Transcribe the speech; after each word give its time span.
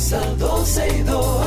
comienza 0.00 0.20
12 0.38 0.88
y 0.88 1.02
2. 1.02 1.46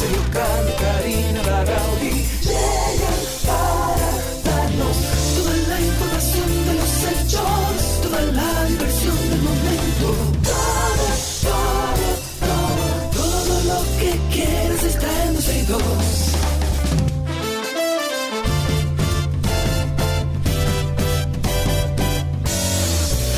Sergio 0.00 0.22
Carlos, 0.32 0.74
Karina, 0.80 1.42
Larrauri 1.42 2.24
llegan 2.42 3.20
para 3.46 4.10
darnos 4.44 4.96
toda 5.36 5.54
la 5.68 5.80
información 5.80 6.48
de 6.66 6.74
los 6.74 6.92
hechos, 7.10 8.00
toda 8.02 8.20
la 8.22 8.64
diversión 8.66 9.16
del 9.30 9.42
momento. 9.42 10.06
Todo, 10.44 11.06
todo, 11.42 12.06
todo, 12.46 12.84
todo 13.12 13.54
lo 13.64 13.80
que 13.98 14.10
quieras 14.32 14.82
está 14.84 15.08
en 15.24 15.34
12 15.34 15.58
y 15.58 15.62
2. 15.66 15.82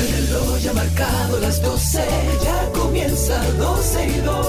El 0.01 0.27
reloj 0.27 0.59
ya 0.59 0.71
ha 0.71 0.73
marcado 0.73 1.39
las 1.39 1.61
12, 1.61 2.03
comienza 3.33 3.51
12 3.57 4.07
y 4.07 4.21
2. 4.21 4.47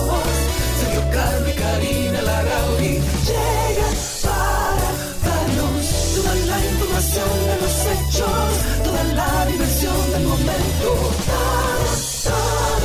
Sergio 0.81 1.03
Carlos 1.13 1.49
y 1.49 1.53
Karina 1.59 2.23
Larrauri 2.23 3.01
llegan 3.25 3.95
para 4.23 4.89
darnos 5.25 5.85
toda 6.15 6.35
la 6.35 6.59
información 6.65 7.31
de 7.47 7.57
los 7.63 7.75
hechos, 7.87 8.51
toda 8.85 9.05
la 9.15 9.47
diversión 9.47 10.11
del 10.13 10.25
momento. 10.25 10.89
Todo, 11.25 11.85
todo, 12.25 12.79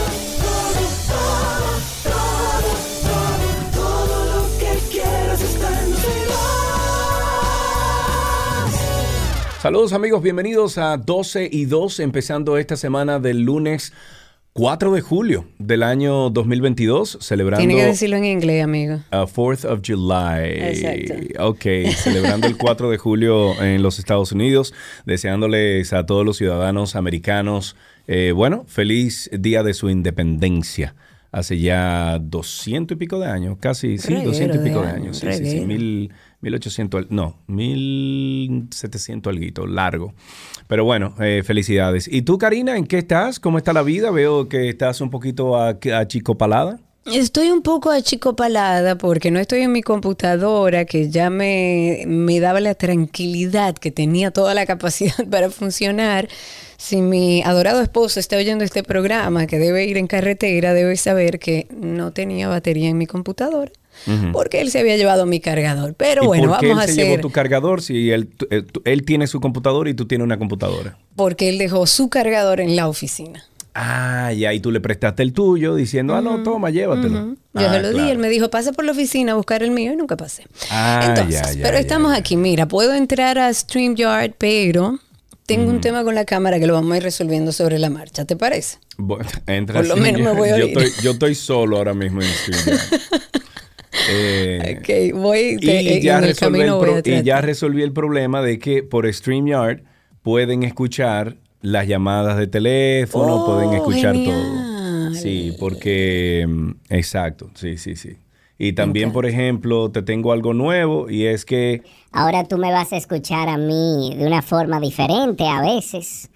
todo, 0.46 0.82
todo, 1.10 1.70
todo, 2.04 2.70
todo, 3.04 3.48
todo 3.74 4.16
lo 4.34 4.42
que 4.60 4.72
quieras 4.92 5.42
está 5.42 5.68
en 5.84 5.92
12 5.92 6.08
y 6.08 6.26
2. 6.28 6.36
Saludos 9.62 9.94
amigos, 9.94 10.22
bienvenidos 10.24 10.78
a 10.78 10.96
12 10.98 11.50
y 11.52 11.66
2, 11.66 12.00
empezando 12.00 12.58
esta 12.58 12.78
semana 12.78 13.20
del 13.20 13.42
lunes 13.42 13.92
4 14.60 14.92
de 14.92 15.00
julio 15.00 15.46
del 15.58 15.84
año 15.84 16.30
2022, 16.32 17.20
celebrando... 17.22 17.66
Tiene 17.66 17.82
que 17.82 17.88
decirlo 17.88 18.18
en 18.18 18.26
inglés, 18.26 18.62
amigo. 18.62 19.00
a 19.10 19.26
4th 19.26 19.64
of 19.64 19.80
July. 19.88 20.50
Exacto. 20.50 21.14
Ok, 21.46 21.64
celebrando 21.96 22.46
el 22.46 22.58
4 22.58 22.90
de 22.90 22.98
julio 22.98 23.54
en 23.64 23.82
los 23.82 24.00
Estados 24.00 24.34
Unidos, 24.34 24.74
deseándoles 25.06 25.94
a 25.94 26.06
todos 26.06 26.26
los 26.26 26.36
ciudadanos 26.36 26.98
americanos, 26.98 27.78
eh, 28.06 28.34
bueno, 28.36 28.66
feliz 28.68 29.30
día 29.32 29.64
de 29.64 29.74
su 29.74 29.90
independencia. 29.90 30.94
Hace 31.32 31.58
ya 31.58 32.20
200 32.20 32.96
y 32.96 33.00
pico 33.00 33.18
de 33.18 33.28
años, 33.28 33.56
casi, 33.62 33.98
sí, 33.98 34.10
Reguero 34.10 34.32
200 34.32 34.58
y 34.58 34.64
pico 34.68 34.82
de 34.82 34.88
años. 34.90 35.20
Sí, 35.20 35.28
sí, 35.36 35.52
sí, 35.52 35.62
mil, 35.62 36.12
1800, 36.42 37.02
al- 37.02 37.08
no, 37.10 37.36
1700 37.48 39.32
alguito, 39.32 39.68
largo. 39.68 40.14
Pero 40.68 40.86
bueno, 40.86 41.16
eh, 41.20 41.44
felicidades. 41.46 42.08
¿Y 42.12 42.22
tú, 42.22 42.38
Karina, 42.38 42.78
en 42.78 42.86
qué 42.86 43.00
estás? 43.00 43.40
¿Cómo 43.40 43.58
está 43.58 43.74
la 43.74 43.82
vida? 43.84 44.12
Veo 44.12 44.48
que 44.50 44.70
estás 44.70 45.02
un 45.02 45.10
poquito 45.10 45.58
achicopalada. 45.58 46.80
Estoy 47.06 47.50
un 47.50 47.62
poco 47.64 47.90
achicopalada 47.92 48.98
porque 48.98 49.32
no 49.32 49.40
estoy 49.40 49.62
en 49.62 49.72
mi 49.72 49.82
computadora 49.82 50.86
que 50.86 51.10
ya 51.10 51.30
me, 51.30 52.04
me 52.06 52.40
daba 52.40 52.60
la 52.60 52.76
tranquilidad 52.76 53.76
que 53.76 53.90
tenía 53.90 54.32
toda 54.32 54.54
la 54.54 54.66
capacidad 54.68 55.28
para 55.30 55.50
funcionar. 55.50 56.28
Si 56.78 57.02
mi 57.02 57.42
adorado 57.44 57.82
esposo 57.82 58.20
está 58.20 58.38
oyendo 58.38 58.64
este 58.64 58.84
programa, 58.84 59.48
que 59.48 59.58
debe 59.60 59.86
ir 59.86 59.98
en 59.98 60.08
carretera, 60.08 60.74
debe 60.74 60.96
saber 60.98 61.40
que 61.40 61.68
no 61.76 62.12
tenía 62.14 62.48
batería 62.48 62.90
en 62.90 62.98
mi 62.98 63.06
computadora 63.08 63.72
porque 64.32 64.62
él 64.62 64.72
se 64.72 64.80
había 64.80 64.98
llevado 64.98 65.26
mi 65.26 65.40
cargador. 65.40 65.94
Pero 65.96 66.24
¿Y 66.24 66.28
bueno, 66.28 66.50
por 66.50 66.60
qué 66.60 66.68
vamos 66.70 66.82
a 66.82 66.86
él 66.86 66.88
se 66.94 67.02
hacer... 67.02 67.12
llevó 67.12 67.22
tu 67.22 67.32
cargador 67.32 67.82
si 67.82 68.12
él, 68.12 68.30
eh, 68.50 68.64
él 68.86 69.04
tiene 69.06 69.28
su 69.28 69.40
computadora 69.40 69.90
y 69.90 69.94
tú 69.94 70.06
tienes 70.08 70.26
una 70.26 70.38
computadora? 70.38 70.98
Porque 71.16 71.50
él 71.50 71.58
dejó 71.58 71.86
su 71.88 72.10
cargador 72.10 72.60
en 72.60 72.76
la 72.76 72.88
oficina. 72.88 73.44
Ah, 73.76 74.34
y 74.34 74.46
ahí 74.46 74.60
tú 74.60 74.72
le 74.72 74.82
prestaste 74.82 75.22
el 75.24 75.32
tuyo 75.32 75.76
diciendo, 75.76 76.16
ah, 76.16 76.22
no, 76.22 76.42
toma, 76.44 76.70
llévatelo. 76.70 77.30
Yo 77.30 77.36
Ah, 77.54 77.74
se 77.74 77.82
lo 77.82 77.94
di, 77.94 78.10
él 78.10 78.18
me 78.18 78.28
dijo, 78.28 78.50
pase 78.50 78.74
por 78.74 78.84
la 78.84 78.92
oficina 78.92 79.34
a 79.34 79.36
buscar 79.36 79.62
el 79.64 79.72
mío 79.72 79.94
y 79.94 79.96
nunca 79.96 80.18
pasé. 80.18 80.44
Ah, 80.72 81.04
Entonces, 81.08 81.40
ya, 81.42 81.54
ya, 81.54 81.62
pero 81.64 81.76
ya, 81.76 81.80
estamos 81.80 82.14
aquí, 82.18 82.36
mira, 82.36 82.68
puedo 82.68 82.94
entrar 82.94 83.38
a 83.38 83.54
StreamYard, 83.54 84.34
pero 84.38 85.00
tengo 85.46 85.70
un 85.70 85.82
tema 85.82 86.04
con 86.04 86.14
la 86.16 86.26
cámara 86.26 86.60
que 86.60 86.68
lo 86.68 86.74
vamos 86.74 86.92
a 86.94 86.98
ir 86.98 87.04
resolviendo 87.04 87.52
sobre 87.52 87.80
la 87.80 87.90
marcha, 87.90 88.26
¿te 88.26 88.36
parece? 88.36 88.80
Bueno, 88.98 89.30
entra 89.48 89.76
Por 89.80 89.88
lo 89.88 89.96
menos 89.98 90.22
me 90.22 90.32
voy 90.34 90.50
a 90.50 90.58
yo, 90.58 90.66
oír. 90.66 90.78
estoy, 90.78 91.04
yo 91.04 91.12
estoy 91.12 91.36
solo 91.36 91.78
ahora 91.78 91.94
mismo 91.94 92.22
en 92.22 92.28
StreamYard. 92.34 92.80
Eh, 93.92 94.78
Ok, 94.80 95.20
voy, 95.20 95.58
te- 95.60 95.98
y, 95.98 96.02
ya 96.02 96.18
en 96.18 96.24
el 96.24 96.30
resolví 96.30 96.60
camino 96.60 96.74
el 96.74 96.80
voy 96.80 97.02
pro- 97.02 97.14
a 97.16 97.20
y 97.20 97.24
ya 97.24 97.42
resolví 97.42 97.82
el 97.84 97.92
problema 97.94 98.42
de 98.42 98.60
que 98.60 98.84
por 98.84 99.12
StreamYard 99.12 99.82
pueden 100.22 100.64
escuchar 100.64 101.36
las 101.62 101.88
llamadas 101.88 102.38
de 102.38 102.48
teléfono, 102.48 103.36
Oh, 103.36 103.46
pueden 103.46 103.74
escuchar 103.74 104.16
genial. 104.16 104.24
todo. 104.36 105.12
Sí, 105.14 105.52
porque 105.60 106.46
mm, 106.48 106.72
exacto, 106.90 107.50
sí, 107.56 107.78
sí, 107.78 107.96
sí. 107.96 108.18
Y 108.58 108.74
también, 108.74 109.12
por 109.14 109.26
ejemplo, 109.26 109.90
te 109.90 110.02
tengo 110.02 110.34
algo 110.34 110.54
nuevo 110.54 111.10
y 111.10 111.26
es 111.26 111.46
que 111.46 111.82
Ahora 112.12 112.44
tú 112.44 112.58
me 112.58 112.72
vas 112.72 112.92
a 112.92 112.98
escuchar 112.98 113.48
a 113.50 113.58
mí 113.58 114.16
de 114.18 114.26
una 114.28 114.42
forma 114.42 114.80
diferente 114.80 115.48
a 115.48 115.62
veces. 115.62 116.30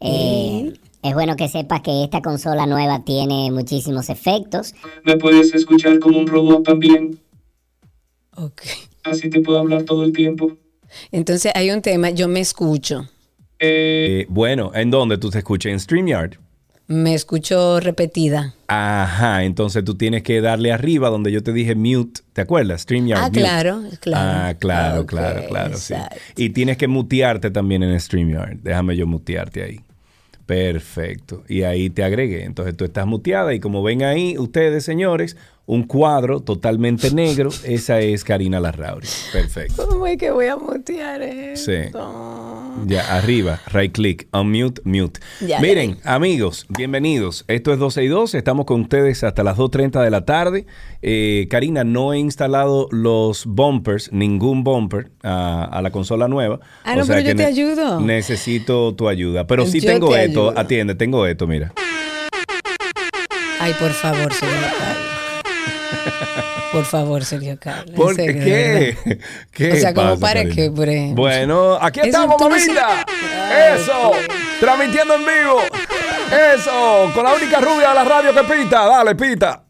Eh, 0.00 0.72
es 1.02 1.14
bueno 1.14 1.36
que 1.36 1.48
sepas 1.48 1.80
que 1.80 2.04
esta 2.04 2.20
consola 2.20 2.66
nueva 2.66 3.04
tiene 3.04 3.50
muchísimos 3.50 4.10
efectos. 4.10 4.74
Me 5.04 5.16
puedes 5.16 5.54
escuchar 5.54 5.98
como 5.98 6.18
un 6.18 6.26
robot 6.26 6.64
también. 6.64 7.18
Ok. 8.36 8.62
Así 9.04 9.30
te 9.30 9.40
puedo 9.40 9.58
hablar 9.58 9.84
todo 9.84 10.04
el 10.04 10.12
tiempo. 10.12 10.56
Entonces 11.10 11.52
hay 11.54 11.70
un 11.70 11.82
tema, 11.82 12.10
yo 12.10 12.28
me 12.28 12.40
escucho. 12.40 13.08
Eh, 13.58 14.22
eh, 14.22 14.26
bueno, 14.28 14.72
¿en 14.74 14.90
dónde 14.90 15.18
tú 15.18 15.30
te 15.30 15.38
escuchas? 15.38 15.72
En 15.72 15.80
StreamYard. 15.80 16.34
Me 16.86 17.14
escucho 17.14 17.78
repetida. 17.78 18.54
Ajá, 18.66 19.44
entonces 19.44 19.84
tú 19.84 19.94
tienes 19.94 20.24
que 20.24 20.40
darle 20.40 20.72
arriba 20.72 21.08
donde 21.08 21.30
yo 21.30 21.40
te 21.42 21.52
dije 21.52 21.76
mute, 21.76 22.22
¿te 22.32 22.40
acuerdas? 22.40 22.82
StreamYard. 22.82 23.20
Ah, 23.20 23.26
mute. 23.28 23.40
claro, 23.40 23.82
claro. 24.00 24.30
Ah, 24.30 24.54
claro, 24.58 25.06
claro, 25.06 25.46
claro, 25.48 25.76
sí. 25.76 25.94
Y 26.36 26.50
tienes 26.50 26.76
que 26.76 26.88
mutearte 26.88 27.50
también 27.50 27.84
en 27.84 27.98
StreamYard. 27.98 28.56
Déjame 28.62 28.96
yo 28.96 29.06
mutearte 29.06 29.62
ahí. 29.62 29.80
Perfecto. 30.50 31.44
Y 31.46 31.62
ahí 31.62 31.90
te 31.90 32.02
agregué. 32.02 32.42
Entonces 32.42 32.76
tú 32.76 32.84
estás 32.84 33.06
muteada 33.06 33.54
y 33.54 33.60
como 33.60 33.84
ven 33.84 34.02
ahí 34.02 34.36
ustedes, 34.36 34.82
señores, 34.84 35.36
un 35.70 35.84
cuadro 35.84 36.40
totalmente 36.40 37.12
negro, 37.12 37.48
esa 37.64 38.00
es 38.00 38.24
Karina 38.24 38.58
Larrauri. 38.58 39.06
Perfecto. 39.32 39.86
¿Cómo 39.86 40.04
es 40.08 40.18
que 40.18 40.32
voy 40.32 40.46
a 40.46 40.56
mutear 40.56 41.22
esto? 41.22 41.70
Sí. 41.70 41.88
Ya, 42.88 43.16
arriba, 43.16 43.60
right 43.72 43.92
click, 43.92 44.26
unmute, 44.32 44.82
mute. 44.84 45.20
Ya, 45.40 45.60
Miren, 45.60 45.98
amigos, 46.02 46.66
bienvenidos. 46.70 47.44
Esto 47.46 47.72
es 47.72 47.78
12 47.78 48.02
y 48.02 48.08
2, 48.08 48.34
estamos 48.34 48.66
con 48.66 48.80
ustedes 48.80 49.22
hasta 49.22 49.44
las 49.44 49.56
2.30 49.58 50.02
de 50.02 50.10
la 50.10 50.24
tarde. 50.24 50.66
Eh, 51.02 51.46
Karina, 51.48 51.84
no 51.84 52.12
he 52.14 52.18
instalado 52.18 52.88
los 52.90 53.46
bumpers, 53.46 54.10
ningún 54.12 54.64
bumper 54.64 55.12
a, 55.22 55.64
a 55.66 55.82
la 55.82 55.92
consola 55.92 56.26
nueva. 56.26 56.58
Ah, 56.82 56.96
no, 56.96 57.06
pero 57.06 57.20
yo 57.20 57.36
te 57.36 57.44
ayudo. 57.44 58.00
Necesito 58.00 58.92
tu 58.96 59.08
ayuda. 59.08 59.46
Pero 59.46 59.66
sí 59.66 59.78
Yo 59.78 59.92
tengo 59.92 60.10
te 60.10 60.24
esto, 60.24 60.48
ayudo. 60.48 60.58
atiende, 60.60 60.96
tengo 60.96 61.26
esto, 61.26 61.46
mira. 61.46 61.72
Ay, 63.60 63.72
por 63.78 63.90
favor, 63.92 64.32
Carlos. 64.40 65.09
Por 66.72 66.84
favor, 66.84 67.24
Sergio 67.24 67.58
Carlos. 67.60 67.94
¿Por 67.96 68.14
serio, 68.14 68.44
qué? 68.44 68.96
verdad. 69.04 69.24
¿Qué 69.52 69.72
O 69.72 69.76
sea, 69.76 69.92
como 69.94 70.20
para 70.20 70.42
por 70.42 70.88
ejemplo. 70.88 71.22
Bueno, 71.22 71.78
aquí 71.80 72.00
estamos, 72.00 72.36
se- 72.40 72.48
mamita. 72.48 73.04
Eso, 73.76 74.12
transmitiendo 74.60 75.14
en 75.14 75.20
vivo. 75.22 75.60
Eso, 76.54 77.10
con 77.12 77.24
la 77.24 77.34
única 77.34 77.58
rubia 77.60 77.88
de 77.88 77.94
la 77.94 78.04
radio 78.04 78.32
que 78.32 78.42
pita. 78.44 78.86
Dale, 78.86 79.14
pita. 79.16 79.64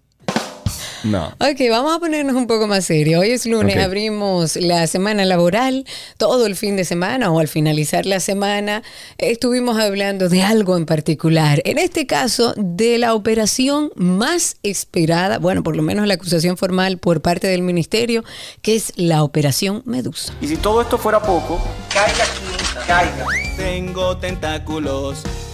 No. 1.05 1.29
Ok, 1.39 1.61
vamos 1.71 1.97
a 1.97 1.99
ponernos 1.99 2.35
un 2.35 2.47
poco 2.47 2.67
más 2.67 2.85
serios. 2.85 3.21
Hoy 3.21 3.31
es 3.31 3.47
lunes, 3.47 3.77
abrimos 3.77 4.57
la 4.57 4.87
semana 4.87 5.25
laboral, 5.25 5.87
todo 6.17 6.47
el 6.47 6.57
fin 6.57 6.77
de 6.77 6.85
semana 6.85 7.31
o 7.31 7.39
al 7.39 7.49
finalizar 7.49 8.07
la 8.07 8.21
semana 8.21 8.83
estuvimos 9.19 9.79
hablando 9.79 10.29
de 10.29 10.43
algo 10.43 10.77
en 10.77 10.87
particular. 10.87 11.63
En 11.65 11.79
este 11.79 12.07
caso, 12.07 12.55
de 12.57 12.99
la 12.99 13.15
operación 13.15 13.91
más 13.97 14.57
esperada, 14.63 15.39
bueno, 15.39 15.63
por 15.63 15.77
lo 15.77 15.83
menos 15.83 16.07
la 16.07 16.15
acusación 16.15 16.57
formal 16.57 16.99
por 16.99 17.23
parte 17.23 17.47
del 17.47 17.63
ministerio, 17.63 18.25
que 18.63 18.77
es 18.77 18.93
la 18.97 19.23
operación 19.23 19.83
Medusa. 19.85 20.35
Y 20.41 20.49
si 20.49 20.57
todo 20.57 20.83
esto 20.83 20.99
fuera 20.99 21.21
poco, 21.21 21.61
caiga 21.93 22.25
quien 22.39 22.87
caiga. 22.87 23.27
Tengo 23.57 24.17
tentáculos. 24.19 25.23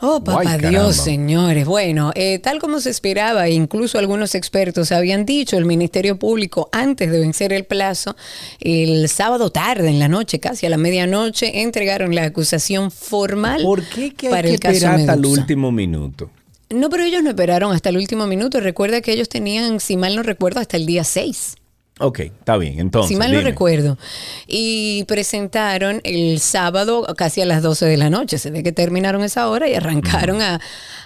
Oh, 0.00 0.24
papá 0.24 0.52
Ay. 0.52 0.70
Dios, 0.70 0.96
señores. 0.96 1.66
Bueno, 1.66 2.12
eh, 2.14 2.38
tal 2.38 2.58
como 2.58 2.80
se 2.80 2.90
esperaba, 2.90 3.46
e 3.46 3.52
incluso 3.52 3.98
algunos 3.98 4.34
expertos 4.34 4.92
habían 4.92 5.26
dicho, 5.26 5.58
el 5.58 5.66
Ministerio 5.66 6.18
Público, 6.18 6.68
antes 6.72 7.10
de 7.10 7.20
vencer 7.20 7.52
el 7.52 7.64
plazo, 7.64 8.16
el 8.60 9.08
sábado 9.08 9.50
tarde, 9.50 9.88
en 9.90 9.98
la 9.98 10.08
noche, 10.08 10.40
casi 10.40 10.66
a 10.66 10.70
la 10.70 10.78
medianoche, 10.78 11.62
entregaron 11.62 12.14
la 12.14 12.24
acusación 12.24 12.90
formal 12.90 13.62
¿Por 13.62 13.84
qué 13.84 14.14
que 14.14 14.28
hay 14.28 14.32
para 14.32 14.48
que 14.48 14.54
el 14.54 14.60
caso 14.60 14.88
hasta 14.88 15.14
el 15.14 15.26
último 15.26 15.70
minuto? 15.70 16.30
No, 16.70 16.88
pero 16.88 17.02
ellos 17.02 17.22
no 17.22 17.30
esperaron 17.30 17.72
hasta 17.72 17.88
el 17.88 17.96
último 17.96 18.26
minuto. 18.26 18.60
Recuerda 18.60 19.00
que 19.00 19.12
ellos 19.12 19.28
tenían, 19.28 19.80
si 19.80 19.96
mal 19.96 20.14
no 20.14 20.22
recuerdo, 20.22 20.60
hasta 20.60 20.76
el 20.76 20.86
día 20.86 21.04
6. 21.04 21.56
Ok, 22.00 22.20
está 22.20 22.56
bien. 22.56 22.80
Entonces, 22.80 23.10
si 23.10 23.16
mal 23.16 23.30
no 23.30 23.38
dime. 23.38 23.50
recuerdo. 23.50 23.98
Y 24.46 25.04
presentaron 25.04 26.00
el 26.02 26.40
sábado 26.40 27.06
casi 27.14 27.42
a 27.42 27.46
las 27.46 27.62
12 27.62 27.84
de 27.84 27.96
la 27.98 28.08
noche. 28.08 28.38
Se 28.38 28.50
ve 28.50 28.62
que 28.62 28.72
terminaron 28.72 29.22
esa 29.22 29.48
hora 29.48 29.68
y 29.68 29.74
arrancaron 29.74 30.40
a, 30.40 30.60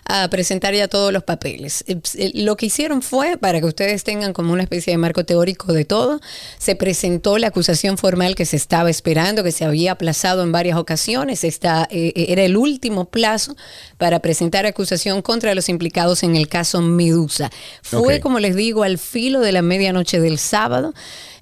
a 0.04 0.28
presentar 0.28 0.72
ya 0.72 0.86
todos 0.86 1.12
los 1.12 1.24
papeles. 1.24 1.82
Eh, 1.88 1.98
eh, 2.16 2.30
Lo 2.34 2.56
que 2.56 2.66
hicieron 2.66 3.02
fue, 3.02 3.36
para 3.38 3.60
que 3.60 3.66
ustedes 3.66 4.04
tengan 4.04 4.32
como 4.32 4.52
una 4.52 4.62
especie 4.62 4.92
de 4.92 4.98
marco 4.98 5.24
teórico 5.24 5.72
de 5.72 5.84
todo, 5.84 6.20
se 6.58 6.76
presentó 6.76 7.38
la 7.38 7.48
acusación 7.48 7.98
formal 7.98 8.34
que 8.34 8.44
se 8.44 8.56
estaba 8.56 8.90
esperando, 8.90 9.42
que 9.42 9.52
se 9.52 9.64
había 9.64 9.92
aplazado 9.92 10.42
en 10.42 10.52
varias 10.52 10.78
ocasiones. 10.78 11.42
Esta, 11.42 11.88
eh, 11.90 12.12
eh, 12.14 12.26
era 12.28 12.42
el 12.44 12.56
último 12.56 13.06
plazo 13.06 13.56
para 13.98 14.20
presentar 14.20 14.66
acusación 14.66 15.22
contra 15.22 15.54
los 15.54 15.68
implicados 15.68 16.22
en 16.22 16.36
el 16.36 16.48
caso 16.48 16.80
Medusa. 16.82 17.50
Fue, 17.82 18.20
como 18.20 18.38
les 18.38 18.54
digo, 18.54 18.82
al 18.82 18.98
filo 18.98 19.40
de 19.40 19.52
la 19.52 19.62
medianoche 19.62 20.20
del 20.20 20.38
sábado. 20.38 20.83
passado. 20.92 20.94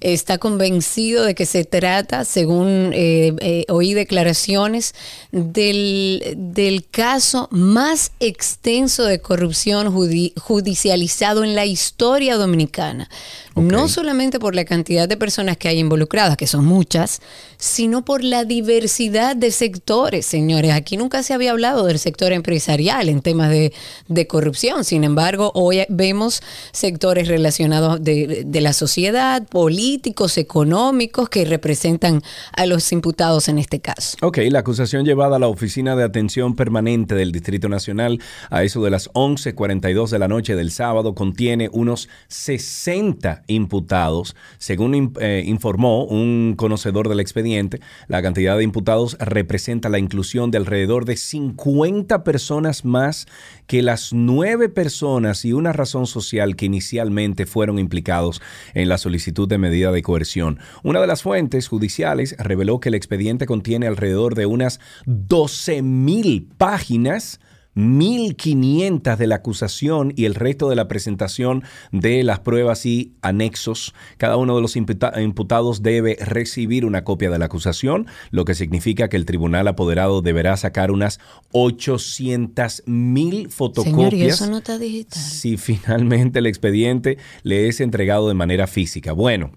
Está 0.02 0.38
convencido 0.38 1.25
de 1.25 1.34
que 1.34 1.46
se 1.46 1.64
trata, 1.64 2.25
según 2.25 2.90
eh, 2.93 3.32
eh, 3.38 3.64
oí 3.69 3.94
declaraciones, 3.94 4.94
del, 5.31 6.34
del 6.37 6.84
caso 6.90 7.49
más 7.52 8.10
extenso 8.19 9.04
de 9.04 9.20
corrupción 9.20 9.94
judi- 9.94 10.32
judicializado 10.38 11.44
en 11.44 11.54
la 11.54 11.66
historia 11.66 12.37
dominicana. 12.37 13.08
No 13.54 13.87
solamente 13.87 14.40
por 14.40 14.54
la 14.54 14.64
cantidad 14.64 15.06
de 15.06 15.19
personas 15.19 15.58
que 15.58 15.69
hay 15.69 15.78
involucradas, 15.78 16.38
que 16.38 16.46
son 16.46 16.64
muchas, 16.64 17.20
sino 17.58 18.02
por 18.02 18.25
la 18.25 18.44
diversidad 18.44 19.37
de 19.37 19.50
sectores, 19.50 20.25
señores. 20.25 20.72
Aquí 20.72 20.96
nunca 20.96 21.22
se 21.22 21.34
había 21.34 21.50
hablado 21.50 21.84
del 21.84 21.98
sector 21.98 22.32
empresarial 22.32 23.08
en 23.10 23.20
temas 23.20 23.50
de, 23.50 23.72
de 24.08 24.26
corrupción. 24.26 24.84
Sin 24.84 25.05
embargo, 25.05 25.52
hoy 25.55 25.84
vemos 25.90 26.43
sectores 26.72 27.28
relacionados 27.28 28.02
de, 28.02 28.44
de 28.46 28.60
la 28.62 28.72
sociedad, 28.72 29.43
políticos, 29.92 30.38
económicos, 30.38 31.28
que 31.28 31.44
representan 31.44 32.22
a 32.56 32.64
los 32.64 32.92
imputados 32.92 33.48
en 33.48 33.58
este 33.58 33.80
caso. 33.80 34.16
Ok, 34.22 34.38
la 34.48 34.60
acusación 34.60 35.04
llevada 35.04 35.36
a 35.36 35.38
la 35.38 35.48
Oficina 35.48 35.94
de 35.96 36.02
Atención 36.02 36.56
Permanente 36.56 37.14
del 37.14 37.30
Distrito 37.30 37.68
Nacional 37.68 38.18
a 38.48 38.62
eso 38.62 38.82
de 38.82 38.88
las 38.88 39.10
11.42 39.10 40.08
de 40.08 40.18
la 40.18 40.28
noche 40.28 40.56
del 40.56 40.70
sábado 40.70 41.14
contiene 41.14 41.68
unos 41.72 42.08
60 42.28 43.42
imputados. 43.48 44.34
Según 44.56 45.12
eh, 45.20 45.42
informó 45.44 46.04
un 46.04 46.54
conocedor 46.56 47.10
del 47.10 47.20
expediente, 47.20 47.80
la 48.08 48.22
cantidad 48.22 48.56
de 48.56 48.64
imputados 48.64 49.18
representa 49.20 49.90
la 49.90 49.98
inclusión 49.98 50.50
de 50.50 50.56
alrededor 50.56 51.04
de 51.04 51.18
50 51.18 52.24
personas 52.24 52.86
más 52.86 53.26
que 53.66 53.82
las 53.82 54.14
nueve 54.14 54.70
personas 54.70 55.44
y 55.44 55.52
una 55.52 55.74
razón 55.74 56.06
social 56.06 56.56
que 56.56 56.64
inicialmente 56.64 57.44
fueron 57.44 57.78
implicados 57.78 58.40
en 58.72 58.88
la 58.88 58.96
solicitud 58.96 59.46
de 59.46 59.58
medida 59.82 59.93
de 59.93 60.02
coerción. 60.02 60.58
Una 60.82 61.00
de 61.00 61.06
las 61.06 61.23
fuentes 61.23 61.67
judiciales 61.69 62.37
reveló 62.38 62.79
que 62.81 62.88
el 62.90 62.94
expediente 62.94 63.46
contiene 63.46 63.87
alrededor 63.87 64.34
de 64.34 64.46
unas 64.46 64.79
12 65.06 65.82
mil 65.82 66.49
páginas 66.56 67.40
1.500 67.75 69.17
de 69.17 69.26
la 69.26 69.37
acusación 69.37 70.12
y 70.14 70.26
el 70.26 70.34
resto 70.34 70.69
de 70.69 70.76
la 70.76 70.88
presentación 70.88 71.64
de 71.90 72.23
las 72.23 72.40
pruebas 72.40 72.84
y 72.84 73.14
anexos. 73.23 73.94
Cada 74.19 74.37
uno 74.37 74.55
de 74.55 74.61
los 74.61 74.76
imputa- 74.76 75.19
imputados 75.23 75.82
debe 75.82 76.19
recibir 76.20 76.84
una 76.84 77.02
copia 77.02 77.31
de 77.31 77.38
la 77.38 77.46
acusación, 77.46 78.06
lo 78.31 78.44
que 78.44 78.55
significa 78.55 79.08
que 79.08 79.17
el 79.17 79.25
tribunal 79.25 79.67
apoderado 79.69 80.20
deberá 80.20 80.55
sacar 80.58 80.90
unas 80.90 81.19
800 81.52 82.82
mil 82.84 83.49
fotocopias 83.49 83.96
Señor, 84.11 84.14
y 84.14 84.23
eso 84.26 84.50
no 84.50 84.58
está 84.58 84.79
digital. 84.79 85.23
si 85.23 85.56
finalmente 85.56 86.40
el 86.40 86.46
expediente 86.46 87.17
le 87.43 87.69
es 87.69 87.81
entregado 87.81 88.29
de 88.29 88.34
manera 88.34 88.67
física. 88.67 89.12
Bueno, 89.12 89.52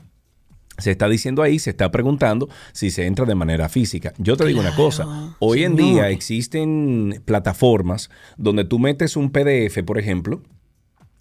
se 0.78 0.92
está 0.92 1.08
diciendo 1.08 1.42
ahí, 1.42 1.60
se 1.60 1.72
está 1.72 1.92
preguntando 1.92 2.50
si 2.74 2.92
se 2.92 3.06
entra 3.06 3.26
de 3.26 3.36
manera 3.36 3.70
física. 3.70 4.14
Yo 4.18 4.38
te 4.38 4.46
digo 4.46 4.60
una 4.60 4.76
cosa, 4.76 5.36
hoy 5.40 5.64
en 5.64 5.76
día 5.76 6.10
existen 6.10 7.22
plataformas 7.26 8.10
donde 8.38 8.66
tú 8.66 8.80
metes 8.80 9.16
un 9.16 9.32
PDF, 9.32 9.84
por 9.86 9.98
ejemplo, 9.98 10.42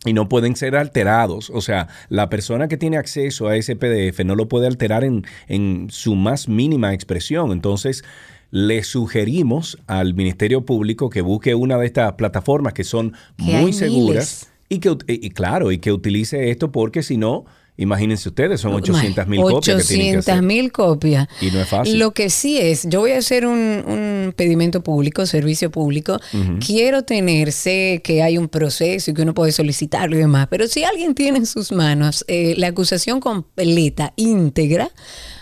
y 0.04 0.12
no 0.12 0.28
pueden 0.28 0.56
ser 0.56 0.76
alterados. 0.76 1.50
O 1.50 1.60
sea, 1.60 1.88
la 2.08 2.28
persona 2.28 2.68
que 2.68 2.76
tiene 2.76 2.96
acceso 2.96 3.48
a 3.48 3.56
ese 3.56 3.76
PDF 3.76 4.24
no 4.24 4.36
lo 4.36 4.48
puede 4.48 4.66
alterar 4.66 5.04
en, 5.04 5.24
en 5.48 5.86
su 5.90 6.14
más 6.14 6.48
mínima 6.48 6.92
expresión. 6.92 7.52
Entonces, 7.52 8.04
le 8.50 8.84
sugerimos 8.84 9.78
al 9.86 10.14
Ministerio 10.14 10.64
Público 10.64 11.10
que 11.10 11.22
busque 11.22 11.54
una 11.54 11.76
de 11.76 11.86
estas 11.86 12.12
plataformas 12.12 12.72
que 12.72 12.84
son 12.84 13.14
muy 13.36 13.72
seguras 13.72 14.48
y 14.68 14.78
que, 14.78 14.96
y 15.08 15.30
claro, 15.30 15.72
y 15.72 15.78
que 15.78 15.92
utilice 15.92 16.50
esto 16.50 16.70
porque 16.70 17.02
si 17.02 17.16
no, 17.16 17.46
imagínense 17.76 18.28
ustedes, 18.28 18.60
son 18.60 18.74
800 18.74 19.26
mil 19.26 19.40
copias 19.40 19.76
que 19.76 19.94
tienen 19.94 20.12
que 20.12 20.18
800 20.18 20.28
hacer. 20.28 20.42
mil 20.42 20.72
copias. 20.72 21.28
Y 21.40 21.50
no 21.50 21.60
es 21.60 21.68
fácil. 21.68 21.98
Lo 21.98 22.12
que 22.12 22.30
sí 22.30 22.58
es, 22.58 22.86
yo 22.88 23.00
voy 23.00 23.12
a 23.12 23.18
hacer 23.18 23.46
un, 23.46 23.58
un 23.58 24.32
pedimento 24.36 24.82
público, 24.82 25.26
servicio 25.26 25.70
público. 25.70 26.20
Quiero 26.64 27.02
tener, 27.02 27.52
sé 27.52 28.00
que 28.04 28.22
hay 28.22 28.38
un 28.38 28.48
proceso 28.48 29.10
y 29.10 29.14
que 29.14 29.22
uno 29.22 29.34
puede 29.34 29.52
solicitarlo 29.52 30.16
y 30.16 30.20
demás, 30.20 30.46
pero 30.50 30.68
si 30.68 30.84
alguien 30.84 31.14
tiene 31.14 31.38
en 31.38 31.46
sus 31.46 31.72
manos 31.72 32.24
eh, 32.28 32.54
la 32.56 32.68
acusación 32.68 33.20
completa, 33.20 34.12
íntegra, 34.16 34.90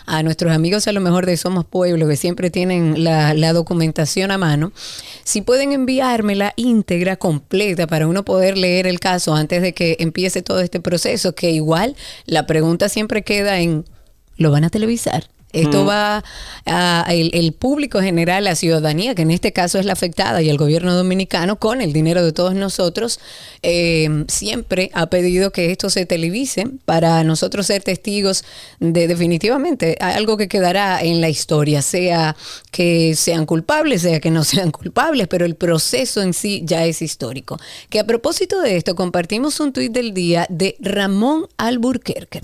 a 0.05 0.23
nuestros 0.23 0.51
amigos 0.51 0.87
a 0.87 0.91
lo 0.91 1.01
mejor 1.01 1.25
de 1.25 1.37
Somos 1.37 1.65
Pueblo, 1.65 2.07
que 2.07 2.15
siempre 2.15 2.49
tienen 2.49 3.03
la, 3.03 3.33
la 3.33 3.53
documentación 3.53 4.31
a 4.31 4.37
mano, 4.37 4.71
si 5.23 5.41
pueden 5.41 5.71
enviármela 5.71 6.53
íntegra, 6.55 7.15
completa, 7.15 7.87
para 7.87 8.07
uno 8.07 8.23
poder 8.23 8.57
leer 8.57 8.87
el 8.87 8.99
caso 8.99 9.35
antes 9.35 9.61
de 9.61 9.73
que 9.73 9.97
empiece 9.99 10.41
todo 10.41 10.59
este 10.59 10.79
proceso, 10.79 11.35
que 11.35 11.51
igual 11.51 11.95
la 12.25 12.45
pregunta 12.45 12.89
siempre 12.89 13.23
queda 13.23 13.59
en, 13.59 13.85
¿lo 14.37 14.51
van 14.51 14.63
a 14.63 14.69
televisar? 14.69 15.29
Esto 15.53 15.85
va 15.85 16.23
a 16.65 17.05
el, 17.09 17.31
el 17.33 17.53
público 17.53 18.01
general, 18.01 18.43
la 18.43 18.55
ciudadanía, 18.55 19.15
que 19.15 19.21
en 19.21 19.31
este 19.31 19.53
caso 19.53 19.79
es 19.79 19.85
la 19.85 19.93
afectada, 19.93 20.41
y 20.41 20.49
el 20.49 20.57
gobierno 20.57 20.93
dominicano, 20.95 21.57
con 21.57 21.81
el 21.81 21.93
dinero 21.93 22.23
de 22.23 22.33
todos 22.33 22.55
nosotros, 22.55 23.19
eh, 23.61 24.25
siempre 24.27 24.89
ha 24.93 25.07
pedido 25.07 25.51
que 25.51 25.71
esto 25.71 25.89
se 25.89 26.05
televise 26.05 26.67
para 26.85 27.23
nosotros 27.23 27.67
ser 27.67 27.83
testigos 27.83 28.43
de 28.79 29.07
definitivamente 29.07 29.97
algo 29.99 30.37
que 30.37 30.47
quedará 30.47 31.01
en 31.01 31.21
la 31.21 31.29
historia, 31.29 31.81
sea 31.81 32.35
que 32.71 33.15
sean 33.15 33.45
culpables, 33.45 34.01
sea 34.01 34.19
que 34.19 34.31
no 34.31 34.43
sean 34.43 34.71
culpables, 34.71 35.27
pero 35.27 35.45
el 35.45 35.55
proceso 35.55 36.21
en 36.21 36.33
sí 36.33 36.63
ya 36.65 36.85
es 36.85 37.01
histórico. 37.01 37.59
Que 37.89 37.99
a 37.99 38.05
propósito 38.05 38.61
de 38.61 38.77
esto, 38.77 38.95
compartimos 38.95 39.59
un 39.59 39.71
tuit 39.73 39.91
del 39.91 40.13
día 40.13 40.45
de 40.49 40.75
Ramón 40.79 41.47
Alburquerque. 41.57 42.41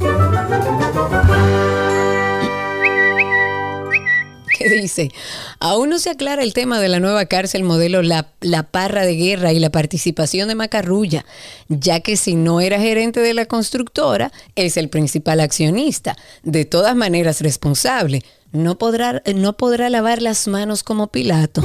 Dice, 4.67 5.11
aún 5.59 5.89
no 5.89 5.99
se 5.99 6.09
aclara 6.09 6.43
el 6.43 6.53
tema 6.53 6.79
de 6.79 6.89
la 6.89 6.99
nueva 6.99 7.25
cárcel 7.25 7.63
modelo 7.63 8.01
La, 8.01 8.33
la 8.41 8.63
Parra 8.63 9.05
de 9.05 9.15
Guerra 9.15 9.53
y 9.53 9.59
la 9.59 9.69
participación 9.69 10.47
de 10.47 10.55
Macarrulla, 10.55 11.25
ya 11.67 11.99
que 11.99 12.17
si 12.17 12.35
no 12.35 12.59
era 12.59 12.79
gerente 12.79 13.19
de 13.19 13.33
la 13.33 13.45
constructora, 13.45 14.31
es 14.55 14.77
el 14.77 14.89
principal 14.89 15.39
accionista, 15.39 16.17
de 16.43 16.65
todas 16.65 16.95
maneras 16.95 17.41
responsable. 17.41 18.23
No 18.51 18.79
podrá, 18.79 19.21
no 19.35 19.53
podrá 19.53 19.89
lavar 19.89 20.21
las 20.23 20.47
manos 20.47 20.81
como 20.81 21.07
Pilato. 21.07 21.61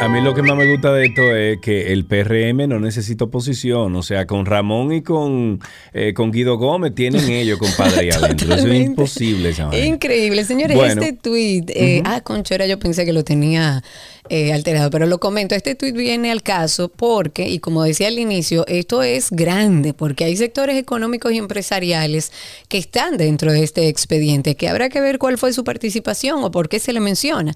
A 0.00 0.08
mí 0.08 0.22
lo 0.22 0.34
que 0.34 0.42
más 0.42 0.56
me 0.56 0.70
gusta 0.70 0.94
de 0.94 1.06
esto 1.06 1.36
es 1.36 1.58
que 1.60 1.92
el 1.92 2.06
PRM 2.06 2.66
no 2.66 2.80
necesita 2.80 3.24
oposición. 3.24 3.94
O 3.96 4.02
sea, 4.02 4.26
con 4.26 4.46
Ramón 4.46 4.92
y 4.94 5.02
con, 5.02 5.60
eh, 5.92 6.14
con 6.14 6.32
Guido 6.32 6.56
Gómez 6.56 6.94
tienen 6.94 7.28
ellos, 7.30 7.58
compadre, 7.58 8.10
adentro. 8.10 8.54
Eso 8.54 8.66
es 8.66 8.86
imposible, 8.86 9.50
esa. 9.50 9.76
Increíble, 9.76 10.44
señores. 10.44 10.74
Bueno. 10.74 11.02
Este 11.02 11.12
tweet, 11.12 11.64
eh, 11.68 12.02
ah, 12.06 12.22
Conchera, 12.22 12.66
yo 12.66 12.78
pensé 12.78 13.04
que 13.04 13.12
lo 13.12 13.24
tenía 13.24 13.82
eh, 14.28 14.52
alterado, 14.52 14.90
pero 14.90 15.06
lo 15.06 15.18
comento. 15.18 15.54
Este 15.54 15.74
tweet 15.74 15.92
viene 15.92 16.30
al 16.30 16.42
caso 16.42 16.88
porque, 16.88 17.48
y 17.48 17.58
como 17.58 17.82
decía 17.82 18.08
al 18.08 18.18
inicio, 18.18 18.66
esto 18.66 19.02
es 19.02 19.30
grande 19.30 19.94
porque 19.94 20.24
hay 20.24 20.36
sectores 20.36 20.76
económicos 20.76 21.32
y 21.32 21.38
empresariales 21.38 22.30
que 22.68 22.78
están 22.78 23.16
dentro 23.16 23.52
de 23.52 23.62
este 23.62 23.88
expediente, 23.88 24.56
que 24.56 24.68
habrá 24.68 24.88
que 24.88 25.00
ver 25.00 25.18
cuál 25.18 25.38
fue 25.38 25.52
su 25.52 25.64
participación 25.64 26.44
o 26.44 26.50
por 26.50 26.68
qué 26.68 26.78
se 26.78 26.92
le 26.92 27.00
menciona. 27.00 27.54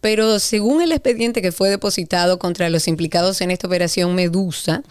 Pero 0.00 0.38
según 0.38 0.82
el 0.82 0.92
expediente 0.92 1.42
que 1.42 1.52
fue 1.52 1.70
depositado 1.70 2.38
contra 2.38 2.68
los 2.70 2.88
implicados 2.88 3.40
en 3.40 3.50
esta 3.50 3.66
operación 3.66 4.14
Medusa, 4.14 4.82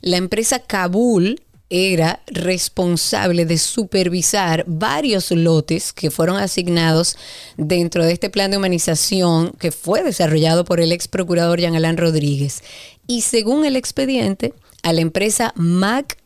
la 0.00 0.16
empresa 0.16 0.58
Kabul 0.60 1.40
era 1.70 2.20
responsable 2.26 3.46
de 3.46 3.56
supervisar 3.56 4.64
varios 4.66 5.30
lotes 5.30 5.92
que 5.92 6.10
fueron 6.10 6.36
asignados 6.36 7.16
dentro 7.56 8.04
de 8.04 8.12
este 8.12 8.28
plan 8.28 8.50
de 8.50 8.56
humanización 8.56 9.52
que 9.58 9.70
fue 9.70 10.02
desarrollado 10.02 10.64
por 10.64 10.80
el 10.80 10.90
ex 10.90 11.06
procurador 11.06 11.60
Jean 11.60 11.76
Alain 11.76 11.96
Rodríguez. 11.96 12.62
Y 13.06 13.22
según 13.22 13.64
el 13.64 13.76
expediente, 13.76 14.52
a 14.82 14.92
la 14.92 15.00
empresa 15.00 15.52
Mac 15.56 16.18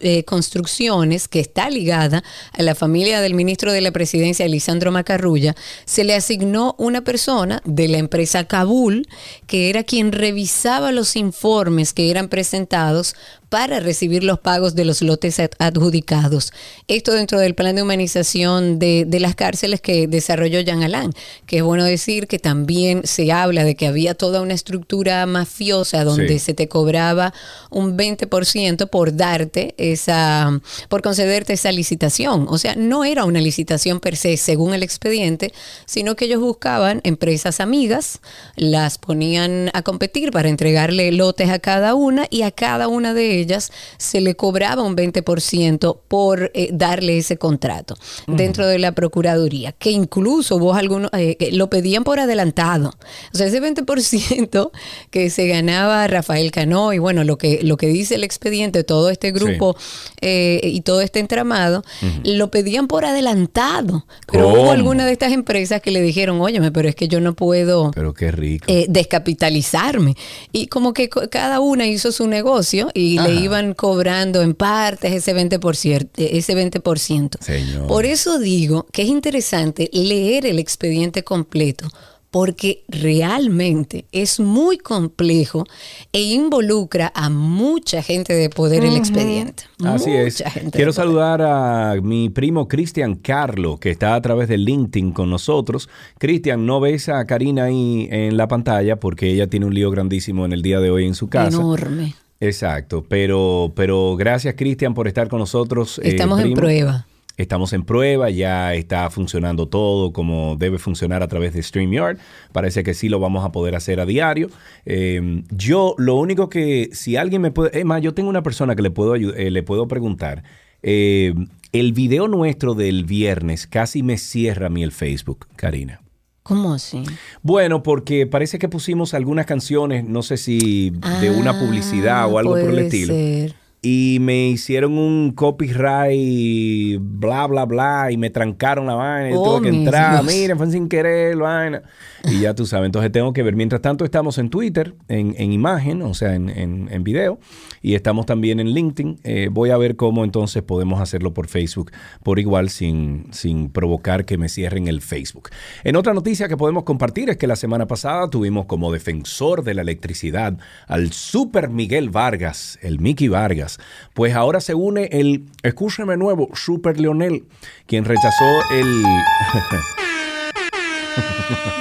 eh, 0.00 0.24
Construcciones, 0.24 1.28
que 1.28 1.40
está 1.40 1.68
ligada 1.68 2.24
a 2.52 2.62
la 2.62 2.74
familia 2.74 3.20
del 3.20 3.34
ministro 3.34 3.72
de 3.72 3.82
la 3.82 3.92
presidencia, 3.92 4.48
Lisandro 4.48 4.90
Macarrulla, 4.90 5.54
se 5.84 6.02
le 6.02 6.14
asignó 6.14 6.74
una 6.78 7.02
persona 7.02 7.60
de 7.64 7.88
la 7.88 7.98
empresa 7.98 8.44
Kabul, 8.44 9.06
que 9.46 9.68
era 9.68 9.84
quien 9.84 10.12
revisaba 10.12 10.92
los 10.92 11.14
informes 11.14 11.92
que 11.92 12.10
eran 12.10 12.28
presentados 12.28 13.14
para 13.48 13.80
recibir 13.80 14.24
los 14.24 14.38
pagos 14.38 14.74
de 14.74 14.84
los 14.84 15.00
lotes 15.02 15.38
ad- 15.40 15.50
adjudicados. 15.58 16.52
Esto 16.86 17.12
dentro 17.12 17.38
del 17.40 17.54
plan 17.54 17.74
de 17.76 17.82
humanización 17.82 18.78
de, 18.78 19.04
de 19.06 19.20
las 19.20 19.34
cárceles 19.34 19.80
que 19.80 20.06
desarrolló 20.06 20.60
Jean 20.60 20.82
Alain, 20.82 21.12
que 21.46 21.58
es 21.58 21.62
bueno 21.62 21.84
decir 21.84 22.26
que 22.26 22.38
también 22.38 23.02
se 23.04 23.32
habla 23.32 23.64
de 23.64 23.74
que 23.74 23.86
había 23.86 24.14
toda 24.14 24.42
una 24.42 24.54
estructura 24.54 25.24
mafiosa 25.26 26.04
donde 26.04 26.28
Sí. 26.28 26.38
se 26.40 26.54
te 26.54 26.68
cobraba 26.68 27.32
un 27.70 27.96
20% 27.96 28.88
por 28.88 29.16
darte 29.16 29.74
esa, 29.78 30.60
por 30.88 31.02
concederte 31.02 31.54
esa 31.54 31.72
licitación. 31.72 32.46
O 32.48 32.58
sea, 32.58 32.74
no 32.76 33.04
era 33.04 33.24
una 33.24 33.40
licitación 33.40 34.00
per 34.00 34.16
se 34.16 34.36
según 34.36 34.74
el 34.74 34.82
expediente, 34.82 35.52
sino 35.86 36.16
que 36.16 36.26
ellos 36.26 36.40
buscaban 36.40 37.00
empresas 37.04 37.60
amigas, 37.60 38.20
las 38.56 38.98
ponían 38.98 39.70
a 39.72 39.82
competir 39.82 40.30
para 40.32 40.48
entregarle 40.48 41.12
lotes 41.12 41.48
a 41.50 41.58
cada 41.58 41.94
una 41.94 42.26
y 42.30 42.42
a 42.42 42.50
cada 42.50 42.88
una 42.88 43.14
de 43.14 43.37
ellas 43.40 43.72
se 43.96 44.20
le 44.20 44.34
cobraba 44.34 44.82
un 44.82 44.96
20% 44.96 45.98
por 46.08 46.50
eh, 46.54 46.70
darle 46.72 47.18
ese 47.18 47.36
contrato 47.36 47.96
dentro 48.26 48.66
de 48.66 48.78
la 48.78 48.92
Procuraduría, 48.92 49.72
que 49.72 49.90
incluso 49.90 50.58
vos 50.58 50.76
algunos 50.76 51.10
eh, 51.12 51.50
lo 51.52 51.70
pedían 51.70 52.04
por 52.04 52.20
adelantado. 52.20 52.90
O 53.32 53.36
sea, 53.36 53.46
ese 53.46 53.62
20% 53.62 54.70
que 55.10 55.30
se 55.30 55.46
ganaba 55.46 56.06
Rafael 56.06 56.50
Cano 56.50 56.92
y 56.92 56.98
bueno, 56.98 57.24
lo 57.24 57.38
que, 57.38 57.60
lo 57.62 57.76
que 57.76 57.86
dice 57.88 58.14
el 58.16 58.24
expediente, 58.24 58.84
todo 58.84 59.10
este 59.10 59.32
grupo 59.32 59.76
eh, 60.20 60.60
y 60.62 60.80
todo 60.82 61.00
este 61.00 61.20
entramado, 61.20 61.84
lo 62.24 62.50
pedían 62.50 62.88
por 62.88 63.04
adelantado. 63.04 64.06
Pero 64.30 64.44
¿Cómo? 64.44 64.62
hubo 64.62 64.70
alguna 64.72 65.06
de 65.06 65.12
estas 65.12 65.32
empresas 65.32 65.80
que 65.80 65.90
le 65.90 66.00
dijeron, 66.02 66.40
óyeme, 66.40 66.70
pero 66.72 66.88
es 66.88 66.94
que 66.94 67.08
yo 67.08 67.20
no 67.20 67.34
puedo 67.34 67.90
Pero 67.92 68.14
qué 68.14 68.30
rico. 68.30 68.64
eh, 68.68 68.86
descapitalizarme. 68.88 70.16
Y 70.52 70.66
como 70.68 70.92
que 70.92 71.08
cada 71.08 71.60
una 71.60 71.86
hizo 71.86 72.12
su 72.12 72.26
negocio 72.26 72.88
y 72.94 73.18
le 73.34 73.40
iban 73.40 73.74
cobrando 73.74 74.42
en 74.42 74.54
partes 74.54 75.12
ese 75.12 75.34
20%. 75.34 76.08
eh, 76.16 76.30
Ese 76.32 76.54
20%. 76.54 77.36
Señor. 77.40 77.86
Por 77.86 78.04
eso 78.04 78.38
digo 78.38 78.86
que 78.92 79.02
es 79.02 79.08
interesante 79.08 79.88
leer 79.92 80.46
el 80.46 80.58
expediente 80.58 81.22
completo. 81.24 81.88
Porque 82.30 82.84
realmente 82.88 84.04
es 84.12 84.38
muy 84.38 84.76
complejo 84.76 85.64
e 86.12 86.20
involucra 86.20 87.10
a 87.14 87.30
mucha 87.30 88.02
gente 88.02 88.34
de 88.34 88.50
poder 88.50 88.84
el 88.84 88.96
expediente. 88.98 89.62
Así 89.82 90.10
es. 90.12 90.42
Gente 90.46 90.76
Quiero 90.76 90.92
poder. 90.92 90.92
saludar 90.92 91.40
a 91.40 91.94
mi 92.02 92.28
primo 92.28 92.68
Cristian 92.68 93.14
Carlo, 93.14 93.78
que 93.78 93.90
está 93.90 94.14
a 94.14 94.20
través 94.20 94.48
de 94.48 94.58
LinkedIn 94.58 95.12
con 95.12 95.30
nosotros. 95.30 95.88
Cristian, 96.18 96.66
no 96.66 96.80
ves 96.80 97.08
a 97.08 97.24
Karina 97.24 97.64
ahí 97.64 98.08
en 98.10 98.36
la 98.36 98.46
pantalla 98.46 98.96
porque 99.00 99.30
ella 99.32 99.46
tiene 99.46 99.64
un 99.64 99.72
lío 99.72 99.90
grandísimo 99.90 100.44
en 100.44 100.52
el 100.52 100.60
día 100.60 100.80
de 100.80 100.90
hoy 100.90 101.06
en 101.06 101.14
su 101.14 101.28
casa. 101.28 101.56
Enorme. 101.56 102.14
Exacto, 102.40 103.04
pero, 103.08 103.72
pero 103.74 104.16
gracias 104.16 104.54
Cristian 104.56 104.94
por 104.94 105.08
estar 105.08 105.28
con 105.28 105.40
nosotros. 105.40 105.98
eh, 105.98 106.10
Estamos 106.10 106.40
en 106.40 106.54
prueba. 106.54 107.06
Estamos 107.36 107.72
en 107.72 107.84
prueba, 107.84 108.30
ya 108.30 108.74
está 108.74 109.08
funcionando 109.10 109.68
todo 109.68 110.12
como 110.12 110.56
debe 110.56 110.78
funcionar 110.78 111.22
a 111.22 111.28
través 111.28 111.52
de 111.54 111.62
StreamYard. 111.62 112.18
Parece 112.52 112.82
que 112.82 112.94
sí 112.94 113.08
lo 113.08 113.20
vamos 113.20 113.44
a 113.44 113.52
poder 113.52 113.76
hacer 113.76 114.00
a 114.00 114.06
diario. 114.06 114.48
Eh, 114.86 115.44
yo 115.50 115.94
lo 115.98 116.16
único 116.16 116.48
que, 116.48 116.90
si 116.92 117.16
alguien 117.16 117.42
me 117.42 117.52
puede, 117.52 117.78
es 117.78 117.84
más, 117.84 118.02
yo 118.02 118.12
tengo 118.12 118.28
una 118.28 118.42
persona 118.42 118.74
que 118.74 118.82
le 118.82 118.90
puedo, 118.90 119.14
eh, 119.14 119.52
le 119.52 119.62
puedo 119.62 119.86
preguntar. 119.86 120.42
Eh, 120.82 121.32
el 121.72 121.92
video 121.92 122.26
nuestro 122.26 122.74
del 122.74 123.04
viernes 123.04 123.68
casi 123.68 124.02
me 124.02 124.18
cierra 124.18 124.66
a 124.66 124.70
mí 124.70 124.82
el 124.82 124.90
Facebook, 124.90 125.46
Karina. 125.54 126.00
¿Cómo 126.48 126.72
así? 126.74 127.02
Bueno, 127.42 127.82
porque 127.82 128.26
parece 128.26 128.58
que 128.58 128.68
pusimos 128.68 129.12
algunas 129.14 129.44
canciones, 129.46 130.04
no 130.04 130.22
sé 130.22 130.36
si 130.38 130.90
de 131.20 131.30
una 131.30 131.50
Ah, 131.50 131.60
publicidad 131.60 132.26
o 132.32 132.38
algo 132.38 132.52
por 132.52 132.60
el 132.70 132.78
estilo. 132.80 133.12
ser. 133.14 133.54
Y 133.80 134.18
me 134.20 134.48
hicieron 134.48 134.98
un 134.98 135.30
copyright, 135.32 136.98
bla, 137.00 137.46
bla, 137.46 137.64
bla, 137.64 138.08
y 138.10 138.16
me 138.16 138.30
trancaron 138.30 138.86
la 138.86 138.94
vaina. 138.94 139.30
y 139.30 139.34
Oh, 139.36 139.58
tuve 139.58 139.70
que 139.70 139.76
entrar, 139.76 140.22
Dios. 140.22 140.34
miren, 140.34 140.58
fue 140.58 140.70
sin 140.70 140.88
querer, 140.88 141.36
la 141.36 141.42
vaina. 141.44 141.82
Y 142.24 142.40
ya 142.40 142.54
tú 142.54 142.66
sabes, 142.66 142.86
entonces 142.86 143.12
tengo 143.12 143.32
que 143.32 143.42
ver. 143.42 143.54
Mientras 143.56 143.80
tanto, 143.82 144.04
estamos 144.04 144.38
en 144.38 144.50
Twitter, 144.50 144.94
en, 145.08 145.34
en 145.38 145.52
imagen, 145.52 146.02
o 146.02 146.14
sea, 146.14 146.34
en, 146.34 146.48
en- 146.48 147.04
video, 147.04 147.38
y 147.80 147.94
estamos 147.94 148.26
también 148.26 148.58
en 148.60 148.70
LinkedIn. 148.70 149.20
Eh, 149.22 149.48
voy 149.52 149.70
a 149.70 149.76
ver 149.76 149.94
cómo 149.96 150.24
entonces 150.24 150.62
podemos 150.64 151.00
hacerlo 151.00 151.32
por 151.32 151.46
Facebook, 151.46 151.92
por 152.24 152.38
igual, 152.40 152.70
sin, 152.70 153.26
sin 153.30 153.70
provocar 153.70 154.24
que 154.24 154.36
me 154.36 154.48
cierren 154.48 154.88
el 154.88 155.00
Facebook. 155.00 155.50
En 155.84 155.94
otra 155.96 156.12
noticia 156.12 156.48
que 156.48 156.56
podemos 156.56 156.82
compartir 156.82 157.30
es 157.30 157.36
que 157.36 157.46
la 157.46 157.56
semana 157.56 157.86
pasada 157.86 158.28
tuvimos 158.30 158.66
como 158.66 158.92
defensor 158.92 159.62
de 159.62 159.74
la 159.74 159.82
electricidad 159.82 160.58
al 160.88 161.12
Super 161.12 161.70
Miguel 161.70 162.10
Vargas, 162.10 162.78
el 162.82 162.98
Mickey 162.98 163.28
Vargas. 163.28 163.78
Pues 164.12 164.34
ahora 164.34 164.60
se 164.60 164.74
une 164.74 165.04
el, 165.12 165.46
escúcheme 165.62 166.16
nuevo, 166.16 166.48
Super 166.54 166.98
Leonel, 167.00 167.44
quien 167.86 168.04
rechazó 168.04 168.44
el... 168.74 168.86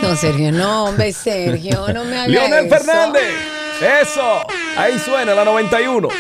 No, 0.01 0.15
Sergio, 0.15 0.51
no, 0.51 0.86
hombre, 0.86 1.12
Sergio, 1.12 1.88
no 1.94 2.03
me 2.06 2.17
hagas 2.17 2.29
Leonel 2.29 2.65
eso. 2.65 2.75
Fernández. 2.75 3.24
Eso. 4.01 4.41
Ahí 4.77 4.98
suena 5.00 5.34
la 5.34 5.46
91. 5.46 6.08
Ok. 6.08 6.15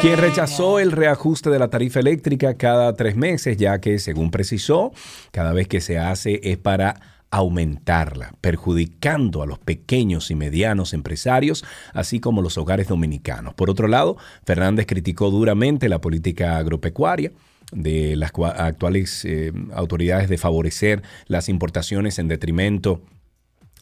Quien 0.00 0.18
rechazó 0.18 0.78
el 0.78 0.92
reajuste 0.92 1.48
de 1.48 1.58
la 1.58 1.68
tarifa 1.68 2.00
eléctrica 2.00 2.54
cada 2.54 2.94
tres 2.94 3.16
meses, 3.16 3.56
ya 3.56 3.80
que, 3.80 3.98
según 3.98 4.30
precisó, 4.30 4.92
cada 5.30 5.52
vez 5.52 5.66
que 5.66 5.80
se 5.80 5.98
hace 5.98 6.40
es 6.42 6.58
para 6.58 7.00
aumentarla, 7.30 8.34
perjudicando 8.42 9.42
a 9.42 9.46
los 9.46 9.58
pequeños 9.58 10.30
y 10.30 10.34
medianos 10.34 10.92
empresarios, 10.92 11.64
así 11.94 12.20
como 12.20 12.42
los 12.42 12.58
hogares 12.58 12.88
dominicanos. 12.88 13.54
Por 13.54 13.70
otro 13.70 13.88
lado, 13.88 14.18
Fernández 14.44 14.86
criticó 14.86 15.30
duramente 15.30 15.88
la 15.88 16.00
política 16.00 16.58
agropecuaria 16.58 17.32
de 17.72 18.14
las 18.16 18.32
actuales 18.36 19.24
eh, 19.24 19.52
autoridades 19.72 20.28
de 20.28 20.38
favorecer 20.38 21.02
las 21.26 21.48
importaciones 21.48 22.18
en 22.18 22.28
detrimento 22.28 23.02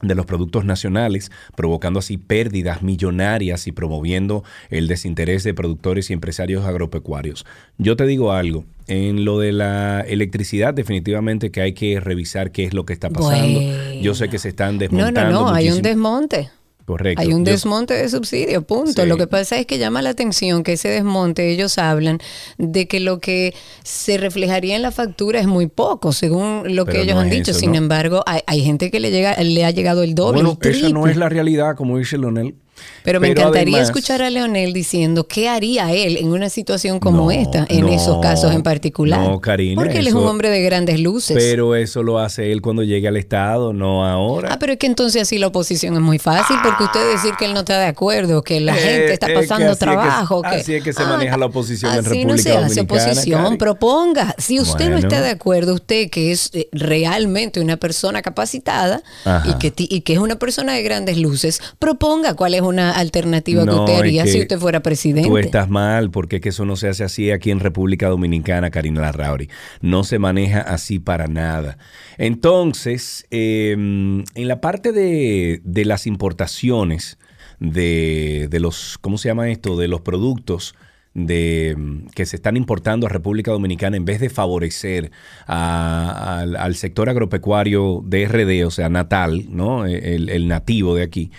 de 0.03 0.15
los 0.15 0.25
productos 0.25 0.65
nacionales, 0.65 1.31
provocando 1.55 1.99
así 1.99 2.17
pérdidas 2.17 2.83
millonarias 2.83 3.67
y 3.67 3.73
promoviendo 3.73 4.45
el 4.71 4.89
desinterés 4.89 5.45
de 5.45 5.53
productores 5.53 6.09
y 6.09 6.15
empresarios 6.15 6.65
agropecuarios. 6.65 7.45
Yo 7.77 7.97
te 7.97 8.07
digo 8.07 8.33
algo, 8.33 8.65
en 8.87 9.27
lo 9.27 9.39
de 9.39 9.53
la 9.53 10.01
electricidad 10.01 10.73
definitivamente 10.73 11.51
que 11.51 11.61
hay 11.61 11.75
que 11.75 12.01
revisar 12.01 12.51
qué 12.51 12.65
es 12.65 12.73
lo 12.73 12.87
que 12.87 12.95
está 12.95 13.11
pasando. 13.11 13.61
Bueno. 13.61 14.01
Yo 14.01 14.15
sé 14.15 14.31
que 14.31 14.39
se 14.39 14.49
están 14.49 14.77
No, 14.77 14.81
desmontando. 14.81 15.33
no, 15.33 15.41
no, 15.49 15.53
hay 15.53 15.71
un 15.71 15.83
desmonte. 15.83 16.49
Correcto. 16.91 17.23
Hay 17.23 17.33
un 17.33 17.45
Yo- 17.45 17.53
desmonte 17.53 17.95
de 17.95 18.09
subsidio, 18.09 18.63
punto. 18.63 19.03
Sí. 19.03 19.09
Lo 19.09 19.17
que 19.17 19.27
pasa 19.27 19.57
es 19.59 19.67
que 19.67 19.79
llama 19.79 20.03
la 20.03 20.11
atención 20.11 20.63
que 20.65 20.73
ese 20.73 20.89
desmonte, 20.89 21.51
ellos 21.51 21.79
hablan 21.79 22.19
de 22.59 22.89
que 22.89 22.99
lo 23.01 23.21
que 23.21 23.55
se 23.85 24.19
reflejaría 24.19 24.75
en 24.75 24.83
la 24.83 24.91
factura 24.91 25.39
es 25.41 25.47
muy 25.47 25.67
poco, 25.69 26.13
según 26.13 26.75
lo 26.75 26.85
que 26.87 27.03
ellos 27.03 27.15
no 27.15 27.21
han 27.21 27.31
dicho. 27.31 27.53
eso, 27.53 27.61
Sin 27.61 27.73
¿no? 27.73 27.79
embargo, 27.79 28.23
hay, 28.27 28.41
hay 28.47 28.63
gente 28.65 28.91
que 28.91 28.99
le 29.01 29.11
llega, 29.11 29.37
le 29.41 29.65
ha 29.65 29.71
llegado 29.71 30.03
el 30.03 30.15
doble. 30.15 30.43
Bueno, 30.43 30.59
el 30.61 30.71
esa 30.71 30.89
no 30.89 31.07
es 31.07 31.17
la 31.17 31.29
realidad, 31.29 31.77
como 31.77 31.97
dice 31.99 32.19
Leonel. 32.19 32.57
Pero 33.03 33.21
me 33.21 33.29
encantaría 33.29 33.77
además- 33.77 33.89
escuchar 33.89 34.23
a 34.23 34.31
Leonel 34.31 34.73
diciendo 34.73 35.27
qué 35.27 35.49
haría 35.49 35.93
él 35.93 36.17
en 36.19 36.29
una 36.33 36.49
situación 36.51 37.01
como 37.01 37.25
No, 37.25 37.31
esta, 37.31 37.67
en 37.69 37.83
no, 37.83 37.89
esos 37.93 38.21
casos 38.21 38.55
en 38.55 38.63
particular. 38.63 39.21
no, 39.21 39.41
Karina, 39.41 39.81
Porque 39.81 39.99
él 39.99 40.07
es 40.07 40.15
un 40.15 40.27
hombre 40.27 40.51
de 40.51 40.63
grandes 40.63 41.01
luces. 41.01 41.37
Pero 41.39 41.75
eso 41.75 42.03
lo 42.03 42.19
hace 42.19 42.53
él 42.53 42.61
cuando 42.63 42.83
llegue 42.83 43.09
al 43.09 43.17
Estado, 43.17 43.73
no 43.73 44.07
ahora. 44.07 44.51
Ah, 44.53 44.59
pero 44.59 44.73
es 44.73 44.79
que 44.79 44.87
entonces 44.87 45.23
así 45.23 45.39
la 45.39 45.47
oposición 45.49 45.95
es 45.95 46.01
muy 46.01 46.19
fácil, 46.19 46.57
porque 46.63 46.85
usted 46.85 47.11
decir 47.13 47.33
que 47.39 47.47
él 47.47 47.55
no 47.55 47.61
está 47.61 47.79
de 47.79 47.87
acuerdo, 47.87 48.43
que 48.43 48.61
la 48.61 48.77
Eh, 48.77 48.81
gente 48.81 49.13
está 49.15 49.27
que 49.29 49.35
pasando 49.35 49.67
así 49.67 49.73
es 49.73 49.79
que- 49.79 49.85
trabajo. 49.85 50.43
que- 50.43 50.49
Ah, 50.49 50.53
así 50.61 50.75
es 50.75 50.85
que 50.85 50.93
se 50.93 51.05
maneja 51.05 51.37
la 51.37 51.47
oposición 51.47 51.93
en 51.95 52.05
República 52.05 52.27
no 52.33 52.37
se 52.39 52.53
hace 52.57 52.81
oposición, 52.83 53.45
Cari. 53.45 53.57
proponga. 53.57 54.35
Si 54.39 54.61
usted 54.61 54.89
no 54.91 54.99
está 54.99 55.21
de 55.21 55.31
acuerdo, 55.31 55.75
usted 55.75 56.11
que 56.11 56.33
es 56.33 56.51
eh, 56.53 56.69
realmente 56.73 57.61
una 57.61 57.77
persona 57.77 58.23
capacitada 58.23 59.03
Ajá. 59.25 59.49
y 59.49 59.55
que, 59.59 59.73
y 59.77 60.01
que 60.03 60.13
es 60.13 60.19
una 60.19 60.37
persona 60.39 60.73
de 60.75 60.83
grandes 60.83 61.17
luces, 61.19 61.61
proponga 61.79 62.35
cuál 62.35 62.55
es 62.55 62.63
una 62.63 62.70
alternativa 62.79 63.62
que 63.65 63.67
No, 63.67 63.81
usted 63.81 63.95
es 63.95 63.99
haría 64.00 64.25
que 64.25 64.31
si 64.31 64.41
usted 64.41 64.59
fuera 64.59 64.81
presidente. 64.81 65.29
Tú 65.29 65.39
estás 65.39 65.69
mal 65.69 66.11
porque 66.11 66.37
es 66.37 66.43
que 66.43 66.49
eso 66.50 66.65
no 66.65 66.77
se 66.77 66.89
hace 66.89 67.05
así 67.05 67.31
aquí 67.31 67.50
en 67.50 67.61
República 67.61 68.09
Dominicana, 68.09 68.71
Karina 68.71 69.00
Larrauri. 69.00 69.49
No 69.81 70.05
se 70.05 70.19
maneja 70.19 70.61
así 70.61 70.99
para 70.99 71.27
nada. 71.27 71.77
Entonces, 72.19 73.27
eh, 73.31 73.73
en 73.73 74.49
la 74.49 74.61
parte 74.61 74.93
de, 74.93 75.61
de 75.65 75.85
las 75.85 76.07
importaciones 76.07 77.19
de, 77.59 78.47
de 78.50 78.61
los, 78.61 78.99
¿cómo 79.00 79.19
se 79.19 79.29
llama 79.29 79.50
esto? 79.50 79.77
De 79.77 79.89
los 79.89 80.00
productos 80.00 80.75
de, 81.12 81.77
que 82.15 82.25
se 82.25 82.37
están 82.37 82.57
importando 82.57 83.07
a 83.07 83.11
República 83.11 83.50
Dominicana 83.50 83.97
en 83.97 84.05
vez 84.05 84.21
de 84.21 84.31
favorecer 84.31 85.11
a- 85.47 86.39
al, 86.41 86.55
al 86.57 86.77
sector 86.77 87.09
agropecuario 87.09 88.03
de 88.07 88.27
RD, 88.29 88.65
o 88.67 88.71
sea, 88.71 88.89
natal, 88.89 89.47
¿no? 89.50 89.87
El, 89.87 90.29
el 90.29 90.47
nativo 90.47 90.95
de 90.95 91.03
aquí 91.03 91.33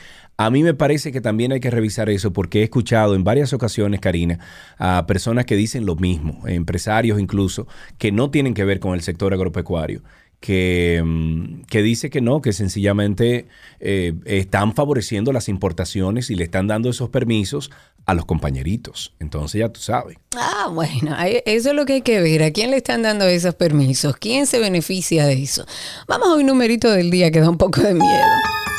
A 0.46 0.50
mí 0.50 0.64
me 0.64 0.74
parece 0.74 1.12
que 1.12 1.22
también 1.22 1.52
hay 1.52 1.60
que 1.60 1.70
revisar 1.70 2.10
eso 2.10 2.34
porque 2.34 2.62
he 2.62 2.64
escuchado 2.64 3.14
en 3.14 3.24
varias 3.24 3.54
ocasiones, 3.54 4.00
Karina, 4.00 4.40
a 4.80 5.06
personas 5.06 5.46
que 5.46 5.56
dicen 5.56 5.86
lo 5.86 5.96
mismo, 5.96 6.48
empresarios 6.48 7.20
incluso, 7.20 7.68
que 8.00 8.12
no 8.12 8.32
tienen 8.32 8.56
que 8.56 8.66
ver 8.66 8.80
con 8.80 8.96
el 8.96 9.02
sector 9.04 9.36
agropecuario. 9.36 10.02
Que, 10.40 11.00
mm, 11.06 11.66
que 11.70 11.84
dice 11.84 12.10
que 12.10 12.20
no, 12.20 12.42
que 12.42 12.54
sencillamente 12.54 13.46
eh, 13.80 14.14
están 14.26 14.74
favoreciendo 14.74 15.32
las 15.32 15.48
importaciones 15.48 16.32
y 16.32 16.36
le 16.36 16.46
están 16.46 16.66
dando 16.66 16.90
esos 16.90 17.10
permisos 17.10 17.70
a 18.08 18.16
los 18.16 18.26
compañeritos. 18.26 19.14
Entonces 19.20 19.60
ya 19.60 19.70
tú 19.70 19.80
sabes. 19.80 20.18
Ah, 20.36 20.70
bueno, 20.74 21.16
eso 21.46 21.70
es 21.70 21.76
lo 21.76 21.86
que 21.86 21.94
hay 21.94 22.02
que 22.02 22.20
ver. 22.20 22.42
¿A 22.42 22.50
quién 22.50 22.72
le 22.72 22.78
están 22.78 23.04
dando 23.04 23.28
esos 23.28 23.54
permisos? 23.54 24.18
¿Quién 24.18 24.48
se 24.48 24.58
beneficia 24.58 25.28
de 25.28 25.44
eso? 25.44 25.68
Vamos 26.08 26.30
a 26.30 26.34
un 26.34 26.48
numerito 26.48 26.90
del 26.90 27.12
día 27.12 27.30
que 27.30 27.42
da 27.42 27.48
un 27.48 27.60
poco 27.60 27.82
de 27.82 27.94
miedo. 27.94 28.71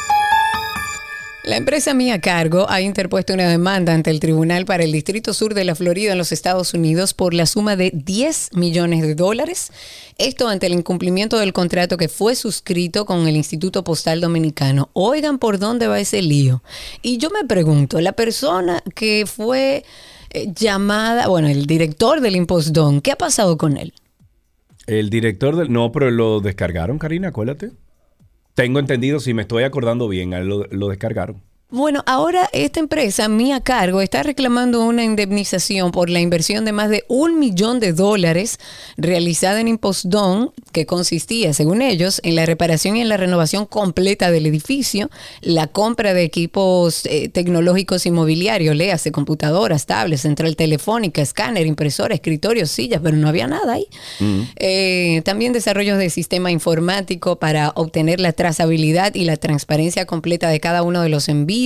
La 1.45 1.57
empresa 1.57 1.93
Mía 1.93 2.21
Cargo 2.21 2.71
ha 2.71 2.81
interpuesto 2.81 3.35
una 3.35 3.49
demanda 3.49 3.93
ante 3.93 4.11
el 4.11 4.21
Tribunal 4.21 4.65
para 4.65 4.85
el 4.85 4.93
Distrito 4.93 5.35
Sur 5.35 5.55
de 5.55 5.65
la 5.65 5.75
Florida 5.75 6.13
en 6.13 6.19
los 6.19 6.31
Estados 6.31 6.73
Unidos 6.73 7.15
por 7.15 7.35
la 7.35 7.47
suma 7.47 7.75
de 7.75 7.91
10 7.93 8.51
millones 8.55 9.03
de 9.03 9.17
dólares. 9.17 9.73
Esto 10.19 10.47
ante 10.47 10.67
el 10.67 10.73
incumplimiento 10.73 11.41
del 11.41 11.53
contrato 11.53 11.97
que 11.97 12.09
fue 12.09 12.37
suscrito 12.37 13.07
con 13.07 13.27
el 13.27 13.35
Instituto 13.35 13.83
Postal 13.83 14.21
Dominicano. 14.21 14.91
Oigan 14.93 15.41
por 15.41 15.59
dónde 15.59 15.89
va 15.89 15.99
ese 15.99 16.23
lío. 16.23 16.63
Y 17.03 17.19
yo 17.19 17.29
me 17.31 17.45
pregunto, 17.45 18.01
la 18.01 18.13
persona 18.13 18.81
que 18.95 19.25
fue 19.27 19.85
eh, 20.31 20.53
llamada, 20.55 21.27
bueno, 21.27 21.49
el 21.49 21.67
director 21.67 22.21
del 22.21 22.37
Impostón, 22.37 23.01
¿qué 23.01 23.11
ha 23.11 23.19
pasado 23.19 23.59
con 23.59 23.77
él? 23.77 23.93
El 24.87 25.11
director 25.11 25.57
del... 25.57 25.73
No, 25.73 25.91
pero 25.91 26.09
lo 26.13 26.39
descargaron, 26.41 27.01
Karina, 27.01 27.29
acuérdate. 27.29 27.73
Tengo 28.55 28.79
entendido, 28.79 29.21
si 29.21 29.35
me 29.35 29.43
estoy 29.43 29.65
acordando 29.65 30.09
bien, 30.09 30.35
a 30.35 30.39
él 30.39 30.49
lo, 30.49 30.65
lo 30.67 30.89
descargaron. 30.89 31.43
Bueno, 31.75 32.03
ahora 32.05 32.51
esta 32.53 32.81
empresa, 32.81 33.31
Mía 33.31 33.61
Cargo, 33.61 34.03
está 34.03 34.23
reclamando 34.23 34.85
una 34.85 35.05
indemnización 35.05 35.91
por 35.91 36.11
la 36.11 36.21
inversión 36.21 36.67
de 36.67 36.73
más 36.73 36.91
de 36.91 37.07
un 37.09 37.39
millón 37.39 37.81
de 37.81 37.95
dólares 37.95 38.59
realizada 38.99 39.59
en 39.59 39.69
Impostón, 39.69 40.53
que 40.73 40.85
consistía, 40.85 41.55
según 41.55 41.81
ellos, 41.81 42.21
en 42.25 42.35
la 42.37 42.45
reparación 42.45 42.97
y 42.97 43.01
en 43.01 43.09
la 43.09 43.17
renovación 43.17 43.65
completa 43.65 44.31
del 44.31 44.45
edificio, 44.45 45.09
la 45.41 45.67
compra 45.67 46.13
de 46.13 46.25
equipos 46.25 47.07
eh, 47.07 47.31
tecnológicos 47.31 48.05
inmobiliarios, 48.05 48.77
léase 48.77 49.11
computadoras, 49.11 49.87
tablets, 49.87 50.21
central 50.21 50.57
telefónica, 50.57 51.23
escáner, 51.23 51.67
impresora, 51.67 52.15
escritorio, 52.15 52.67
sillas, 52.67 53.01
pero 53.03 53.17
no 53.17 53.29
había 53.29 53.47
nada 53.47 53.73
ahí. 53.73 53.87
Eh, 54.57 55.23
también 55.25 55.55
desarrollos 55.55 55.97
de 55.97 56.11
sistema 56.11 56.51
informático 56.51 57.37
para 57.37 57.71
obtener 57.77 58.21
la 58.21 58.35
trazabilidad 58.35 59.15
y 59.15 59.25
la 59.25 59.39
transparencia 59.39 60.05
completa 60.05 60.51
de 60.51 60.61
cada 60.61 60.83
uno 60.83 61.01
de 61.01 61.09
los 61.09 61.31
envíos. 61.31 61.62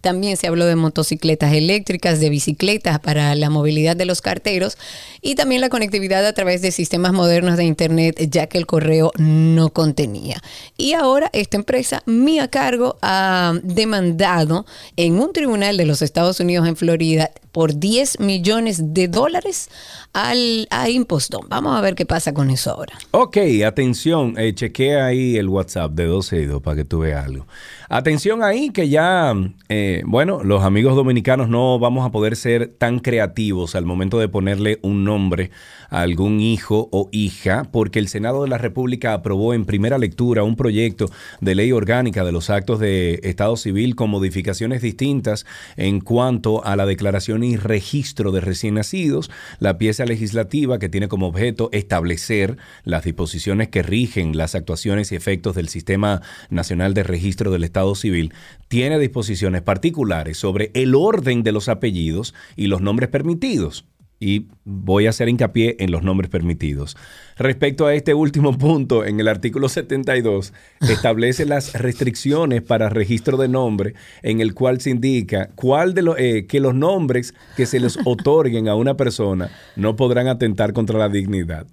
También 0.00 0.36
se 0.36 0.46
habló 0.46 0.66
de 0.66 0.76
motocicletas 0.76 1.52
eléctricas, 1.52 2.20
de 2.20 2.30
bicicletas 2.30 3.00
para 3.00 3.34
la 3.34 3.50
movilidad 3.50 3.96
de 3.96 4.04
los 4.04 4.20
carteros 4.20 4.78
y 5.20 5.34
también 5.34 5.60
la 5.60 5.68
conectividad 5.68 6.24
a 6.26 6.32
través 6.32 6.62
de 6.62 6.70
sistemas 6.70 7.12
modernos 7.12 7.56
de 7.56 7.64
Internet, 7.64 8.28
ya 8.30 8.46
que 8.46 8.58
el 8.58 8.66
correo 8.66 9.10
no 9.18 9.70
contenía. 9.70 10.40
Y 10.76 10.92
ahora 10.92 11.30
esta 11.32 11.56
empresa, 11.56 12.02
Mía 12.06 12.48
Cargo, 12.48 12.96
ha 13.02 13.54
demandado 13.62 14.66
en 14.96 15.18
un 15.18 15.32
tribunal 15.32 15.76
de 15.76 15.86
los 15.86 16.02
Estados 16.02 16.40
Unidos 16.40 16.68
en 16.68 16.76
Florida 16.76 17.30
por 17.50 17.78
10 17.78 18.20
millones 18.20 18.94
de 18.94 19.08
dólares 19.08 19.70
al, 20.12 20.66
a 20.70 20.90
Impostón. 20.90 21.46
Vamos 21.48 21.76
a 21.76 21.80
ver 21.80 21.94
qué 21.94 22.04
pasa 22.04 22.34
con 22.34 22.50
eso 22.50 22.72
ahora. 22.72 22.98
Ok, 23.12 23.38
atención, 23.64 24.34
eh, 24.38 24.54
chequea 24.54 25.06
ahí 25.06 25.36
el 25.36 25.48
WhatsApp 25.48 25.92
de 25.92 26.04
12 26.04 26.40
y 26.40 26.46
2 26.46 26.62
para 26.62 26.76
que 26.76 26.84
tú 26.84 27.00
veas 27.00 27.24
algo. 27.24 27.46
Atención 27.88 28.42
ahí 28.42 28.70
que 28.70 28.88
ya, 28.88 29.34
eh, 29.68 30.02
bueno, 30.06 30.42
los 30.42 30.62
amigos 30.62 30.96
dominicanos 30.96 31.48
no 31.48 31.78
vamos 31.78 32.06
a 32.06 32.10
poder 32.10 32.36
ser 32.36 32.68
tan 32.68 32.98
creativos 32.98 33.74
al 33.74 33.84
momento 33.84 34.18
de 34.18 34.28
ponerle 34.28 34.78
un 34.82 35.04
nombre 35.04 35.50
algún 35.90 36.40
hijo 36.40 36.88
o 36.92 37.08
hija, 37.12 37.64
porque 37.70 37.98
el 37.98 38.08
Senado 38.08 38.42
de 38.42 38.48
la 38.48 38.58
República 38.58 39.14
aprobó 39.14 39.54
en 39.54 39.64
primera 39.64 39.98
lectura 39.98 40.42
un 40.42 40.56
proyecto 40.56 41.06
de 41.40 41.54
ley 41.54 41.72
orgánica 41.72 42.24
de 42.24 42.32
los 42.32 42.50
actos 42.50 42.80
de 42.80 43.20
Estado 43.22 43.56
Civil 43.56 43.94
con 43.96 44.10
modificaciones 44.10 44.82
distintas 44.82 45.46
en 45.76 46.00
cuanto 46.00 46.64
a 46.64 46.76
la 46.76 46.86
declaración 46.86 47.44
y 47.44 47.56
registro 47.56 48.32
de 48.32 48.40
recién 48.40 48.74
nacidos, 48.74 49.30
la 49.58 49.78
pieza 49.78 50.04
legislativa 50.04 50.78
que 50.78 50.88
tiene 50.88 51.08
como 51.08 51.28
objeto 51.28 51.68
establecer 51.72 52.56
las 52.84 53.04
disposiciones 53.04 53.68
que 53.68 53.82
rigen 53.82 54.36
las 54.36 54.54
actuaciones 54.54 55.12
y 55.12 55.16
efectos 55.16 55.54
del 55.54 55.68
Sistema 55.68 56.22
Nacional 56.50 56.94
de 56.94 57.02
Registro 57.02 57.50
del 57.50 57.64
Estado 57.64 57.94
Civil, 57.94 58.32
tiene 58.68 58.98
disposiciones 58.98 59.62
particulares 59.62 60.38
sobre 60.38 60.70
el 60.74 60.94
orden 60.94 61.42
de 61.42 61.52
los 61.52 61.68
apellidos 61.68 62.34
y 62.56 62.66
los 62.66 62.80
nombres 62.80 63.08
permitidos. 63.08 63.84
Y 64.26 64.46
voy 64.64 65.04
a 65.06 65.10
hacer 65.10 65.28
hincapié 65.28 65.76
en 65.80 65.90
los 65.90 66.02
nombres 66.02 66.30
permitidos. 66.30 66.96
Respecto 67.36 67.84
a 67.86 67.92
este 67.94 68.14
último 68.14 68.56
punto, 68.58 69.04
en 69.04 69.20
el 69.20 69.28
artículo 69.28 69.68
72 69.68 70.54
establece 70.80 71.44
las 71.44 71.74
restricciones 71.74 72.62
para 72.62 72.88
registro 72.88 73.36
de 73.36 73.48
nombre, 73.48 73.92
en 74.22 74.40
el 74.40 74.54
cual 74.54 74.80
se 74.80 74.88
indica 74.88 75.50
cuál 75.56 75.92
de 75.92 76.00
los 76.02 76.18
eh, 76.18 76.46
que 76.48 76.58
los 76.60 76.74
nombres 76.74 77.34
que 77.54 77.66
se 77.66 77.80
les 77.80 77.98
otorguen 78.06 78.66
a 78.68 78.74
una 78.76 78.96
persona 78.96 79.50
no 79.76 79.94
podrán 79.94 80.28
atentar 80.28 80.72
contra 80.72 80.98
la 80.98 81.10
dignidad. 81.10 81.66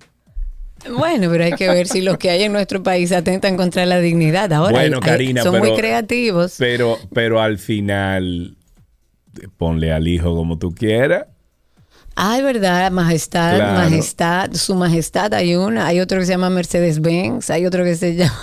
Bueno, 0.98 1.30
pero 1.32 1.46
hay 1.46 1.54
que 1.54 1.70
ver 1.70 1.88
si 1.88 2.02
los 2.02 2.18
que 2.18 2.32
hay 2.32 2.44
en 2.44 2.52
nuestro 2.52 2.84
país 2.84 3.14
atentan 3.14 3.56
contra 3.56 3.86
la 3.86 4.00
dignidad. 4.00 4.52
Ahora, 4.52 4.72
Bueno, 4.72 4.98
hay- 5.02 5.10
hay- 5.10 5.18
Karina, 5.18 5.44
son 5.44 5.54
pero- 5.54 5.66
muy 5.68 5.78
creativos. 5.80 6.56
Pero, 6.58 6.98
pero 7.14 7.40
al 7.40 7.60
final, 7.60 8.58
ponle 9.58 9.94
al 9.94 10.08
hijo 10.10 10.36
como 10.36 10.58
tú 10.58 10.72
quieras. 10.74 11.28
Ay, 12.16 12.42
verdad, 12.42 12.92
majestad, 12.92 13.56
Claro. 13.56 13.80
majestad, 13.90 14.54
su 14.54 14.76
majestad 14.76 15.34
hay 15.34 15.56
una, 15.56 15.88
hay 15.88 16.00
otro 16.02 16.20
que 16.20 16.26
se 16.26 16.34
llama 16.34 16.50
Mercedes 16.50 17.00
Benz, 17.02 17.50
hay 17.50 17.66
otro 17.66 17.84
que 17.84 17.96
se 17.96 18.16
llama... 18.18 18.36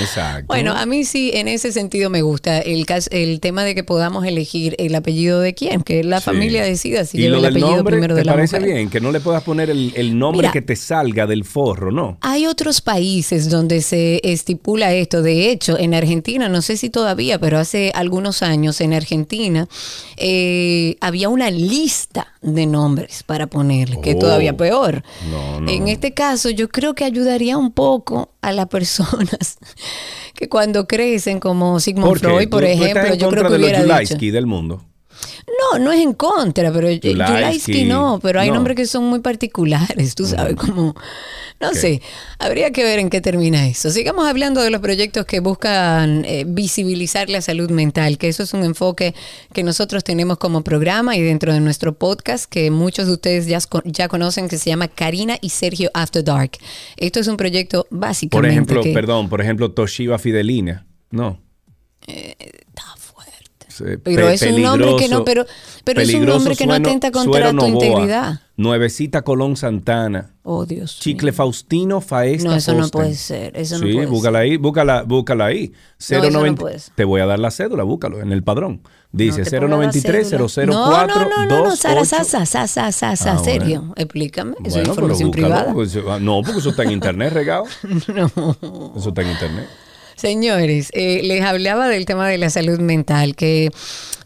Exacto. 0.00 0.46
Bueno, 0.46 0.72
a 0.72 0.86
mí 0.86 1.04
sí, 1.04 1.30
en 1.34 1.48
ese 1.48 1.72
sentido 1.72 2.10
me 2.10 2.22
gusta 2.22 2.58
el, 2.58 2.86
el 3.10 3.40
tema 3.40 3.64
de 3.64 3.74
que 3.74 3.82
podamos 3.84 4.24
elegir 4.26 4.74
el 4.78 4.94
apellido 4.94 5.40
de 5.40 5.54
quién, 5.54 5.82
que 5.82 6.04
la 6.04 6.20
Sí. 6.20 6.26
familia 6.26 6.62
decida 6.62 7.04
si 7.04 7.18
lleva 7.18 7.38
el 7.38 7.44
apellido 7.46 7.76
nombre, 7.76 7.92
primero 7.94 8.14
¿te 8.14 8.20
de 8.20 8.24
la 8.24 8.32
parece 8.32 8.60
mujer. 8.60 8.74
bien? 8.74 8.90
Que 8.90 9.00
no 9.00 9.10
le 9.12 9.20
puedas 9.20 9.42
poner 9.42 9.70
el, 9.70 9.92
el 9.96 10.18
nombre 10.18 10.42
Mira. 10.42 10.52
que 10.52 10.62
te 10.62 10.76
salga 10.76 11.26
del 11.26 11.44
forro, 11.44 11.90
¿no? 11.92 12.18
Hay 12.20 12.46
otros 12.46 12.80
países 12.80 13.50
donde 13.50 13.80
se 13.82 14.20
estipula 14.22 14.92
esto. 14.92 15.22
De 15.22 15.50
hecho, 15.50 15.78
en 15.78 15.94
Argentina, 15.94 16.48
no 16.48 16.62
sé 16.62 16.76
si 16.76 16.90
todavía, 16.90 17.38
pero 17.38 17.58
hace 17.58 17.90
algunos 17.94 18.42
años 18.42 18.80
en 18.80 18.92
Argentina 18.94 19.66
eh, 20.16 20.96
había 21.00 21.28
una 21.28 21.50
lista 21.50 22.28
de 22.44 22.66
nombres 22.66 23.22
para 23.24 23.46
ponerle, 23.46 24.00
que 24.00 24.10
es 24.10 24.16
Oh. 24.16 24.20
todavía 24.20 24.56
peor. 24.56 25.02
No, 25.30 25.60
no. 25.60 25.70
En 25.70 25.88
este 25.88 26.12
caso, 26.14 26.50
yo 26.50 26.68
creo 26.68 26.94
que 26.94 27.04
ayudaría 27.04 27.56
un 27.58 27.72
poco 27.72 28.30
a 28.42 28.52
las 28.52 28.66
personas 28.68 29.58
que 30.34 30.48
cuando 30.48 30.86
crecen, 30.86 31.40
como 31.40 31.80
Sigmund. 31.80 32.18
Freud, 32.18 32.48
por 32.48 32.62
¿Tú- 32.62 32.66
tú 32.66 32.72
estás 32.72 32.86
ejemplo, 32.90 33.14
yo 33.14 33.28
creo 33.30 33.42
que 33.44 33.48
de 33.52 33.58
los 33.58 33.66
hubiera 33.68 33.78
dicho. 33.82 33.92
Yulaisky 33.92 34.30
del 34.30 34.46
mundo. 34.46 34.82
No, 35.72 35.78
no 35.78 35.92
es 35.92 36.00
en 36.00 36.12
contra, 36.14 36.72
pero 36.72 36.90
Yulaisky. 36.90 37.84
No, 37.84 38.18
pero 38.22 38.40
hay 38.40 38.48
No. 38.48 38.54
nombres 38.56 38.76
que 38.76 38.86
son 38.86 39.04
muy 39.04 39.20
particulares, 39.20 40.14
tú 40.14 40.26
sabes, 40.26 40.54
como, 40.56 40.94
no 41.60 41.74
sé, 41.74 42.02
habría 42.38 42.70
que 42.72 42.82
ver 42.84 42.98
en 42.98 43.10
qué 43.10 43.20
termina 43.20 43.66
eso. 43.66 43.90
Sigamos 43.90 44.26
hablando 44.26 44.62
de 44.62 44.70
los 44.70 44.80
proyectos 44.80 45.24
que 45.26 45.40
buscan 45.40 46.24
eh, 46.24 46.44
visibilizar 46.46 47.28
la 47.30 47.40
salud 47.40 47.70
mental, 47.70 48.18
que 48.18 48.28
eso 48.28 48.42
es 48.42 48.52
un 48.54 48.64
enfoque 48.64 49.14
que 49.52 49.62
nosotros 49.62 50.02
tenemos 50.04 50.38
como 50.38 50.62
programa 50.62 51.16
y 51.16 51.22
dentro 51.22 51.52
de 51.52 51.60
nuestro 51.60 51.94
podcast, 51.96 52.46
que 52.46 52.70
muchos 52.70 53.06
de 53.06 53.12
ustedes 53.12 53.46
ya, 53.46 53.60
co- 53.60 53.82
ya 53.84 54.08
conocen, 54.08 54.48
que 54.48 54.58
se 54.58 54.70
llama 54.70 54.88
Karina 54.88 55.36
y 55.40 55.50
Sergio 55.50 55.90
After 55.94 56.24
Dark. 56.24 56.52
Esto 56.96 57.20
es 57.20 57.28
un 57.28 57.36
proyecto 57.36 57.86
Por 57.90 57.98
básicamente 58.00 58.52
ejemplo, 58.52 58.82
que... 58.82 58.92
perdón, 58.92 59.28
por 59.28 59.40
ejemplo, 59.40 59.70
Toshiba 59.70 60.18
Fidelina. 60.18 60.86
No. 61.10 61.40
Está 62.06 62.63
Sí, 63.76 63.84
Pero 64.04 64.26
pe- 64.28 64.34
es 64.34 64.42
un 64.42 64.62
nombre 64.62 64.94
que 64.96 65.08
no, 65.08 65.24
pero, 65.24 65.44
pero 65.82 66.00
es 66.00 66.14
un 66.14 66.24
nombre 66.26 66.54
que 66.54 66.64
no 66.64 66.74
Sueno- 66.74 66.88
atenta 66.88 67.10
contra 67.10 67.48
tu 67.50 67.56
Novoa, 67.56 67.68
integridad. 67.70 68.40
Nuevecita 68.56 69.22
Colón 69.22 69.56
Santana. 69.56 70.30
Oh, 70.44 70.64
Dios. 70.64 70.98
Chicle 71.00 71.32
mío. 71.32 71.36
Faustino 71.36 72.00
Faesta 72.00 72.48
No, 72.50 72.54
eso 72.54 72.72
no 72.72 72.82
Foster. 72.82 73.00
puede 73.00 73.14
ser, 73.16 73.56
eso 73.56 73.78
no 73.80 73.86
sí, 73.86 73.92
puede 73.94 74.06
búscala 74.06 74.38
ahí, 74.38 74.56
búscala, 74.58 75.02
búscala 75.02 75.46
ahí. 75.46 75.72
eso 75.98 76.14
no 76.22 76.30
090 76.30 76.60
puede 76.60 76.78
ser. 76.78 76.94
Te 76.94 77.02
voy 77.02 77.20
a 77.20 77.26
dar 77.26 77.40
la 77.40 77.50
cédula, 77.50 77.82
búscalo 77.82 78.20
en 78.20 78.30
el 78.30 78.44
padrón. 78.44 78.80
Dice 79.10 79.38
No 79.38 79.44
te 79.44 79.50
pongas 79.60 79.70
la 79.70 79.76
093 79.76 80.28
cédula. 80.28 80.48
004 80.48 80.66
No, 80.66 81.06
no, 81.06 81.28
no, 81.28 81.46
no, 81.46 81.64
no, 81.64 81.76
Sara, 81.76 81.94
28. 81.96 82.24
Sasa, 82.24 82.46
Sasa, 82.46 82.92
Sasa, 82.92 83.32
Ah, 83.32 83.38
serio. 83.38 83.80
bueno. 83.80 83.94
Explícame, 83.96 84.54
eso 84.64 84.80
es 84.80 84.86
información 84.88 85.30
privada. 85.32 85.74
ah, 86.10 86.18
no, 86.20 86.42
porque 86.42 86.60
eso 86.60 86.70
está 86.70 86.84
en 86.84 86.92
internet 86.92 87.32
regado. 87.32 87.64
No. 88.14 88.92
Eso 88.96 89.08
está 89.08 89.22
en 89.22 89.30
internet. 89.30 89.66
Señores, 90.24 90.88
eh, 90.94 91.20
les 91.22 91.42
hablaba 91.42 91.86
del 91.86 92.06
tema 92.06 92.26
de 92.26 92.38
la 92.38 92.48
salud 92.48 92.80
mental, 92.80 93.36
que 93.36 93.70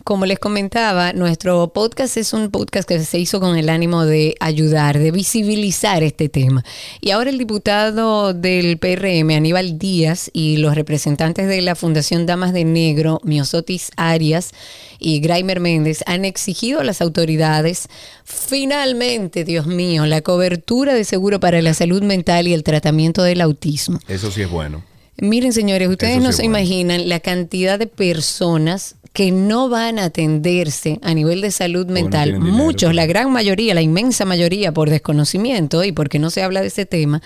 como 0.05 0.27
les 0.27 0.39
comentaba, 0.39 1.13
nuestro 1.13 1.73
podcast 1.73 2.17
es 2.17 2.33
un 2.33 2.53
podcast 2.53 2.89
que 2.89 3.01
se 3.01 3.19
hizo 3.19 3.41
con 3.41 3.59
el 3.59 3.69
ánimo 3.69 4.05
de 4.07 4.37
ayudar, 4.39 4.97
de 4.97 5.11
visibilizar 5.11 6.05
este 6.05 6.29
tema. 6.29 6.65
Y 7.01 7.11
ahora 7.11 7.31
el 7.31 7.37
diputado 7.37 8.33
del 8.33 8.79
PRM, 8.79 9.33
Aníbal 9.33 9.77
Díaz, 9.77 10.31
y 10.33 10.59
los 10.59 10.77
representantes 10.77 11.49
de 11.49 11.63
la 11.63 11.75
Fundación 11.75 12.27
Damas 12.27 12.53
de 12.53 12.65
Negro, 12.65 13.21
Miosotis 13.25 13.91
Arias 13.97 14.53
y 15.01 15.19
Graimer 15.19 15.59
Méndez, 15.59 16.05
han 16.07 16.25
exigido 16.25 16.79
a 16.79 16.85
las 16.85 17.03
autoridades, 17.03 17.89
finalmente, 18.23 19.43
Dios 19.43 19.67
mío, 19.67 20.07
la 20.07 20.21
cobertura 20.21 20.95
de 20.95 21.03
seguro 21.03 21.41
para 21.41 21.61
la 21.61 21.75
salud 21.75 22.05
mental 22.05 22.47
y 22.47 22.55
el 22.55 22.63
tratamiento 22.63 23.25
del 23.25 23.41
autismo. 23.41 23.99
Eso 24.07 24.31
sí 24.31 24.43
es 24.43 24.49
bueno. 24.49 24.88
Miren, 25.21 25.53
señores, 25.53 25.89
ustedes 25.89 26.23
no 26.23 26.33
se 26.33 26.43
bueno. 26.43 26.59
imaginan 26.59 27.09
la 27.09 27.21
cantidad 27.21 27.79
de 27.79 27.89
personas 27.89 28.95
que 29.13 29.33
no 29.33 29.69
van 29.69 29.99
a 29.99 30.05
atenderse 30.05 31.01
a 31.03 31.13
nivel 31.13 31.41
de 31.41 31.51
salud 31.51 31.87
mental. 31.89 32.39
Muchos, 32.39 32.95
la 32.95 33.03
claro. 33.03 33.09
gran 33.09 33.33
mayoría, 33.33 33.75
la 33.75 33.83
inmensa 33.83 34.25
mayoría 34.25 34.73
por 34.73 34.91
desconocimiento 34.91 35.83
y 35.83 35.91
porque 35.91 36.21
no 36.21 36.31
se 36.31 36.45
habla 36.45 36.61
de 36.61 36.69
ese 36.69 36.87
tema, 36.87 37.21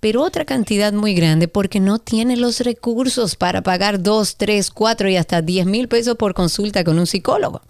pero 0.00 0.22
otra 0.22 0.46
cantidad 0.46 0.92
muy 0.94 1.12
grande 1.12 1.46
porque 1.46 1.80
no 1.80 1.98
tienen 1.98 2.40
los 2.40 2.60
recursos 2.60 3.36
para 3.36 3.62
pagar 3.62 4.02
dos, 4.02 4.36
tres, 4.36 4.70
cuatro 4.70 5.10
y 5.10 5.16
hasta 5.16 5.42
10 5.42 5.66
mil 5.66 5.86
pesos 5.86 6.16
por 6.16 6.32
consulta 6.32 6.82
con 6.82 6.98
un 6.98 7.06
psicólogo. 7.06 7.60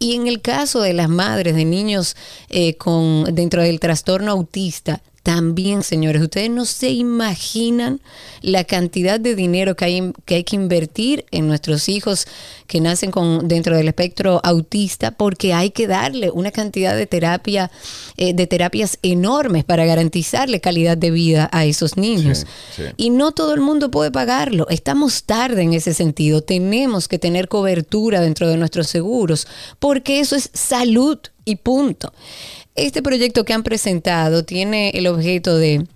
Y 0.00 0.16
en 0.16 0.26
el 0.26 0.40
caso 0.40 0.80
de 0.80 0.92
las 0.92 1.08
madres 1.08 1.54
de 1.54 1.64
niños 1.64 2.16
eh, 2.48 2.74
con 2.76 3.32
dentro 3.32 3.62
del 3.62 3.78
trastorno 3.78 4.32
autista, 4.32 5.02
también, 5.24 5.82
señores, 5.82 6.20
ustedes 6.20 6.50
no 6.50 6.66
se 6.66 6.90
imaginan 6.90 8.02
la 8.42 8.64
cantidad 8.64 9.18
de 9.18 9.34
dinero 9.34 9.74
que 9.74 9.86
hay, 9.86 10.12
que 10.26 10.34
hay 10.34 10.44
que 10.44 10.54
invertir 10.54 11.24
en 11.30 11.48
nuestros 11.48 11.88
hijos 11.88 12.26
que 12.66 12.82
nacen 12.82 13.10
con, 13.10 13.48
dentro 13.48 13.74
del 13.74 13.88
espectro 13.88 14.42
autista, 14.44 15.12
porque 15.12 15.54
hay 15.54 15.70
que 15.70 15.86
darle 15.86 16.30
una 16.30 16.50
cantidad 16.50 16.94
de 16.94 17.06
terapia, 17.06 17.70
eh, 18.18 18.34
de 18.34 18.46
terapias 18.46 18.98
enormes 19.00 19.64
para 19.64 19.86
garantizarle 19.86 20.60
calidad 20.60 20.98
de 20.98 21.10
vida 21.10 21.48
a 21.52 21.64
esos 21.64 21.96
niños. 21.96 22.44
Sí, 22.76 22.82
sí. 22.82 22.92
Y 22.98 23.08
no 23.08 23.32
todo 23.32 23.54
el 23.54 23.62
mundo 23.62 23.90
puede 23.90 24.10
pagarlo. 24.10 24.68
Estamos 24.68 25.24
tarde 25.24 25.62
en 25.62 25.72
ese 25.72 25.94
sentido. 25.94 26.42
Tenemos 26.42 27.08
que 27.08 27.18
tener 27.18 27.48
cobertura 27.48 28.20
dentro 28.20 28.46
de 28.46 28.58
nuestros 28.58 28.88
seguros, 28.88 29.46
porque 29.78 30.20
eso 30.20 30.36
es 30.36 30.50
salud 30.52 31.18
y 31.46 31.56
punto. 31.56 32.12
Este 32.74 33.02
proyecto 33.02 33.44
que 33.44 33.52
han 33.52 33.62
presentado 33.62 34.44
tiene 34.44 34.90
el 34.90 35.06
objeto 35.06 35.56
de 35.56 35.86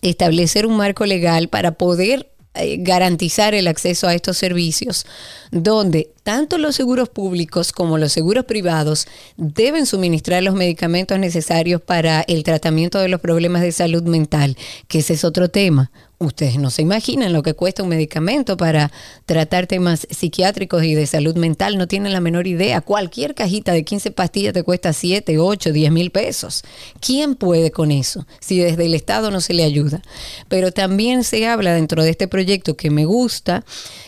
establecer 0.00 0.66
un 0.66 0.76
marco 0.76 1.04
legal 1.04 1.48
para 1.48 1.72
poder 1.72 2.32
eh, 2.54 2.76
garantizar 2.78 3.54
el 3.54 3.66
acceso 3.66 4.06
a 4.06 4.14
estos 4.14 4.38
servicios, 4.38 5.06
donde 5.50 6.13
tanto 6.24 6.58
los 6.58 6.74
seguros 6.74 7.08
públicos 7.10 7.70
como 7.70 7.98
los 7.98 8.12
seguros 8.12 8.46
privados 8.46 9.06
deben 9.36 9.86
suministrar 9.86 10.42
los 10.42 10.54
medicamentos 10.54 11.18
necesarios 11.18 11.80
para 11.80 12.22
el 12.22 12.42
tratamiento 12.42 12.98
de 12.98 13.08
los 13.08 13.20
problemas 13.20 13.62
de 13.62 13.70
salud 13.70 14.02
mental, 14.02 14.56
que 14.88 14.98
ese 14.98 15.12
es 15.12 15.24
otro 15.24 15.48
tema. 15.48 15.92
Ustedes 16.18 16.58
no 16.58 16.70
se 16.70 16.80
imaginan 16.80 17.32
lo 17.32 17.42
que 17.42 17.54
cuesta 17.54 17.82
un 17.82 17.88
medicamento 17.88 18.56
para 18.56 18.90
tratar 19.26 19.66
temas 19.66 20.06
psiquiátricos 20.10 20.84
y 20.84 20.94
de 20.94 21.06
salud 21.06 21.36
mental, 21.36 21.76
no 21.76 21.88
tienen 21.88 22.12
la 22.12 22.20
menor 22.20 22.46
idea. 22.46 22.80
Cualquier 22.80 23.34
cajita 23.34 23.72
de 23.72 23.84
15 23.84 24.12
pastillas 24.12 24.54
te 24.54 24.62
cuesta 24.62 24.92
7, 24.92 25.38
8, 25.38 25.72
10 25.72 25.92
mil 25.92 26.10
pesos. 26.10 26.62
¿Quién 27.00 27.34
puede 27.34 27.72
con 27.72 27.90
eso 27.90 28.26
si 28.40 28.58
desde 28.58 28.86
el 28.86 28.94
Estado 28.94 29.30
no 29.30 29.40
se 29.40 29.54
le 29.54 29.64
ayuda? 29.64 30.02
Pero 30.48 30.72
también 30.72 31.24
se 31.24 31.46
habla 31.46 31.74
dentro 31.74 32.02
de 32.02 32.10
este 32.10 32.28
proyecto 32.28 32.76
que 32.76 32.90
me 32.90 33.04
gusta 33.04 33.64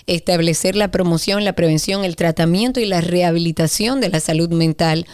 establecer 0.07 0.76
la 0.76 0.90
promoción, 0.92 1.44
la 1.44 1.55
prevención, 1.55 2.05
el 2.06 2.16
tratamiento 2.16 2.80
y 2.80 2.86
la 2.86 3.00
rehabilitación 3.00 4.00
de 4.00 4.08
la 4.08 4.20
salud 4.20 4.48
mental 4.50 5.06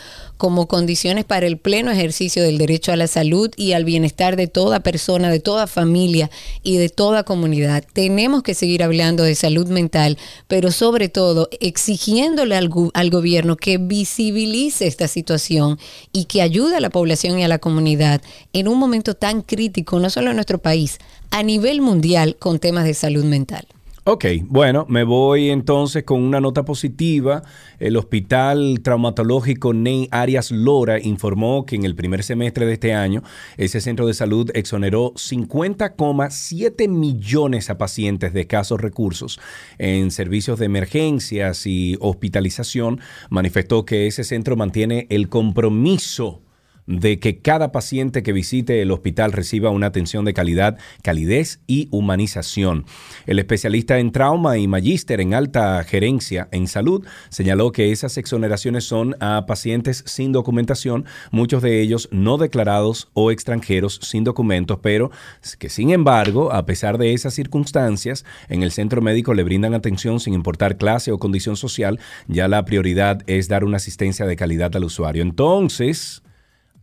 como 0.43 0.67
condiciones 0.67 1.25
para 1.25 1.47
el 1.47 1.57
pleno 1.57 1.93
ejercicio 1.93 2.43
del 2.43 2.59
derecho 2.59 2.91
a 2.91 2.97
la 2.97 3.07
salud 3.07 3.51
y 3.57 3.75
al 3.75 3.85
bienestar 3.85 4.35
de 4.35 4.49
toda 4.49 4.81
persona, 4.81 5.31
de 5.31 5.39
toda 5.39 5.69
familia 5.69 6.33
y 6.65 6.79
de 6.79 6.89
toda 6.89 7.23
comunidad. 7.23 7.85
Tenemos 7.93 8.43
que 8.43 8.55
seguir 8.55 8.83
hablando 8.83 9.23
de 9.23 9.37
salud 9.37 9.69
mental, 9.69 10.19
pero 10.49 10.73
sobre 10.73 11.09
todo 11.09 11.49
exigiéndole 11.61 12.57
al, 12.57 13.11
gobierno 13.11 13.57
que 13.57 13.79
visibilice 13.79 14.89
esta 14.89 15.07
situación 15.07 15.79
y 16.13 16.25
que 16.25 16.43
ayude 16.43 16.75
a 16.75 16.81
la 16.81 16.91
población 16.91 17.39
y 17.39 17.45
a 17.45 17.49
la 17.49 17.61
comunidad 17.61 18.21
en 18.53 18.67
un 18.67 18.79
momento 18.79 19.15
tan 19.15 19.43
crítico, 19.43 20.01
no 20.01 20.11
solo 20.11 20.31
en 20.31 20.37
nuestro 20.37 20.59
país, 20.59 20.99
a 21.31 21.45
nivel 21.45 21.81
mundial 21.81 22.35
con 22.37 22.59
temas 22.59 22.85
de 22.85 22.95
salud 22.95 23.23
mental. 23.23 23.65
Ok, 24.05 24.25
bueno, 24.47 24.85
me 24.89 25.05
voy 25.05 25.51
entonces 25.51 26.03
con 26.03 26.21
una 26.25 26.41
nota 26.41 26.65
positiva. 26.65 27.45
El 27.79 27.97
Hospital 27.97 28.81
Traumatológico 28.83 29.75
Ney 29.75 30.09
Arias 30.11 30.51
Lora 30.51 30.99
informó 30.99 31.65
que 31.67 31.77
en 31.77 31.85
el 31.85 31.95
primer 31.95 32.25
semestre 32.25 32.67
de 32.67 32.73
este 32.73 32.95
año 32.95 33.23
ese 33.59 33.81
centro 33.81 34.09
de 34.09 34.15
salud 34.15 34.51
exoneró 34.55 35.15
50,7 35.15 36.89
millones 36.89 37.71
a 37.71 37.79
pacientes 37.79 38.33
de 38.33 38.41
escasos 38.41 38.81
recursos 38.81 39.39
en 39.79 40.11
servicios 40.11 40.59
de 40.59 40.67
emergencias 40.67 41.65
y 41.69 41.97
hospitalización. 42.01 43.01
Manifestó 43.31 43.85
que 43.85 44.09
ese 44.09 44.25
centro 44.25 44.57
mantiene 44.57 45.07
el 45.11 45.29
compromiso 45.29 46.42
de 46.87 47.19
que 47.19 47.39
cada 47.39 47.73
paciente 47.73 48.23
que 48.23 48.33
visite 48.33 48.83
el 48.83 48.91
hospital 48.91 49.33
reciba 49.33 49.71
una 49.71 49.87
atención 49.87 50.25
de 50.25 50.35
calidad, 50.35 50.79
calidez 51.03 51.61
y 51.67 51.89
humanización. 51.91 52.85
El 53.27 53.39
especialista 53.39 53.99
en 53.99 54.13
trauma 54.13 54.59
y 54.59 54.67
magíster 54.67 55.21
en 55.21 55.35
alta 55.35 55.83
gerencia 55.85 56.49
en 56.51 56.67
salud 56.67 57.07
señaló 57.29 57.73
que 57.73 57.93
esas 57.93 58.19
exoneraciones 58.19 58.85
son 58.85 59.17
a 59.21 59.47
pacientes 59.47 60.05
sin 60.07 60.33
documentación, 60.33 61.05
muchos 61.31 61.63
de 61.63 61.81
ellos 61.81 62.09
no 62.11 62.39
declarados 62.39 63.11
o 63.15 63.31
extranjeros 63.31 64.01
sin 64.03 64.25
documentos, 64.25 64.79
pero 64.83 65.11
que 65.59 65.69
sin 65.69 65.91
embargo, 65.91 66.53
a 66.53 66.67
pesar 66.67 66.99
de 66.99 67.13
esas 67.13 67.35
circunstancias, 67.35 68.25
en 68.49 68.63
el 68.63 68.73
centro 68.73 69.03
médico 69.03 69.35
le 69.35 69.45
brindan 69.45 69.75
atención 69.75 70.21
sin 70.21 70.35
importar 70.35 70.77
clase 70.77 71.13
o 71.13 71.19
condición 71.19 71.57
social, 71.57 71.99
ya 72.29 72.49
la 72.49 72.65
prioridad 72.65 73.23
es 73.27 73.49
dar 73.49 73.65
una 73.65 73.77
asistencia 73.77 74.27
de 74.27 74.37
calidad 74.37 74.75
al 74.77 74.85
usuario. 74.85 75.23
Entonces, 75.23 76.23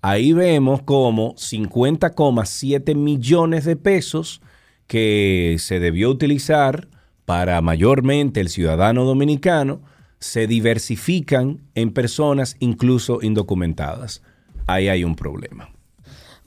ahí 0.02 0.34
vemos 0.34 0.82
como 0.82 1.36
50,7 1.36 2.96
millones 2.96 3.66
de 3.66 3.76
pesos 3.76 4.42
que 4.88 5.58
se 5.60 5.80
debió 5.80 6.10
utilizar 6.10 6.88
para 7.26 7.62
mayormente 7.62 8.42
el 8.42 8.50
ciudadano 8.50 9.06
dominicano 9.06 9.82
se 10.20 10.48
diversifican 10.48 11.62
en 11.76 11.92
personas 11.92 12.56
incluso 12.60 13.20
indocumentadas. 13.22 14.22
Ahí 14.68 14.90
hay 14.90 15.04
un 15.04 15.16
problema. 15.16 15.70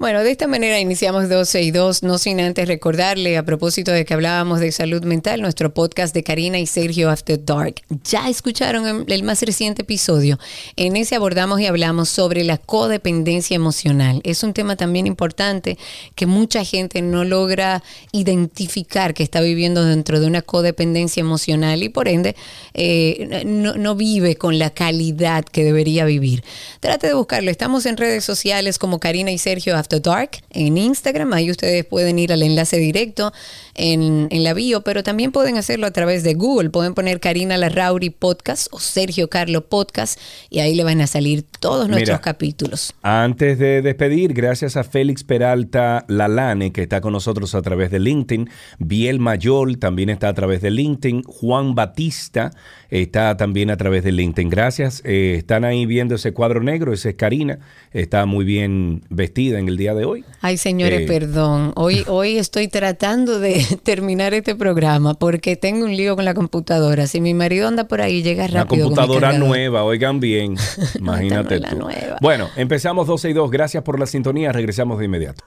Bueno, 0.03 0.25
de 0.25 0.33
esta 0.33 0.49
manera 0.49 0.81
iniciamos 0.81 1.29
12 1.29 1.63
y 1.63 1.71
2, 1.71 2.03
no 2.03 2.19
sin 2.19 2.41
antes 2.41 2.67
recordarle 2.67 3.37
a 3.37 3.45
propósito 3.45 3.93
de 3.93 4.05
que 4.05 4.15
hablábamos 4.15 4.59
de 4.59 4.73
salud 4.73 5.05
mental, 5.05 5.41
nuestro 5.41 5.73
podcast 5.73 6.13
de 6.13 6.25
Karina 6.25 6.59
y 6.59 6.67
Sergio 6.67 7.09
After 7.09 7.39
Dark. 7.45 7.83
Ya 8.03 8.29
escucharon 8.29 9.05
el- 9.07 9.23
más 9.23 9.41
reciente 9.43 9.83
episodio. 9.83 10.41
En 10.75 10.97
ese 10.97 11.15
abordamos 11.15 11.61
y 11.61 11.67
hablamos 11.67 12.09
sobre 12.09 12.43
la 12.43 12.59
codependencia 12.59 13.55
emocional. 13.55 14.21
Es 14.25 14.43
un 14.43 14.55
tema 14.55 14.75
también 14.75 15.07
importante 15.07 15.79
que 16.17 16.27
mucha 16.27 16.65
gente 16.65 17.01
no 17.01 17.23
logra 17.23 17.85
identificar 18.11 19.15
que 19.15 19.23
está 19.23 19.41
viviendo 19.41 19.85
dentro 19.85 20.19
de 20.19 20.27
una 20.27 20.43
codependencia 20.43 21.21
emocional 21.21 21.81
y 21.85 21.91
por 21.91 22.09
ende 22.09 22.35
eh, 22.75 23.45
no, 23.47 23.75
no 23.77 23.95
vive 23.95 24.35
con 24.35 24.59
la 24.59 24.71
calidad 24.71 25.45
que 25.45 25.63
debería 25.63 26.05
vivir. 26.05 26.43
Trate 26.81 27.07
de 27.07 27.15
buscarlo. 27.15 27.53
Estamos 27.53 27.87
en 27.87 27.97
redes 27.97 28.25
sociales 28.25 28.81
como 28.81 28.99
Karina 28.99 29.31
y 29.31 29.39
Sergio 29.39 29.77
After 29.77 29.92
Dark 30.01 30.43
en 30.51 30.79
Instagram. 30.79 31.33
Ahí 31.33 31.51
ustedes 31.51 31.85
pueden 31.85 32.19
ir 32.19 32.33
al 32.33 32.43
enlace 32.43 32.77
directo 32.79 33.33
en, 33.75 34.29
en 34.31 34.45
la 34.45 34.55
bio, 34.55 34.83
pero 34.83 35.03
también 35.03 35.33
pueden 35.33 35.57
hacerlo 35.57 35.87
a 35.87 35.91
través 35.91 36.23
de 36.23 36.35
Google. 36.35 36.71
Pueden 36.71 36.95
poner 36.95 37.21
Karina 37.21 37.57
Larrauri 37.57 38.11
Podcast 38.11 38.69
o 38.71 38.81
Sergio 38.81 39.29
Carlo 39.29 39.67
Podcast 39.67 40.19
y 40.51 40.61
ahí 40.61 40.75
le 40.75 40.85
van 40.85 41.01
a 41.01 41.07
salir 41.07 41.45
todos 41.63 41.89
nuestros 41.89 42.19
Mira. 42.19 42.21
capítulos. 42.21 42.93
Antes 43.03 43.59
de 43.59 43.81
despedir, 43.81 44.35
gracias 44.35 44.77
a 44.77 44.85
Félix 44.85 45.25
Peralta 45.25 46.05
Lalane, 46.09 46.73
que 46.73 46.83
está 46.83 47.01
con 47.01 47.13
nosotros 47.15 47.55
a 47.55 47.63
través 47.63 47.91
de 47.91 48.01
LinkedIn. 48.01 48.51
Biel 48.79 49.19
Mayol 49.21 49.79
también 49.79 50.11
está 50.11 50.29
a 50.29 50.35
través 50.35 50.61
de 50.61 50.71
LinkedIn. 50.71 51.23
Juan 51.23 51.75
Batista 51.75 52.51
está 52.91 53.37
también 53.37 53.71
a 53.71 53.77
través 53.77 54.05
de 54.05 54.13
LinkedIn. 54.13 54.51
Gracias. 54.51 55.01
Eh, 55.07 55.37
están 55.39 55.65
ahí 55.65 55.87
viendo 55.87 56.17
ese 56.17 56.33
cuadro 56.33 56.63
negro. 56.63 56.93
Esa 56.93 57.09
es 57.11 57.15
Karina. 57.15 57.61
Está 57.93 58.27
muy 58.27 58.45
bien 58.45 59.03
vestida 59.09 59.59
en 59.59 59.69
el 59.69 59.77
día 59.77 59.95
de 59.95 60.05
hoy. 60.05 60.25
Ay, 60.41 60.57
señores, 60.57 61.03
Eh. 61.03 61.07
perdón. 61.07 61.73
Hoy, 61.77 62.05
hoy 62.09 62.37
estoy 62.39 62.69
tratando 62.69 63.39
de 63.39 63.65
terminar 63.85 64.35
este 64.35 64.55
programa 64.57 65.15
porque 65.15 65.57
tengo 65.57 65.85
un 65.87 65.97
lío 65.97 66.17
con 66.17 66.25
la 66.25 66.35
computadora. 66.35 67.07
Si 67.07 67.21
mi 67.21 67.35
marido 67.35 67.69
anda 67.69 67.85
por 67.85 68.01
ahí, 68.01 68.23
llega 68.23 68.47
Una 68.47 68.65
rápido. 68.65 68.85
con 68.87 68.93
mi 68.93 68.97
computadora 68.97 69.39
nueva, 69.39 69.85
oigan 69.85 70.19
bien. 70.21 70.57
Imagínate 70.99 71.52
tú. 71.61 71.77
nueva. 71.77 72.19
Bueno, 72.21 72.49
empezamos 72.57 73.07
12 73.07 73.31
y 73.31 73.33
2. 73.33 73.51
Gracias 73.51 73.83
por 73.83 73.99
la 73.99 74.07
sintonía. 74.07 74.53
Regresamos 74.53 74.99
de 74.99 75.05
inmediato. 75.07 75.45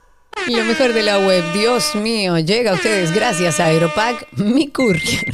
Lo 0.48 0.63
mejor 0.63 0.94
de 0.94 1.02
la 1.02 1.18
web, 1.20 1.44
Dios 1.54 1.96
mío, 1.96 2.38
llega 2.38 2.72
a 2.72 2.74
ustedes 2.76 3.13
gracias 3.13 3.60
a 3.60 3.65
Aeropack, 3.65 4.28
mi 4.34 4.68
courier. 4.68 5.26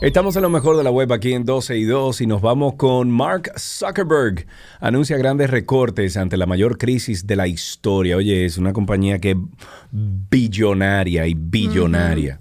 Estamos 0.00 0.34
en 0.34 0.40
lo 0.40 0.48
mejor 0.48 0.78
de 0.78 0.82
la 0.82 0.90
web 0.90 1.12
aquí 1.12 1.34
en 1.34 1.44
12 1.44 1.76
y 1.76 1.84
2 1.84 2.22
y 2.22 2.26
nos 2.26 2.40
vamos 2.40 2.72
con 2.76 3.10
Mark 3.10 3.52
Zuckerberg. 3.58 4.46
Anuncia 4.80 5.18
grandes 5.18 5.50
recortes 5.50 6.16
ante 6.16 6.38
la 6.38 6.46
mayor 6.46 6.78
crisis 6.78 7.26
de 7.26 7.36
la 7.36 7.46
historia. 7.46 8.16
Oye, 8.16 8.46
es 8.46 8.56
una 8.56 8.72
compañía 8.72 9.18
que 9.18 9.32
es 9.32 9.36
billonaria 9.92 11.26
y 11.26 11.34
billonaria. 11.34 12.40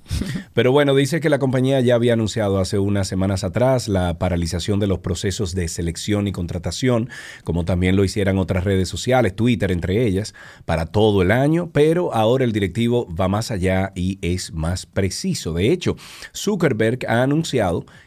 Pero 0.54 0.72
bueno, 0.72 0.96
dice 0.96 1.20
que 1.20 1.30
la 1.30 1.38
compañía 1.38 1.82
ya 1.82 1.96
había 1.96 2.14
anunciado 2.14 2.60
hace 2.60 2.80
unas 2.80 3.10
semanas 3.10 3.44
atrás 3.44 3.90
la 3.90 4.18
paralización 4.20 4.80
de 4.80 4.88
los 4.88 5.00
procesos 5.00 5.54
de 5.54 5.68
selección 5.68 6.30
y 6.30 6.32
contratación, 6.32 7.10
como 7.44 7.66
también 7.66 7.98
lo 7.98 8.06
hicieran 8.06 8.38
otras 8.38 8.64
redes 8.64 8.88
sociales, 8.88 9.36
Twitter 9.36 9.74
entre 9.74 10.06
ellas, 10.06 10.34
para 10.64 10.86
todo 10.86 11.24
el 11.24 11.32
año, 11.32 11.72
pero 11.74 12.14
ahora 12.14 12.46
el 12.46 12.54
directivo 12.54 13.14
va 13.14 13.28
más 13.28 13.52
allá 13.52 13.92
y 13.96 14.18
es 14.22 14.54
más 14.54 14.86
preciso. 14.86 15.52
De 15.52 15.74
hecho, 15.74 15.98
Zuckerberg 16.34 17.00
ha 17.06 17.22
anunciado 17.24 17.49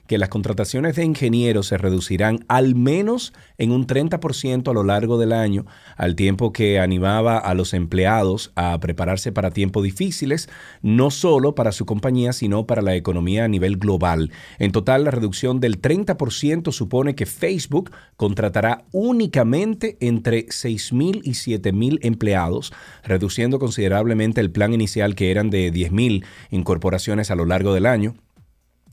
que 0.07 0.19
las 0.19 0.29
contrataciones 0.29 0.97
de 0.97 1.05
ingenieros 1.05 1.67
se 1.69 1.79
reducirán 1.79 2.45
al 2.49 2.75
menos 2.75 3.33
en 3.59 3.73
un 3.73 3.87
30% 3.87 4.69
a 4.69 4.73
lo 4.73 4.85
largo 4.85 5.19
del 5.19 5.33
año, 5.33 5.67
al 5.97 6.17
tiempo 6.17 6.53
que 6.53 6.79
animaba 6.79 7.39
a 7.39 7.55
los 7.55 7.75
empleados 7.75 8.53
a 8.55 8.79
prepararse 8.79 9.33
para 9.33 9.51
tiempos 9.51 9.83
difíciles, 9.83 10.49
no 10.83 11.11
solo 11.11 11.55
para 11.55 11.73
su 11.73 11.87
compañía, 11.87 12.33
sino 12.33 12.67
para 12.67 12.83
la 12.83 12.95
economía 12.95 13.45
a 13.45 13.49
nivel 13.49 13.77
global. 13.77 14.31
En 14.59 14.73
total, 14.73 15.05
la 15.05 15.11
reducción 15.11 15.61
del 15.61 15.81
30% 15.81 16.73
supone 16.73 17.15
que 17.15 17.27
Facebook 17.27 17.91
contratará 18.17 18.85
únicamente 18.93 19.97
entre 20.01 20.47
6.000 20.47 21.21
y 21.25 21.31
7.000 21.31 21.99
empleados, 22.03 22.73
reduciendo 23.03 23.59
considerablemente 23.59 24.41
el 24.41 24.51
plan 24.51 24.73
inicial 24.73 25.15
que 25.15 25.31
eran 25.31 25.51
de 25.51 25.73
10.000 25.73 26.25
incorporaciones 26.51 27.31
a 27.31 27.35
lo 27.35 27.45
largo 27.45 27.75
del 27.75 27.87
año. 27.87 28.15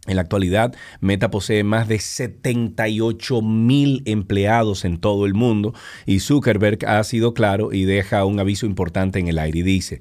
En 0.09 0.15
la 0.15 0.23
actualidad, 0.23 0.73
Meta 1.01 1.29
posee 1.29 1.63
más 1.63 1.87
de 1.87 1.99
78 1.99 3.43
mil 3.43 4.01
empleados 4.05 4.83
en 4.83 4.97
todo 4.97 5.27
el 5.27 5.35
mundo 5.35 5.75
y 6.07 6.19
Zuckerberg 6.19 6.83
ha 6.87 7.03
sido 7.03 7.35
claro 7.35 7.71
y 7.71 7.85
deja 7.85 8.25
un 8.25 8.39
aviso 8.39 8.65
importante 8.65 9.19
en 9.19 9.27
el 9.27 9.37
aire 9.37 9.59
y 9.59 9.61
dice, 9.61 9.99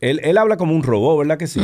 él, 0.00 0.20
él 0.22 0.38
habla 0.38 0.56
como 0.56 0.72
un 0.72 0.84
robot, 0.84 1.18
¿verdad 1.18 1.36
que 1.36 1.48
sí? 1.48 1.60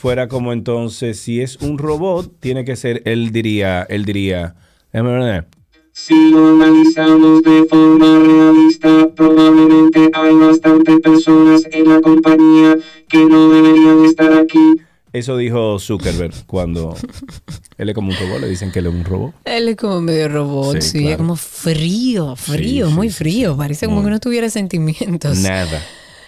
Fuera 0.00 0.28
como 0.28 0.54
entonces, 0.54 1.20
si 1.20 1.42
es 1.42 1.56
un 1.56 1.76
robot, 1.76 2.40
tiene 2.40 2.64
que 2.64 2.74
ser, 2.74 3.02
él 3.04 3.32
diría, 3.32 3.82
él 3.82 4.06
diría, 4.06 4.54
déjame 4.94 5.18
ver, 5.18 5.46
Si 5.92 6.30
lo 6.30 6.48
analizamos 6.48 7.42
de 7.42 7.66
forma 7.68 8.18
realista, 8.18 9.08
probablemente 9.14 10.10
hay 10.14 10.34
bastantes 10.36 11.00
personas 11.00 11.66
en 11.70 11.88
la 11.88 12.00
compañía 12.00 12.78
que 13.10 13.26
no 13.26 13.50
deberían 13.50 14.06
estar 14.06 14.32
aquí. 14.32 14.76
Eso 15.12 15.36
dijo 15.36 15.78
Zuckerberg 15.78 16.32
cuando 16.46 16.96
él 17.78 17.88
es 17.88 17.94
como 17.94 18.10
un 18.10 18.16
robot, 18.16 18.40
le 18.40 18.48
dicen 18.48 18.72
que 18.72 18.78
él 18.78 18.86
es 18.86 18.94
un 18.94 19.04
robot. 19.04 19.34
Él 19.44 19.68
es 19.68 19.76
como 19.76 20.00
medio 20.00 20.28
robot, 20.28 20.80
Sí, 20.80 20.88
sí, 20.88 20.98
claro. 21.00 21.10
es 21.10 21.16
como 21.18 21.36
frío, 21.36 22.36
frío, 22.36 22.88
Sí, 22.88 22.94
muy 22.94 23.08
sí, 23.10 23.14
frío. 23.16 23.56
Parece 23.56 23.86
como 23.86 23.98
Muy. 23.98 24.06
que 24.06 24.10
no 24.12 24.20
tuviera 24.20 24.48
sentimientos. 24.48 25.38
Nada. 25.38 25.82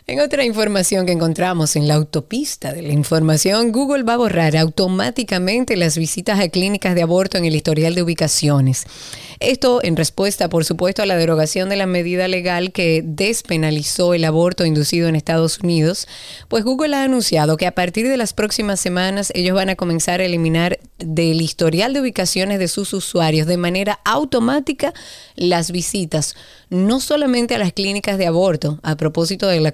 En 0.07 0.21
otra 0.21 0.45
información 0.45 1.07
que 1.07 1.13
encontramos 1.13 1.77
en 1.77 1.89
la 1.89 1.95
autopista 1.95 2.75
de 2.75 2.83
la 2.83 2.93
información, 2.93 3.73
Google 3.73 4.03
va 4.03 4.13
a 4.13 4.19
borrar 4.19 4.55
automáticamente 4.55 5.79
las 5.79 5.97
visitas 5.97 6.41
a 6.41 6.51
clínicas 6.51 6.95
de 6.95 7.01
aborto 7.01 7.39
en 7.39 7.47
el 7.47 7.57
historial 7.57 7.95
de 7.95 8.03
ubicaciones. 8.03 8.85
Esto 9.41 9.83
en 9.83 9.97
respuesta, 9.97 10.51
por 10.51 10.67
supuesto, 10.67 11.03
a 11.03 11.07
la 11.07 11.17
derogación 11.17 11.71
de 11.71 11.77
la 11.77 11.87
medida 11.87 12.29
legal 12.29 12.71
que 12.71 13.03
despenalizó 13.03 14.13
el 14.13 14.25
aborto 14.25 14.67
inducido 14.67 15.09
en 15.09 15.17
Estados 15.17 15.61
Unidos, 15.61 16.07
pues 16.49 16.65
Google 16.65 16.95
ha 16.97 17.05
anunciado 17.05 17.57
que 17.57 17.67
a 17.67 17.75
partir 17.75 18.07
de 18.07 18.19
las 18.19 18.35
próximas 18.35 18.81
semanas 18.81 19.33
ellos 19.35 19.55
van 19.55 19.71
a 19.71 19.77
comenzar 19.77 20.21
a 20.21 20.25
eliminar 20.27 20.81
del 20.99 21.41
historial 21.41 21.95
de 21.95 22.03
ubicaciones 22.03 22.59
de 22.59 22.69
sus 22.69 22.93
usuarios 22.93 23.47
de 23.47 23.57
manera 23.57 24.01
automática 24.05 24.93
las 25.35 25.71
visitas, 25.71 26.37
no 26.69 27.01
solamente 27.01 27.55
a 27.55 27.59
las 27.59 27.73
clínicas 27.73 28.19
de 28.19 28.27
aborto 28.27 28.81
a 28.83 28.97
propósito 28.97 29.47
de 29.47 29.61
la 29.61 29.73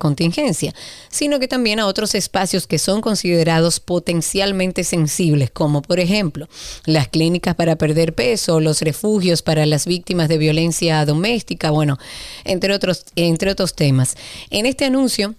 sino 1.09 1.39
que 1.39 1.49
también 1.49 1.81
a 1.81 1.87
otros 1.87 2.15
espacios 2.15 2.67
que 2.67 2.79
son 2.79 3.01
considerados 3.01 3.81
potencialmente 3.81 4.85
sensibles, 4.85 5.51
como 5.51 5.83
por 5.83 6.01
ejemplo 6.01 6.49
las 6.85 7.09
clínicas 7.09 7.55
para 7.55 7.77
perder 7.77 8.15
peso, 8.15 8.61
los 8.61 8.83
refugios 8.83 9.43
para 9.43 9.67
las 9.67 9.87
víctimas 9.87 10.29
de 10.29 10.39
violencia 10.39 11.05
doméstica, 11.05 11.71
bueno, 11.71 11.99
entre 12.45 12.75
otros, 12.75 13.05
entre 13.17 13.51
otros 13.51 13.75
temas. 13.75 14.17
En 14.51 14.67
este 14.67 14.85
anuncio, 14.85 15.35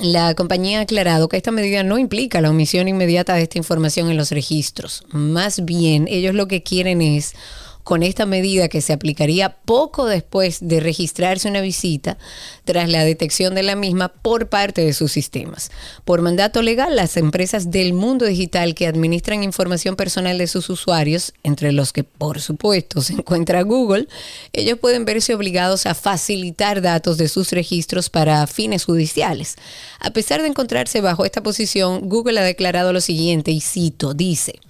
la 0.00 0.34
compañía 0.34 0.78
ha 0.78 0.82
aclarado 0.82 1.28
que 1.28 1.36
esta 1.36 1.50
medida 1.50 1.82
no 1.82 1.98
implica 1.98 2.40
la 2.40 2.50
omisión 2.50 2.88
inmediata 2.88 3.34
de 3.34 3.42
esta 3.42 3.58
información 3.58 4.10
en 4.10 4.16
los 4.16 4.30
registros. 4.30 5.04
Más 5.10 5.64
bien, 5.64 6.06
ellos 6.08 6.34
lo 6.34 6.48
que 6.48 6.62
quieren 6.62 7.02
es, 7.02 7.34
con 7.84 8.02
esta 8.02 8.26
medida 8.26 8.68
que 8.68 8.80
se 8.80 8.92
aplicaría 8.92 9.56
poco 9.64 10.06
después 10.06 10.58
de 10.60 10.80
registrarse 10.80 11.48
una 11.48 11.60
visita, 11.60 12.18
tras 12.64 12.88
la 12.88 13.04
detección 13.04 13.54
de 13.54 13.62
la 13.62 13.76
misma 13.76 14.08
por 14.08 14.48
parte 14.48 14.84
de 14.84 14.92
sus 14.92 15.12
sistemas. 15.12 15.70
Por 16.04 16.22
mandato 16.22 16.62
legal, 16.62 16.96
las 16.96 17.16
empresas 17.16 17.70
del 17.70 17.92
mundo 17.92 18.24
digital 18.26 18.74
que 18.74 18.86
administran 18.86 19.42
información 19.42 19.96
personal 19.96 20.38
de 20.38 20.46
sus 20.46 20.70
usuarios, 20.70 21.32
entre 21.42 21.72
los 21.72 21.92
que 21.92 22.04
por 22.04 22.40
supuesto 22.40 23.00
se 23.00 23.14
encuentra 23.14 23.62
Google, 23.62 24.08
ellos 24.52 24.78
pueden 24.78 25.04
verse 25.04 25.34
obligados 25.34 25.86
a 25.86 25.94
facilitar 25.94 26.82
datos 26.82 27.16
de 27.16 27.28
sus 27.28 27.50
registros 27.50 28.10
para 28.10 28.46
fines 28.46 28.84
judiciales. 28.84 29.56
A 29.98 30.10
pesar 30.10 30.42
de 30.42 30.48
encontrarse 30.48 31.00
bajo 31.00 31.24
esta 31.24 31.42
posición, 31.42 32.08
Google 32.08 32.40
ha 32.40 32.44
declarado 32.44 32.92
lo 32.92 33.00
siguiente, 33.00 33.50
y 33.50 33.60
cito, 33.60 34.14
dice, 34.14 34.60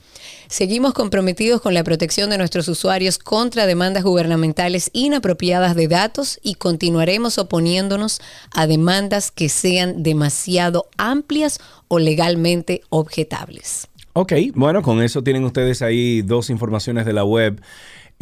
Seguimos 0.52 0.92
comprometidos 0.92 1.62
con 1.62 1.72
la 1.72 1.82
protección 1.82 2.28
de 2.28 2.36
nuestros 2.36 2.68
usuarios 2.68 3.16
contra 3.16 3.64
demandas 3.64 4.04
gubernamentales 4.04 4.90
inapropiadas 4.92 5.74
de 5.74 5.88
datos 5.88 6.38
y 6.42 6.56
continuaremos 6.56 7.38
oponiéndonos 7.38 8.20
a 8.54 8.66
demandas 8.66 9.30
que 9.30 9.48
sean 9.48 10.02
demasiado 10.02 10.90
amplias 10.98 11.58
o 11.88 11.98
legalmente 11.98 12.82
objetables. 12.90 13.88
Ok, 14.12 14.34
bueno, 14.54 14.82
con 14.82 15.00
eso 15.02 15.22
tienen 15.22 15.44
ustedes 15.44 15.80
ahí 15.80 16.20
dos 16.20 16.50
informaciones 16.50 17.06
de 17.06 17.14
la 17.14 17.24
web. 17.24 17.58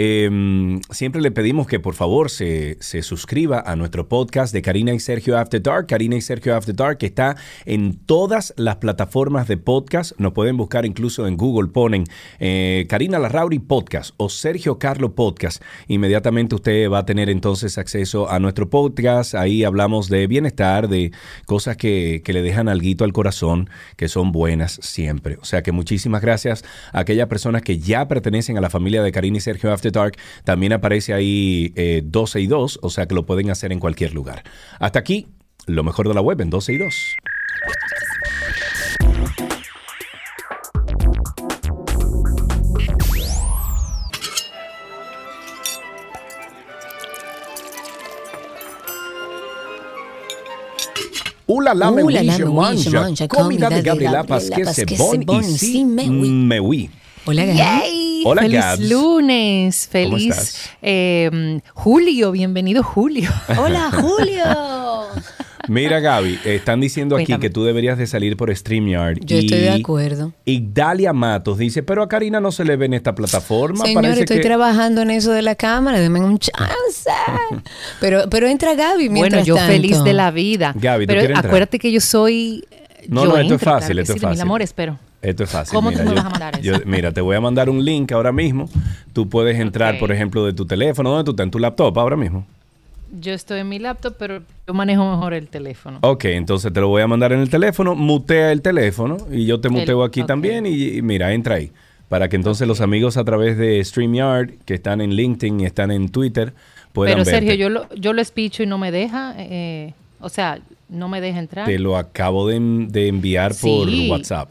Eh, 0.02 0.80
siempre 0.88 1.20
le 1.20 1.30
pedimos 1.30 1.66
que 1.66 1.78
por 1.78 1.92
favor 1.92 2.30
se, 2.30 2.78
se 2.80 3.02
suscriba 3.02 3.62
a 3.66 3.76
nuestro 3.76 4.08
podcast 4.08 4.50
de 4.50 4.62
Karina 4.62 4.94
y 4.94 4.98
Sergio 4.98 5.36
After 5.36 5.62
Dark. 5.62 5.88
Karina 5.88 6.16
y 6.16 6.22
Sergio 6.22 6.56
After 6.56 6.74
Dark 6.74 6.96
que 6.96 7.04
está 7.04 7.36
en 7.66 7.98
todas 8.06 8.54
las 8.56 8.76
plataformas 8.76 9.46
de 9.46 9.58
podcast. 9.58 10.12
Nos 10.16 10.32
pueden 10.32 10.56
buscar 10.56 10.86
incluso 10.86 11.26
en 11.26 11.36
Google. 11.36 11.68
Ponen 11.68 12.04
eh, 12.38 12.86
Karina 12.88 13.18
Larrauri 13.18 13.58
Podcast 13.58 14.14
o 14.16 14.30
Sergio 14.30 14.78
Carlo 14.78 15.14
Podcast. 15.14 15.62
Inmediatamente 15.86 16.54
usted 16.54 16.88
va 16.90 17.00
a 17.00 17.04
tener 17.04 17.28
entonces 17.28 17.76
acceso 17.76 18.30
a 18.30 18.38
nuestro 18.38 18.70
podcast. 18.70 19.34
Ahí 19.34 19.64
hablamos 19.64 20.08
de 20.08 20.26
bienestar, 20.26 20.88
de 20.88 21.12
cosas 21.44 21.76
que, 21.76 22.22
que 22.24 22.32
le 22.32 22.40
dejan 22.40 22.70
alguito 22.70 23.04
al 23.04 23.12
corazón, 23.12 23.68
que 23.96 24.08
son 24.08 24.32
buenas 24.32 24.80
siempre. 24.82 25.36
O 25.42 25.44
sea 25.44 25.62
que 25.62 25.72
muchísimas 25.72 26.22
gracias 26.22 26.64
a 26.94 27.00
aquellas 27.00 27.28
personas 27.28 27.60
que 27.60 27.78
ya 27.78 28.08
pertenecen 28.08 28.56
a 28.56 28.62
la 28.62 28.70
familia 28.70 29.02
de 29.02 29.12
Karina 29.12 29.36
y 29.36 29.40
Sergio 29.40 29.70
After 29.70 29.89
Dark. 29.90 30.16
También 30.44 30.72
aparece 30.72 31.12
ahí 31.12 31.72
eh, 31.76 32.02
12 32.04 32.40
y 32.40 32.46
2, 32.46 32.80
o 32.82 32.90
sea 32.90 33.06
que 33.06 33.14
lo 33.14 33.26
pueden 33.26 33.50
hacer 33.50 33.72
en 33.72 33.80
cualquier 33.80 34.12
lugar. 34.14 34.42
Hasta 34.78 34.98
aquí, 34.98 35.26
lo 35.66 35.82
mejor 35.84 36.08
de 36.08 36.14
la 36.14 36.20
web 36.20 36.40
en 36.40 36.50
12 36.50 36.72
y 36.72 36.78
2. 36.78 36.94
Ula 51.50 51.74
la 51.74 51.90
me 51.90 52.04
me. 52.04 53.28
Comida 53.28 53.68
de 53.68 53.82
Gabriela 53.82 54.22
que 54.24 54.62
bon 54.62 54.72
c'est 54.72 55.24
bon 55.26 55.42
ici. 55.42 55.84
Hola, 57.30 57.44
Gaby. 57.44 58.22
Hola, 58.26 58.42
feliz 58.42 58.60
Gabs. 58.60 58.90
lunes, 58.90 59.88
¿Cómo 59.92 59.92
feliz 60.16 60.30
estás? 60.36 60.70
eh, 60.82 61.60
Julio, 61.74 62.32
bienvenido 62.32 62.82
Julio. 62.82 63.30
Hola, 63.58 63.90
Julio. 63.92 64.44
Mira, 65.68 66.00
Gaby, 66.00 66.40
están 66.44 66.80
diciendo 66.80 67.14
aquí 67.14 67.26
Cuéntame. 67.26 67.42
que 67.42 67.50
tú 67.50 67.62
deberías 67.64 67.96
de 67.98 68.06
salir 68.08 68.36
por 68.36 68.54
StreamYard. 68.54 69.18
Yo 69.20 69.38
estoy 69.38 69.58
de 69.60 69.70
acuerdo. 69.70 70.32
Y 70.44 70.60
Dalia 70.72 71.12
Matos 71.12 71.58
dice, 71.58 71.84
pero 71.84 72.02
a 72.02 72.08
Karina 72.08 72.40
no 72.40 72.50
se 72.50 72.64
le 72.64 72.74
ve 72.76 72.86
en 72.86 72.94
esta 72.94 73.14
plataforma. 73.14 73.84
Señor, 73.84 74.02
Parece 74.02 74.20
estoy 74.22 74.38
que... 74.38 74.42
trabajando 74.42 75.02
en 75.02 75.12
eso 75.12 75.30
de 75.30 75.42
la 75.42 75.54
cámara, 75.54 76.00
denme 76.00 76.20
un 76.20 76.38
chance. 76.38 77.08
Pero, 78.00 78.28
pero 78.30 78.48
entra 78.48 78.74
Gaby 78.74 79.08
bueno, 79.08 79.12
mientras 79.12 79.46
yo 79.46 79.54
tanto. 79.54 79.72
feliz 79.72 80.02
de 80.02 80.12
la 80.14 80.30
vida. 80.32 80.72
Gaby, 80.74 81.04
¿tú 81.04 81.08
pero 81.08 81.20
quieres 81.20 81.36
entrar? 81.36 81.46
acuérdate 81.46 81.78
que 81.78 81.92
yo 81.92 82.00
soy 82.00 82.64
No, 83.08 83.24
yo 83.24 83.30
no, 83.30 83.36
esto 83.38 83.54
es 83.54 83.62
fácil, 83.62 83.86
claro 83.88 84.00
esto 84.02 84.12
sí, 84.14 84.18
es 84.18 84.22
fácil. 84.22 84.40
amores, 84.40 84.72
pero 84.72 84.98
Esto 85.22 85.44
es 85.44 85.50
fácil. 85.50 85.74
¿Cómo 85.74 85.90
tú 85.90 85.98
mira, 85.98 86.04
me 86.04 86.10
yo- 86.10 86.16
vas 86.16 86.26
a 86.26 86.30
mandar 86.30 86.58
eso? 86.58 86.82
mira, 86.86 87.12
te 87.12 87.20
voy 87.20 87.36
a 87.36 87.40
mandar 87.40 87.68
un 87.68 87.84
link 87.84 88.10
ahora 88.12 88.32
mismo 88.32 88.68
tú 89.12 89.28
puedes 89.28 89.58
entrar, 89.58 89.98
por 89.98 90.12
ejemplo, 90.12 90.44
de 90.44 90.52
tu 90.52 90.66
teléfono. 90.66 91.10
¿Dónde 91.10 91.24
tú 91.24 91.30
estás? 91.32 91.44
¿En 91.44 91.50
tu 91.50 91.58
laptop 91.58 91.98
ahora 91.98 92.16
mismo? 92.16 92.46
Yo 93.20 93.32
estoy 93.32 93.60
en 93.60 93.68
mi 93.68 93.78
laptop, 93.80 94.14
pero 94.18 94.40
yo 94.66 94.74
manejo 94.74 95.10
mejor 95.10 95.34
el 95.34 95.48
teléfono. 95.48 95.98
Ok, 96.02 96.26
entonces 96.26 96.72
te 96.72 96.80
lo 96.80 96.88
voy 96.88 97.02
a 97.02 97.08
mandar 97.08 97.32
en 97.32 97.40
el 97.40 97.50
teléfono, 97.50 97.96
mutea 97.96 98.52
el 98.52 98.62
teléfono 98.62 99.16
y 99.32 99.46
yo 99.46 99.60
te 99.60 99.68
muteo 99.68 100.04
aquí 100.04 100.22
también 100.24 100.64
y, 100.64 100.98
y 100.98 101.02
mira, 101.02 101.32
entra 101.32 101.56
ahí. 101.56 101.72
Para 102.08 102.28
que 102.28 102.36
entonces 102.36 102.66
los 102.66 102.80
amigos 102.80 103.16
a 103.16 103.24
través 103.24 103.56
de 103.56 103.84
StreamYard, 103.84 104.50
que 104.64 104.74
están 104.74 105.00
en 105.00 105.14
LinkedIn 105.14 105.60
y 105.60 105.64
están 105.64 105.90
en 105.90 106.08
Twitter, 106.08 106.52
puedan 106.92 107.14
Pero 107.14 107.24
verte. 107.24 107.46
Sergio, 107.46 107.54
yo 107.54 107.68
lo, 107.68 107.92
yo 107.94 108.12
lo 108.12 108.22
espicho 108.22 108.62
y 108.62 108.66
no 108.66 108.78
me 108.78 108.90
deja, 108.90 109.34
eh, 109.38 109.92
o 110.20 110.28
sea, 110.28 110.60
no 110.88 111.08
me 111.08 111.20
deja 111.20 111.38
entrar. 111.38 111.66
Te 111.66 111.78
lo 111.78 111.96
acabo 111.96 112.48
de, 112.48 112.58
de 112.88 113.08
enviar 113.08 113.54
por. 113.60 113.88
WhatsApp. 114.08 114.50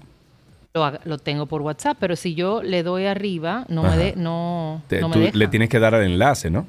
Lo, 0.73 0.91
lo 1.03 1.17
tengo 1.17 1.47
por 1.47 1.63
WhatsApp, 1.63 1.97
pero 1.99 2.15
si 2.15 2.35
yo 2.35 2.61
le 2.61 2.83
doy 2.83 3.05
arriba, 3.05 3.65
no 3.69 3.81
me, 3.83 3.97
de, 3.97 4.13
no, 4.15 4.83
Te- 4.87 5.01
no 5.01 5.09
me 5.09 5.13
tú 5.15 5.19
deja. 5.21 5.37
le 5.37 5.47
tienes 5.47 5.67
que 5.67 5.79
dar 5.79 5.95
al 5.95 6.03
enlace, 6.03 6.51
¿no? 6.51 6.67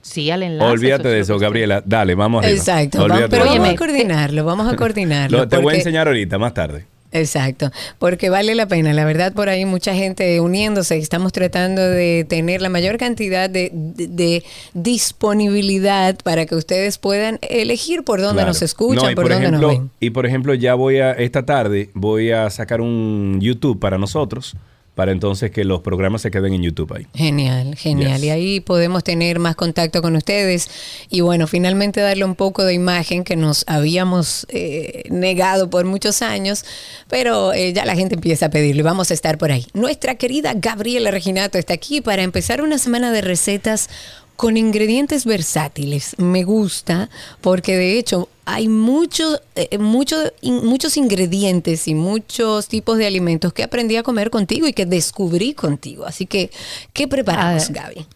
Sí, 0.00 0.30
al 0.30 0.44
enlace. 0.44 0.70
Olvídate 0.70 1.08
de 1.08 1.18
es 1.20 1.28
eso, 1.28 1.36
Gabriela. 1.36 1.82
Dale, 1.84 2.14
vamos 2.14 2.44
arriba. 2.44 2.56
Exacto. 2.56 2.98
vamos- 3.08 3.24
pero 3.28 3.44
vamos 3.46 3.58
a 3.58 3.62
Óyeme, 3.62 3.76
coordinarlo, 3.76 4.44
vamos 4.44 4.72
a 4.72 4.76
coordinarlo. 4.76 5.38
Lo- 5.38 5.48
te 5.48 5.56
voy 5.56 5.74
a 5.74 5.78
enseñar 5.78 6.06
ahorita, 6.06 6.38
más 6.38 6.54
tarde. 6.54 6.86
Exacto, 7.18 7.70
porque 7.98 8.30
vale 8.30 8.54
la 8.54 8.66
pena. 8.66 8.92
La 8.92 9.04
verdad, 9.04 9.32
por 9.32 9.48
ahí 9.48 9.64
mucha 9.64 9.94
gente 9.94 10.40
uniéndose. 10.40 10.96
Estamos 10.98 11.32
tratando 11.32 11.82
de 11.82 12.24
tener 12.28 12.62
la 12.62 12.68
mayor 12.68 12.98
cantidad 12.98 13.48
de, 13.50 13.70
de- 13.72 14.06
de 14.08 14.44
disponibilidad 14.74 16.16
para 16.22 16.46
que 16.46 16.54
ustedes 16.54 16.98
puedan 16.98 17.38
elegir 17.42 18.02
por 18.04 18.20
dónde 18.20 18.34
Claro. 18.36 18.48
nos 18.48 18.62
escuchan, 18.62 19.04
No, 19.04 19.10
y 19.10 19.14
por, 19.14 19.28
dónde 19.28 19.46
ejemplo, 19.46 19.68
nos 19.68 19.78
ven. 19.78 19.90
Y 20.00 20.10
por 20.10 20.26
ejemplo, 20.26 20.54
ya 20.54 20.74
voy 20.74 20.98
a, 20.98 21.12
esta 21.12 21.44
tarde, 21.44 21.90
voy 21.94 22.30
a 22.30 22.50
sacar 22.50 22.80
un 22.80 23.38
YouTube 23.40 23.78
para 23.80 23.98
nosotros, 23.98 24.54
para 24.96 25.12
entonces 25.12 25.50
que 25.50 25.64
los 25.64 25.82
programas 25.82 26.22
se 26.22 26.30
queden 26.30 26.54
en 26.54 26.62
YouTube 26.62 26.94
ahí. 26.94 27.06
Genial, 27.14 27.76
genial. 27.76 28.14
Yes. 28.14 28.24
Y 28.24 28.30
ahí 28.30 28.60
podemos 28.60 29.04
tener 29.04 29.38
más 29.38 29.54
contacto 29.54 30.00
con 30.00 30.16
ustedes 30.16 30.70
y 31.10 31.20
bueno, 31.20 31.46
finalmente 31.46 32.00
darle 32.00 32.24
un 32.24 32.34
poco 32.34 32.64
de 32.64 32.72
imagen 32.72 33.22
que 33.22 33.36
nos 33.36 33.64
habíamos 33.66 34.46
eh, 34.48 35.02
negado 35.10 35.68
por 35.68 35.84
muchos 35.84 36.22
años, 36.22 36.64
pero 37.08 37.52
eh, 37.52 37.74
ya 37.74 37.84
la 37.84 37.94
gente 37.94 38.14
empieza 38.14 38.46
a 38.46 38.48
pedirlo 38.48 38.80
y 38.80 38.84
vamos 38.84 39.10
a 39.10 39.14
estar 39.14 39.36
por 39.36 39.52
ahí. 39.52 39.66
Nuestra 39.74 40.14
querida 40.14 40.54
Gabriela 40.54 41.10
Reginato 41.10 41.58
está 41.58 41.74
aquí 41.74 42.00
para 42.00 42.22
empezar 42.22 42.62
una 42.62 42.78
semana 42.78 43.12
de 43.12 43.20
recetas 43.20 43.90
con 44.34 44.56
ingredientes 44.56 45.26
versátiles. 45.26 46.14
Me 46.16 46.42
gusta 46.42 47.10
porque 47.42 47.76
de 47.76 47.98
hecho 47.98 48.30
hay 48.46 48.68
muchos 48.68 49.40
eh, 49.56 49.76
mucho- 49.78 50.32
in- 50.40 50.64
muchos 50.64 50.96
ingredientes 50.96 51.86
y 51.88 51.94
muchos 51.94 52.68
tipos 52.68 52.96
de 52.96 53.06
alimentos 53.06 53.52
que 53.52 53.62
aprendí 53.64 53.96
a 53.96 54.02
comer 54.02 54.30
contigo 54.30 54.66
y 54.66 54.72
que 54.72 54.86
descubrí 54.86 55.52
contigo. 55.52 56.06
Así 56.06 56.24
que, 56.26 56.50
¿qué 56.92 57.06
preparamos, 57.08 57.68
Gaby? 57.68 58.06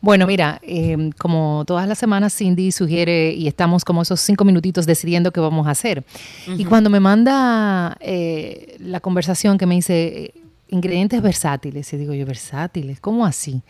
Bueno, 0.00 0.26
mira, 0.26 0.60
eh, 0.62 1.10
como 1.18 1.64
todas 1.66 1.88
las 1.88 1.98
semanas 1.98 2.34
Cindy 2.34 2.70
sugiere 2.72 3.32
y 3.32 3.48
estamos 3.48 3.84
como 3.84 4.02
esos 4.02 4.20
cinco 4.20 4.44
minutitos 4.44 4.86
decidiendo 4.86 5.32
qué 5.32 5.40
vamos 5.40 5.66
a 5.66 5.70
hacer. 5.70 6.04
Y 6.58 6.64
cuando 6.64 6.90
me 6.90 7.00
manda 7.00 7.96
eh, 8.00 8.76
la 8.78 9.00
conversación 9.00 9.56
que 9.58 9.66
me 9.66 9.74
dice 9.74 10.06
eh, 10.06 10.34
ingredientes 10.68 11.22
versátiles, 11.22 11.92
y 11.92 11.96
digo 11.96 12.12
yo, 12.14 12.26
versátiles, 12.26 13.00
¿cómo 13.00 13.24
así? 13.24 13.62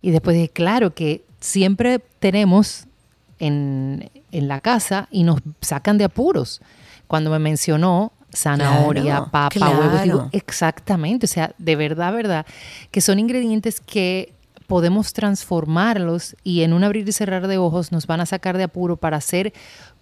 Y 0.00 0.10
después 0.12 0.34
dije, 0.36 0.48
claro 0.48 0.94
que 0.94 1.22
siempre 1.40 2.00
tenemos 2.20 2.86
en, 3.42 4.08
en 4.30 4.48
la 4.48 4.60
casa 4.60 5.08
y 5.10 5.24
nos 5.24 5.40
sacan 5.60 5.98
de 5.98 6.04
apuros. 6.04 6.60
Cuando 7.06 7.30
me 7.30 7.38
mencionó 7.38 8.12
zanahoria, 8.34 9.02
Claro, 9.02 9.24
papa, 9.30 9.48
claro. 9.50 9.78
huevos, 9.80 10.02
digo, 10.02 10.28
exactamente, 10.32 11.26
o 11.26 11.28
sea, 11.28 11.54
de 11.58 11.76
verdad, 11.76 12.12
verdad, 12.14 12.46
que 12.90 13.00
son 13.02 13.18
ingredientes 13.18 13.80
que 13.80 14.32
podemos 14.66 15.12
transformarlos 15.12 16.34
y 16.42 16.62
en 16.62 16.72
un 16.72 16.82
abrir 16.84 17.06
y 17.06 17.12
cerrar 17.12 17.46
de 17.46 17.58
ojos 17.58 17.92
nos 17.92 18.06
van 18.06 18.20
a 18.22 18.26
sacar 18.26 18.56
de 18.56 18.64
apuro 18.64 18.96
para 18.96 19.18
hacer 19.18 19.52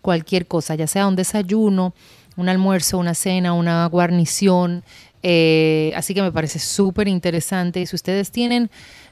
cualquier 0.00 0.46
cosa, 0.46 0.76
ya 0.76 0.87
sea 0.87 1.09
un 1.09 1.16
desayuno, 1.16 1.92
un 2.37 2.48
almuerzo, 2.48 2.98
una 2.98 3.14
cena, 3.14 3.53
una 3.53 3.87
guarnición. 3.87 4.85
eh, 5.22 5.92
así 5.96 6.14
que 6.14 6.22
me 6.22 6.31
parece 6.33 6.59
súper 6.59 7.09
interesante. 7.09 7.85
Si 7.85 7.94
ustedes 7.96 8.31
tienen 8.31 8.70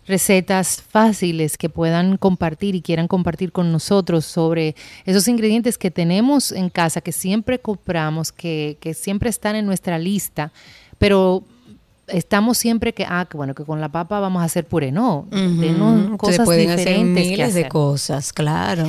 recetas 0.08 0.82
fáciles 0.82 1.56
que 1.58 1.68
puedan 1.68 2.16
compartir 2.16 2.74
y 2.74 2.82
quieran 2.82 3.06
compartir 3.06 3.52
con 3.52 3.70
nosotros 3.70 4.24
sobre 4.24 4.74
esos 5.04 5.28
ingredientes 5.28 5.78
que 5.78 5.90
tenemos 5.90 6.50
en 6.50 6.70
casa, 6.70 7.00
que 7.02 7.12
siempre 7.12 7.58
compramos, 7.60 8.32
que, 8.32 8.78
que 8.80 8.94
siempre 8.94 9.28
están 9.30 9.54
en 9.54 9.66
nuestra 9.66 9.98
lista, 9.98 10.50
pero 10.98 11.44
estamos 12.08 12.56
siempre 12.56 12.94
que, 12.94 13.04
ah, 13.06 13.26
que 13.30 13.36
bueno, 13.36 13.54
que 13.54 13.64
con 13.64 13.80
la 13.82 13.90
papa 13.90 14.18
vamos 14.18 14.40
a 14.42 14.46
hacer 14.46 14.66
puré. 14.66 14.90
No, 14.90 15.26
cosas 16.16 16.36
Se 16.36 16.42
pueden 16.44 16.70
hacer 16.70 16.86
diferentes 16.88 17.22
que 17.24 17.30
miles 17.30 17.54
de 17.54 17.60
hacer. 17.60 17.70
cosas, 17.70 18.32
claro. 18.32 18.86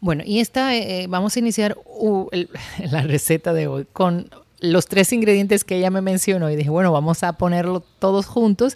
Bueno, 0.00 0.22
y 0.26 0.40
esta, 0.40 0.74
eh, 0.76 1.06
vamos 1.08 1.34
a 1.36 1.38
iniciar 1.38 1.76
uh, 1.86 2.26
el- 2.32 2.50
la 2.90 3.02
receta 3.02 3.52
de 3.52 3.66
hoy 3.68 3.86
con 3.92 4.28
los 4.60 4.86
tres 4.86 5.12
ingredientes 5.12 5.64
que 5.64 5.76
ella 5.76 5.90
me 5.90 6.00
mencionó 6.00 6.50
y 6.50 6.56
dije, 6.56 6.70
bueno, 6.70 6.92
vamos 6.92 7.22
a 7.22 7.34
ponerlo 7.34 7.80
todos 7.98 8.26
juntos 8.26 8.74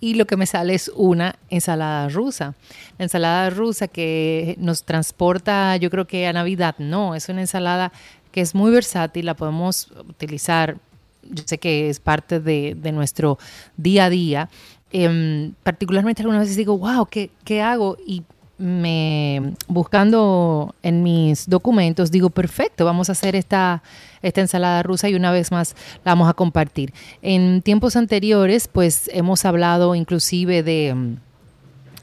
y 0.00 0.14
lo 0.14 0.26
que 0.26 0.36
me 0.36 0.46
sale 0.46 0.74
es 0.74 0.90
una 0.94 1.36
ensalada 1.50 2.08
rusa. 2.08 2.54
La 2.98 3.04
ensalada 3.04 3.50
rusa 3.50 3.88
que 3.88 4.54
nos 4.58 4.84
transporta, 4.84 5.76
yo 5.76 5.90
creo 5.90 6.06
que 6.06 6.26
a 6.26 6.32
Navidad, 6.32 6.76
no, 6.78 7.14
es 7.14 7.28
una 7.28 7.40
ensalada 7.40 7.92
que 8.30 8.40
es 8.40 8.54
muy 8.54 8.70
versátil, 8.70 9.26
la 9.26 9.34
podemos 9.34 9.90
utilizar, 10.08 10.76
yo 11.22 11.42
sé 11.46 11.58
que 11.58 11.88
es 11.88 12.00
parte 12.00 12.40
de, 12.40 12.76
de 12.76 12.92
nuestro 12.92 13.38
día 13.76 14.06
a 14.06 14.10
día. 14.10 14.50
Em, 14.92 15.54
particularmente 15.64 16.22
algunas 16.22 16.42
veces 16.42 16.56
digo, 16.56 16.78
wow, 16.78 17.06
¿qué, 17.06 17.30
qué 17.44 17.60
hago? 17.60 17.96
Y 18.06 18.22
me 18.56 19.54
buscando 19.66 20.74
en 20.82 21.02
mis 21.02 21.48
documentos 21.48 22.12
digo 22.12 22.30
perfecto 22.30 22.84
vamos 22.84 23.08
a 23.08 23.12
hacer 23.12 23.34
esta 23.34 23.82
esta 24.22 24.40
ensalada 24.40 24.82
rusa 24.84 25.08
y 25.08 25.14
una 25.14 25.32
vez 25.32 25.50
más 25.50 25.74
la 26.04 26.12
vamos 26.12 26.28
a 26.28 26.34
compartir. 26.34 26.92
En 27.20 27.62
tiempos 27.62 27.96
anteriores 27.96 28.68
pues 28.68 29.10
hemos 29.12 29.44
hablado 29.44 29.94
inclusive 29.94 30.62
de 30.62 30.94
mm, 30.94 31.16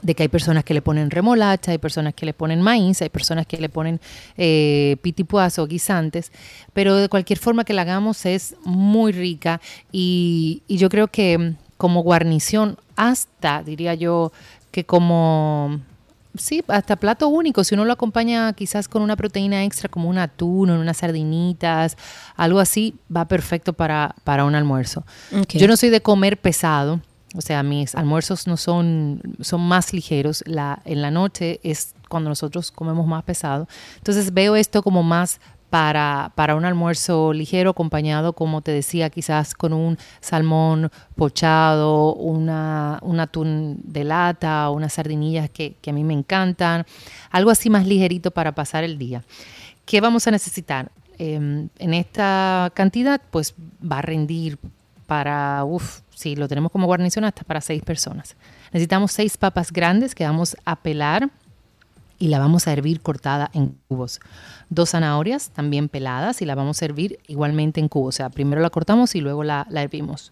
de 0.02 0.16
que 0.16 0.24
hay 0.24 0.30
personas 0.30 0.64
que 0.64 0.74
le 0.74 0.82
ponen 0.82 1.12
remolacha, 1.12 1.72
hay 1.72 1.78
personas 1.78 2.14
que 2.14 2.26
le 2.26 2.34
ponen 2.34 2.62
maíz, 2.62 3.02
hay 3.02 3.10
personas 3.10 3.46
que 3.46 3.58
le 3.58 3.70
ponen 3.70 4.00
eh, 4.38 4.98
pitipuas 5.02 5.60
o 5.60 5.68
guisantes, 5.68 6.32
pero 6.74 6.96
de 6.96 7.10
cualquier 7.10 7.40
forma 7.40 7.64
que 7.64 7.74
la 7.74 7.84
hagamos 7.84 8.26
es 8.26 8.56
muy 8.64 9.12
rica 9.12 9.62
y, 9.92 10.64
yo 10.68 10.90
creo 10.90 11.08
que 11.08 11.38
mm, 11.38 11.56
como 11.78 12.02
guarnición, 12.02 12.78
hasta 12.96 13.64
diría 13.64 13.94
yo 13.94 14.32
que 14.72 14.86
como 14.86 15.82
Sí, 16.36 16.64
hasta 16.68 16.96
plato 16.96 17.28
único. 17.28 17.64
Si 17.64 17.76
uno 17.76 17.86
lo 17.86 17.94
acompaña 17.94 18.54
quizás 18.54 18.88
con 18.88 19.02
una 19.02 19.16
proteína 19.16 19.64
extra 19.66 19.90
como 19.90 20.10
un 20.10 20.18
atún 20.18 20.70
o 20.70 20.80
unas 20.80 20.98
sardinitas, 20.98 21.98
algo 22.36 22.60
así, 22.60 22.96
va 23.16 23.28
perfecto 23.28 23.74
para, 23.74 24.16
para 24.24 24.46
un 24.46 24.56
almuerzo. 24.56 25.04
Yo 25.50 25.68
no 25.68 25.76
soy 25.76 25.90
de 25.90 26.02
comer 26.02 26.40
pesado, 26.40 27.02
o 27.36 27.42
sea, 27.42 27.64
mis 27.64 27.96
almuerzos 27.96 28.48
no 28.48 28.58
son, 28.58 29.22
son 29.42 29.62
más 29.62 29.94
ligeros. 29.94 30.44
La, 30.46 30.82
en 30.86 31.02
la 31.02 31.12
noche 31.12 31.60
es 31.64 31.94
cuando 32.10 32.30
nosotros 32.30 32.72
comemos 32.72 33.08
más 33.08 33.24
pesado. 33.24 33.68
Entonces 33.98 34.34
veo 34.34 34.56
esto 34.56 34.84
como 34.84 35.02
más 35.04 35.40
para, 35.72 36.34
para 36.36 36.56
un 36.56 36.66
almuerzo 36.66 37.32
ligero, 37.32 37.70
acompañado, 37.70 38.34
como 38.34 38.62
te 38.62 38.72
decía, 38.72 39.10
quizás 39.10 39.56
con 39.56 39.72
un 39.72 39.98
salmón 40.20 40.92
pochado, 41.16 42.14
una, 42.14 43.00
un 43.02 43.22
atún 43.22 43.80
de 43.82 44.04
lata, 44.04 44.70
unas 44.70 44.92
sardinillas 44.92 45.50
que, 45.50 45.76
que 45.82 45.92
a 45.92 45.94
mí 45.94 46.04
me 46.04 46.14
encantan, 46.14 46.86
algo 47.30 47.52
así 47.52 47.70
más 47.70 47.88
ligerito 47.88 48.32
para 48.32 48.52
pasar 48.52 48.84
el 48.84 48.98
día. 48.98 49.24
¿Qué 49.86 50.02
vamos 50.02 50.28
a 50.28 50.32
necesitar? 50.32 50.92
Eh, 51.18 51.36
en 51.36 51.94
esta 51.94 52.70
cantidad, 52.74 53.22
pues 53.32 53.56
va 53.82 54.00
a 54.00 54.02
rendir 54.02 54.60
para, 55.08 55.64
uff, 55.64 56.02
si 56.14 56.36
lo 56.36 56.50
tenemos 56.50 56.70
como 56.74 56.86
guarnición, 56.86 57.24
hasta 57.24 57.46
para 57.46 57.62
seis 57.62 57.82
personas. 57.82 58.36
Necesitamos 58.74 59.14
seis 59.14 59.38
papas 59.38 59.72
grandes 59.72 60.16
que 60.16 60.26
vamos 60.26 60.58
a 60.66 60.76
pelar 60.76 61.30
y 62.20 62.28
la 62.28 62.40
vamos 62.40 62.68
a 62.68 62.74
hervir 62.74 63.02
cortada 63.02 63.50
en 63.54 63.78
cubos. 63.88 64.20
Dos 64.72 64.92
zanahorias 64.92 65.50
también 65.50 65.90
peladas 65.90 66.42
y 66.42 66.46
la 66.46 66.56
vamos 66.56 66.82
a 66.82 66.86
hervir 66.86 67.20
igualmente 67.28 67.82
en 67.82 67.90
cubos. 67.90 68.16
O 68.16 68.18
sea, 68.18 68.30
primero 68.30 68.62
la 68.62 68.70
cortamos 68.70 69.16
y 69.16 69.20
luego 69.20 69.44
la, 69.44 69.68
hervimos. 69.70 70.32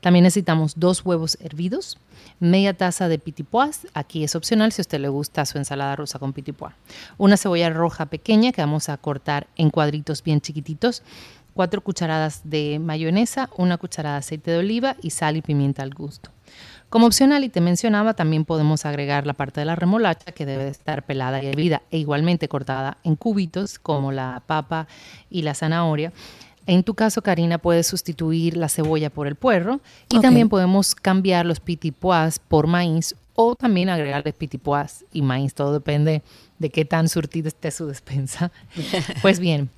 También 0.00 0.24
necesitamos 0.24 0.74
dos 0.76 1.04
huevos 1.04 1.38
hervidos, 1.40 1.96
media 2.40 2.74
taza 2.74 3.08
de 3.08 3.20
pitipoas, 3.20 3.86
aquí 3.94 4.24
es 4.24 4.34
opcional 4.34 4.72
si 4.72 4.80
a 4.80 4.82
usted 4.82 4.98
le 4.98 5.08
gusta 5.08 5.46
su 5.46 5.58
ensalada 5.58 5.94
rusa 5.94 6.18
con 6.18 6.32
pitipoa. 6.32 6.74
Una 7.16 7.36
cebolla 7.36 7.70
roja 7.70 8.06
pequeña 8.06 8.50
que 8.50 8.60
vamos 8.60 8.88
a 8.88 8.96
cortar 8.96 9.46
en 9.54 9.70
cuadritos 9.70 10.20
bien 10.20 10.40
chiquititos, 10.40 11.04
cuatro 11.54 11.80
cucharadas 11.80 12.40
de 12.42 12.80
mayonesa, 12.80 13.50
una 13.56 13.78
cucharada 13.78 14.16
de 14.16 14.18
aceite 14.18 14.50
de 14.50 14.58
oliva 14.58 14.96
y 15.00 15.10
sal 15.10 15.36
y 15.36 15.42
pimienta 15.42 15.84
al 15.84 15.94
gusto. 15.94 16.30
Como 16.88 17.06
opcional, 17.06 17.42
y 17.44 17.48
te 17.48 17.60
mencionaba, 17.60 18.14
también 18.14 18.44
podemos 18.44 18.86
agregar 18.86 19.26
la 19.26 19.32
parte 19.32 19.60
de 19.60 19.66
la 19.66 19.74
remolacha 19.74 20.32
que 20.32 20.46
debe 20.46 20.64
de 20.64 20.70
estar 20.70 21.04
pelada 21.04 21.42
y 21.42 21.46
hervida 21.46 21.82
e 21.90 21.98
igualmente 21.98 22.48
cortada 22.48 22.98
en 23.02 23.16
cubitos 23.16 23.78
como 23.78 24.12
la 24.12 24.42
papa 24.46 24.86
y 25.28 25.42
la 25.42 25.54
zanahoria. 25.54 26.12
En 26.66 26.82
tu 26.82 26.94
caso, 26.94 27.22
Karina, 27.22 27.58
puedes 27.58 27.86
sustituir 27.86 28.56
la 28.56 28.68
cebolla 28.68 29.10
por 29.10 29.26
el 29.26 29.36
puerro 29.36 29.80
y 30.10 30.20
también 30.20 30.48
podemos 30.48 30.94
cambiar 30.94 31.46
los 31.46 31.60
pitipoas 31.60 32.38
por 32.38 32.66
maíz 32.66 33.14
o 33.34 33.54
también 33.54 33.88
agregarle 33.88 34.32
pitipuas 34.32 35.04
y 35.12 35.22
maíz, 35.22 35.54
todo 35.54 35.72
depende 35.72 36.22
de 36.58 36.70
qué 36.70 36.84
tan 36.84 37.08
surtido 37.08 37.48
esté 37.48 37.70
su 37.70 37.86
despensa. 37.86 38.50
pues 39.22 39.38
bien, 39.38 39.70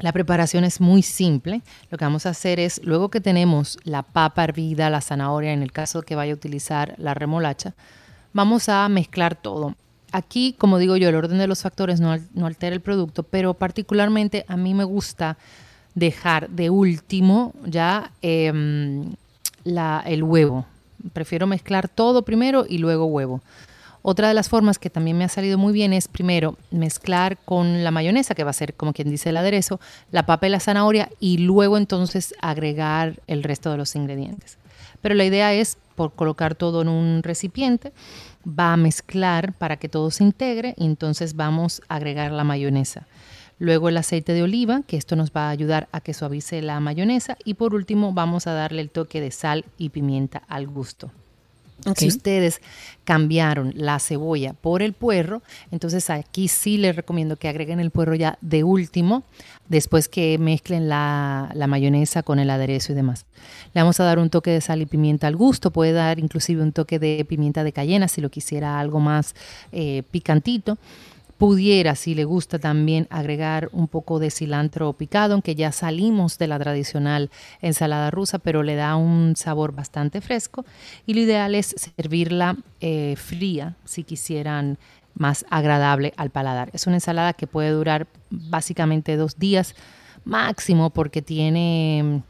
la 0.00 0.12
preparación 0.12 0.64
es 0.64 0.80
muy 0.80 1.02
simple. 1.02 1.62
Lo 1.90 1.98
que 1.98 2.04
vamos 2.04 2.26
a 2.26 2.30
hacer 2.30 2.58
es, 2.60 2.80
luego 2.84 3.10
que 3.10 3.20
tenemos 3.20 3.78
la 3.84 4.02
papa 4.02 4.44
hervida, 4.44 4.90
la 4.90 5.00
zanahoria, 5.00 5.52
en 5.52 5.62
el 5.62 5.72
caso 5.72 6.02
que 6.02 6.14
vaya 6.16 6.32
a 6.32 6.36
utilizar 6.36 6.94
la 6.98 7.14
remolacha, 7.14 7.74
vamos 8.32 8.68
a 8.68 8.88
mezclar 8.88 9.34
todo. 9.36 9.74
Aquí, 10.10 10.54
como 10.58 10.78
digo 10.78 10.96
yo, 10.96 11.08
el 11.08 11.14
orden 11.14 11.38
de 11.38 11.46
los 11.46 11.62
factores 11.62 12.00
no, 12.00 12.12
al- 12.12 12.26
no 12.34 12.46
altera 12.46 12.74
el 12.74 12.80
producto, 12.80 13.22
pero 13.22 13.54
particularmente 13.54 14.44
a 14.48 14.56
mí 14.56 14.74
me 14.74 14.84
gusta 14.84 15.36
dejar 15.94 16.48
de 16.50 16.70
último 16.70 17.52
ya 17.64 18.12
em, 18.22 19.12
el 19.64 20.22
huevo. 20.22 20.66
Prefiero 21.12 21.46
mezclar 21.46 21.88
todo 21.88 22.22
primero 22.24 22.64
y 22.68 22.78
luego 22.78 23.06
huevo. 23.06 23.42
Otra 24.02 24.28
de 24.28 24.34
las 24.34 24.48
formas 24.48 24.78
que 24.78 24.90
también 24.90 25.16
me 25.16 25.24
ha 25.24 25.28
salido 25.28 25.58
muy 25.58 25.72
bien 25.72 25.92
es 25.92 26.08
primero 26.08 26.56
mezclar 26.70 27.38
con 27.38 27.84
la 27.84 27.92
mayonesa, 27.92 28.34
que 28.34 28.44
va 28.44 28.50
a 28.50 28.54
ser 28.54 28.74
como 28.74 28.92
quien 28.92 29.08
dice 29.08 29.30
el 29.30 29.36
aderezo, 29.36 29.80
la 30.10 30.26
papa 30.26 30.48
y 30.48 30.50
la 30.50 30.60
zanahoria, 30.60 31.08
y 31.20 31.38
luego 31.38 31.76
entonces 31.76 32.34
agregar 32.40 33.20
el 33.28 33.44
resto 33.44 33.70
de 33.70 33.76
los 33.76 33.94
ingredientes. 33.94 34.58
Pero 35.00 35.14
la 35.14 35.24
idea 35.24 35.52
es 35.54 35.78
por 35.94 36.14
colocar 36.14 36.56
todo 36.56 36.82
en 36.82 36.88
un 36.88 37.22
recipiente, 37.22 37.92
va 38.46 38.72
a 38.72 38.76
mezclar 38.76 39.52
para 39.52 39.76
que 39.76 39.88
todo 39.88 40.10
se 40.10 40.24
integre 40.24 40.74
y 40.76 40.86
entonces 40.86 41.36
vamos 41.36 41.82
a 41.88 41.96
agregar 41.96 42.32
la 42.32 42.44
mayonesa. 42.44 43.06
Luego 43.58 43.88
el 43.88 43.96
aceite 43.96 44.32
de 44.32 44.42
oliva, 44.42 44.82
que 44.84 44.96
esto 44.96 45.14
nos 45.14 45.30
va 45.30 45.46
a 45.46 45.50
ayudar 45.50 45.88
a 45.92 46.00
que 46.00 46.14
suavice 46.14 46.62
la 46.62 46.80
mayonesa. 46.80 47.36
Y 47.44 47.54
por 47.54 47.76
último 47.76 48.12
vamos 48.12 48.48
a 48.48 48.54
darle 48.54 48.82
el 48.82 48.90
toque 48.90 49.20
de 49.20 49.30
sal 49.30 49.64
y 49.78 49.90
pimienta 49.90 50.42
al 50.48 50.66
gusto. 50.66 51.12
Si 51.96 52.06
ustedes 52.06 52.60
cambiaron 53.04 53.72
la 53.76 53.98
cebolla 53.98 54.52
por 54.52 54.82
el 54.82 54.92
puerro, 54.92 55.42
entonces 55.70 56.10
aquí 56.10 56.48
sí 56.48 56.78
les 56.78 56.94
recomiendo 56.94 57.36
que 57.36 57.48
agreguen 57.48 57.80
el 57.80 57.90
puerro 57.90 58.14
ya 58.14 58.38
de 58.40 58.62
último, 58.62 59.24
después 59.68 60.08
que 60.08 60.38
mezclen 60.38 60.88
la, 60.88 61.50
la 61.54 61.66
mayonesa 61.66 62.22
con 62.22 62.38
el 62.38 62.50
aderezo 62.50 62.92
y 62.92 62.94
demás. 62.94 63.26
Le 63.74 63.80
vamos 63.80 63.98
a 64.00 64.04
dar 64.04 64.18
un 64.18 64.30
toque 64.30 64.50
de 64.50 64.60
sal 64.60 64.82
y 64.82 64.86
pimienta 64.86 65.26
al 65.26 65.36
gusto, 65.36 65.70
puede 65.70 65.92
dar 65.92 66.18
inclusive 66.18 66.62
un 66.62 66.72
toque 66.72 66.98
de 66.98 67.24
pimienta 67.28 67.64
de 67.64 67.72
cayena 67.72 68.08
si 68.08 68.20
lo 68.20 68.30
quisiera 68.30 68.78
algo 68.78 69.00
más 69.00 69.34
eh, 69.72 70.02
picantito. 70.10 70.78
Pudiera, 71.42 71.96
si 71.96 72.14
le 72.14 72.22
gusta 72.22 72.60
también, 72.60 73.08
agregar 73.10 73.68
un 73.72 73.88
poco 73.88 74.20
de 74.20 74.30
cilantro 74.30 74.92
picado, 74.92 75.32
aunque 75.32 75.56
ya 75.56 75.72
salimos 75.72 76.38
de 76.38 76.46
la 76.46 76.56
tradicional 76.56 77.32
ensalada 77.60 78.12
rusa, 78.12 78.38
pero 78.38 78.62
le 78.62 78.76
da 78.76 78.94
un 78.94 79.34
sabor 79.34 79.74
bastante 79.74 80.20
fresco. 80.20 80.64
Y 81.04 81.14
lo 81.14 81.20
ideal 81.20 81.56
es 81.56 81.74
servirla 81.76 82.58
eh, 82.80 83.16
fría, 83.16 83.74
si 83.84 84.04
quisieran 84.04 84.78
más 85.14 85.44
agradable 85.50 86.14
al 86.16 86.30
paladar. 86.30 86.70
Es 86.74 86.86
una 86.86 86.98
ensalada 86.98 87.32
que 87.32 87.48
puede 87.48 87.70
durar 87.70 88.06
básicamente 88.30 89.16
dos 89.16 89.36
días 89.36 89.74
máximo 90.24 90.90
porque 90.90 91.22
tiene, 91.22 92.22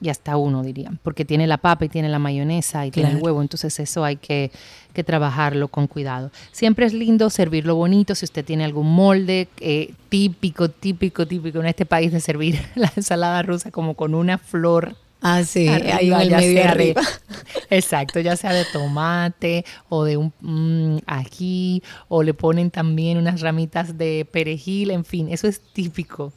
y 0.00 0.08
hasta 0.10 0.36
uno 0.36 0.62
diría, 0.62 0.92
porque 1.02 1.24
tiene 1.24 1.46
la 1.46 1.56
papa 1.58 1.84
y 1.86 1.88
tiene 1.88 2.08
la 2.08 2.18
mayonesa 2.18 2.86
y 2.86 2.90
tiene 2.90 3.10
el 3.10 3.16
huevo, 3.16 3.40
entonces 3.40 3.78
eso 3.80 4.04
hay 4.04 4.16
que, 4.16 4.50
que 4.92 5.04
trabajarlo 5.04 5.68
con 5.68 5.86
cuidado. 5.86 6.30
Siempre 6.52 6.86
es 6.86 6.92
lindo 6.92 7.30
servirlo 7.30 7.74
bonito, 7.76 8.14
si 8.14 8.24
usted 8.24 8.44
tiene 8.44 8.64
algún 8.64 8.92
molde 8.94 9.48
eh, 9.60 9.92
típico, 10.08 10.68
típico, 10.68 11.26
típico 11.26 11.60
en 11.60 11.66
este 11.66 11.86
país 11.86 12.12
de 12.12 12.20
servir 12.20 12.60
la 12.74 12.92
ensalada 12.94 13.42
rusa 13.42 13.70
como 13.70 13.94
con 13.94 14.14
una 14.14 14.38
flor 14.38 14.96
Ah, 15.22 15.42
sí, 15.44 15.66
arriba, 15.66 15.96
ahí 15.96 16.12
en 16.12 16.20
el 16.20 16.30
medio 16.30 16.60
de- 16.62 16.62
arriba. 16.68 17.02
exacto, 17.70 18.20
ya 18.20 18.36
sea 18.36 18.52
de 18.52 18.64
tomate 18.66 19.64
o 19.88 20.04
de 20.04 20.18
un 20.18 20.32
mm, 20.40 20.98
ají, 21.06 21.82
o 22.08 22.22
le 22.22 22.34
ponen 22.34 22.70
también 22.70 23.16
unas 23.18 23.40
ramitas 23.40 23.96
de 23.96 24.28
perejil, 24.30 24.90
en 24.90 25.04
fin, 25.06 25.28
eso 25.30 25.48
es 25.48 25.60
típico. 25.72 26.32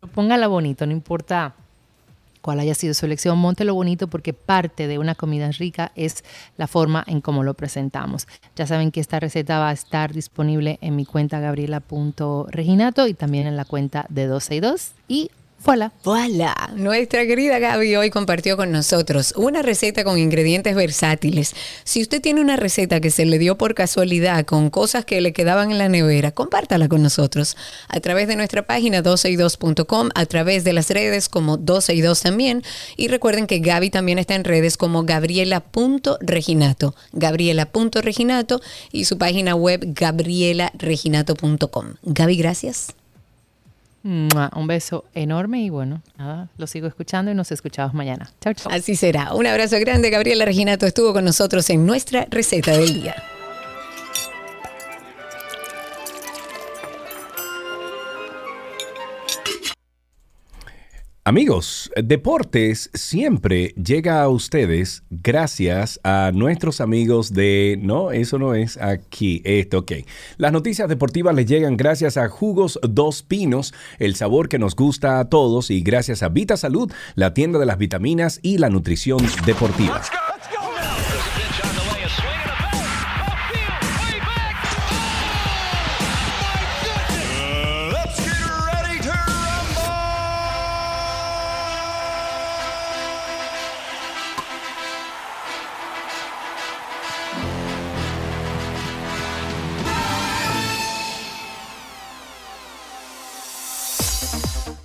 Pero 0.00 0.12
Póngala 0.12 0.48
bonito, 0.48 0.84
no 0.84 0.92
importa 0.92 1.54
cuál 2.44 2.60
haya 2.60 2.74
sido 2.74 2.92
su 2.92 3.06
elección, 3.06 3.38
móntelo 3.38 3.72
bonito 3.74 4.06
porque 4.06 4.34
parte 4.34 4.86
de 4.86 4.98
una 4.98 5.14
comida 5.14 5.50
rica 5.50 5.92
es 5.96 6.24
la 6.58 6.66
forma 6.66 7.02
en 7.06 7.22
cómo 7.22 7.42
lo 7.42 7.54
presentamos. 7.54 8.28
Ya 8.54 8.66
saben 8.66 8.90
que 8.90 9.00
esta 9.00 9.18
receta 9.18 9.58
va 9.60 9.70
a 9.70 9.72
estar 9.72 10.12
disponible 10.12 10.78
en 10.82 10.94
mi 10.94 11.06
cuenta 11.06 11.40
gabriela.reginato 11.40 13.06
y 13.06 13.14
también 13.14 13.46
en 13.46 13.56
la 13.56 13.64
cuenta 13.64 14.04
de 14.10 14.26
12 14.26 14.56
y 14.56 14.60
2 14.60 14.92
y 15.08 15.30
voilà. 15.64 15.92
Voilà, 16.04 16.54
nuestra 16.76 17.26
querida 17.26 17.58
Gaby 17.58 17.96
hoy 17.96 18.10
compartió 18.10 18.56
con 18.56 18.70
nosotros 18.70 19.32
una 19.36 19.62
receta 19.62 20.04
con 20.04 20.18
ingredientes 20.18 20.74
versátiles. 20.74 21.54
Si 21.84 22.02
usted 22.02 22.20
tiene 22.20 22.40
una 22.40 22.56
receta 22.56 23.00
que 23.00 23.10
se 23.10 23.24
le 23.24 23.38
dio 23.38 23.56
por 23.56 23.74
casualidad 23.74 24.44
con 24.44 24.70
cosas 24.70 25.04
que 25.04 25.20
le 25.20 25.32
quedaban 25.32 25.70
en 25.70 25.78
la 25.78 25.88
nevera, 25.88 26.32
compártala 26.32 26.88
con 26.88 27.02
nosotros 27.02 27.56
a 27.88 28.00
través 28.00 28.28
de 28.28 28.36
nuestra 28.36 28.66
página 28.66 29.02
12y2.com, 29.02 30.10
a 30.14 30.26
través 30.26 30.64
de 30.64 30.72
las 30.72 30.90
redes 30.90 31.28
como 31.28 31.56
12 31.56 31.94
y 31.94 32.00
2 32.00 32.20
también. 32.20 32.62
Y 32.96 33.08
recuerden 33.08 33.46
que 33.46 33.58
Gaby 33.58 33.90
también 33.90 34.18
está 34.18 34.34
en 34.34 34.44
redes 34.44 34.76
como 34.76 35.04
gabriela.reginato, 35.04 36.94
gabriela.reginato 37.12 38.60
y 38.92 39.04
su 39.06 39.18
página 39.18 39.54
web 39.54 39.94
gabrielareginato.com. 39.94 41.94
Gaby, 42.02 42.36
gracias. 42.36 42.94
Un 44.04 44.66
beso 44.66 45.06
enorme 45.14 45.62
y 45.62 45.70
bueno, 45.70 46.02
nada, 46.18 46.50
lo 46.58 46.66
sigo 46.66 46.86
escuchando 46.86 47.30
y 47.30 47.34
nos 47.34 47.50
escuchamos 47.50 47.94
mañana. 47.94 48.30
Chao, 48.40 48.52
chao. 48.52 48.70
Así 48.70 48.96
será. 48.96 49.32
Un 49.32 49.46
abrazo 49.46 49.76
grande. 49.80 50.10
Gabriela 50.10 50.44
Reginato 50.44 50.84
estuvo 50.84 51.14
con 51.14 51.24
nosotros 51.24 51.70
en 51.70 51.86
nuestra 51.86 52.26
receta 52.30 52.72
del 52.72 52.92
día. 52.92 53.14
Amigos, 61.26 61.90
Deportes 61.96 62.90
siempre 62.92 63.68
llega 63.82 64.20
a 64.20 64.28
ustedes 64.28 65.04
gracias 65.08 65.98
a 66.04 66.32
nuestros 66.34 66.82
amigos 66.82 67.32
de... 67.32 67.78
No, 67.80 68.12
eso 68.12 68.38
no 68.38 68.54
es 68.54 68.76
aquí. 68.76 69.40
Esto, 69.42 69.78
ok. 69.78 69.92
Las 70.36 70.52
noticias 70.52 70.86
deportivas 70.86 71.34
les 71.34 71.46
llegan 71.46 71.78
gracias 71.78 72.18
a 72.18 72.28
Jugos 72.28 72.78
Dos 72.86 73.22
Pinos, 73.22 73.72
el 73.98 74.16
sabor 74.16 74.50
que 74.50 74.58
nos 74.58 74.76
gusta 74.76 75.18
a 75.18 75.30
todos, 75.30 75.70
y 75.70 75.80
gracias 75.80 76.22
a 76.22 76.28
Vita 76.28 76.58
Salud, 76.58 76.92
la 77.14 77.32
tienda 77.32 77.58
de 77.58 77.64
las 77.64 77.78
vitaminas 77.78 78.38
y 78.42 78.58
la 78.58 78.68
nutrición 78.68 79.20
deportiva. 79.46 80.02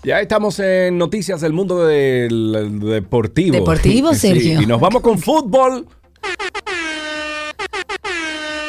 Ya 0.04 0.22
estamos 0.22 0.60
en 0.60 0.98
noticias 0.98 1.42
del 1.42 1.52
mundo 1.54 1.86
del 1.86 2.80
deportivo. 2.82 3.56
Deportivo, 3.56 4.14
Sí, 4.14 4.20
Sergio. 4.20 4.62
y 4.62 4.66
nos 4.66 4.80
vamos 4.80 5.02
con 5.02 5.20
fútbol. 5.20 5.88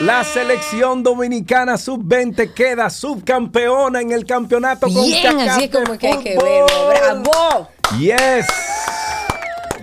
La 0.01 0.25
selección 0.25 1.03
dominicana 1.03 1.77
sub-20 1.77 2.55
queda 2.55 2.89
subcampeona 2.89 4.01
en 4.01 4.13
el 4.13 4.25
campeonato 4.25 4.89
con 4.89 5.05
Bien, 5.05 5.39
así 5.41 5.65
es 5.65 5.71
como 5.71 5.99
que 5.99 6.09
hay 6.09 6.19
que 6.19 6.39
verlo. 6.39 7.23
¡Bravo! 7.23 7.69
Yes. 7.99 8.47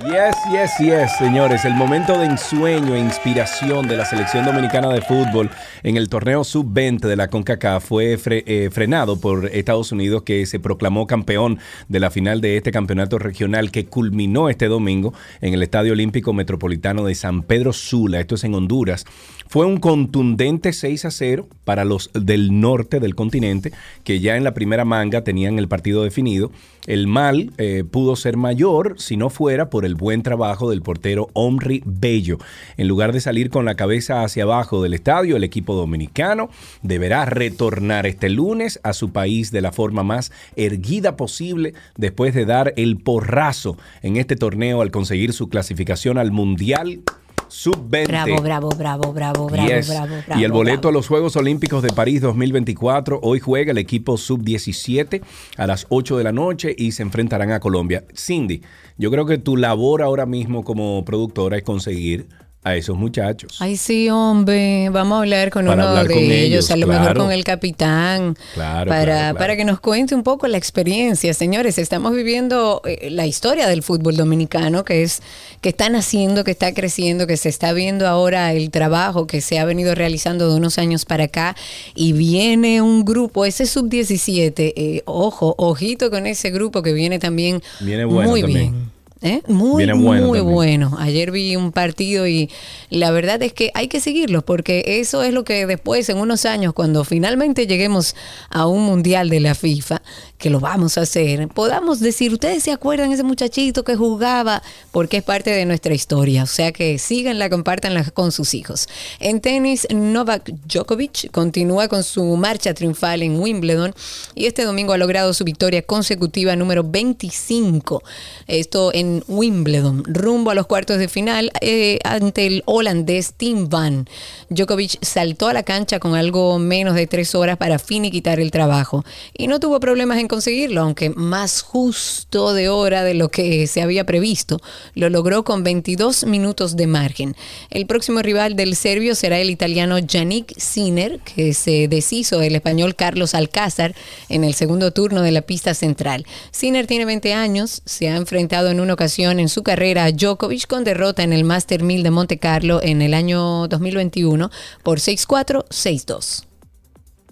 Yes, 0.06 0.36
yes, 0.52 0.72
yes, 0.80 1.18
señores. 1.18 1.66
El 1.66 1.74
momento 1.74 2.20
de 2.20 2.28
ensueño 2.28 2.94
e 2.94 3.00
inspiración 3.00 3.88
de 3.88 3.98
la 3.98 4.06
selección 4.06 4.46
dominicana 4.46 4.90
de 4.90 5.02
fútbol 5.02 5.50
en 5.82 5.98
el 5.98 6.08
torneo 6.08 6.44
sub-20 6.44 7.00
de 7.00 7.16
la 7.16 7.30
CONCACAF 7.30 7.84
fue 7.84 8.18
eh, 8.26 8.70
frenado 8.72 9.20
por 9.20 9.48
Estados 9.48 9.92
Unidos, 9.92 10.22
que 10.22 10.46
se 10.46 10.60
proclamó 10.60 11.08
campeón 11.08 11.60
de 11.88 12.00
la 12.00 12.12
final 12.12 12.42
de 12.42 12.58
este 12.58 12.72
campeonato 12.72 13.18
regional 13.18 13.72
que 13.72 13.88
culminó 13.88 14.50
este 14.50 14.68
domingo 14.68 15.14
en 15.42 15.56
el 15.56 15.64
Estadio 15.64 15.94
Olímpico 15.94 16.32
Metropolitano 16.32 17.04
de 17.04 17.16
San 17.16 17.42
Pedro 17.42 17.74
Sula. 17.74 18.20
Esto 18.20 18.36
es 18.36 18.44
en 18.44 18.54
Honduras. 18.54 19.06
Fue 19.50 19.66
un 19.66 19.78
contundente 19.78 20.74
6 20.74 21.06
a 21.06 21.12
0 21.12 21.48
para 21.64 21.86
los 21.86 22.10
del 22.14 22.60
norte 22.60 23.00
del 23.00 23.16
continente, 23.16 23.72
que 24.04 24.20
ya 24.20 24.36
en 24.36 24.44
la 24.44 24.54
primera 24.54 24.84
manga 24.84 25.24
tenían 25.24 25.58
el 25.58 25.70
partido 25.70 26.04
definido. 26.04 26.52
El 26.86 27.08
mal 27.08 27.52
eh, 27.58 27.84
pudo 27.90 28.16
ser 28.18 28.36
mayor 28.36 28.96
si 28.98 29.16
no 29.16 29.30
fuera 29.30 29.70
por 29.70 29.86
el 29.86 29.96
buen 29.96 30.22
trabajo 30.22 30.70
del 30.70 30.82
portero 30.82 31.30
Omri 31.34 31.82
Bello. 31.86 32.40
En 32.76 32.88
lugar 32.90 33.14
de 33.14 33.22
salir 33.22 33.50
con 33.50 33.64
la 33.64 33.76
cabeza 33.76 34.24
hacia 34.24 34.44
abajo 34.44 34.84
del 34.84 34.94
estadio, 34.94 35.38
el 35.38 35.44
equipo 35.46 35.76
dominicano 35.76 36.50
deberá 36.82 37.26
retornar 37.26 38.06
este 38.06 38.30
lunes 38.30 38.80
a 38.84 38.92
su 38.92 39.12
país 39.12 39.52
de 39.52 39.62
la 39.62 39.72
forma 39.72 40.04
más 40.04 40.32
erguida 40.58 41.16
posible 41.16 41.74
después 41.96 42.34
de 42.34 42.46
dar 42.46 42.74
el 42.76 42.98
porrazo 42.98 43.78
en 44.02 44.18
este 44.18 44.36
torneo 44.36 44.82
al 44.82 44.92
conseguir 44.92 45.32
su 45.32 45.48
clasificación 45.48 46.18
al 46.18 46.32
Mundial 46.32 47.02
sub-20. 47.50 48.08
Bravo, 48.08 48.42
bravo, 48.42 48.70
bravo, 48.70 49.14
bravo, 49.14 49.48
bravo, 49.48 49.68
Yes. 49.68 49.90
bravo, 49.90 50.16
bravo. 50.26 50.42
y 50.42 50.44
el 50.44 50.52
boleto 50.52 50.82
bravo. 50.82 50.90
a 50.90 50.92
los 50.94 51.08
Juegos 51.08 51.36
Olímpicos 51.36 51.84
de 51.84 51.90
París 51.90 52.22
2024, 52.22 53.20
hoy 53.22 53.40
juega 53.40 53.72
el 53.72 53.78
equipo 53.78 54.18
sub-17 54.18 55.22
a 55.58 55.68
las 55.68 55.86
8 55.90 56.18
de 56.18 56.24
la 56.24 56.32
noche 56.32 56.76
y 56.78 56.92
se 56.92 57.04
enfrentarán 57.04 57.52
a 57.52 57.60
Colombia. 57.60 58.04
Cindy, 58.16 58.62
yo 58.98 59.12
creo 59.12 59.26
que 59.26 59.38
tu 59.38 59.58
labor 59.58 60.02
ahora 60.02 60.26
mismo 60.26 60.64
como 60.64 61.04
productora 61.06 61.58
es 61.58 61.64
conseguir 61.64 62.28
a 62.68 62.76
esos 62.76 62.98
muchachos. 62.98 63.58
Ay, 63.60 63.78
sí, 63.78 64.10
hombre. 64.10 64.90
Vamos 64.90 65.18
a 65.18 65.20
hablar 65.20 65.50
con 65.50 65.66
Para 65.66 65.82
uno 65.82 65.88
hablar 65.90 66.08
de 66.08 66.14
con 66.14 66.24
ellos, 66.24 66.36
ellos, 66.70 66.72
a 66.72 66.76
lo 66.78 66.88
mejor 66.88 67.18
con 67.18 67.32
el 67.32 67.44
capitán, 67.44 68.36
Claro, 68.54 68.90
para, 68.90 69.06
claro, 69.06 69.38
para 69.38 69.56
que 69.56 69.66
nos 69.66 69.80
cuente 69.80 70.16
un 70.16 70.24
poco 70.24 70.48
la 70.48 70.58
experiencia. 70.58 71.34
Señores, 71.34 71.78
estamos 71.78 72.14
viviendo 72.14 72.82
eh, 72.86 73.10
la 73.12 73.26
historia 73.26 73.68
del 73.68 73.84
fútbol 73.84 74.16
dominicano, 74.16 74.84
que 74.84 75.04
es 75.04 75.22
que 75.62 75.70
está 75.70 75.90
naciendo, 75.90 76.44
que 76.44 76.52
está 76.52 76.74
creciendo, 76.74 77.26
que 77.28 77.38
se 77.38 77.50
está 77.50 77.74
viendo 77.74 78.08
ahora 78.08 78.52
el 78.54 78.70
trabajo 78.70 79.28
que 79.28 79.42
se 79.42 79.60
ha 79.60 79.66
venido 79.66 79.96
realizando 79.96 80.50
de 80.50 80.56
unos 80.58 80.78
años 80.78 81.06
para 81.06 81.26
acá. 81.26 81.56
Y 81.96 82.14
viene 82.14 82.82
un 82.82 83.06
grupo, 83.06 83.46
ese 83.46 83.66
sub-17, 83.66 84.74
eh, 84.76 85.02
ojo, 85.06 85.56
ojito 85.58 86.10
con 86.10 86.28
ese 86.28 86.52
grupo 86.52 86.82
que 86.82 86.94
viene 86.94 87.20
también 87.20 87.62
Viene 87.80 88.06
bueno 88.06 88.30
muy 88.30 88.42
también. 88.42 88.72
bien. 88.72 88.97
¿Eh? 89.22 89.42
Muy, 89.48 89.86
bueno 89.86 89.96
muy 89.96 90.18
también. 90.20 90.46
bueno. 90.46 90.96
Ayer 91.00 91.32
vi 91.32 91.56
un 91.56 91.72
partido 91.72 92.28
y 92.28 92.50
la 92.90 93.12
verdad 93.12 93.42
es 93.42 93.52
que 93.52 93.72
hay 93.74 93.88
que 93.88 94.00
seguirlos 94.00 94.44
porque 94.44 94.84
eso 95.00 95.24
es 95.24 95.34
lo 95.34 95.44
que 95.44 95.66
después, 95.66 96.08
en 96.10 96.18
unos 96.18 96.46
años, 96.46 96.74
cuando 96.74 97.04
finalmente 97.04 97.66
lleguemos 97.66 98.16
a 98.50 98.68
un 98.68 98.84
mundial 98.84 99.30
de 99.30 99.40
la 99.40 99.56
FIFA, 99.56 100.02
que 100.38 100.50
lo 100.50 100.60
vamos 100.60 100.98
a 100.98 101.02
hacer, 101.02 101.48
podamos 101.48 102.00
decir, 102.00 102.32
ustedes 102.32 102.64
se 102.64 102.72
acuerdan 102.72 103.12
ese 103.12 103.24
muchachito 103.24 103.84
que 103.84 103.96
jugaba, 103.96 104.62
porque 104.92 105.18
es 105.18 105.24
parte 105.24 105.50
de 105.50 105.66
nuestra 105.66 105.94
historia. 105.94 106.44
O 106.44 106.48
sea 106.48 106.72
que 106.72 107.00
síganla, 107.00 107.50
compártanla 107.50 108.04
con 108.12 108.32
sus 108.32 108.54
hijos. 108.54 108.88
En 109.20 109.42
tenis, 109.42 109.88
Novak 109.94 110.52
Djokovic 110.68 111.32
continúa 111.32 111.88
con 111.88 112.04
su 112.04 112.24
marcha 112.38 112.74
triunfal 112.74 113.24
en 113.24 113.40
Wimbledon 113.40 113.94
y 114.36 114.46
este 114.46 114.64
domingo 114.64 114.94
ha 114.94 114.98
logrado 114.98 115.34
su 115.34 115.44
victoria 115.44 115.82
consecutiva 115.82 116.56
número 116.56 116.84
25. 116.84 118.04
Esto 118.48 118.92
en 118.94 119.24
Wimbledon, 119.28 120.04
rumbo 120.06 120.52
a 120.52 120.56
los 120.56 120.68
cuartos 120.68 121.00
de 121.00 121.08
final 121.08 121.52
eh, 121.62 122.00
ante 122.04 122.46
el 122.46 122.64
holandés 122.66 123.34
Tim 123.36 123.70
Van. 123.70 124.08
Djokovic 124.50 125.04
saltó 125.04 125.48
a 125.48 125.54
la 125.54 125.64
cancha 125.64 126.00
con 126.00 126.16
algo 126.16 126.60
menos 126.60 126.96
de 126.96 127.08
tres 127.08 127.34
horas 127.34 127.58
para 127.58 127.80
finiquitar 127.80 128.40
el 128.40 128.52
trabajo 128.52 129.04
y 129.34 129.48
no 129.48 129.60
tuvo 129.60 129.80
problemas 129.80 130.20
en 130.20 130.27
conseguirlo, 130.28 130.82
aunque 130.82 131.10
más 131.10 131.62
justo 131.62 132.54
de 132.54 132.70
hora 132.70 133.04
de 133.04 133.14
lo 133.14 133.30
que 133.30 133.68
se 133.68 133.82
había 133.82 134.06
previsto. 134.06 134.60
Lo 134.96 135.10
logró 135.10 135.44
con 135.44 135.64
22 135.64 136.26
minutos 136.26 136.76
de 136.76 136.88
margen. 136.88 137.36
El 137.70 137.86
próximo 137.86 138.22
rival 138.22 138.56
del 138.56 138.76
serbio 138.76 139.16
será 139.16 139.40
el 139.40 139.50
italiano 139.50 140.00
Yannick 140.00 140.58
Sinner, 140.58 141.20
que 141.20 141.54
se 141.54 141.88
deshizo 141.88 142.40
del 142.40 142.56
español 142.56 142.96
Carlos 142.96 143.34
Alcázar 143.34 143.96
en 144.30 144.44
el 144.44 144.54
segundo 144.54 144.92
turno 144.92 145.22
de 145.22 145.32
la 145.32 145.42
pista 145.42 145.74
central. 145.74 146.26
Sinner 146.52 146.88
tiene 146.88 147.06
20 147.06 147.34
años, 147.34 147.82
se 147.86 148.10
ha 148.10 148.16
enfrentado 148.16 148.70
en 148.70 148.80
una 148.80 148.94
ocasión 148.94 149.40
en 149.40 149.50
su 149.50 149.64
carrera 149.64 150.06
a 150.06 150.12
Djokovic 150.12 150.68
con 150.68 150.84
derrota 150.84 151.24
en 151.24 151.34
el 151.34 151.44
Master 151.44 151.84
1000 151.84 152.04
de 152.04 152.12
Monte 152.12 152.38
Carlo 152.38 152.82
en 152.82 153.02
el 153.02 153.14
año 153.14 153.68
2021 153.68 154.50
por 154.84 155.00
6-4, 155.00 155.66
6-2. 155.70 156.47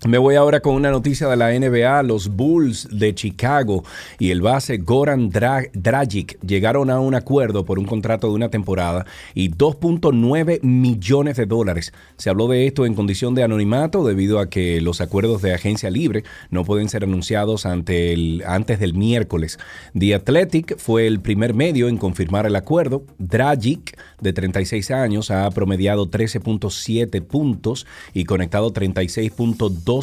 Me 0.05 0.19
voy 0.19 0.35
ahora 0.35 0.59
con 0.59 0.75
una 0.75 0.91
noticia 0.91 1.27
de 1.27 1.35
la 1.35 1.49
NBA. 1.51 2.03
Los 2.03 2.29
Bulls 2.29 2.87
de 2.91 3.15
Chicago 3.15 3.83
y 4.19 4.29
el 4.29 4.39
base 4.39 4.77
Goran 4.77 5.31
Dra- 5.31 5.71
Dragic 5.73 6.39
llegaron 6.41 6.91
a 6.91 6.99
un 6.99 7.15
acuerdo 7.15 7.65
por 7.65 7.79
un 7.79 7.85
contrato 7.85 8.27
de 8.27 8.35
una 8.35 8.49
temporada 8.49 9.07
y 9.33 9.49
2.9 9.49 10.61
millones 10.61 11.37
de 11.37 11.47
dólares. 11.47 11.91
Se 12.17 12.29
habló 12.29 12.47
de 12.47 12.67
esto 12.67 12.85
en 12.85 12.93
condición 12.93 13.33
de 13.33 13.41
anonimato 13.41 14.05
debido 14.05 14.37
a 14.37 14.47
que 14.47 14.79
los 14.79 15.01
acuerdos 15.01 15.41
de 15.41 15.55
agencia 15.55 15.89
libre 15.89 16.23
no 16.51 16.65
pueden 16.65 16.87
ser 16.87 17.03
anunciados 17.03 17.65
ante 17.65 18.13
el, 18.13 18.43
antes 18.45 18.79
del 18.79 18.93
miércoles. 18.93 19.57
The 19.97 20.13
Athletic 20.13 20.77
fue 20.77 21.07
el 21.07 21.19
primer 21.19 21.55
medio 21.55 21.87
en 21.87 21.97
confirmar 21.97 22.45
el 22.45 22.55
acuerdo. 22.55 23.05
Dragic, 23.17 23.97
de 24.21 24.33
36 24.33 24.91
años, 24.91 25.31
ha 25.31 25.49
promediado 25.49 26.11
13.7 26.11 27.23
puntos 27.23 27.87
y 28.13 28.25
conectado 28.25 28.71
36.2% 28.71 29.94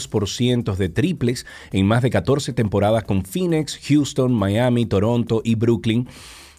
de 0.78 0.88
triples 0.88 1.46
en 1.72 1.86
más 1.86 2.02
de 2.02 2.10
14 2.10 2.52
temporadas 2.52 3.04
con 3.04 3.24
Phoenix, 3.24 3.78
Houston, 3.88 4.32
Miami, 4.32 4.86
Toronto 4.86 5.42
y 5.44 5.54
Brooklyn. 5.54 6.08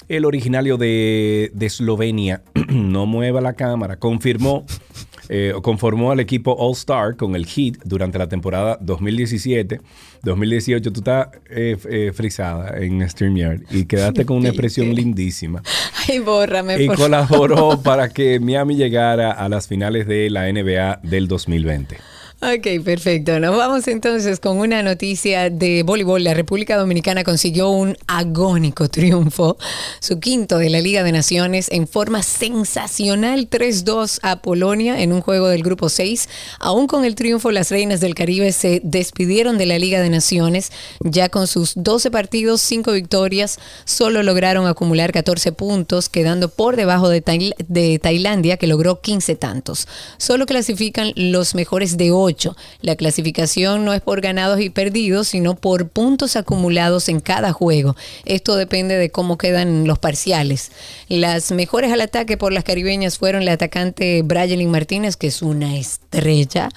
El 0.09 0.25
originario 0.25 0.77
de, 0.77 1.51
de 1.53 1.65
Eslovenia, 1.65 2.43
no 2.69 3.05
mueva 3.05 3.39
la 3.41 3.53
cámara, 3.53 3.97
confirmó, 3.97 4.65
eh, 5.29 5.53
conformó 5.61 6.11
al 6.11 6.19
equipo 6.19 6.53
All 6.59 6.73
Star 6.73 7.15
con 7.15 7.35
el 7.35 7.45
Heat 7.45 7.77
durante 7.85 8.19
la 8.19 8.27
temporada 8.27 8.77
2017. 8.81 9.79
2018 10.23 10.91
tú 10.91 10.99
estás 10.99 11.27
eh, 11.49 11.77
eh, 11.89 12.11
frisada 12.13 12.77
en 12.77 13.07
StreamYard 13.09 13.61
y 13.71 13.85
quedaste 13.85 14.25
con 14.25 14.37
una 14.37 14.49
expresión 14.49 14.93
lindísima 14.93 15.61
Ay, 16.07 16.19
bórrame. 16.19 16.81
y 16.81 16.87
por 16.87 16.97
colaboró 16.97 17.81
para 17.81 18.09
que 18.09 18.39
Miami 18.39 18.75
llegara 18.75 19.31
a 19.31 19.49
las 19.49 19.67
finales 19.67 20.07
de 20.07 20.29
la 20.29 20.51
NBA 20.51 20.99
del 21.03 21.27
2020. 21.27 21.97
Ok, 22.45 22.83
perfecto. 22.83 23.39
Nos 23.39 23.55
vamos 23.55 23.87
entonces 23.87 24.41
con 24.41 24.57
una 24.57 24.83
noticia 24.83 25.49
de 25.49 25.81
voleibol. 25.83 26.21
La 26.25 26.33
República 26.33 26.75
Dominicana 26.75 27.23
consiguió 27.23 27.69
un 27.69 27.95
agónico 28.05 28.89
triunfo, 28.89 29.55
su 30.01 30.19
quinto 30.19 30.57
de 30.57 30.69
la 30.69 30.81
Liga 30.81 31.03
de 31.03 31.13
Naciones, 31.13 31.67
en 31.71 31.87
forma 31.87 32.21
sensacional 32.21 33.49
3-2 33.49 34.19
a 34.23 34.41
Polonia 34.41 34.99
en 35.01 35.13
un 35.13 35.21
juego 35.21 35.47
del 35.47 35.63
Grupo 35.63 35.87
6. 35.87 36.27
Aún 36.59 36.87
con 36.87 37.05
el 37.05 37.15
triunfo, 37.15 37.49
las 37.49 37.71
Reinas 37.71 38.01
del 38.01 38.13
Caribe 38.13 38.51
se 38.51 38.81
despidieron 38.83 39.57
de 39.57 39.65
la 39.65 39.79
Liga 39.79 40.01
de 40.01 40.09
Naciones. 40.09 40.73
Ya 40.99 41.29
con 41.29 41.47
sus 41.47 41.71
12 41.77 42.11
partidos, 42.11 42.59
5 42.61 42.91
victorias, 42.91 43.57
solo 43.85 44.21
lograron 44.21 44.67
acumular 44.67 45.13
14 45.13 45.53
puntos, 45.53 46.09
quedando 46.09 46.49
por 46.49 46.75
debajo 46.75 47.07
de, 47.07 47.23
Tail- 47.23 47.55
de 47.69 47.99
Tailandia, 47.99 48.57
que 48.57 48.67
logró 48.67 48.99
15 48.99 49.35
tantos. 49.37 49.87
Solo 50.17 50.45
clasifican 50.45 51.13
los 51.15 51.55
mejores 51.55 51.95
de 51.95 52.11
8. 52.33 52.55
La 52.81 52.95
clasificación 52.95 53.85
no 53.85 53.93
es 53.93 54.01
por 54.01 54.21
ganados 54.21 54.59
y 54.59 54.69
perdidos, 54.69 55.27
sino 55.27 55.55
por 55.55 55.89
puntos 55.89 56.35
acumulados 56.35 57.09
en 57.09 57.19
cada 57.19 57.53
juego. 57.53 57.95
Esto 58.25 58.55
depende 58.55 58.95
de 58.97 59.09
cómo 59.09 59.37
quedan 59.37 59.87
los 59.87 59.99
parciales. 59.99 60.71
Las 61.09 61.51
mejores 61.51 61.91
al 61.91 62.01
ataque 62.01 62.37
por 62.37 62.51
las 62.51 62.63
caribeñas 62.63 63.17
fueron 63.17 63.45
la 63.45 63.53
atacante 63.53 64.21
Brayelin 64.23 64.71
Martínez, 64.71 65.15
que 65.15 65.27
es 65.27 65.41
una 65.41 65.77
estrella, 65.77 66.69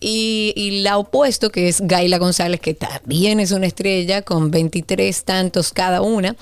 y, 0.00 0.82
la 0.82 0.98
opuesto, 0.98 1.50
que 1.50 1.68
es 1.68 1.80
Gaila 1.80 2.18
González, 2.18 2.60
que 2.60 2.74
también 2.74 3.40
es 3.40 3.52
una 3.52 3.66
estrella, 3.66 4.22
con 4.22 4.50
23 4.50 5.24
tantos 5.24 5.72
cada 5.72 6.00
una. 6.00 6.36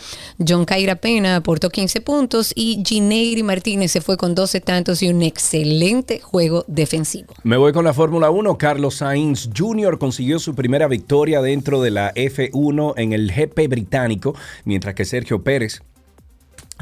John 0.46 0.64
Caira 0.64 0.96
Pena 0.96 1.36
aportó 1.36 1.70
15 1.70 2.00
puntos 2.00 2.52
y 2.54 2.82
Gineiri 2.86 3.42
Martínez 3.42 3.92
se 3.92 4.00
fue 4.00 4.16
con 4.16 4.34
12 4.34 4.60
tantos 4.60 5.02
y 5.02 5.08
un 5.08 5.22
excelente 5.22 6.20
juego 6.20 6.64
defensivo. 6.66 7.34
Me 7.42 7.56
voy 7.56 7.72
con 7.72 7.84
la 7.84 7.92
Fórmula 7.92 8.30
1. 8.30 8.58
Carlos 8.62 8.94
Sainz 8.94 9.50
Jr. 9.58 9.98
consiguió 9.98 10.38
su 10.38 10.54
primera 10.54 10.86
victoria 10.86 11.42
dentro 11.42 11.82
de 11.82 11.90
la 11.90 12.14
F1 12.14 12.94
en 12.96 13.12
el 13.12 13.32
GP 13.32 13.68
británico, 13.68 14.36
mientras 14.64 14.94
que 14.94 15.04
Sergio 15.04 15.42
Pérez 15.42 15.82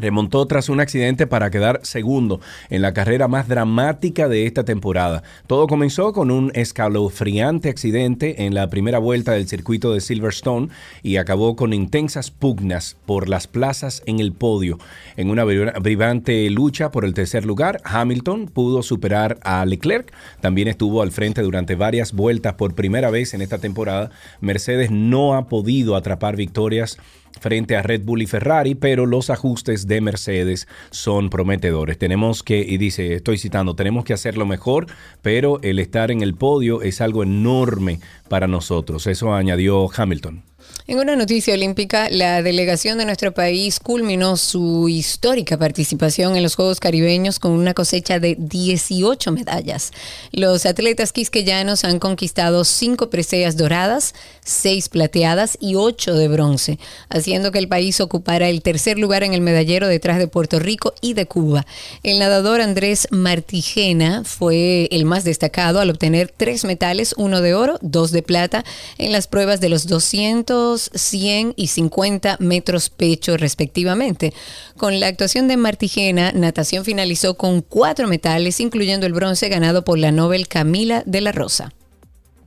remontó 0.01 0.47
tras 0.47 0.69
un 0.69 0.81
accidente 0.81 1.27
para 1.27 1.51
quedar 1.51 1.81
segundo 1.83 2.41
en 2.69 2.83
la 2.83 2.93
carrera 2.93 3.29
más 3.29 3.49
dramática 3.49 4.29
de 4.29 4.47
esta 4.47 4.65
temporada. 4.65 5.23
Todo 5.47 5.67
comenzó 5.67 6.13
con 6.13 6.31
un 6.31 6.51
escalofriante 6.55 7.69
accidente 7.69 8.45
en 8.47 8.55
la 8.55 8.69
primera 8.71 8.99
vuelta 8.99 9.33
del 9.33 9.49
circuito 9.49 9.93
de 9.93 10.01
Silverstone 10.01 10.69
y 11.03 11.17
acabó 11.17 11.57
con 11.57 11.73
intensas 11.73 12.31
pugnas 12.31 12.97
por 13.07 13.29
las 13.29 13.47
plazas 13.47 14.03
en 14.07 14.21
el 14.21 14.33
podio. 14.33 14.79
En 15.17 15.31
una 15.31 15.45
vibra- 15.45 15.79
vibrante 15.81 16.49
lucha 16.51 16.91
por 16.91 17.05
el 17.05 17.15
tercer 17.15 17.45
lugar, 17.45 17.81
Hamilton 17.85 18.47
pudo 18.47 18.83
superar 18.83 19.39
a 19.43 19.65
Leclerc. 19.65 20.13
También 20.41 20.69
estuvo 20.69 21.03
al 21.03 21.11
frente 21.13 21.43
durante 21.43 21.75
varias 21.75 22.13
vueltas 22.13 22.55
por 22.55 22.75
primera 22.75 23.11
vez 23.11 23.35
en 23.35 23.43
esta 23.43 23.59
temporada. 23.59 24.11
Mercedes 24.41 24.91
no 24.91 25.35
ha 25.35 25.49
podido 25.49 25.97
atrapar 25.97 26.37
victorias 26.37 26.99
frente 27.41 27.77
a 27.77 27.83
Red 27.83 28.03
Bull 28.03 28.23
y 28.23 28.27
Ferrari, 28.27 28.75
pero 28.75 29.07
los 29.07 29.31
ajustes 29.31 29.87
de 29.87 30.01
Mercedes 30.01 30.67
son 30.91 31.31
prometedores. 31.31 31.99
Tenemos 31.99 32.43
que, 32.43 32.59
y 32.61 32.79
dice, 32.79 33.15
estoy 33.15 33.39
citando, 33.39 33.75
tenemos 33.75 34.05
que 34.05 34.13
hacerlo 34.13 34.47
mejor, 34.47 34.87
pero 35.23 35.61
el 35.63 35.79
estar 35.79 36.11
en 36.11 36.23
el 36.23 36.35
podio 36.35 36.83
es 36.83 37.01
algo 37.01 37.23
enorme 37.23 38.01
para 38.29 38.47
nosotros. 38.47 39.07
Eso 39.07 39.35
añadió 39.35 39.89
Hamilton. 39.95 40.43
En 40.87 40.99
una 40.99 41.15
noticia 41.15 41.55
olímpica, 41.55 42.09
la 42.11 42.43
delegación 42.43 42.99
de 42.99 43.05
nuestro 43.05 43.33
país 43.33 43.79
culminó 43.79 44.37
su 44.37 44.89
histórica 44.89 45.57
participación 45.57 46.37
en 46.37 46.43
los 46.43 46.57
Juegos 46.57 46.81
Caribeños 46.81 47.39
con 47.39 47.53
una 47.53 47.75
cosecha 47.75 48.19
de 48.19 48.37
18 48.39 49.31
medallas. 49.31 49.93
Los 50.33 50.67
atletas 50.67 51.13
quisqueyanos 51.13 51.85
han 51.85 52.01
conquistado 52.01 52.65
cinco 52.65 53.09
preseas 53.09 53.57
doradas, 53.57 54.15
seis 54.51 54.89
plateadas 54.89 55.57
y 55.61 55.77
ocho 55.77 56.15
de 56.15 56.29
bronce, 56.29 56.79
haciendo 57.09 57.53
que 57.53 57.59
el 57.59 57.69
país 57.69 58.01
ocupara 58.01 58.49
el 58.49 58.63
tercer 58.63 58.99
lugar 58.99 59.23
en 59.23 59.35
el 59.35 59.41
medallero 59.41 59.87
detrás 59.89 60.19
de 60.19 60.29
Puerto 60.29 60.59
Rico 60.59 60.95
y 61.01 61.15
de 61.15 61.27
Cuba. 61.27 61.67
El 62.03 62.19
nadador 62.19 62.61
Andrés 62.61 63.09
Martigena 63.11 64.25
fue 64.25 64.89
el 64.91 65.05
más 65.05 65.25
destacado 65.25 65.81
al 65.81 65.91
obtener 65.91 66.33
tres 66.37 66.65
metales, 66.65 67.15
uno 67.17 67.41
de 67.41 67.55
oro, 67.55 67.79
dos 67.81 68.11
de 68.11 68.23
plata, 68.23 68.65
en 68.99 69.13
las 69.13 69.27
pruebas 69.27 69.61
de 69.61 69.69
los 69.69 69.87
200, 69.87 70.91
100 70.95 71.55
y 71.57 71.69
50 71.69 72.37
metros 72.41 72.91
pecho 72.91 73.37
respectivamente. 73.37 74.35
Con 74.77 75.01
la 75.01 75.07
actuación 75.07 75.49
de 75.49 75.57
Martigena, 75.57 76.33
natación 76.33 76.85
finalizó 76.85 77.35
con 77.35 77.61
cuatro 77.63 78.09
metales, 78.09 78.61
incluyendo 78.61 79.07
el 79.07 79.13
bronce 79.13 79.49
ganado 79.49 79.85
por 79.85 79.99
la 79.99 80.13
Nobel 80.13 80.49
Camila 80.49 81.03
de 81.07 81.21
la 81.21 81.33
Rosa. 81.33 81.73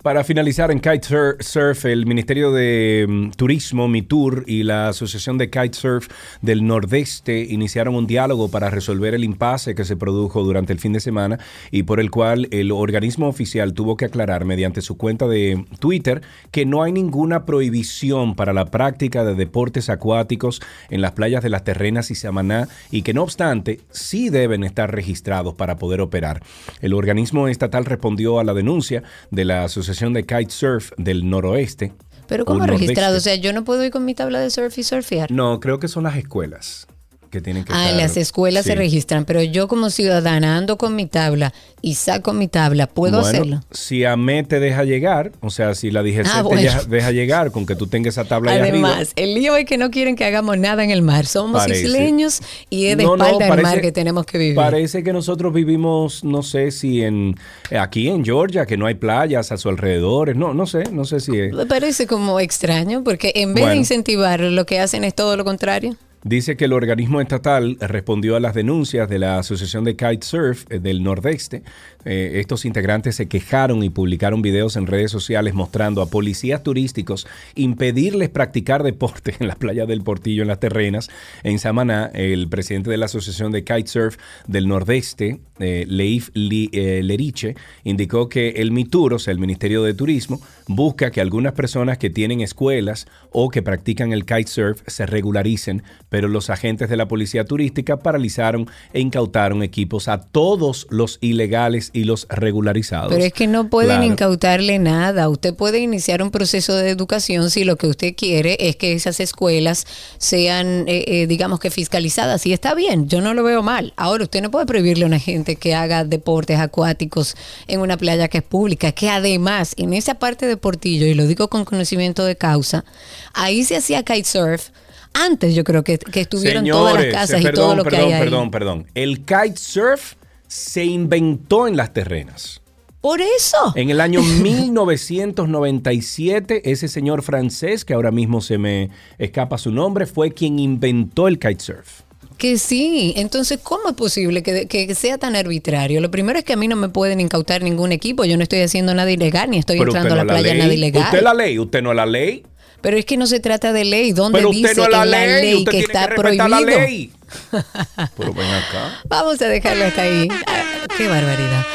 Para 0.04 0.26
finalizar 0.26 0.70
en 0.70 0.82
Kitesurf, 0.82 1.86
el 1.86 2.06
Ministerio 2.06 2.52
de 2.52 3.06
mm, 3.08 3.30
Turismo, 3.38 3.88
MITUR, 3.88 4.44
y 4.48 4.64
la 4.64 4.90
Asociación 4.90 5.38
de 5.38 5.50
Kitesurf 5.50 6.10
del 6.42 6.68
Nordeste 6.68 7.40
iniciaron 7.50 7.96
un 7.96 8.06
diálogo 8.06 8.52
para 8.52 8.70
resolver 8.70 9.14
el 9.14 9.24
impasse 9.24 9.76
que 9.76 9.86
se 9.86 9.96
produjo 9.96 10.44
durante 10.44 10.74
el 10.74 10.80
fin 10.80 10.92
de 10.92 11.00
semana 11.00 11.40
y 11.72 11.84
por 11.84 12.02
el 12.02 12.12
cual 12.12 12.50
el 12.52 12.74
organismo 12.74 13.30
oficial 13.30 13.74
tuvo 13.74 13.96
que 13.96 14.04
aclarar 14.04 14.44
mediante 14.44 14.82
su 14.82 14.98
cuenta 14.98 15.26
de 15.26 15.64
Twitter 15.80 16.22
que 16.52 16.66
no 16.66 16.84
hay 16.84 16.92
ninguna 16.92 17.46
prohibición 17.46 18.36
para 18.36 18.52
la 18.52 18.66
práctica 18.66 19.24
de 19.24 19.36
deportes 19.36 19.90
acuáticos 19.90 20.62
en 20.90 21.00
las 21.00 21.14
playas 21.14 21.44
de 21.44 21.50
las 21.50 21.64
Terrenas 21.64 22.12
y 22.12 22.16
Samaná 22.16 22.68
y 22.92 23.04
que 23.04 23.14
no 23.14 23.24
obstante 23.24 23.80
sí 23.90 24.30
deben 24.30 24.66
estar 24.66 24.94
registrados 24.94 25.54
para 25.54 25.78
poder 25.78 26.02
operar. 26.02 26.44
El 26.82 26.94
organismo 26.94 27.48
estatal 27.48 27.86
respondió 27.86 28.42
a 28.42 28.44
la 28.44 28.54
denuncia 28.54 29.04
de 29.32 29.46
la 29.46 29.64
Asociación 29.64 29.93
de 30.00 30.24
Kitesurf 30.26 30.92
del 30.98 31.30
Noroeste. 31.30 31.94
Pero 32.28 32.46
¿cómo 32.46 32.66
registrado? 32.66 33.18
O 33.18 33.20
sea, 33.20 33.36
yo 33.36 33.54
no 33.54 33.64
puedo 33.64 33.84
ir 33.84 33.92
con 33.92 34.06
mi 34.06 34.16
tabla 34.16 34.40
de 34.40 34.50
surf 34.50 34.78
y 34.78 34.84
surfear. 34.84 35.32
No, 35.32 35.60
creo 35.60 35.80
que 35.80 35.88
son 35.88 36.04
las 36.04 36.16
escuelas 36.16 36.88
que 37.34 37.42
tienen 37.42 37.64
que 37.66 37.74
Ah, 37.74 37.90
en 37.90 37.98
las 37.98 38.16
escuelas 38.16 38.64
se 38.66 38.76
registran, 38.76 39.26
pero 39.26 39.42
yo 39.42 39.68
como 39.68 39.90
ciudadana 39.90 40.56
ando 40.56 40.78
con 40.78 40.96
mi 40.96 41.08
tabla 41.08 41.52
y 41.82 41.96
saco 41.96 42.32
mi 42.32 42.48
tabla, 42.48 42.88
¿puedo 42.88 43.20
Bueno, 43.20 43.28
hacerlo? 43.28 43.62
Si 43.72 44.06
AME 44.06 44.44
te 44.44 44.60
deja 44.60 44.84
llegar, 44.84 45.32
o 45.42 45.50
sea, 45.50 45.74
si 45.76 45.90
la 45.92 46.04
DGC 46.04 46.28
Ah, 46.28 46.38
te 46.38 46.42
bueno. 46.44 46.72
deja, 46.88 47.12
llegar 47.12 47.52
con 47.52 47.66
que 47.66 47.76
tú 47.76 47.88
tengas 47.88 48.14
esa 48.14 48.24
tabla 48.26 48.52
arriba. 48.54 48.68
Además, 48.68 49.12
el 49.16 49.34
lío 49.34 49.56
es 49.58 49.66
que 49.66 49.78
no 49.78 49.90
quieren 49.90 50.16
que 50.16 50.24
hagamos 50.26 50.58
nada 50.60 50.84
en 50.84 50.92
el 50.92 51.02
mar. 51.02 51.26
Somos 51.26 51.62
Parece. 51.64 51.86
isleños 51.88 52.40
y 52.70 52.86
es 52.86 52.98
de 52.98 53.04
No, 53.04 53.18
no, 53.18 53.26
espalda 53.26 53.46
al 53.46 53.50
parece- 53.50 53.68
mar 53.68 53.82
que 53.82 53.92
tenemos 53.92 54.26
que 54.26 54.38
vivir. 54.38 54.56
Parece 54.56 55.04
que 55.04 55.12
nosotros 55.12 55.52
vivimos, 55.54 56.24
no 56.24 56.44
sé 56.44 56.70
si 56.72 57.02
en 57.02 57.36
aquí 57.78 58.08
en 58.10 58.24
Georgia, 58.24 58.66
que 58.68 58.78
no 58.78 58.86
hay 58.86 58.94
playas 58.96 59.52
a 59.52 59.58
su 59.58 59.70
alrededor. 59.70 60.36
No, 60.36 60.54
no 60.54 60.68
sé, 60.68 60.84
no 60.92 61.04
sé 61.04 61.20
si 61.20 61.38
es. 61.40 61.52
Me 61.54 61.66
parece 61.66 62.06
como 62.08 62.40
extraño 62.40 63.04
porque 63.04 63.32
en 63.36 63.54
vez 63.56 63.66
de 63.68 63.76
incentivar 63.76 64.40
lo 64.40 64.66
que 64.68 64.80
hacen 64.80 65.04
es 65.04 65.16
todo 65.16 65.36
lo 65.36 65.44
contrario. 65.44 65.96
Dice 66.24 66.56
que 66.56 66.66
el 66.66 66.74
organismo 66.74 67.20
estatal 67.20 67.78
respondió 67.82 68.38
a 68.38 68.40
las 68.40 68.54
denuncias 68.54 69.10
de 69.10 69.20
la 69.20 69.40
Asociación 69.40 69.84
de 69.84 69.98
Kitesurf 69.98 70.66
eh, 70.70 70.80
del 70.80 71.04
Nordeste. 71.04 71.64
Eh, 72.06 72.34
estos 72.36 72.64
integrantes 72.64 73.18
se 73.18 73.28
quejaron 73.28 73.84
y 73.84 73.90
publicaron 73.90 74.42
videos 74.42 74.78
en 74.78 74.88
redes 74.88 75.12
sociales 75.12 75.54
mostrando 75.54 76.02
a 76.02 76.06
policías 76.06 76.64
turísticos 76.64 77.28
impedirles 77.56 78.30
practicar 78.30 78.84
deporte 78.84 79.36
en 79.42 79.48
las 79.48 79.58
playas 79.58 79.86
del 79.86 80.02
Portillo, 80.02 80.44
en 80.44 80.48
las 80.48 80.62
terrenas. 80.62 81.10
En 81.44 81.60
Samaná, 81.60 82.10
el 82.14 82.48
presidente 82.48 82.90
de 82.90 82.98
la 82.98 83.06
Asociación 83.06 83.52
de 83.52 83.66
Kitesurf 83.66 84.16
del 84.48 84.70
Nordeste, 84.70 85.42
eh, 85.60 85.86
Leif 85.90 86.30
Leriche, 86.34 87.56
indicó 87.84 88.30
que 88.30 88.50
el 88.50 88.72
MITUR, 88.72 89.16
o 89.16 89.20
sea, 89.20 89.34
el 89.34 89.40
Ministerio 89.40 89.84
de 89.84 89.94
Turismo, 89.94 90.42
busca 90.68 91.12
que 91.12 91.22
algunas 91.22 91.54
personas 91.54 91.98
que 91.98 92.10
tienen 92.10 92.42
escuelas 92.42 93.08
o 93.32 93.50
que 93.50 93.62
practican 93.62 94.14
el 94.14 94.26
kitesurf 94.26 94.82
se 94.88 95.06
regularicen, 95.06 95.84
pero 96.14 96.28
los 96.28 96.52
agentes 96.52 96.92
de 96.92 96.96
la 96.96 97.08
policía 97.08 97.44
turística 97.44 97.98
paralizaron 97.98 98.70
e 98.94 99.00
incautaron 99.00 99.64
equipos 99.64 100.08
a 100.08 100.22
todos 100.22 100.86
los 100.92 101.18
ilegales 101.22 101.90
y 101.92 102.04
los 102.04 102.28
regularizados. 102.30 103.12
Pero 103.12 103.24
es 103.24 103.34
que 103.34 103.48
no 103.48 103.68
pueden 103.68 103.98
Claro. 103.98 104.04
incautarle 104.04 104.78
nada. 104.78 105.28
Usted 105.28 105.56
puede 105.56 105.80
iniciar 105.80 106.22
un 106.22 106.30
proceso 106.30 106.76
de 106.76 106.92
educación 106.92 107.50
si 107.50 107.64
lo 107.64 107.78
que 107.78 107.88
usted 107.88 108.14
quiere 108.16 108.58
es 108.60 108.76
que 108.76 108.94
esas 108.94 109.20
escuelas 109.20 109.88
sean, 110.20 110.88
eh, 110.88 111.04
eh, 111.08 111.26
digamos 111.26 111.60
que 111.60 111.72
fiscalizadas. 111.72 112.46
Y 112.46 112.54
está 112.54 112.76
bien, 112.76 113.10
yo 113.10 113.20
no 113.20 113.34
lo 113.34 113.44
veo 113.44 113.64
mal. 113.64 113.94
Ahora, 113.98 114.26
usted 114.26 114.44
no 114.44 114.52
puede 114.52 114.68
prohibirle 114.68 115.06
a 115.06 115.08
una 115.08 115.18
gente 115.18 115.56
que 115.56 115.74
haga 115.74 116.04
deportes 116.04 116.60
acuáticos 116.60 117.36
en 117.68 117.80
una 117.80 117.98
playa 117.98 118.28
que 118.28 118.38
es 118.38 118.44
pública, 118.44 118.92
que 118.92 119.10
además 119.10 119.74
en 119.78 119.94
esa 119.96 120.14
parte 120.20 120.46
de 120.46 120.58
Portillo, 120.58 121.08
y 121.08 121.16
lo 121.16 121.26
digo 121.26 121.48
con 121.48 121.66
conocimiento 121.66 122.24
de 122.24 122.36
causa, 122.36 122.86
ahí 123.34 123.64
se 123.64 123.78
hacía 123.78 124.04
kitesurf. 124.04 124.70
Antes 125.14 125.56
yo 125.56 125.64
creo 125.64 125.84
que, 125.84 125.98
que 125.98 126.22
estuvieron 126.22 126.66
todas 126.66 126.96
las 126.96 127.06
casas 127.14 127.42
y 127.42 127.52
todo 127.52 127.76
lo 127.76 127.84
que 127.84 127.92
perdón, 127.92 128.08
hay 128.08 128.14
ahí. 128.14 128.22
perdón, 128.22 128.52
perdón. 128.52 128.88
El 128.96 129.20
kitesurf 129.20 130.14
se 130.48 130.86
inventó 130.86 131.68
en 131.68 131.78
las 131.78 131.94
terrenas. 131.94 132.64
Por 133.04 133.22
eso. 133.22 133.74
En 133.76 133.90
el 133.90 134.00
año 134.00 134.22
1997, 134.24 136.72
ese 136.72 136.88
señor 136.88 137.22
francés, 137.22 137.84
que 137.84 137.94
ahora 137.94 138.12
mismo 138.12 138.40
se 138.40 138.58
me 138.58 138.90
escapa 139.18 139.58
su 139.58 139.72
nombre, 139.72 140.06
fue 140.06 140.32
quien 140.32 140.58
inventó 140.58 141.28
el 141.28 141.38
kitesurf. 141.38 142.04
Que 142.38 142.58
sí, 142.58 143.14
entonces, 143.18 143.60
¿cómo 143.62 143.90
es 143.90 143.96
posible 143.96 144.42
que, 144.42 144.68
que 144.68 144.96
sea 144.96 145.18
tan 145.18 145.36
arbitrario? 145.36 146.02
Lo 146.02 146.12
primero 146.12 146.40
es 146.40 146.46
que 146.46 146.54
a 146.54 146.56
mí 146.56 146.68
no 146.68 146.76
me 146.76 146.90
pueden 146.90 147.20
incautar 147.20 147.62
ningún 147.62 147.92
equipo, 147.92 148.26
yo 148.26 148.38
no 148.38 148.44
estoy 148.44 148.62
haciendo 148.62 148.94
nada 148.94 149.12
ilegal, 149.12 149.52
ni 149.52 149.58
estoy 149.58 149.78
Pero 149.78 149.92
entrando 149.92 150.14
a 150.14 150.18
la 150.18 150.26
playa 150.26 150.54
nada 150.56 150.74
ilegal. 150.74 151.04
Usted 151.04 151.18
es 151.20 151.24
la 151.24 151.34
ley, 151.34 151.60
usted 151.60 151.82
no 151.82 151.92
es 151.92 151.98
la 151.98 152.06
ley. 152.06 152.44
Pero 152.84 152.98
es 152.98 153.06
que 153.06 153.16
no 153.18 153.26
se 153.28 153.40
trata 153.40 153.72
de 153.72 153.86
ley, 153.86 154.12
¿dónde 154.12 154.40
Pero 154.40 154.52
dice 154.52 154.76
no 154.76 154.84
es 154.84 154.90
la 154.92 155.06
ley, 155.06 155.42
ley, 155.42 155.56
usted 155.56 155.72
que 155.72 155.78
tiene 155.78 155.94
está 155.94 156.08
que 156.10 156.16
prohibido? 156.16 156.48
la 156.50 156.60
ley. 156.62 157.12
Pero 158.18 158.34
ven 158.34 158.48
acá. 158.52 159.02
Vamos 159.06 159.42
a 159.42 159.48
dejarlo 159.48 159.86
hasta 159.86 160.02
ahí. 160.02 160.28
Ah, 160.46 160.64
qué 160.98 161.08
barbaridad. 161.08 161.66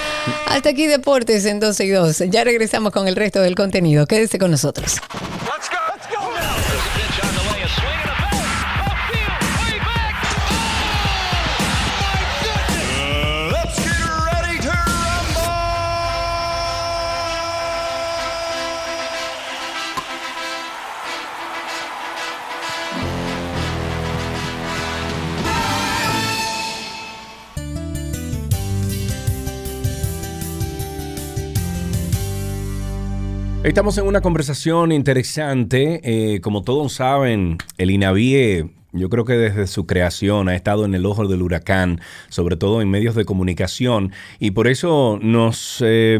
Hasta 0.47 0.69
aquí 0.69 0.87
Deportes 0.87 1.47
en 1.47 1.61
12 1.61 1.85
y 1.87 1.89
2. 1.89 2.19
Ya 2.29 2.45
regresamos 2.45 2.93
con 2.93 3.09
el 3.09 3.17
resto 3.17 3.41
del 3.41 3.55
contenido. 3.55 4.07
Quédese 4.07 4.39
con 4.39 4.51
nosotros. 4.51 4.97
Estamos 33.69 33.99
en 33.99 34.07
una 34.07 34.23
conversación 34.23 34.93
interesante. 34.93 36.01
Eh, 36.03 36.41
como 36.41 36.63
todos 36.63 36.95
saben, 36.95 37.59
el 37.77 37.91
INAVIE, 37.91 38.71
yo 38.93 39.11
creo 39.11 39.27
que 39.27 39.35
desde 39.35 39.67
su 39.67 39.87
creación 39.87 40.49
ha 40.49 40.57
estado 40.57 40.87
en 40.87 40.95
el 40.95 41.05
ojo 41.05 41.29
del 41.29 41.43
huracán, 41.43 42.01
sobre 42.31 42.57
todo 42.57 42.81
en 42.81 42.91
medios 42.91 43.15
de 43.15 43.27
comunicación, 43.27 44.13
y 44.39 44.53
por 44.53 44.69
eso 44.69 45.19
nos, 45.21 45.85
eh, 45.85 46.19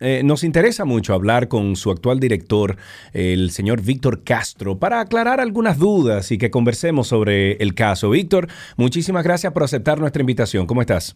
eh, 0.00 0.22
nos 0.24 0.42
interesa 0.42 0.86
mucho 0.86 1.12
hablar 1.12 1.48
con 1.48 1.76
su 1.76 1.90
actual 1.90 2.18
director, 2.18 2.78
el 3.12 3.50
señor 3.50 3.82
Víctor 3.82 4.24
Castro, 4.24 4.78
para 4.78 5.00
aclarar 5.00 5.38
algunas 5.38 5.78
dudas 5.78 6.32
y 6.32 6.38
que 6.38 6.50
conversemos 6.50 7.08
sobre 7.08 7.62
el 7.62 7.74
caso. 7.74 8.08
Víctor, 8.08 8.48
muchísimas 8.78 9.22
gracias 9.22 9.52
por 9.52 9.64
aceptar 9.64 10.00
nuestra 10.00 10.22
invitación. 10.22 10.66
¿Cómo 10.66 10.80
estás? 10.80 11.14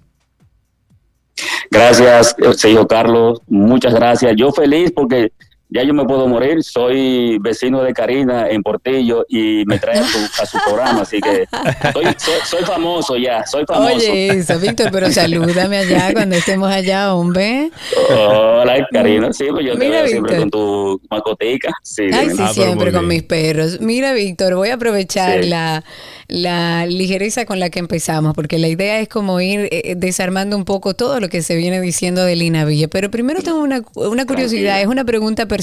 Gracias, 1.70 2.36
eh, 2.38 2.52
señor 2.54 2.86
Carlos. 2.86 3.40
Muchas 3.48 3.94
gracias. 3.94 4.34
Yo 4.36 4.52
feliz 4.52 4.92
porque 4.92 5.32
ya 5.70 5.82
yo 5.84 5.94
me 5.94 6.04
puedo 6.04 6.26
morir. 6.28 6.62
Soy 6.62 7.38
vecino 7.40 7.82
de 7.82 7.92
Karina 7.92 8.48
en 8.48 8.62
Portillo 8.62 9.24
y 9.28 9.64
me 9.66 9.78
trae 9.78 9.98
a 9.98 10.04
su, 10.04 10.18
a 10.42 10.46
su 10.46 10.58
programa. 10.66 11.02
Así 11.02 11.20
que 11.20 11.46
soy, 11.92 12.04
soy, 12.18 12.34
soy 12.44 12.64
famoso 12.64 13.16
ya, 13.16 13.44
soy 13.46 13.64
famoso. 13.66 13.94
Oye, 13.94 14.28
eso, 14.28 14.58
Víctor, 14.58 14.90
pero 14.92 15.10
salúdame 15.10 15.78
allá 15.78 16.12
cuando 16.12 16.36
estemos 16.36 16.70
allá, 16.70 17.14
hombre. 17.14 17.70
Hola, 18.10 18.86
Karina. 18.92 19.32
Sí, 19.32 19.44
pues 19.50 19.64
yo 19.66 19.72
te 19.78 19.78
Mira, 19.86 19.98
veo 20.02 20.08
siempre 20.08 20.36
Víctor. 20.36 20.50
con 20.50 20.50
tu 20.50 21.00
mascotica. 21.10 21.72
Sí, 21.82 22.02
Ay, 22.12 22.30
sí, 22.30 22.36
Ah, 22.40 22.52
siempre 22.52 22.92
con 22.92 23.06
mis 23.06 23.22
perros. 23.22 23.80
Mira, 23.80 24.12
Víctor, 24.12 24.54
voy 24.54 24.70
a 24.70 24.74
aprovechar 24.74 25.42
Sí. 25.44 25.48
la, 25.48 25.84
la 26.28 26.86
ligereza 26.86 27.44
con 27.44 27.60
la 27.60 27.70
que 27.70 27.78
empezamos, 27.78 28.34
porque 28.34 28.58
la 28.58 28.68
idea 28.68 28.98
es 29.00 29.08
como 29.08 29.40
ir 29.40 29.68
eh, 29.70 29.94
desarmando 29.96 30.56
un 30.56 30.64
poco 30.64 30.94
todo 30.94 31.20
lo 31.20 31.28
que 31.28 31.42
se 31.42 31.54
viene 31.56 31.80
diciendo 31.80 32.24
del 32.24 32.42
INAVIE. 32.42 32.88
Pero 32.88 33.10
primero 33.10 33.42
tengo 33.42 33.60
una, 33.60 33.82
una 33.94 34.26
curiosidad, 34.26 34.80
es 34.80 34.86
una 34.86 35.04
pregunta 35.04 35.46
personal. 35.46 35.59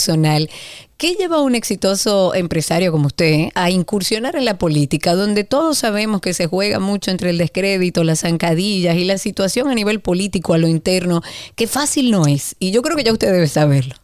¿Qué 0.98 1.14
lleva 1.14 1.38
a 1.38 1.42
un 1.42 1.54
exitoso 1.54 2.34
empresario 2.34 2.92
como 2.92 3.08
usted 3.08 3.50
a 3.54 3.70
incursionar 3.70 4.36
en 4.36 4.46
la 4.46 4.58
política, 4.58 5.14
donde 5.14 5.44
todos 5.44 5.78
sabemos 5.78 6.22
que 6.22 6.34
se 6.34 6.48
juega 6.48 6.80
mucho 6.80 7.12
entre 7.12 7.30
el 7.30 7.38
descrédito, 7.38 8.04
las 8.04 8.22
zancadillas 8.22 8.96
y 8.96 9.06
la 9.06 9.18
situación 9.18 9.68
a 9.68 9.76
nivel 9.76 10.00
político, 10.00 10.54
a 10.54 10.58
lo 10.58 10.68
interno, 10.68 11.22
que 11.56 11.68
fácil 11.68 12.10
no 12.10 12.26
es? 12.26 12.56
Y 12.60 12.72
yo 12.72 12.82
creo 12.82 12.98
que 12.98 13.04
ya 13.04 13.14
usted 13.14 13.32
debe 13.32 13.48
saberlo. 13.48 13.96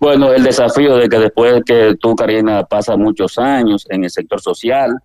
Bueno, 0.00 0.32
el 0.32 0.42
desafío 0.42 0.96
de 0.96 1.08
que 1.08 1.18
después 1.18 1.62
que 1.64 1.94
tú, 2.00 2.16
Karina, 2.16 2.64
pasas 2.64 2.98
muchos 2.98 3.38
años 3.38 3.86
en 3.88 4.04
el 4.04 4.10
sector 4.10 4.40
social, 4.40 4.98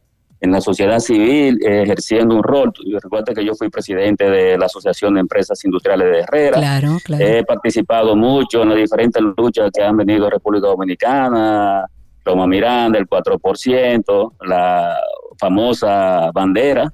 en 0.44 0.52
la 0.52 0.60
sociedad 0.60 1.00
civil, 1.00 1.58
eh, 1.66 1.84
ejerciendo 1.84 2.36
un 2.36 2.44
rol. 2.44 2.74
Recuerda 3.02 3.34
que 3.34 3.46
yo 3.46 3.56
fui 3.56 3.70
presidente 3.70 4.30
de 4.30 4.58
la 4.58 4.66
Asociación 4.66 5.14
de 5.14 5.22
Empresas 5.22 5.64
Industriales 5.64 6.12
de 6.12 6.20
Herrera. 6.20 6.58
Claro, 6.58 6.98
claro. 7.02 7.26
He 7.26 7.46
participado 7.46 8.14
mucho 8.18 8.64
en 8.64 8.70
las 8.70 8.78
diferentes 8.78 9.24
luchas 9.38 9.72
que 9.74 9.82
han 9.82 9.96
venido 9.96 10.30
República 10.30 10.68
Dominicana, 10.68 11.86
Loma 12.26 12.46
Miranda, 12.46 13.00
el 13.00 13.08
4%, 13.08 14.34
la 14.46 14.98
famosa 15.39 16.30
bandera, 16.34 16.91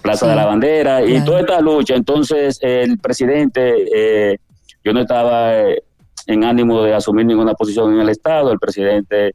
Plaza 0.00 0.26
Sí, 0.26 0.30
de 0.30 0.36
la 0.36 0.46
Bandera, 0.46 1.04
y 1.04 1.24
toda 1.24 1.40
esta 1.40 1.60
lucha. 1.60 1.96
Entonces, 1.96 2.60
el 2.62 2.96
presidente, 2.98 3.86
eh, 3.92 4.38
yo 4.84 4.92
no 4.92 5.00
estaba 5.00 5.58
eh, 5.58 5.82
en 6.28 6.44
ánimo 6.44 6.80
de 6.84 6.94
asumir 6.94 7.26
ninguna 7.26 7.54
posición 7.54 7.92
en 7.94 8.02
el 8.02 8.08
Estado, 8.08 8.52
el 8.52 8.60
presidente 8.60 9.34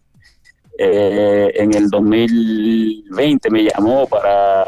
eh, 0.78 1.51
en 1.55 1.73
el 1.73 1.89
2020 1.89 3.49
me 3.49 3.63
llamó 3.63 4.07
para 4.07 4.63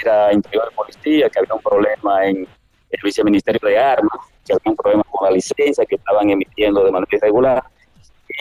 ir 0.00 0.08
a 0.08 0.32
Interior 0.32 0.68
de 0.68 0.74
Policía, 0.76 1.28
que 1.28 1.40
había 1.40 1.54
un 1.54 1.60
problema 1.62 2.26
en 2.26 2.46
el 2.90 3.00
viceministerio 3.02 3.60
de 3.68 3.78
Armas, 3.78 4.18
que 4.46 4.52
había 4.52 4.70
un 4.70 4.76
problema 4.76 5.02
con 5.10 5.28
la 5.28 5.34
licencia 5.34 5.84
que 5.84 5.96
estaban 5.96 6.30
emitiendo 6.30 6.84
de 6.84 6.92
manera 6.92 7.16
irregular. 7.16 7.64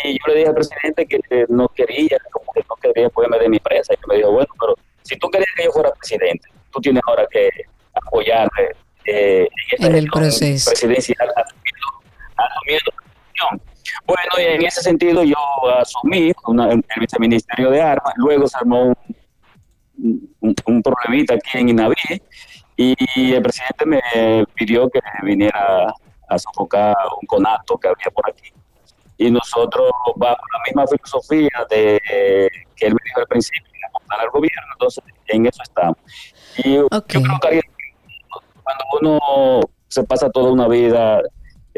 Y 0.04 0.14
yo 0.14 0.20
le 0.28 0.36
dije 0.36 0.48
al 0.48 0.56
presidente 0.56 1.06
que 1.08 1.46
no 1.50 1.68
quería, 1.70 2.18
como 2.32 2.52
que 2.54 2.64
no 2.70 2.76
quería 2.76 3.10
ponerme 3.10 3.40
de 3.40 3.50
mi 3.50 3.58
empresa. 3.58 3.94
Y 3.94 3.98
me 4.08 4.18
dijo, 4.18 4.32
bueno, 4.32 4.50
pero 4.60 4.76
si 5.02 5.18
tú 5.18 5.30
querías 5.30 5.50
que 5.56 5.64
yo 5.64 5.72
fuera 5.72 5.92
presidente, 5.92 6.50
tú 6.72 6.80
tienes 6.82 7.02
ahora 7.08 7.26
que 7.32 7.50
apoyarme 7.94 8.70
eh, 9.06 9.48
En 9.80 9.96
el 9.96 10.08
proceso. 10.08 10.70
presidencial 10.70 11.30
asumiendo, 11.36 11.88
asumiendo. 12.36 12.92
Bueno, 14.08 14.32
y 14.40 14.42
en 14.56 14.66
ese 14.66 14.82
sentido 14.82 15.22
yo 15.24 15.36
asumí 15.80 16.32
una- 16.48 16.72
el 16.72 16.82
viceministerio 17.00 17.70
de 17.70 17.82
Armas, 17.82 18.14
luego 18.16 18.48
se 18.48 18.58
armó 18.58 18.84
un, 18.86 18.96
un, 20.42 20.56
un 20.66 20.82
problemita 20.82 21.34
aquí 21.36 21.58
en 21.58 21.70
Inaví 21.70 21.96
y 22.78 23.34
el 23.34 23.42
presidente 23.42 23.86
me 23.86 24.02
pidió 24.56 24.90
que 24.90 25.00
viniera 25.24 25.94
a 26.30 26.40
sofocar 26.40 26.96
un 27.22 27.26
conato 27.28 27.78
que 27.78 27.88
había 27.88 28.10
por 28.14 28.30
aquí. 28.30 28.50
Y 29.18 29.32
nosotros, 29.32 29.90
bajo 30.16 30.42
la 30.54 30.60
misma 30.68 30.86
filosofía 30.88 31.50
de 31.70 32.00
que 32.76 32.86
él 32.86 32.94
me 32.94 33.00
dijo 33.04 33.20
al 33.22 33.28
principio, 33.28 33.64
aportar 33.90 34.22
al 34.22 34.30
gobierno, 34.30 34.62
entonces 34.74 35.04
en 35.28 35.46
eso 35.48 35.64
estamos. 35.64 35.98
Y 36.58 36.76
yo 36.76 36.88
creo 37.22 37.40
que 37.50 37.62
cuando 38.64 38.84
uno 39.02 39.62
se 39.88 40.04
pasa 40.04 40.30
toda 40.30 40.52
una 40.52 40.68
vida 40.68 41.22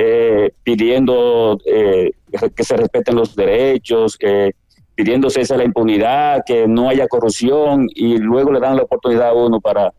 eh, 0.01 0.51
pidiendo 0.63 1.59
eh, 1.65 2.11
que 2.55 2.63
se 2.63 2.77
respeten 2.77 3.15
los 3.17 3.35
derechos, 3.35 4.15
que 4.17 4.55
pidiendo 4.95 5.29
cese 5.29 5.53
a 5.53 5.57
la 5.57 5.65
impunidad, 5.65 6.43
que 6.45 6.67
no 6.67 6.87
haya 6.87 7.07
corrupción 7.09 7.87
y 7.93 8.17
luego 8.17 8.51
le 8.53 8.61
dan 8.61 8.77
la 8.77 8.83
oportunidad 8.83 9.29
a 9.29 9.33
uno 9.33 9.59
para 9.59 9.91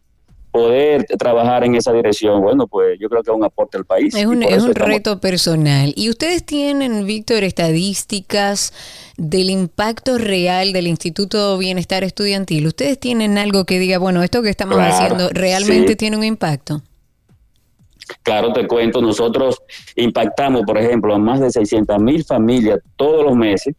poder 0.53 1.05
trabajar 1.19 1.65
en 1.65 1.75
esa 1.77 1.93
dirección, 1.93 2.41
bueno, 2.43 2.67
pues 2.67 2.99
yo 2.99 3.09
creo 3.11 3.23
que 3.23 3.31
es 3.31 3.37
un 3.37 3.45
aporte 3.45 3.77
al 3.77 3.85
país. 3.85 4.15
Es 4.15 4.25
un, 4.27 4.43
es 4.43 4.63
un 4.63 4.71
estamos- 4.71 4.89
reto 4.95 5.21
personal. 5.21 5.93
¿Y 5.97 6.09
ustedes 6.09 6.45
tienen, 6.45 7.07
Víctor, 7.07 7.45
estadísticas 7.45 8.73
del 9.17 9.51
impacto 9.51 10.19
real 10.19 10.73
del 10.73 10.87
Instituto 10.87 11.57
Bienestar 11.59 12.05
Estudiantil? 12.05 12.67
¿Ustedes 12.67 12.99
tienen 12.99 13.37
algo 13.39 13.65
que 13.65 13.79
diga, 13.79 13.99
bueno, 13.99 14.23
esto 14.23 14.43
que 14.43 14.49
estamos 14.51 14.77
Claro, 14.77 14.95
haciendo 14.95 15.29
realmente 15.31 15.91
sí. 15.91 15.97
tiene 15.97 16.17
un 16.17 16.25
impacto? 16.25 16.83
Claro, 18.23 18.53
te 18.53 18.67
cuento, 18.67 19.01
nosotros 19.01 19.63
impactamos, 19.97 20.63
por 20.63 20.79
ejemplo, 20.79 21.15
a 21.15 21.19
más 21.19 21.41
de 21.41 21.51
600 21.51 22.01
mil 22.01 22.25
familias 22.25 22.81
todos 22.97 23.25
los 23.25 23.37
meses, 23.37 23.75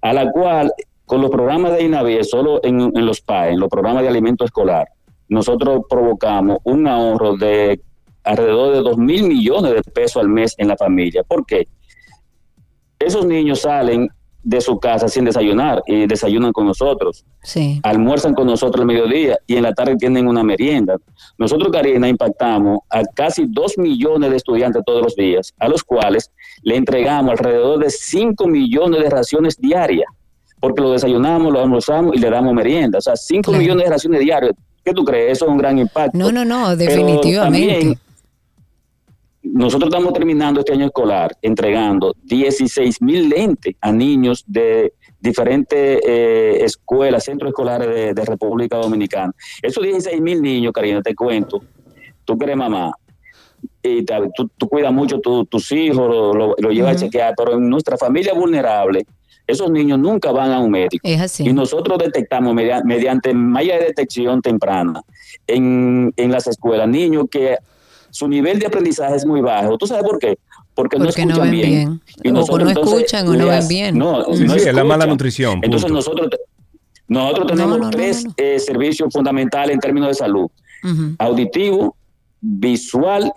a 0.00 0.12
la 0.12 0.30
cual, 0.30 0.72
con 1.06 1.20
los 1.20 1.30
programas 1.30 1.72
de 1.72 1.84
INAVIE, 1.84 2.24
solo 2.24 2.60
en, 2.64 2.92
los 2.94 3.20
PAE, 3.20 3.52
en 3.52 3.60
los 3.60 3.68
programas 3.68 4.02
de 4.02 4.08
alimento 4.08 4.44
escolar, 4.44 4.88
nosotros 5.28 5.82
provocamos 5.88 6.58
un 6.64 6.86
ahorro 6.86 7.36
de 7.36 7.80
alrededor 8.24 8.74
de 8.74 8.80
2 8.80 8.98
mil 8.98 9.24
millones 9.24 9.74
de 9.74 9.82
pesos 9.82 10.22
al 10.22 10.28
mes 10.28 10.54
en 10.58 10.68
la 10.68 10.76
familia. 10.76 11.22
¿Por 11.22 11.44
qué? 11.46 11.66
Esos 12.98 13.26
niños 13.26 13.60
salen 13.60 14.08
de 14.44 14.60
su 14.60 14.78
casa 14.80 15.08
sin 15.08 15.24
desayunar 15.24 15.82
y 15.86 16.06
desayunan 16.06 16.52
con 16.52 16.66
nosotros 16.66 17.24
Sí. 17.42 17.80
almuerzan 17.84 18.34
con 18.34 18.46
nosotros 18.46 18.80
al 18.80 18.86
mediodía 18.86 19.38
y 19.46 19.56
en 19.56 19.62
la 19.62 19.72
tarde 19.72 19.96
tienen 19.96 20.26
una 20.26 20.42
merienda. 20.42 20.96
Nosotros, 21.38 21.70
Karina, 21.72 22.08
impactamos 22.08 22.80
a 22.90 23.02
casi 23.14 23.46
dos 23.48 23.78
millones 23.78 24.30
de 24.30 24.36
estudiantes 24.36 24.82
todos 24.84 25.02
los 25.02 25.14
días, 25.14 25.52
a 25.58 25.68
los 25.68 25.84
cuales 25.84 26.30
le 26.62 26.76
entregamos 26.76 27.30
alrededor 27.32 27.78
de 27.78 27.90
5 27.90 28.46
millones 28.48 29.02
de 29.02 29.10
raciones 29.10 29.56
diarias, 29.60 30.06
porque 30.60 30.82
lo 30.82 30.90
desayunamos, 30.92 31.52
lo 31.52 31.60
almorzamos 31.60 32.14
y 32.16 32.18
le 32.18 32.28
damos 32.30 32.52
merienda. 32.54 32.98
O 32.98 33.00
sea, 33.02 33.14
5 33.16 33.52
millones 33.52 33.84
de 33.84 33.90
raciones 33.90 34.20
diarias. 34.20 34.52
¿Qué 34.84 34.92
tú 34.92 35.04
crees? 35.04 35.32
Eso 35.32 35.44
es 35.44 35.50
un 35.52 35.58
gran 35.58 35.78
impacto. 35.78 36.18
No, 36.18 36.32
no, 36.32 36.44
no, 36.44 36.66
Pero 36.76 36.90
definitivamente. 36.90 37.68
también 37.68 37.98
nosotros 39.42 39.88
estamos 39.90 40.12
terminando 40.12 40.60
este 40.60 40.72
año 40.72 40.86
escolar 40.86 41.36
entregando 41.42 42.14
16 42.24 43.02
mil 43.02 43.28
lentes 43.28 43.74
a 43.80 43.90
niños 43.92 44.44
de 44.46 44.92
diferentes 45.20 46.00
eh, 46.06 46.58
escuelas, 46.64 47.24
centros 47.24 47.50
escolares 47.50 47.88
de, 47.88 48.14
de 48.14 48.24
República 48.24 48.76
Dominicana. 48.76 49.32
Esos 49.60 49.82
16 49.82 50.20
mil 50.20 50.40
niños, 50.42 50.72
Karina, 50.72 51.00
te 51.02 51.14
cuento, 51.14 51.62
tú 52.24 52.36
que 52.38 52.44
eres 52.44 52.56
mamá, 52.56 52.92
y 53.82 54.04
te- 54.04 54.14
tú, 54.34 54.48
tú 54.56 54.68
cuidas 54.68 54.92
mucho 54.92 55.20
tu- 55.20 55.44
tus 55.46 55.70
hijos, 55.72 56.08
lo, 56.08 56.32
lo- 56.32 56.54
lo 56.58 56.70
llevas 56.70 56.96
a 56.96 56.98
chequear, 57.06 57.34
pero 57.36 57.54
en 57.54 57.68
nuestra 57.68 57.96
familia 57.96 58.34
vulnerable, 58.34 59.04
esos 59.46 59.70
niños 59.70 59.98
nunca 59.98 60.30
van 60.30 60.52
a 60.52 60.60
un 60.60 60.70
médico. 60.70 61.06
Es 61.06 61.20
así. 61.20 61.48
Y 61.48 61.52
nosotros 61.52 61.98
detectamos 61.98 62.54
media- 62.54 62.82
mediante 62.84 63.34
malla 63.34 63.76
de 63.78 63.86
detección 63.86 64.40
temprana 64.40 65.02
en, 65.48 66.12
en 66.16 66.30
las 66.32 66.46
escuelas 66.46 66.88
niños 66.88 67.26
que 67.30 67.56
su 68.12 68.28
nivel 68.28 68.58
de 68.58 68.66
aprendizaje 68.66 69.16
es 69.16 69.24
muy 69.26 69.40
bajo. 69.40 69.76
¿Tú 69.78 69.86
sabes 69.86 70.04
por 70.04 70.18
qué? 70.18 70.38
Porque, 70.74 70.98
no 70.98 71.04
Porque 71.06 71.24
no 71.24 71.30
escuchan 71.32 71.50
ven 71.50 71.60
bien. 71.60 71.70
bien. 71.70 72.00
Y 72.22 72.28
O 72.28 72.32
nosotros, 72.32 72.62
no 72.64 72.68
entonces, 72.68 72.94
escuchan 72.94 73.28
o 73.28 73.32
no 73.34 73.46
ven 73.46 73.68
bien. 73.68 73.98
No, 73.98 74.24
Sí, 74.34 74.44
no 74.44 74.54
sí, 74.54 74.68
es 74.68 74.74
la 74.74 74.84
mala 74.84 75.06
nutrición, 75.06 75.60
Entonces 75.62 75.90
nosotros, 75.90 76.28
nosotros 77.08 77.46
tenemos 77.48 77.78
no, 77.78 77.84
no, 77.86 77.90
tres 77.90 78.26
eh, 78.36 78.58
servicios 78.58 79.12
fundamentales 79.12 79.74
en 79.74 79.80
términos 79.80 80.10
de 80.10 80.14
salud. 80.14 80.46
Auditivo, 81.18 81.96
visual 82.40 83.32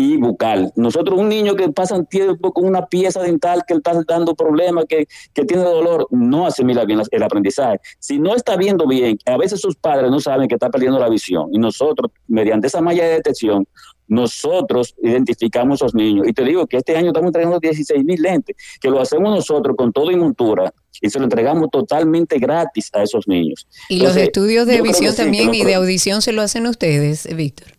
y 0.00 0.16
bucal. 0.16 0.72
Nosotros, 0.76 1.18
un 1.18 1.28
niño 1.28 1.56
que 1.56 1.70
pasa 1.70 2.00
tiempo 2.04 2.52
con 2.52 2.66
una 2.66 2.86
pieza 2.86 3.20
dental 3.20 3.64
que 3.66 3.74
le 3.74 3.78
está 3.78 4.00
dando 4.06 4.36
problemas, 4.36 4.84
que, 4.88 5.08
que 5.34 5.44
tiene 5.44 5.64
dolor, 5.64 6.06
no 6.12 6.46
asimila 6.46 6.84
bien 6.84 7.02
el 7.10 7.22
aprendizaje. 7.24 7.80
Si 7.98 8.20
no 8.20 8.36
está 8.36 8.56
viendo 8.56 8.86
bien, 8.86 9.18
a 9.26 9.36
veces 9.36 9.60
sus 9.60 9.74
padres 9.74 10.08
no 10.12 10.20
saben 10.20 10.46
que 10.46 10.54
está 10.54 10.70
perdiendo 10.70 11.00
la 11.00 11.08
visión. 11.08 11.48
Y 11.52 11.58
nosotros, 11.58 12.12
mediante 12.28 12.68
esa 12.68 12.80
malla 12.80 13.02
de 13.06 13.14
detección, 13.14 13.66
nosotros 14.06 14.94
identificamos 15.02 15.82
a 15.82 15.86
esos 15.86 15.96
niños. 15.96 16.28
Y 16.28 16.32
te 16.32 16.44
digo 16.44 16.64
que 16.68 16.76
este 16.76 16.96
año 16.96 17.08
estamos 17.08 17.30
entregando 17.30 17.58
16 17.58 18.04
mil 18.04 18.22
lentes, 18.22 18.54
que 18.80 18.90
lo 18.90 19.00
hacemos 19.00 19.34
nosotros 19.34 19.74
con 19.76 19.92
toda 19.92 20.12
inmuntura 20.12 20.72
y 21.00 21.10
se 21.10 21.18
lo 21.18 21.24
entregamos 21.24 21.70
totalmente 21.72 22.38
gratis 22.38 22.88
a 22.92 23.02
esos 23.02 23.26
niños. 23.26 23.66
Y 23.88 23.98
los 23.98 24.14
estudios 24.14 24.68
de 24.68 24.80
visión 24.80 25.10
sí, 25.10 25.22
también 25.22 25.52
y 25.52 25.64
de 25.64 25.74
audición 25.74 26.22
se 26.22 26.30
lo 26.30 26.42
hacen 26.42 26.68
ustedes, 26.68 27.28
Víctor. 27.34 27.77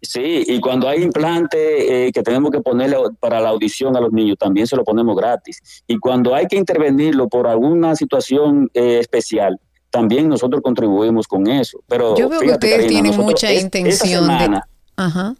Sí, 0.00 0.44
y 0.46 0.60
cuando 0.60 0.88
hay 0.88 1.02
implante 1.02 2.06
eh, 2.06 2.12
que 2.12 2.22
tenemos 2.22 2.50
que 2.52 2.60
ponerle 2.60 2.96
para 3.18 3.40
la 3.40 3.48
audición 3.48 3.96
a 3.96 4.00
los 4.00 4.12
niños, 4.12 4.36
también 4.38 4.66
se 4.66 4.76
lo 4.76 4.84
ponemos 4.84 5.16
gratis. 5.16 5.82
Y 5.88 5.98
cuando 5.98 6.34
hay 6.34 6.46
que 6.46 6.56
intervenirlo 6.56 7.28
por 7.28 7.48
alguna 7.48 7.96
situación 7.96 8.70
eh, 8.74 8.98
especial, 9.00 9.58
también 9.90 10.28
nosotros 10.28 10.60
contribuimos 10.62 11.26
con 11.26 11.48
eso. 11.48 11.80
Pero 11.88 12.16
Yo 12.16 12.28
veo 12.28 12.40
que 12.40 12.50
ustedes 12.52 12.74
Karina, 12.82 12.88
tienen 13.02 13.20
mucha 13.20 13.50
es- 13.50 13.62
intención 13.64 14.28
de... 14.28 14.32
semana- 14.34 14.68
Ajá. 14.96 15.34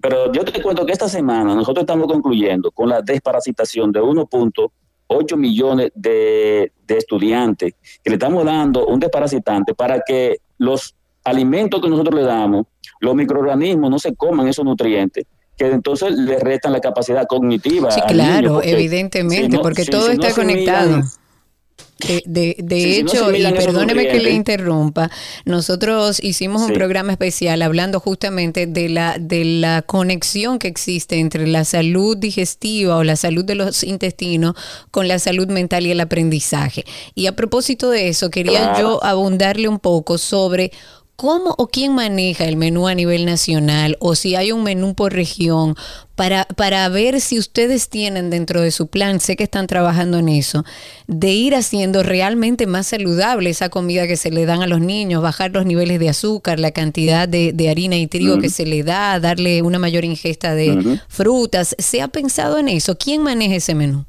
Pero 0.00 0.32
yo 0.32 0.44
te 0.44 0.62
cuento 0.62 0.86
que 0.86 0.92
esta 0.92 1.08
semana 1.08 1.54
nosotros 1.54 1.82
estamos 1.82 2.06
concluyendo 2.06 2.70
con 2.70 2.88
la 2.88 3.02
desparasitación 3.02 3.90
de 3.90 4.00
1.8 4.00 5.36
millones 5.36 5.90
de, 5.94 6.72
de 6.86 6.96
estudiantes 6.96 7.74
que 8.02 8.10
le 8.10 8.14
estamos 8.14 8.44
dando 8.44 8.86
un 8.86 9.00
desparasitante 9.00 9.74
para 9.74 10.00
que 10.06 10.38
los 10.56 10.94
alimentos 11.24 11.80
que 11.82 11.88
nosotros 11.88 12.14
le 12.14 12.22
damos, 12.26 12.66
los 13.00 13.14
microorganismos 13.14 13.90
no 13.90 13.98
se 13.98 14.14
coman 14.14 14.48
esos 14.48 14.64
nutrientes 14.64 15.24
que 15.56 15.66
entonces 15.66 16.12
le 16.12 16.38
restan 16.38 16.72
la 16.72 16.80
capacidad 16.80 17.24
cognitiva. 17.26 17.90
Sí, 17.90 17.98
niño, 18.00 18.12
claro, 18.12 18.52
porque 18.54 18.70
evidentemente, 18.70 19.46
si 19.46 19.48
no- 19.56 19.62
porque 19.62 19.84
si- 19.84 19.90
todo 19.90 20.06
si 20.06 20.12
está 20.12 20.32
conectado. 20.32 21.02
De, 22.06 22.22
de, 22.26 22.56
de 22.62 22.80
Sí, 22.80 22.92
si 22.94 23.02
no 23.02 23.10
hecho, 23.10 23.34
y 23.34 23.42
perdóneme 23.52 24.06
que 24.06 24.20
le 24.20 24.30
interrumpa, 24.30 25.10
nosotros 25.44 26.22
hicimos 26.22 26.62
un 26.62 26.72
programa 26.72 27.10
especial 27.10 27.60
hablando 27.60 27.98
justamente 27.98 28.68
de 28.68 28.88
la, 28.88 29.16
de 29.18 29.44
la 29.44 29.82
conexión 29.82 30.60
que 30.60 30.68
existe 30.68 31.18
entre 31.18 31.48
la 31.48 31.64
salud 31.64 32.16
digestiva 32.16 32.96
o 32.98 33.02
la 33.02 33.16
salud 33.16 33.44
de 33.44 33.56
los 33.56 33.82
intestinos 33.82 34.54
con 34.92 35.08
la 35.08 35.18
salud 35.18 35.48
mental 35.48 35.86
y 35.86 35.90
el 35.90 35.98
aprendizaje. 36.00 36.84
Y 37.16 37.26
a 37.26 37.34
propósito 37.34 37.90
de 37.90 38.08
eso, 38.08 38.30
quería 38.30 38.60
Claro. 38.74 38.78
yo 38.80 39.04
abundarle 39.04 39.66
un 39.68 39.80
poco 39.80 40.18
sobre 40.18 40.70
¿cómo 41.18 41.56
o 41.58 41.66
quién 41.66 41.96
maneja 41.96 42.44
el 42.44 42.56
menú 42.56 42.86
a 42.86 42.94
nivel 42.94 43.26
nacional 43.26 43.96
o 43.98 44.14
si 44.14 44.36
hay 44.36 44.52
un 44.52 44.62
menú 44.62 44.94
por 44.94 45.12
región 45.12 45.74
para, 46.14 46.44
para 46.44 46.88
ver 46.88 47.20
si 47.20 47.40
ustedes 47.40 47.88
tienen 47.88 48.30
dentro 48.30 48.60
de 48.60 48.70
su 48.70 48.86
plan, 48.86 49.18
sé 49.18 49.34
que 49.34 49.42
están 49.42 49.66
trabajando 49.66 50.18
en 50.18 50.28
eso, 50.28 50.64
de 51.08 51.32
ir 51.32 51.56
haciendo 51.56 52.04
realmente 52.04 52.68
más 52.68 52.86
saludable 52.86 53.50
esa 53.50 53.68
comida 53.68 54.06
que 54.06 54.16
se 54.16 54.30
le 54.30 54.46
dan 54.46 54.62
a 54.62 54.68
los 54.68 54.80
niños, 54.80 55.20
bajar 55.20 55.50
los 55.50 55.66
niveles 55.66 55.98
de 55.98 56.08
azúcar, 56.08 56.60
la 56.60 56.70
cantidad 56.70 57.28
de, 57.28 57.52
de 57.52 57.68
harina 57.68 57.96
y 57.96 58.06
trigo 58.06 58.38
que 58.38 58.48
se 58.48 58.64
le 58.64 58.84
da, 58.84 59.18
darle 59.18 59.62
una 59.62 59.80
mayor 59.80 60.04
ingesta 60.04 60.54
de 60.54 61.00
frutas? 61.08 61.74
¿Se 61.78 62.00
ha 62.00 62.06
pensado 62.06 62.58
en 62.58 62.68
eso? 62.68 62.96
¿Quién 62.96 63.24
maneja 63.24 63.56
ese 63.56 63.74
menú? 63.74 64.04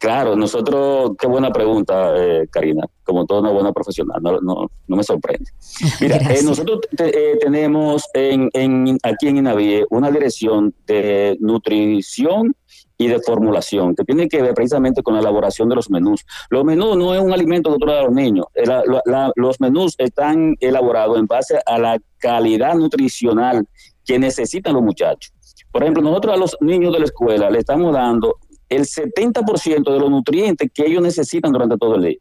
Claro, 0.00 0.34
nosotros, 0.34 1.10
qué 1.18 1.26
buena 1.26 1.50
pregunta, 1.52 2.14
eh, 2.16 2.48
Karina, 2.50 2.86
como 3.04 3.26
toda 3.26 3.42
una 3.42 3.50
buena 3.50 3.70
profesional, 3.70 4.18
no, 4.22 4.40
no, 4.40 4.70
no 4.88 4.96
me 4.96 5.04
sorprende. 5.04 5.50
Mira, 6.00 6.16
eh, 6.16 6.42
nosotros 6.42 6.80
te- 6.96 7.32
eh, 7.32 7.36
tenemos 7.38 8.08
en, 8.14 8.48
en, 8.54 8.96
aquí 9.02 9.28
en 9.28 9.36
Inavie 9.36 9.84
una 9.90 10.10
dirección 10.10 10.74
de 10.86 11.36
nutrición 11.40 12.56
y 12.96 13.08
de 13.08 13.20
formulación 13.20 13.94
que 13.94 14.04
tiene 14.04 14.26
que 14.26 14.40
ver 14.40 14.54
precisamente 14.54 15.02
con 15.02 15.12
la 15.12 15.20
elaboración 15.20 15.68
de 15.68 15.74
los 15.74 15.90
menús. 15.90 16.24
Los 16.48 16.64
menús 16.64 16.96
no 16.96 17.14
es 17.14 17.20
un 17.20 17.34
alimento 17.34 17.70
que 17.70 17.78
tú 17.78 17.84
le 17.84 17.92
das 17.92 18.00
a 18.02 18.06
los 18.06 18.14
niños. 18.14 18.46
Eh, 18.54 18.64
la- 18.66 18.82
la- 18.86 19.02
la- 19.04 19.32
los 19.36 19.60
menús 19.60 19.96
están 19.98 20.56
elaborados 20.60 21.18
en 21.18 21.26
base 21.26 21.60
a 21.66 21.78
la 21.78 21.98
calidad 22.16 22.74
nutricional 22.74 23.66
que 24.06 24.18
necesitan 24.18 24.72
los 24.72 24.82
muchachos. 24.82 25.34
Por 25.70 25.82
ejemplo, 25.82 26.02
nosotros 26.02 26.34
a 26.34 26.38
los 26.38 26.56
niños 26.62 26.90
de 26.94 27.00
la 27.00 27.04
escuela 27.04 27.50
le 27.50 27.58
estamos 27.58 27.92
dando 27.92 28.36
el 28.70 28.82
70% 28.86 29.92
de 29.92 29.98
los 30.00 30.10
nutrientes 30.10 30.70
que 30.72 30.86
ellos 30.86 31.02
necesitan 31.02 31.52
durante 31.52 31.76
todo 31.76 31.96
el 31.96 32.02
día. 32.02 32.18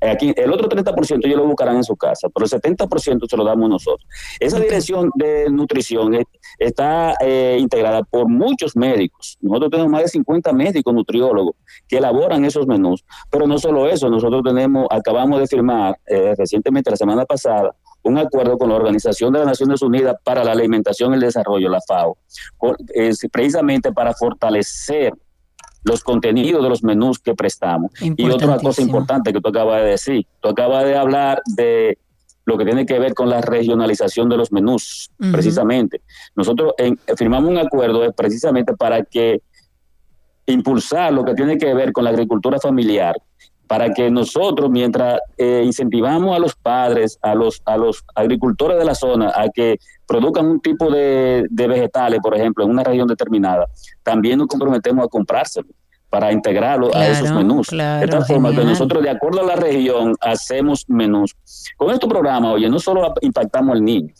Aquí, 0.00 0.32
el 0.36 0.52
otro 0.52 0.68
30% 0.68 1.26
ellos 1.26 1.38
lo 1.38 1.46
buscarán 1.46 1.74
en 1.74 1.82
su 1.82 1.96
casa, 1.96 2.28
pero 2.32 2.44
el 2.46 2.50
70% 2.52 3.26
se 3.28 3.36
lo 3.36 3.42
damos 3.44 3.68
nosotros. 3.68 4.06
Esa 4.38 4.60
dirección 4.60 5.10
de 5.16 5.50
nutrición 5.50 6.14
es- 6.14 6.26
está 6.56 7.14
eh, 7.20 7.56
integrada 7.58 8.04
por 8.04 8.28
muchos 8.28 8.76
médicos. 8.76 9.36
Nosotros 9.40 9.72
tenemos 9.72 9.90
más 9.90 10.02
de 10.02 10.08
50 10.08 10.52
médicos 10.52 10.94
nutriólogos 10.94 11.56
que 11.88 11.96
elaboran 11.98 12.44
esos 12.44 12.64
menús. 12.68 13.04
Pero 13.28 13.48
no 13.48 13.58
solo 13.58 13.88
eso, 13.88 14.08
nosotros 14.08 14.42
tenemos, 14.44 14.86
acabamos 14.88 15.40
de 15.40 15.48
firmar 15.48 15.98
eh, 16.06 16.32
recientemente, 16.38 16.90
la 16.90 16.96
semana 16.96 17.24
pasada, 17.24 17.74
un 18.04 18.18
acuerdo 18.18 18.56
con 18.56 18.68
la 18.68 18.76
Organización 18.76 19.32
de 19.32 19.40
las 19.40 19.48
Naciones 19.48 19.82
Unidas 19.82 20.14
para 20.22 20.44
la 20.44 20.52
Alimentación 20.52 21.10
y 21.10 21.14
el 21.16 21.20
Desarrollo, 21.22 21.68
la 21.68 21.80
FAO, 21.80 22.16
con- 22.56 22.76
precisamente 23.32 23.90
para 23.92 24.14
fortalecer 24.14 25.12
los 25.84 26.02
contenidos 26.02 26.62
de 26.62 26.68
los 26.68 26.82
menús 26.82 27.18
que 27.18 27.34
prestamos. 27.34 27.90
Y 28.16 28.24
otra 28.34 28.46
cosa 28.62 28.82
importante 28.88 29.32
que 29.32 29.40
tú 29.40 29.48
acabas 29.48 29.82
de 29.82 29.88
decir, 29.90 30.26
tú 30.40 30.48
acabas 30.48 30.84
de 30.84 30.96
hablar 30.96 31.40
de 31.46 31.98
lo 32.44 32.56
que 32.58 32.64
tiene 32.64 32.86
que 32.86 32.98
ver 32.98 33.14
con 33.14 33.28
la 33.28 33.40
regionalización 33.42 34.28
de 34.28 34.36
los 34.38 34.50
menús, 34.52 35.10
precisamente. 35.32 36.00
Nosotros 36.34 36.72
en- 36.78 36.98
firmamos 37.16 37.50
un 37.50 37.58
acuerdo 37.58 38.04
eh, 38.04 38.12
precisamente 38.12 38.74
para 38.74 39.02
que 39.04 39.42
impulsar 40.46 41.12
lo 41.12 41.24
que 41.24 41.34
tiene 41.34 41.58
que 41.58 41.72
ver 41.74 41.92
con 41.92 42.04
la 42.04 42.10
agricultura 42.10 42.58
familiar, 42.58 43.14
para 43.68 43.92
que 43.92 44.10
nosotros, 44.10 44.70
mientras 44.70 45.20
eh, 45.36 45.62
incentivamos 45.64 46.34
a 46.34 46.38
los 46.38 46.56
padres, 46.56 47.18
a 47.22 47.34
los, 47.34 47.62
a 47.66 47.76
los 47.76 48.02
agricultores 48.14 48.78
de 48.78 48.84
la 48.84 48.94
zona, 48.94 49.30
a 49.34 49.48
que 49.50 49.78
produzcan 50.06 50.46
un 50.46 50.60
tipo 50.60 50.90
de, 50.90 51.46
de 51.50 51.68
vegetales, 51.68 52.20
por 52.20 52.34
ejemplo, 52.34 52.64
en 52.64 52.70
una 52.70 52.82
región 52.82 53.06
determinada, 53.06 53.68
también 54.02 54.38
nos 54.38 54.48
comprometemos 54.48 55.04
a 55.04 55.08
comprárselo 55.08 55.68
para 56.08 56.32
integrarlo 56.32 56.94
a 56.94 57.06
esos 57.06 57.30
menús. 57.30 57.68
claro, 57.68 58.00
de 58.00 58.08
tal 58.08 58.24
forma 58.24 58.50
que 58.50 58.64
nosotros, 58.64 59.02
de 59.02 59.10
acuerdo 59.10 59.42
a 59.42 59.44
la 59.44 59.56
región, 59.56 60.14
hacemos 60.20 60.84
menús. 60.88 61.36
Con 61.76 61.90
este 61.92 62.08
programa, 62.08 62.52
oye, 62.52 62.68
no 62.70 62.78
solo 62.78 63.12
impactamos 63.20 63.76
al 63.76 63.84
niño, 63.84 64.14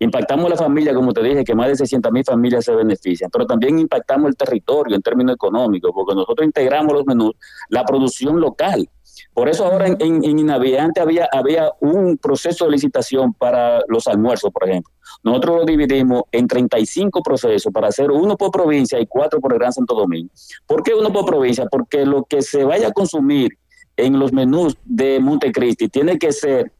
impactamos 0.00 0.50
la 0.50 0.56
familia, 0.56 0.94
como 0.94 1.12
te 1.12 1.22
dije, 1.22 1.44
que 1.44 1.54
más 1.54 1.68
de 1.68 1.76
600 1.76 2.10
mil 2.10 2.24
familias 2.24 2.64
se 2.64 2.74
benefician, 2.74 3.30
pero 3.30 3.46
también 3.46 3.78
impactamos 3.78 4.30
el 4.30 4.36
territorio 4.36 4.96
en 4.96 5.02
términos 5.02 5.34
económicos, 5.34 5.92
porque 5.94 6.14
nosotros 6.14 6.46
integramos 6.46 6.92
los 6.94 7.06
menús, 7.06 7.32
la 7.68 7.84
producción 7.84 8.40
local. 8.40 8.88
Por 9.34 9.48
eso 9.48 9.66
ahora 9.66 9.86
en, 9.86 9.96
en, 10.00 10.24
en 10.24 10.38
Inavi 10.38 10.76
antes 10.76 11.02
había, 11.02 11.28
había 11.30 11.70
un 11.80 12.16
proceso 12.16 12.64
de 12.64 12.72
licitación 12.72 13.34
para 13.34 13.82
los 13.88 14.06
almuerzos, 14.06 14.50
por 14.50 14.68
ejemplo. 14.68 14.92
Nosotros 15.22 15.58
lo 15.58 15.64
dividimos 15.66 16.22
en 16.32 16.46
35 16.46 17.22
procesos 17.22 17.72
para 17.72 17.88
hacer 17.88 18.10
uno 18.10 18.36
por 18.36 18.50
provincia 18.50 18.98
y 18.98 19.06
cuatro 19.06 19.40
por 19.40 19.52
el 19.52 19.58
Gran 19.58 19.72
Santo 19.72 19.94
Domingo. 19.94 20.30
¿Por 20.66 20.82
qué 20.82 20.94
uno 20.94 21.12
por 21.12 21.26
provincia? 21.26 21.66
Porque 21.70 22.06
lo 22.06 22.24
que 22.24 22.40
se 22.40 22.64
vaya 22.64 22.88
a 22.88 22.92
consumir 22.92 23.50
en 23.96 24.18
los 24.18 24.32
menús 24.32 24.78
de 24.84 25.20
Montecristi 25.20 25.88
tiene 25.88 26.18
que 26.18 26.32
ser 26.32 26.72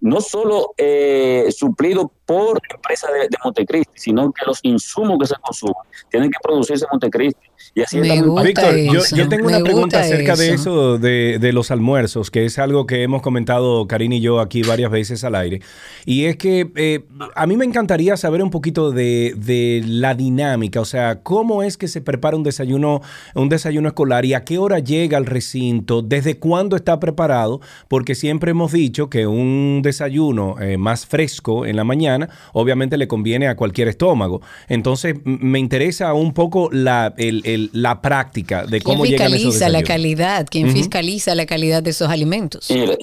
no 0.00 0.20
solo 0.20 0.74
eh, 0.76 1.48
suplido 1.50 2.10
por 2.24 2.60
empresas 2.72 3.12
de, 3.12 3.20
de 3.20 3.36
Montecristi, 3.42 3.98
sino 3.98 4.32
que 4.32 4.44
los 4.46 4.60
insumos 4.62 5.18
que 5.18 5.26
se 5.26 5.34
consumen 5.36 5.82
tienen 6.10 6.30
que 6.30 6.38
producirse 6.42 6.84
en 6.84 6.90
Montecristi. 6.92 7.47
Y 7.74 7.82
así 7.82 7.98
Me 7.98 8.08
estamos- 8.08 8.26
gusta 8.42 8.46
Víctor, 8.70 8.76
yo, 8.94 9.00
eso, 9.00 9.16
yo 9.16 9.28
tengo 9.28 9.44
me 9.48 9.56
una 9.56 9.64
pregunta 9.64 10.00
acerca 10.00 10.36
de 10.36 10.50
eso. 10.54 10.98
de, 10.98 11.38
de 11.40 11.52
los 11.52 11.70
almuerzos, 11.70 12.30
que 12.30 12.44
es 12.44 12.58
algo 12.58 12.86
que 12.86 13.02
hemos 13.02 13.20
comentado 13.22 13.86
Karina 13.86 14.16
y 14.16 14.20
yo 14.20 14.40
aquí 14.40 14.62
varias 14.62 14.90
veces 14.90 15.24
al 15.24 15.34
aire. 15.34 15.60
Y 16.06 16.24
es 16.24 16.36
que 16.36 16.70
eh, 16.76 17.00
a 17.34 17.46
mí 17.46 17.56
me 17.56 17.64
encantaría 17.64 18.16
saber 18.16 18.42
un 18.42 18.50
poquito 18.50 18.90
de, 18.90 19.34
de 19.36 19.82
la 19.86 20.14
dinámica, 20.14 20.80
o 20.80 20.84
sea, 20.84 21.20
cómo 21.22 21.62
es 21.62 21.76
que 21.76 21.88
se 21.88 22.00
prepara 22.00 22.36
un 22.36 22.42
desayuno, 22.42 23.00
un 23.34 23.48
desayuno 23.48 23.88
escolar 23.88 24.24
y 24.24 24.34
a 24.34 24.44
qué 24.44 24.58
hora 24.58 24.78
llega 24.78 25.18
al 25.18 25.26
recinto, 25.26 26.02
desde 26.02 26.38
cuándo 26.38 26.76
está 26.76 26.98
preparado, 27.00 27.60
porque 27.88 28.14
siempre 28.14 28.52
hemos 28.52 28.72
dicho 28.72 29.08
que 29.10 29.26
un 29.26 29.80
desayuno 29.82 30.56
eh, 30.60 30.78
más 30.78 31.06
fresco 31.06 31.66
en 31.66 31.76
la 31.76 31.84
mañana, 31.84 32.28
obviamente 32.52 32.96
le 32.96 33.08
conviene 33.08 33.48
a 33.48 33.56
cualquier 33.56 33.88
estómago. 33.88 34.40
Entonces, 34.68 35.16
me 35.24 35.58
interesa 35.58 36.12
un 36.14 36.32
poco 36.32 36.68
la, 36.72 37.14
el- 37.18 37.42
el- 37.54 37.70
la 37.72 38.00
práctica 38.00 38.62
de 38.62 38.80
¿Quién 38.80 38.82
cómo 38.82 39.04
llegan 39.06 39.28
esos 39.28 39.54
fiscaliza 39.54 39.68
la 39.68 39.78
desayunos. 39.80 39.88
calidad? 39.88 40.46
¿Quién 40.50 40.72
fiscaliza 40.72 41.34
la 41.34 41.46
calidad 41.46 41.82
de 41.82 41.90
esos 41.90 42.08
alimentos? 42.08 42.70
Mire, 42.70 42.98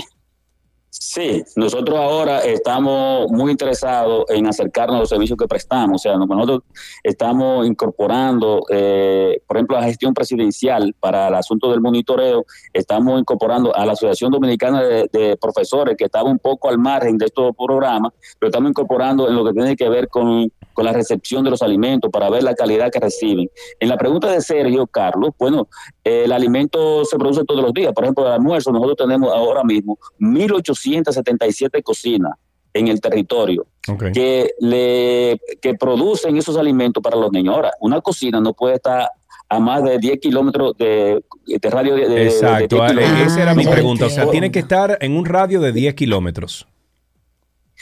Sí, 0.97 1.43
nosotros 1.57 1.99
ahora 1.99 2.39
estamos 2.39 3.29
muy 3.29 3.51
interesados 3.51 4.23
en 4.29 4.47
acercarnos 4.47 4.95
a 4.95 4.99
los 5.01 5.09
servicios 5.09 5.37
que 5.37 5.45
prestamos. 5.45 5.95
O 5.95 5.97
sea, 6.01 6.15
nosotros 6.15 6.61
estamos 7.03 7.67
incorporando, 7.67 8.61
eh, 8.69 9.41
por 9.45 9.57
ejemplo, 9.57 9.77
la 9.77 9.83
gestión 9.83 10.13
presidencial 10.13 10.95
para 10.97 11.27
el 11.27 11.35
asunto 11.35 11.69
del 11.69 11.81
monitoreo. 11.81 12.45
Estamos 12.71 13.19
incorporando 13.19 13.75
a 13.75 13.85
la 13.85 13.91
Asociación 13.91 14.31
Dominicana 14.31 14.81
de, 14.83 15.09
de 15.11 15.35
Profesores, 15.35 15.97
que 15.97 16.05
estaba 16.05 16.29
un 16.29 16.39
poco 16.39 16.69
al 16.69 16.77
margen 16.77 17.17
de 17.17 17.25
estos 17.25 17.53
programas, 17.57 18.13
pero 18.39 18.47
estamos 18.47 18.69
incorporando 18.69 19.27
en 19.27 19.35
lo 19.35 19.43
que 19.43 19.51
tiene 19.51 19.75
que 19.75 19.89
ver 19.89 20.07
con, 20.07 20.49
con 20.75 20.85
la 20.85 20.93
recepción 20.93 21.43
de 21.43 21.49
los 21.49 21.61
alimentos 21.61 22.11
para 22.11 22.29
ver 22.29 22.43
la 22.43 22.53
calidad 22.53 22.91
que 22.91 22.99
reciben. 22.99 23.49
En 23.79 23.89
la 23.89 23.97
pregunta 23.97 24.31
de 24.31 24.39
Sergio, 24.39 24.87
Carlos, 24.87 25.31
bueno, 25.37 25.67
el 26.05 26.31
alimento 26.31 27.03
se 27.03 27.17
produce 27.17 27.43
todos 27.43 27.61
los 27.61 27.73
días. 27.73 27.91
Por 27.93 28.03
ejemplo, 28.05 28.25
el 28.27 28.31
almuerzo, 28.33 28.71
nosotros 28.71 28.95
tenemos 28.95 29.33
ahora 29.33 29.63
mismo 29.63 29.97
1.877 30.19 31.81
cocinas 31.83 32.33
en 32.73 32.87
el 32.89 32.99
territorio 33.01 33.65
que, 34.13 34.51
le, 34.59 35.39
que 35.61 35.73
producen 35.75 36.37
esos 36.37 36.57
alimentos 36.57 37.01
para 37.01 37.17
los 37.17 37.31
niños. 37.31 37.55
Ahora, 37.55 37.71
una 37.79 38.01
cocina 38.01 38.39
no 38.39 38.53
puede 38.53 38.75
estar 38.75 39.09
a 39.47 39.59
más 39.59 39.83
de 39.83 39.97
10 39.99 40.19
kilómetros 40.19 40.75
de, 40.77 41.23
de 41.45 41.69
radio. 41.69 41.95
De, 41.95 42.01
de- 42.09 42.15
de 42.15 42.23
Exacto, 42.25 42.75
10 42.77 42.91
kilómetros. 42.91 43.27
esa 43.31 43.41
era 43.43 43.55
mi 43.55 43.65
pregunta. 43.65 44.05
O 44.07 44.09
sea, 44.09 44.29
tiene 44.29 44.51
que 44.51 44.59
estar 44.59 44.97
en 45.01 45.15
un 45.15 45.25
radio 45.25 45.61
de 45.61 45.71
10 45.71 45.93
kilómetros. 45.95 46.67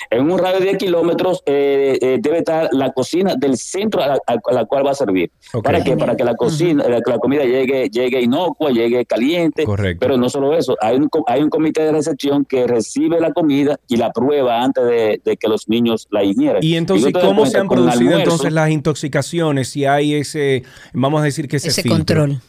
En 0.10 0.30
un 0.32 0.40
radio 0.40 0.58
de 0.60 0.66
10 0.66 0.78
kilómetros 0.78 1.44
eh, 1.46 1.98
eh, 2.02 2.18
debe 2.20 2.40
estar 2.40 2.68
la 2.72 2.92
cocina 2.94 3.36
del 3.36 3.58
centro 3.58 4.02
a 4.02 4.08
la, 4.08 4.18
a 4.28 4.54
la 4.54 4.66
cual 4.66 4.86
va 4.86 4.92
a 4.92 4.96
servir. 4.96 5.32
¿Para 5.64 5.84
qué? 5.84 5.96
Para 5.96 6.16
que 6.16 6.24
la 6.24 6.36
cocina, 6.36 6.84
la, 6.90 7.00
la 7.06 7.18
comida 7.20 7.44
llegue, 7.44 7.90
llegue 7.90 8.20
inocua, 8.22 8.72
llegue 8.72 9.06
caliente. 9.06 9.66
Correcto. 9.66 10.00
Pero 10.00 10.18
no 10.18 10.30
solo 10.30 10.56
eso, 10.58 10.76
hay 10.82 10.98
un, 10.98 11.10
co- 11.10 11.24
hay 11.28 11.42
un 11.44 11.50
comité 11.50 11.84
de 11.84 11.92
recepción 11.92 12.44
que 12.44 12.66
recibe 12.66 13.20
la 13.20 13.32
comida 13.34 13.80
y 13.88 13.98
la 13.98 14.12
prueba 14.12 14.64
antes 14.64 14.84
de, 14.86 15.22
de 15.24 15.38
que 15.38 15.48
los 15.48 15.70
niños 15.70 16.08
la 16.10 16.24
ingieran. 16.24 16.64
Y 16.64 16.76
entonces, 16.76 17.14
¿cómo 17.14 17.46
se 17.46 17.60
han 17.60 17.68
producido 17.70 18.18
entonces 18.18 18.52
las 18.52 18.72
intoxicaciones? 18.72 19.70
Si 19.70 19.86
hay 19.86 20.16
ese, 20.16 20.64
vamos 20.94 21.22
a 21.22 21.26
decir 21.26 21.48
que 21.48 21.58
ese, 21.58 21.68
Ese 21.68 21.88
control. 21.88 22.42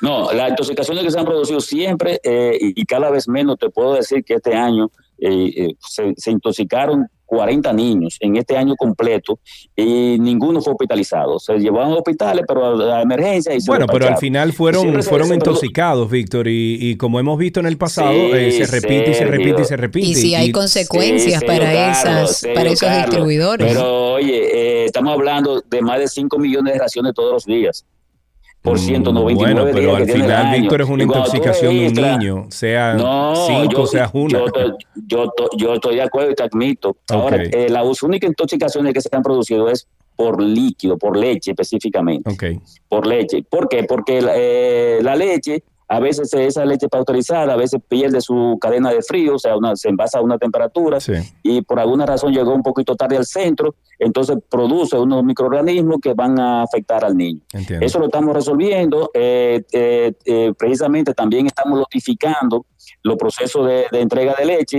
No, 0.00 0.32
las 0.32 0.50
intoxicaciones 0.50 1.02
que 1.04 1.10
se 1.10 1.18
han 1.18 1.24
producido 1.24 1.60
siempre 1.60 2.20
eh, 2.22 2.56
y, 2.60 2.80
y 2.80 2.84
cada 2.84 3.10
vez 3.10 3.28
menos, 3.28 3.58
te 3.58 3.68
puedo 3.68 3.94
decir 3.94 4.22
que 4.24 4.34
este 4.34 4.54
año 4.54 4.90
eh, 5.22 5.52
eh, 5.56 5.74
se, 5.78 6.12
se 6.16 6.30
intoxicaron 6.30 7.06
40 7.24 7.72
niños 7.72 8.18
en 8.20 8.36
este 8.36 8.58
año 8.58 8.74
completo 8.76 9.38
y 9.74 10.18
ninguno 10.18 10.60
fue 10.60 10.74
hospitalizado. 10.74 11.38
Se 11.38 11.54
llevaban 11.58 11.92
a 11.92 11.94
hospitales, 11.96 12.44
pero 12.46 12.62
a, 12.92 12.98
a 12.98 13.02
emergencia 13.02 13.54
y 13.54 13.60
se 13.62 13.70
Bueno, 13.70 13.86
pero 13.86 14.06
al 14.08 14.18
final 14.18 14.52
fueron, 14.52 15.02
fueron 15.02 15.32
intoxicados, 15.32 16.10
Víctor, 16.10 16.46
y, 16.48 16.76
y 16.78 16.96
como 16.96 17.18
hemos 17.20 17.38
visto 17.38 17.58
en 17.60 17.66
el 17.66 17.78
pasado, 17.78 18.12
Sí, 18.12 18.30
eh, 18.34 18.66
se 18.66 18.66
repite 18.80 19.10
y 19.12 19.14
se 19.14 19.24
repite 19.24 19.62
y 19.62 19.64
se 19.64 19.76
repite. 19.78 20.06
Y 20.08 20.14
si 20.14 20.34
hay 20.34 20.48
Y- 20.48 20.52
consecuencias 20.52 21.40
Sí, 21.40 21.46
para, 21.46 21.90
esas, 21.90 22.02
Carlos, 22.04 22.44
para 22.54 22.68
esos 22.70 22.80
Carlos. 22.80 23.06
distribuidores. 23.06 23.66
Pero 23.66 24.12
oye, 24.12 24.82
eh, 24.82 24.84
estamos 24.84 25.14
hablando 25.14 25.62
de 25.70 25.80
más 25.80 26.00
de 26.00 26.08
5 26.08 26.38
millones 26.38 26.74
de 26.74 26.80
raciones 26.80 27.14
todos 27.14 27.32
los 27.32 27.46
días. 27.46 27.86
Por 28.62 28.78
199 28.78 29.34
Mm, 29.34 29.36
Bueno, 29.56 29.64
pero 29.72 29.88
días 29.88 30.00
al 30.00 30.06
que 30.06 30.12
final. 30.12 30.60
Víctor, 30.60 30.80
es 30.82 30.88
una 30.88 31.02
intoxicación 31.02 31.74
de 31.78 31.86
un 31.88 31.94
niño, 31.94 32.46
sea 32.50 32.94
No, 32.94 33.34
cinco, 33.46 33.86
sea 33.86 34.08
una. 34.12 34.38
Yo, 34.38 34.44
to- 34.46 34.78
yo, 35.06 35.32
yo 35.56 35.74
estoy 35.74 35.96
de 35.96 36.02
acuerdo 36.02 36.30
y 36.30 36.34
te 36.34 36.44
admito. 36.44 36.96
Ahora, 37.10 37.36
Ok. 37.38 37.42
eh, 37.52 37.66
las 37.68 38.02
únicas 38.04 38.28
intoxicaciones 38.28 38.94
que 38.94 39.00
se 39.00 39.08
han 39.12 39.22
producido 39.22 39.68
es 39.68 39.86
por 40.14 40.40
líquido, 40.40 40.96
por 40.96 41.16
leche 41.16 41.50
específicamente. 41.50 42.30
Por 42.88 43.06
leche. 43.06 43.42
¿Por 43.48 43.68
qué? 43.68 43.82
Porque 43.84 44.20
eh, 44.34 44.98
la 45.02 45.16
leche, 45.16 45.64
a 45.94 46.00
veces 46.00 46.32
esa 46.32 46.64
leche 46.64 46.88
pasteurizada, 46.88 47.52
a 47.52 47.56
veces 47.56 47.78
pierde 47.86 48.20
su 48.22 48.56
cadena 48.60 48.90
de 48.90 49.02
frío, 49.02 49.34
o 49.34 49.38
sea, 49.38 49.56
una- 49.58 49.76
se 49.76 49.90
envasa 49.90 50.18
a 50.18 50.22
una 50.22 50.38
temperatura 50.38 51.00
Sí. 51.00 51.12
y 51.42 51.60
por 51.60 51.78
alguna 51.78 52.06
razón 52.06 52.32
llegó 52.32 52.54
un 52.54 52.62
poquito 52.62 52.96
tarde 52.96 53.18
al 53.18 53.26
centro, 53.26 53.74
entonces 53.98 54.38
produce 54.48 54.96
unos 54.98 55.22
microorganismos 55.22 55.98
que 56.02 56.14
van 56.14 56.38
a 56.40 56.62
afectar 56.62 57.04
al 57.04 57.14
niño. 57.14 57.40
Entiendo. 57.52 57.84
Eso 57.84 57.98
lo 57.98 58.06
estamos 58.06 58.34
resolviendo. 58.34 59.10
eh, 59.14 59.62
eh, 59.72 60.12
eh, 60.24 60.52
precisamente 60.58 61.12
también 61.12 61.46
estamos 61.46 61.78
notificando 61.78 62.64
los 63.02 63.16
procesos 63.16 63.66
de, 63.66 63.84
de 63.92 64.00
entrega 64.00 64.34
de 64.38 64.44
leche 64.46 64.78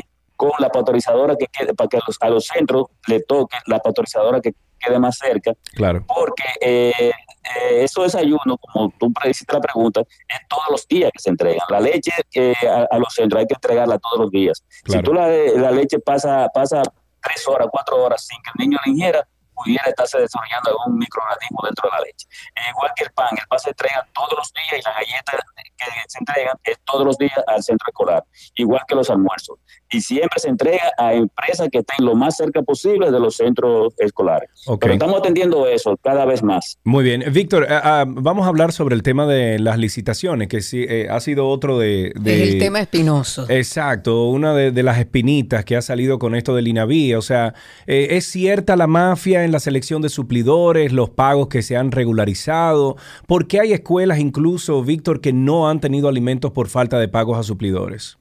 con 0.52 0.62
la 0.62 0.70
pasteurizadora 0.70 1.36
que 1.36 1.48
quede, 1.48 1.74
para 1.74 1.88
que 1.88 1.98
a 1.98 2.02
los, 2.06 2.18
a 2.22 2.30
los 2.30 2.46
centros 2.46 2.88
le 3.08 3.22
toque 3.22 3.58
la 3.68 3.80
pasteurizadora 3.80 4.42
que 4.42 4.54
quede 4.80 5.00
más 5.00 5.18
cerca, 5.18 5.54
Claro. 5.76 6.04
porque 6.08 6.44
eh, 6.60 6.92
eh, 7.00 7.84
esos 7.84 8.04
desayunos, 8.04 8.58
como 8.60 8.92
tú 9.00 9.14
hiciste 9.30 9.54
la 9.54 9.62
pregunta, 9.62 10.02
es 10.02 10.40
todos 10.50 10.66
los 10.72 10.88
días 10.88 11.10
que 11.14 11.20
se 11.20 11.30
entregan. 11.30 11.66
La 11.70 11.80
leche 11.80 12.12
eh, 12.34 12.54
a, 12.68 12.88
a 12.94 12.98
los 13.00 13.14
centros 13.14 13.40
hay 13.40 13.48
que 13.48 13.54
entregarla 13.56 13.98
todos 14.00 14.20
los 14.20 14.32
días. 14.32 14.64
Claro. 14.84 15.00
Si 15.00 15.04
tú 15.06 15.14
la, 15.14 15.28
la 15.30 15.72
leche 15.72 16.00
pasa, 16.00 16.48
pasa 16.54 16.82
tres 17.22 17.48
horas, 17.48 17.68
cuatro 17.72 18.04
horas 18.04 18.26
sin 18.26 18.38
que 18.44 18.50
el 18.56 18.68
niño 18.68 18.78
la 18.86 18.92
ingiera, 18.92 19.28
pudiera 19.56 19.86
estarse 19.88 20.18
desarrollando 20.20 20.72
algún 20.72 20.98
microorganismo 20.98 21.60
dentro 21.64 21.88
de 21.90 21.96
la 21.98 22.04
leche. 22.04 22.28
Eh, 22.56 22.70
igual 22.72 22.92
que 22.96 23.04
el 23.06 23.12
pan, 23.12 23.30
el 23.40 23.48
pan 23.48 23.60
se 23.60 23.70
entrega 23.70 24.06
todos 24.14 24.34
los 24.36 24.52
días 24.52 24.82
y 24.82 24.82
las 24.82 24.96
galletas 24.96 25.36
que 25.86 26.02
se 26.10 26.20
entregan 26.20 26.56
es 26.64 26.78
todos 26.86 27.06
los 27.06 27.18
días 27.18 27.34
al 27.48 27.62
centro 27.64 27.86
escolar, 27.88 28.24
igual 28.56 28.82
que 28.88 28.96
los 28.96 29.10
almuerzos. 29.10 29.58
Y 29.92 30.02
siempre 30.02 30.40
se 30.40 30.50
entrega 30.50 30.92
a 30.98 31.14
empresas 31.14 31.70
que 31.72 31.80
estén 31.80 32.06
lo 32.06 32.16
más 32.16 32.38
cerca 32.38 32.62
posible 32.64 33.12
de 33.12 33.20
los 33.20 33.36
centros 33.36 33.94
escolares. 33.98 34.50
Ok. 34.66 34.82
Pero 34.82 34.94
estamos 34.94 35.20
atendiendo 35.20 35.68
eso 35.68 35.96
cada 36.02 36.26
vez 36.26 36.42
más. 36.42 36.80
Muy 36.84 37.04
bien. 37.04 37.24
Víctor, 37.32 37.68
ah, 37.70 37.82
ah, 38.02 38.06
vamos 38.08 38.46
a 38.46 38.50
hablar 38.50 38.72
sobre 38.72 38.96
el 38.96 39.04
tema 39.04 39.28
de 39.28 39.60
las 39.60 39.78
licitaciones, 39.78 40.48
que 40.48 40.62
sí 40.62 40.84
eh, 40.88 41.08
ha 41.12 41.20
sido 41.20 41.48
otro 41.48 41.78
de... 41.78 42.12
de- 42.20 42.44
Es 42.44 42.54
el 42.54 42.60
tema 42.60 42.80
espinoso. 42.80 43.46
Exacto, 43.50 44.28
una 44.30 44.54
de, 44.56 44.72
de 44.72 44.84
las 44.84 44.98
espinitas 44.98 45.64
que 45.64 45.76
ha 45.76 45.82
salido 45.82 46.18
con 46.18 46.34
esto 46.36 46.56
del 46.56 46.68
INAVI. 46.68 47.14
O 47.16 47.22
sea, 47.22 47.54
eh, 47.86 48.08
¿es 48.12 48.26
cierta 48.26 48.76
la 48.76 48.88
mafia 48.88 49.44
en 49.44 49.52
la 49.52 49.60
selección 49.60 50.02
de 50.02 50.10
suplidores, 50.10 50.92
los 50.92 51.12
pagos 51.12 51.50
que 51.50 51.62
se 51.62 51.78
han 51.78 51.92
regularizado? 51.92 52.98
¿Por 53.28 53.48
qué 53.48 53.60
hay 53.60 53.74
escuelas 53.74 54.20
incluso, 54.20 54.82
Víctor, 54.84 55.22
que 55.22 55.34
no 55.34 55.70
han 55.70 55.73
tenido 55.80 56.08
alimentos 56.08 56.52
por 56.52 56.68
falta 56.68 57.00
de 57.00 57.08
pagos 57.08 57.38
a 57.38 57.44
suplidores? 57.44 58.18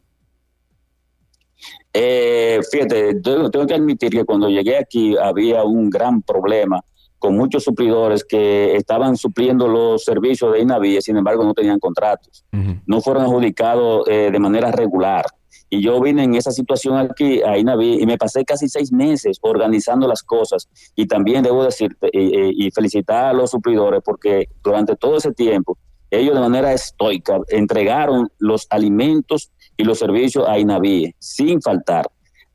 Eh, 1.92 2.61
fíjate, 2.70 3.20
tengo, 3.20 3.50
tengo 3.50 3.66
que 3.66 3.74
admitir 3.74 4.11
que 4.11 4.24
cuando 4.24 4.48
llegué 4.48 4.78
aquí 4.78 5.16
había 5.16 5.64
un 5.64 5.90
gran 5.90 6.22
problema 6.22 6.82
con 7.22 7.36
muchos 7.36 7.62
suplidores 7.62 8.24
que 8.24 8.74
estaban 8.74 9.16
supliendo 9.16 9.68
los 9.68 10.03
servicios 10.03 10.53
de 10.53 10.61
INAVI, 10.61 11.00
sin 11.00 11.16
embargo 11.16 11.44
no 11.44 11.55
tenían 11.55 11.78
contratos, 11.78 12.44
no 12.84 13.00
fueron 13.00 13.22
adjudicados 13.22 14.09
eh, 14.09 14.30
de 14.32 14.38
manera 14.40 14.72
regular. 14.72 15.24
Y 15.70 15.80
yo 15.80 16.00
vine 16.00 16.24
en 16.24 16.34
esa 16.34 16.50
situación 16.50 16.96
aquí 16.96 17.40
a 17.42 17.57
INAVI 17.57 18.03
y 18.03 18.07
me 18.07 18.18
pasé 18.18 18.44
casi 18.44 18.68
seis 18.68 18.92
meses 18.92 19.38
organizando 19.40 20.09
las 20.09 20.22
cosas. 20.22 20.68
Y 20.96 21.07
también 21.07 21.44
debo 21.44 21.64
decirte 21.64 22.09
eh, 22.12 22.50
y 22.57 22.70
felicitar 22.72 23.26
a 23.26 23.32
los 23.32 23.53
suplidores 23.53 24.03
porque 24.05 24.48
durante 24.62 24.96
todo 24.96 25.16
ese 25.16 25.32
tiempo 25.32 25.78
ellos 26.12 26.34
de 26.34 26.40
manera 26.40 26.72
estoica 26.72 27.40
entregaron 27.48 28.30
los 28.38 28.66
alimentos 28.68 29.50
y 29.76 29.84
los 29.84 29.98
servicios 29.98 30.46
a 30.46 30.58
INAVIE 30.58 31.16
sin 31.18 31.60
faltar. 31.62 32.06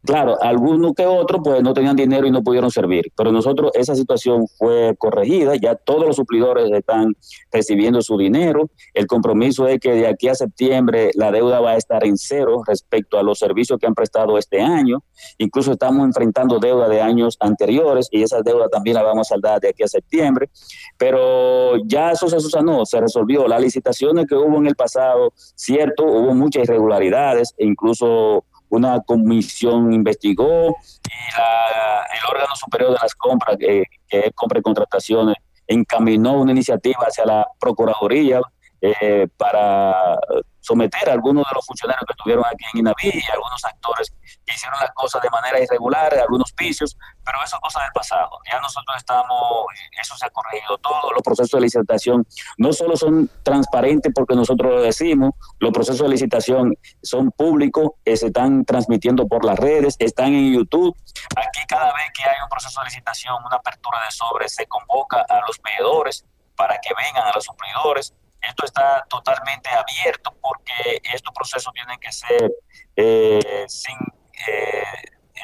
Claro, 0.07 0.41
algunos 0.41 0.93
que 0.93 1.05
otros 1.05 1.41
pues 1.43 1.61
no 1.61 1.73
tenían 1.73 1.97
dinero 1.97 2.25
y 2.25 2.31
no 2.31 2.41
pudieron 2.41 2.71
servir, 2.71 3.11
pero 3.13 3.29
nosotros 3.33 3.71
esa 3.73 3.93
situación 3.93 4.47
fue 4.57 4.95
corregida, 4.97 5.57
ya 5.57 5.75
todos 5.75 6.07
los 6.07 6.15
suplidores 6.15 6.71
están 6.71 7.13
recibiendo 7.51 8.01
su 8.01 8.17
dinero, 8.17 8.69
el 8.93 9.05
compromiso 9.05 9.67
es 9.67 9.81
que 9.81 9.91
de 9.91 10.07
aquí 10.07 10.29
a 10.29 10.35
septiembre 10.35 11.11
la 11.15 11.29
deuda 11.29 11.59
va 11.59 11.71
a 11.71 11.75
estar 11.75 12.05
en 12.05 12.17
cero 12.17 12.61
respecto 12.65 13.19
a 13.19 13.23
los 13.23 13.37
servicios 13.37 13.77
que 13.79 13.85
han 13.85 13.95
prestado 13.95 14.37
este 14.37 14.61
año, 14.61 15.03
incluso 15.39 15.73
estamos 15.73 16.05
enfrentando 16.05 16.57
deuda 16.57 16.87
de 16.87 17.01
años 17.01 17.35
anteriores 17.41 18.07
y 18.09 18.23
esa 18.23 18.41
deuda 18.41 18.69
también 18.69 18.95
la 18.95 19.03
vamos 19.03 19.27
a 19.27 19.33
saldar 19.33 19.59
de 19.59 19.71
aquí 19.71 19.83
a 19.83 19.89
septiembre, 19.89 20.49
pero 20.97 21.75
ya 21.85 22.11
eso 22.11 22.29
se 22.29 22.39
susanó, 22.39 22.85
se 22.85 23.01
resolvió, 23.01 23.45
las 23.45 23.59
licitaciones 23.59 24.25
que 24.25 24.35
hubo 24.35 24.55
en 24.55 24.67
el 24.67 24.75
pasado, 24.75 25.33
cierto, 25.35 26.05
hubo 26.05 26.33
muchas 26.33 26.63
irregularidades 26.63 27.53
e 27.57 27.65
incluso 27.65 28.45
una 28.69 28.99
comisión 29.01 29.93
investigó 29.93 30.75
y 31.05 31.37
la- 31.37 32.05
el 32.13 32.35
órgano 32.35 32.55
superior 32.55 32.91
de 32.91 32.97
las 33.01 33.13
compras, 33.15 33.57
que, 33.57 33.83
que 34.07 34.19
es 34.19 34.31
compra 34.35 34.59
y 34.59 34.61
contrataciones, 34.61 35.35
encaminó 35.67 36.33
una 36.33 36.51
iniciativa 36.51 36.99
hacia 37.07 37.25
la 37.25 37.47
Procuraduría 37.59 38.41
eh, 38.81 39.27
para 39.37 40.17
someter 40.59 41.09
a 41.09 41.13
algunos 41.13 41.43
de 41.45 41.55
los 41.55 41.65
funcionarios 41.65 42.03
que 42.07 42.13
estuvieron 42.13 42.45
aquí 42.45 42.63
en 42.73 42.79
INAVI 42.79 43.07
y 43.07 43.31
algunos 43.31 43.63
actores 43.65 44.13
hicieron 44.53 44.79
las 44.79 44.91
cosas 44.91 45.21
de 45.21 45.29
manera 45.29 45.59
irregular, 45.59 46.13
algunos 46.15 46.53
vicios, 46.55 46.97
pero 47.25 47.37
eso 47.43 47.55
es 47.55 47.61
cosa 47.61 47.81
del 47.81 47.91
pasado. 47.91 48.39
Ya 48.51 48.59
nosotros 48.59 48.95
estamos, 48.97 49.65
eso 49.99 50.15
se 50.15 50.25
ha 50.25 50.29
corregido 50.29 50.77
todo, 50.77 51.11
los 51.11 51.21
procesos 51.21 51.51
de 51.51 51.61
licitación 51.61 52.25
no 52.57 52.73
solo 52.73 52.95
son 52.95 53.29
transparentes 53.43 54.11
porque 54.15 54.35
nosotros 54.35 54.71
lo 54.71 54.81
decimos, 54.81 55.31
los 55.59 55.71
procesos 55.71 56.01
de 56.01 56.09
licitación 56.09 56.75
son 57.01 57.31
públicos, 57.31 57.91
eh, 58.05 58.15
se 58.15 58.27
están 58.27 58.65
transmitiendo 58.65 59.27
por 59.27 59.43
las 59.45 59.57
redes, 59.57 59.95
están 59.99 60.33
en 60.33 60.53
YouTube. 60.53 60.95
Aquí 61.35 61.59
cada 61.67 61.93
vez 61.93 62.05
que 62.13 62.23
hay 62.23 62.35
un 62.41 62.49
proceso 62.49 62.79
de 62.81 62.85
licitación, 62.85 63.35
una 63.45 63.57
apertura 63.57 63.99
de 64.05 64.11
sobre, 64.11 64.49
se 64.49 64.65
convoca 64.67 65.25
a 65.27 65.41
los 65.45 65.59
veedores 65.61 66.25
para 66.55 66.77
que 66.79 66.89
vengan 66.95 67.27
a 67.27 67.31
los 67.33 67.43
suplidores. 67.43 68.13
Esto 68.41 68.65
está 68.65 69.05
totalmente 69.09 69.69
abierto 69.69 70.33
porque 70.41 71.01
estos 71.13 71.33
procesos 71.33 71.73
tienen 71.73 71.99
que 71.99 72.11
ser 72.11 72.51
eh, 72.95 73.65
sin 73.67 73.97
eh, 74.47 74.83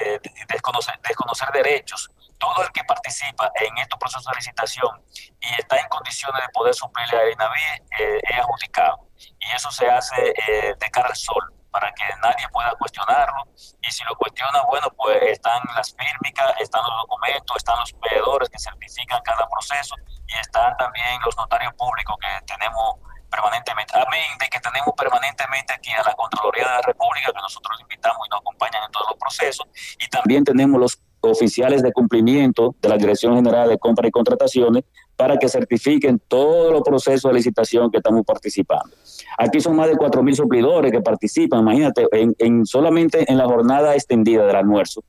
eh, 0.02 0.20
desconocer, 0.48 1.00
desconocer 1.02 1.50
derechos. 1.52 2.10
Todo 2.38 2.64
el 2.64 2.72
que 2.72 2.84
participa 2.84 3.52
en 3.56 3.78
estos 3.78 3.98
procesos 4.00 4.26
de 4.26 4.36
licitación 4.36 5.02
y 5.39 5.54
está 5.60 5.78
en 5.78 5.88
condiciones 5.88 6.41
de 6.41 6.50
poder 6.50 6.74
suplirle 6.74 7.18
a 7.18 7.32
INAVI 7.32 7.62
eh, 8.00 8.20
es 8.24 8.39
adjudicado. 8.39 9.08
Y 9.39 9.52
eso 9.56 9.72
se 9.72 9.88
hace 9.88 10.34
eh, 10.48 10.76
de 10.78 10.91
cara 10.91 11.10
al 11.10 11.16
sol 11.16 11.54
para 11.72 11.91
que 11.94 12.04
nadie 12.22 12.48
pueda 12.50 12.74
cuestionarlo. 12.76 13.44
Y 13.82 13.91
si 13.91 14.04
lo 14.04 14.16
cuestiona, 14.16 14.62
bueno, 14.64 14.88
pues 14.98 15.18
están 15.24 15.62
las 15.76 15.96
fírmicas, 15.96 16.54
están 16.60 16.82
los 16.84 17.02
documentos, 17.02 17.58
están 17.58 17.80
los 17.80 17.94
veedores 18.00 18.50
que 18.50 18.60
certifican 18.60 19.22
cada 19.24 19.48
proceso 19.48 19.96
y 20.28 20.34
están 20.38 20.76
también 20.78 21.20
los 21.26 21.36
notarios 21.38 21.74
públicos 21.76 22.16
que 22.20 22.46
tenemos 22.46 22.96
permanentemente, 23.34 23.94
amén, 23.98 24.38
de 24.40 24.48
que 24.48 24.60
tenemos 24.60 24.94
permanentemente 24.96 25.74
aquí 25.74 25.92
a 25.92 26.04
la 26.04 26.14
Contraloría 26.14 26.64
de 26.64 26.70
la 26.70 26.82
República, 26.82 27.34
que 27.34 27.42
nosotros 27.42 27.82
invitamos 27.82 28.28
y 28.28 28.30
nos 28.30 28.40
acompañan 28.42 28.84
en 28.86 28.92
todos 28.92 29.08
los 29.10 29.18
procesos, 29.18 29.66
y 30.00 30.08
también 30.10 30.44
tenemos 30.44 30.80
los 30.80 31.00
oficiales 31.22 31.82
de 31.82 31.92
cumplimiento 31.92 32.76
de 32.82 32.90
la 32.90 32.98
Dirección 32.98 33.36
General 33.36 33.70
de 33.70 33.80
Compra 33.80 34.08
y 34.08 34.12
Contrataciones 34.12 34.84
para 35.16 35.38
que 35.38 35.47
certifiquen 35.47 36.20
todos 36.28 36.72
los 36.72 36.82
procesos 36.82 37.32
de 37.32 37.36
licitación 37.38 37.91
que 37.91 37.97
estamos 37.97 38.24
participando. 38.26 38.95
Aquí 39.38 39.59
son 39.61 39.76
más 39.76 39.88
de 39.88 39.95
4.000 39.95 40.34
suplidores 40.36 40.91
que 40.91 41.01
participan, 41.01 41.61
imagínate, 41.61 42.07
en, 42.11 42.36
en 42.39 42.66
solamente 42.66 43.32
en 43.32 43.38
la 43.38 43.45
jornada 43.45 43.93
extendida 43.95 44.45
del 44.45 44.55
almuerzo. 44.55 45.03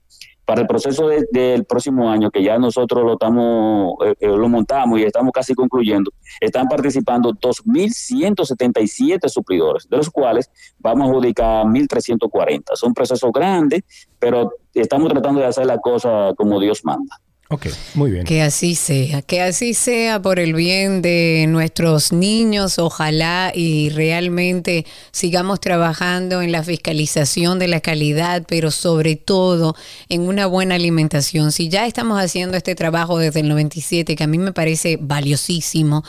Para 0.47 0.61
el 0.61 0.67
proceso 0.67 1.09
de- 1.09 1.25
del 1.33 1.65
próximo 1.65 2.11
año, 2.11 2.31
que 2.31 2.43
ya 2.43 2.59
nosotros 2.59 3.03
lo 3.03 3.15
estamos, 3.15 3.95
eh, 4.05 4.15
eh, 4.21 4.27
lo 4.29 4.47
montamos 4.47 5.01
y 5.01 5.05
estamos 5.05 5.33
casi 5.33 5.55
concluyendo, 5.55 6.11
están 6.39 6.69
participando 6.69 7.33
2.177 7.33 9.29
suplidores, 9.29 9.89
de 9.89 9.97
los 9.97 10.11
cuales 10.11 10.51
vamos 10.79 11.07
a 11.07 11.11
adjudicar 11.11 11.65
1.340. 11.67 12.63
Son 12.75 12.93
procesos 12.93 13.31
grandes, 13.33 13.83
pero 14.19 14.53
estamos 14.75 15.09
tratando 15.11 15.41
de 15.41 15.47
hacer 15.47 15.65
la 15.67 15.79
cosa 15.79 16.33
como 16.37 16.61
Dios 16.61 16.85
manda. 16.85 17.19
Ok, 17.51 17.67
muy 17.95 18.11
bien. 18.11 18.25
Que 18.25 18.41
así 18.41 18.75
sea, 18.75 19.21
que 19.21 19.43
así 19.43 19.75
sea 19.75 20.21
por 20.21 20.41
el 20.41 20.55
bien 20.55 21.03
de 21.03 21.45
nuestros 21.47 22.11
niños, 22.11 22.79
ojalá 22.79 23.53
y 23.55 23.91
realmente 23.91 24.87
sigamos 25.13 25.61
trabajando 25.61 26.41
en 26.41 26.53
la 26.53 26.63
fiscalización 26.63 27.59
de 27.59 27.69
la 27.69 27.81
calidad, 27.81 28.45
pero 28.49 28.71
sobre 28.71 29.17
todo 29.17 29.77
en 30.09 30.23
una 30.23 30.47
buena 30.47 30.77
alimentación. 30.77 31.53
Si 31.53 31.69
ya 31.69 31.87
estamos 31.87 32.19
haciendo 32.19 32.57
este 32.57 32.75
trabajo 32.75 33.19
desde 33.19 33.41
el 33.41 33.49
97, 33.51 34.17
que 34.17 34.25
a 34.25 34.27
mí 34.27 34.39
me 34.39 34.53
parece 34.55 34.97
valiosísimo, 34.99 36.03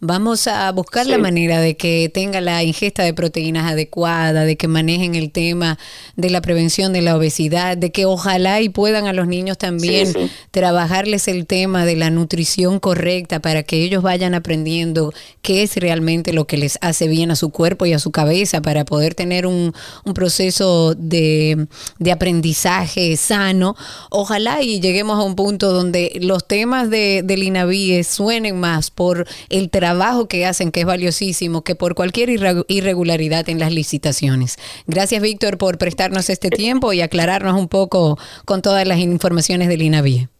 vamos 0.00 0.46
a 0.46 0.70
buscar 0.72 1.06
la 1.06 1.16
manera 1.16 1.58
de 1.62 1.74
que 1.74 2.10
tenga 2.12 2.42
la 2.42 2.62
ingesta 2.62 3.02
de 3.02 3.14
proteínas 3.14 3.72
adecuada, 3.72 4.44
de 4.44 4.58
que 4.58 4.68
manejen 4.68 5.14
el 5.14 5.32
tema 5.32 5.78
de 6.16 6.28
la 6.28 6.42
prevención 6.42 6.92
de 6.92 7.00
la 7.00 7.16
obesidad, 7.16 7.78
de 7.78 7.90
que 7.90 8.04
ojalá 8.04 8.60
y 8.60 8.68
puedan 8.68 9.06
a 9.06 9.14
los 9.14 9.26
niños 9.26 9.56
también 9.56 10.08
Sí, 10.08 10.12
sí. 10.12 10.30
trabajar 10.50 10.81
trabajarles 10.82 11.28
el 11.28 11.46
tema 11.46 11.84
de 11.84 11.94
la 11.94 12.10
nutrición 12.10 12.80
correcta 12.80 13.38
para 13.38 13.62
que 13.62 13.84
ellos 13.84 14.02
vayan 14.02 14.34
aprendiendo 14.34 15.12
qué 15.40 15.62
es 15.62 15.76
realmente 15.76 16.32
lo 16.32 16.48
que 16.48 16.56
les 16.56 16.76
hace 16.80 17.06
bien 17.06 17.30
a 17.30 17.36
su 17.36 17.50
cuerpo 17.50 17.86
y 17.86 17.92
a 17.92 18.00
su 18.00 18.10
cabeza 18.10 18.62
para 18.62 18.84
poder 18.84 19.14
tener 19.14 19.46
un, 19.46 19.72
un 20.04 20.14
proceso 20.14 20.96
de, 20.96 21.68
aprendizaje 22.12 23.16
sano. 23.16 23.76
Ojalá 24.10 24.60
y 24.60 24.80
lleguemos 24.80 25.20
a 25.20 25.22
un 25.22 25.36
punto 25.36 25.72
donde 25.72 26.18
los 26.20 26.48
temas 26.48 26.90
de, 26.90 27.22
del 27.24 27.44
INAVIE 27.44 28.02
suenen 28.02 28.58
más 28.58 28.90
por 28.90 29.28
el 29.50 29.70
trabajo 29.70 30.26
que 30.26 30.46
hacen, 30.46 30.72
que 30.72 30.80
es 30.80 30.86
valiosísimo, 30.86 31.62
que 31.62 31.76
por 31.76 31.94
cualquier 31.94 32.28
irre- 32.28 32.64
irregularidad 32.66 33.48
en 33.48 33.60
las 33.60 33.70
licitaciones. 33.70 34.56
Gracias, 34.88 35.22
Víctor, 35.22 35.58
por 35.58 35.78
prestarnos 35.78 36.28
este 36.28 36.50
tiempo 36.50 36.92
y 36.92 37.02
aclararnos 37.02 37.56
un 37.56 37.68
poco 37.68 38.18
con 38.44 38.62
todas 38.62 38.84
las 38.84 38.98
informaciones 38.98 39.68
del 39.68 39.82
INAVIE. 39.82 40.31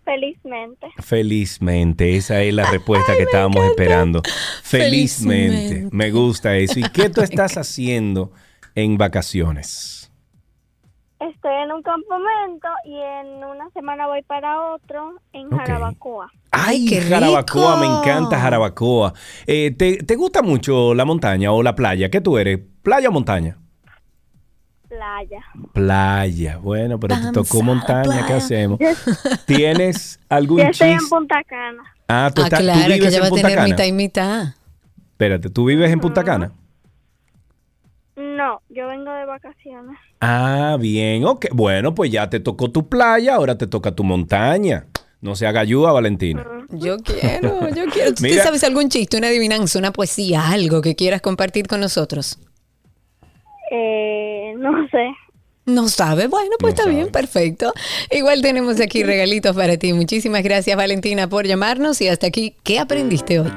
felizmente. 0.07 0.87
Felizmente, 1.03 2.15
esa 2.15 2.41
es 2.41 2.53
la 2.53 2.69
respuesta 2.71 3.15
que 3.15 3.23
estábamos 3.23 3.65
esperando. 3.65 4.21
Felizmente. 4.63 5.57
Felizmente. 5.57 5.95
me 5.95 6.11
gusta 6.11 6.55
eso. 6.55 6.79
¿Y 6.79 6.83
qué 6.83 7.09
tú 7.09 7.21
estás 7.29 7.57
haciendo 7.57 8.31
en 8.73 8.97
vacaciones? 8.97 10.06
Estoy 11.19 11.51
en 11.63 11.71
un 11.71 11.81
campamento 11.81 12.67
y 12.85 12.93
en 12.95 13.43
una 13.43 13.69
semana 13.71 14.05
voy 14.07 14.21
para 14.23 14.73
otro 14.73 15.15
en. 15.33 15.49
Jarabacoa. 15.49 16.29
¡Ay, 16.51 16.85
qué 16.87 17.01
Jarabacoa! 17.01 17.77
Me 17.77 17.87
encanta 17.87 18.39
Jarabacoa. 18.39 19.13
Eh, 19.47 19.71
¿te, 19.75 19.97
te 19.97 20.15
gusta 20.15 20.41
mucho 20.43 20.93
la 20.93 21.05
montaña 21.05 21.51
o 21.51 21.63
la 21.63 21.73
playa? 21.75 22.09
¿Qué 22.09 22.21
tú 22.21 22.37
eres? 22.37 22.59
¿Playa 22.83 23.09
o 23.09 23.11
montaña? 23.11 23.57
Playa. 24.87 25.41
Playa. 25.73 26.57
Bueno, 26.57 26.99
pero 26.99 27.15
te 27.19 27.31
tocó 27.31 27.61
montaña. 27.61 28.25
¿Qué 28.25 28.33
hacemos? 28.33 28.79
¿Tienes 29.45 30.19
algún 30.29 30.59
Yo 30.59 30.63
estoy 30.65 30.89
en? 30.91 31.09
Punta 31.09 31.43
Cana. 31.43 31.83
Ah, 32.07 32.31
tú, 32.33 32.41
Ah, 32.41 32.45
estás- 32.45 32.59
tú 32.59 32.63
claro, 32.65 32.87
que 32.87 32.93
vives 32.93 33.13
ella 33.13 33.19
va 33.21 33.27
en 33.27 33.33
a 33.33 33.35
tener 33.35 33.55
Cana. 33.55 33.67
mitad 33.67 33.83
y 33.83 33.91
mitad. 33.91 34.43
Espérate, 35.11 35.49
¿tú 35.49 35.65
vives 35.65 35.91
en 35.91 35.99
Punta 35.99 36.23
Cana? 36.23 36.51
No, 38.37 38.61
yo 38.69 38.87
vengo 38.87 39.11
de 39.11 39.25
vacaciones. 39.25 39.97
Ah, 40.21 40.77
bien, 40.79 41.25
ok. 41.25 41.47
Bueno, 41.53 41.95
pues 41.95 42.11
ya 42.11 42.29
te 42.29 42.39
tocó 42.39 42.69
tu 42.69 42.87
playa, 42.87 43.33
ahora 43.35 43.57
te 43.57 43.65
toca 43.65 43.93
tu 43.95 44.03
montaña. 44.03 44.85
No 45.21 45.35
se 45.35 45.47
haga 45.47 45.61
ayuda, 45.61 45.91
Valentina. 45.91 46.45
Yo 46.69 46.97
quiero, 46.99 47.67
yo 47.69 47.85
quiero. 47.91 48.13
¿Tú 48.13 48.21
Mira. 48.21 48.43
sabes 48.43 48.63
algún 48.63 48.89
chiste, 48.89 49.17
una 49.17 49.27
adivinanza, 49.29 49.79
una 49.79 49.91
poesía, 49.91 50.49
algo 50.49 50.81
que 50.83 50.95
quieras 50.95 51.21
compartir 51.21 51.65
con 51.67 51.79
nosotros? 51.79 52.37
Eh, 53.71 54.53
no 54.57 54.87
sé. 54.91 55.07
No 55.65 55.87
sabe, 55.89 56.27
bueno, 56.27 56.51
pues 56.59 56.73
No 56.73 56.75
está 56.75 56.83
sabe. 56.83 56.95
bien, 56.95 57.11
perfecto. 57.11 57.73
Igual 58.11 58.41
tenemos 58.43 58.79
aquí 58.79 59.03
regalitos 59.13 59.55
para 59.55 59.77
ti. 59.77 59.93
Muchísimas 59.93 60.43
gracias, 60.43 60.77
Valentina, 60.77 61.27
por 61.27 61.47
llamarnos 61.47 61.99
y 62.01 62.07
hasta 62.07 62.27
aquí, 62.27 62.55
¿qué 62.63 62.77
aprendiste 62.79 63.39
hoy? 63.39 63.51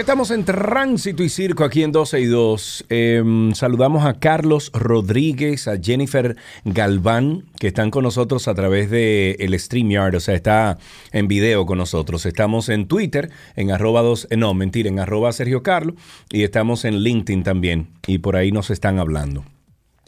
Estamos 0.00 0.30
en 0.30 0.46
tránsito 0.46 1.22
y 1.22 1.28
circo 1.28 1.62
aquí 1.62 1.82
en 1.82 1.92
12 1.92 2.20
y 2.20 2.24
2. 2.24 2.86
Em, 2.88 3.52
saludamos 3.52 4.06
a 4.06 4.14
Carlos 4.14 4.72
Rodríguez, 4.72 5.68
a 5.68 5.76
Jennifer 5.76 6.36
Galván, 6.64 7.44
que 7.58 7.66
están 7.66 7.90
con 7.90 8.04
nosotros 8.04 8.48
a 8.48 8.54
través 8.54 8.90
de 8.90 9.32
el 9.40 9.56
StreamYard, 9.60 10.14
o 10.14 10.20
sea, 10.20 10.34
está 10.34 10.78
en 11.12 11.28
video 11.28 11.66
con 11.66 11.76
nosotros. 11.76 12.24
Estamos 12.24 12.70
en 12.70 12.88
Twitter, 12.88 13.30
en 13.56 13.72
arroba 13.72 14.00
2, 14.00 14.28
eh, 14.30 14.38
no, 14.38 14.54
mentira, 14.54 14.88
en 14.88 15.00
arroba 15.00 15.32
Sergio 15.32 15.62
Carlos, 15.62 15.96
y 16.30 16.44
estamos 16.44 16.86
en 16.86 17.00
LinkedIn 17.00 17.42
también, 17.42 17.88
y 18.06 18.18
por 18.18 18.36
ahí 18.36 18.52
nos 18.52 18.70
están 18.70 18.98
hablando. 18.98 19.44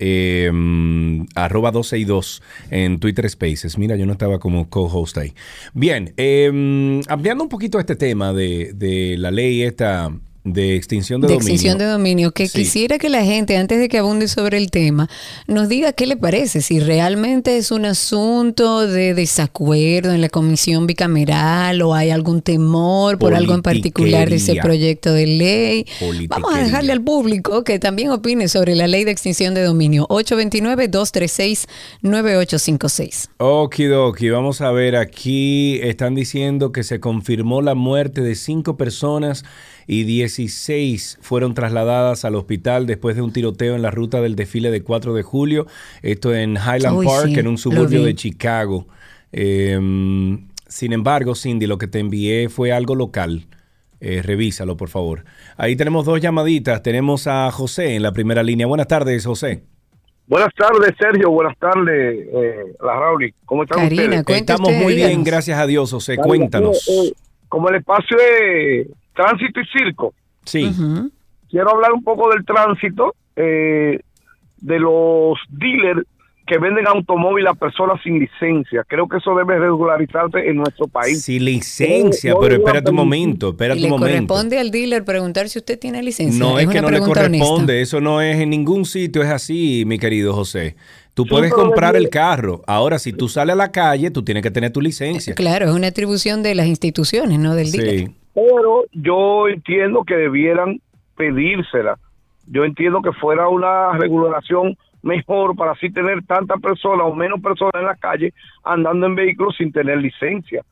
mm, 0.00 1.26
arroba 1.34 1.70
12 1.70 1.98
y 1.98 2.04
2 2.04 2.42
en 2.70 2.98
Twitter 3.00 3.28
Spaces. 3.28 3.78
Mira, 3.78 3.96
yo 3.96 4.06
no 4.06 4.12
estaba 4.12 4.38
como 4.38 4.68
co-host 4.68 5.18
ahí. 5.18 5.34
Bien, 5.74 6.12
eh, 6.16 7.02
ampliando 7.08 7.44
un 7.44 7.50
poquito 7.50 7.78
este 7.78 7.96
tema 7.96 8.32
de 8.32 9.16
la 9.18 9.30
ley 9.30 9.62
esta 9.62 10.12
de 10.44 10.74
extinción 10.74 11.20
de, 11.20 11.26
de 11.28 11.34
dominio. 11.34 11.52
extinción 11.52 11.78
de 11.78 11.84
dominio, 11.84 12.32
que 12.32 12.48
Sí. 12.48 12.58
quisiera 12.60 12.98
que 12.98 13.08
la 13.10 13.22
gente, 13.24 13.56
antes 13.58 13.78
de 13.78 13.88
que 13.88 13.98
abunde 13.98 14.26
sobre 14.28 14.56
el 14.58 14.70
tema, 14.70 15.08
nos 15.46 15.68
diga 15.68 15.92
qué 15.92 16.06
le 16.06 16.16
parece, 16.16 16.62
si 16.62 16.80
realmente 16.80 17.56
es 17.58 17.70
un 17.70 17.84
asunto 17.84 18.86
de 18.86 19.12
desacuerdo 19.14 20.12
en 20.12 20.20
la 20.22 20.28
comisión 20.30 20.86
bicameral 20.86 21.82
o 21.82 21.94
hay 21.94 22.10
algún 22.10 22.40
temor 22.42 23.18
por 23.18 23.34
algo 23.34 23.54
en 23.54 23.62
particular 23.62 24.30
de 24.30 24.36
ese 24.36 24.56
proyecto 24.56 25.12
de 25.12 25.26
ley. 25.26 25.86
Vamos 26.28 26.54
a 26.54 26.58
dejarle 26.62 26.92
al 26.92 27.02
público 27.02 27.62
que 27.64 27.78
también 27.78 28.10
opine 28.10 28.48
sobre 28.48 28.74
la 28.74 28.86
ley 28.88 29.04
de 29.04 29.10
extinción 29.10 29.52
de 29.54 29.62
dominio. 29.62 30.06
829-236-9856. 32.02 33.28
Okidoki, 33.38 34.30
vamos 34.30 34.60
a 34.60 34.70
ver, 34.70 34.96
aquí 34.96 35.78
están 35.82 36.14
diciendo 36.14 36.72
que 36.72 36.82
se 36.82 37.00
confirmó 37.00 37.62
la 37.62 37.74
muerte 37.74 38.20
de 38.22 38.34
cinco 38.34 38.76
personas 38.76 39.44
y 39.92 40.04
16 40.04 41.18
fueron 41.20 41.52
trasladadas 41.52 42.24
al 42.24 42.36
hospital 42.36 42.86
después 42.86 43.16
de 43.16 43.22
un 43.22 43.32
tiroteo 43.32 43.74
en 43.74 43.82
la 43.82 43.90
ruta 43.90 44.20
del 44.20 44.36
desfile 44.36 44.70
de 44.70 44.84
4 44.84 45.14
de 45.14 45.24
julio. 45.24 45.66
Esto 46.02 46.32
en 46.32 46.52
Highland 46.52 46.98
Uy, 46.98 47.06
Park, 47.06 47.26
sí, 47.26 47.40
en 47.40 47.48
un 47.48 47.58
suburbio 47.58 48.04
de 48.04 48.14
Chicago. 48.14 48.86
Eh, 49.32 49.76
sin 50.68 50.92
embargo, 50.92 51.34
Cindy, 51.34 51.66
lo 51.66 51.76
que 51.76 51.88
te 51.88 51.98
envié 51.98 52.48
fue 52.48 52.70
algo 52.70 52.94
local. 52.94 53.48
Eh, 53.98 54.22
revísalo, 54.22 54.76
por 54.76 54.90
favor. 54.90 55.24
Ahí 55.56 55.74
tenemos 55.74 56.06
dos 56.06 56.20
llamaditas. 56.20 56.84
Tenemos 56.84 57.26
a 57.26 57.50
José 57.50 57.96
en 57.96 58.04
la 58.04 58.12
primera 58.12 58.44
línea. 58.44 58.68
Buenas 58.68 58.86
tardes, 58.86 59.26
José. 59.26 59.64
Buenas 60.28 60.54
tardes, 60.54 60.94
Sergio. 61.00 61.30
Buenas 61.32 61.58
tardes, 61.58 62.28
eh, 62.32 62.76
la 62.80 62.94
Rauli. 62.94 63.34
¿Cómo 63.44 63.64
están 63.64 63.80
Karina, 63.80 64.20
ustedes? 64.20 64.40
Estamos 64.42 64.70
usted, 64.70 64.84
muy 64.84 64.94
bien, 64.94 65.24
gracias 65.24 65.58
a 65.58 65.66
Dios, 65.66 65.90
José. 65.90 66.14
Karina, 66.14 66.28
Cuéntanos. 66.28 66.88
eh, 66.88 67.08
eh, 67.08 67.12
como 67.48 67.68
el 67.68 67.74
espacio 67.74 68.16
de 68.16 68.88
tránsito 69.14 69.60
y 69.60 69.66
circo, 69.66 70.14
Sí. 70.44 70.70
Quiero 71.50 71.70
hablar 71.70 71.92
un 71.92 72.02
poco 72.04 72.30
del 72.30 72.44
tránsito, 72.44 73.14
eh, 73.36 73.98
de 74.58 74.78
los 74.78 75.38
dealers 75.48 76.02
que 76.46 76.58
venden 76.58 76.86
automóviles 76.88 77.50
a 77.50 77.54
personas 77.54 78.00
sin 78.02 78.18
licencia. 78.18 78.84
Creo 78.88 79.06
que 79.08 79.18
eso 79.18 79.34
debe 79.36 79.58
regularizarse 79.58 80.48
en 80.48 80.56
nuestro 80.56 80.88
país. 80.88 81.22
Sin 81.22 81.44
licencia, 81.44 82.30
No, 82.32 82.36
no 82.36 82.40
pero 82.42 82.54
iba 82.54 82.62
a 82.62 82.66
espérate 82.66 82.90
un 82.90 82.96
permitir. 82.96 83.18
momento, 83.20 83.48
espérate 83.50 83.80
Y 83.80 83.84
un 83.84 83.90
le 83.90 83.90
momento. 83.98 84.34
corresponde 84.34 84.58
al 84.58 84.70
dealer 84.70 85.04
preguntar 85.04 85.48
si 85.48 85.58
usted 85.58 85.78
tiene 85.78 86.02
licencia. 86.02 86.38
No 86.38 86.58
es, 86.58 86.66
que 86.66 86.78
una 86.78 86.82
no 86.82 86.90
le 86.90 87.00
honesta. 87.00 87.22
corresponde, 87.22 87.80
eso 87.82 88.00
no 88.00 88.20
es 88.20 88.36
en 88.40 88.50
ningún 88.50 88.84
sitio, 88.84 89.22
es 89.22 89.28
así, 89.30 89.84
mi 89.86 89.98
querido 89.98 90.32
José. 90.34 90.76
Tú 91.14 91.24
Sí, 91.24 91.30
puedes 91.30 91.52
comprar 91.52 91.94
el 91.96 92.08
carro. 92.10 92.62
Ahora, 92.66 92.98
si 92.98 93.12
tú 93.12 93.28
sales 93.28 93.52
a 93.52 93.56
la 93.56 93.70
calle, 93.70 94.10
tú 94.10 94.22
tienes 94.24 94.42
que 94.42 94.50
tener 94.50 94.72
tu 94.72 94.80
licencia. 94.80 95.34
Claro, 95.34 95.66
es 95.68 95.72
una 95.74 95.88
atribución 95.88 96.42
de 96.42 96.54
las 96.56 96.66
instituciones, 96.66 97.38
no 97.38 97.54
del 97.54 97.70
dealer. 97.72 97.98
Sí. 98.08 98.14
Pero 98.40 98.84
yo 98.92 99.48
entiendo 99.48 100.04
que 100.04 100.16
debieran 100.16 100.80
pedírsela. 101.14 101.98
Yo 102.46 102.64
entiendo 102.64 103.02
que 103.02 103.12
fuera 103.12 103.48
una 103.48 103.92
regulación 103.92 104.76
mejor 105.02 105.56
para 105.56 105.72
así 105.72 105.90
tener 105.90 106.24
tantas 106.24 106.60
personas 106.60 107.06
o 107.06 107.14
menos 107.14 107.40
personas 107.40 107.74
en 107.74 107.84
la 107.84 107.96
calle 107.96 108.32
andando 108.64 109.06
en 109.06 109.14
vehículos 109.14 109.56
sin 109.56 109.72
tener 109.72 109.98
licencia. 109.98 110.62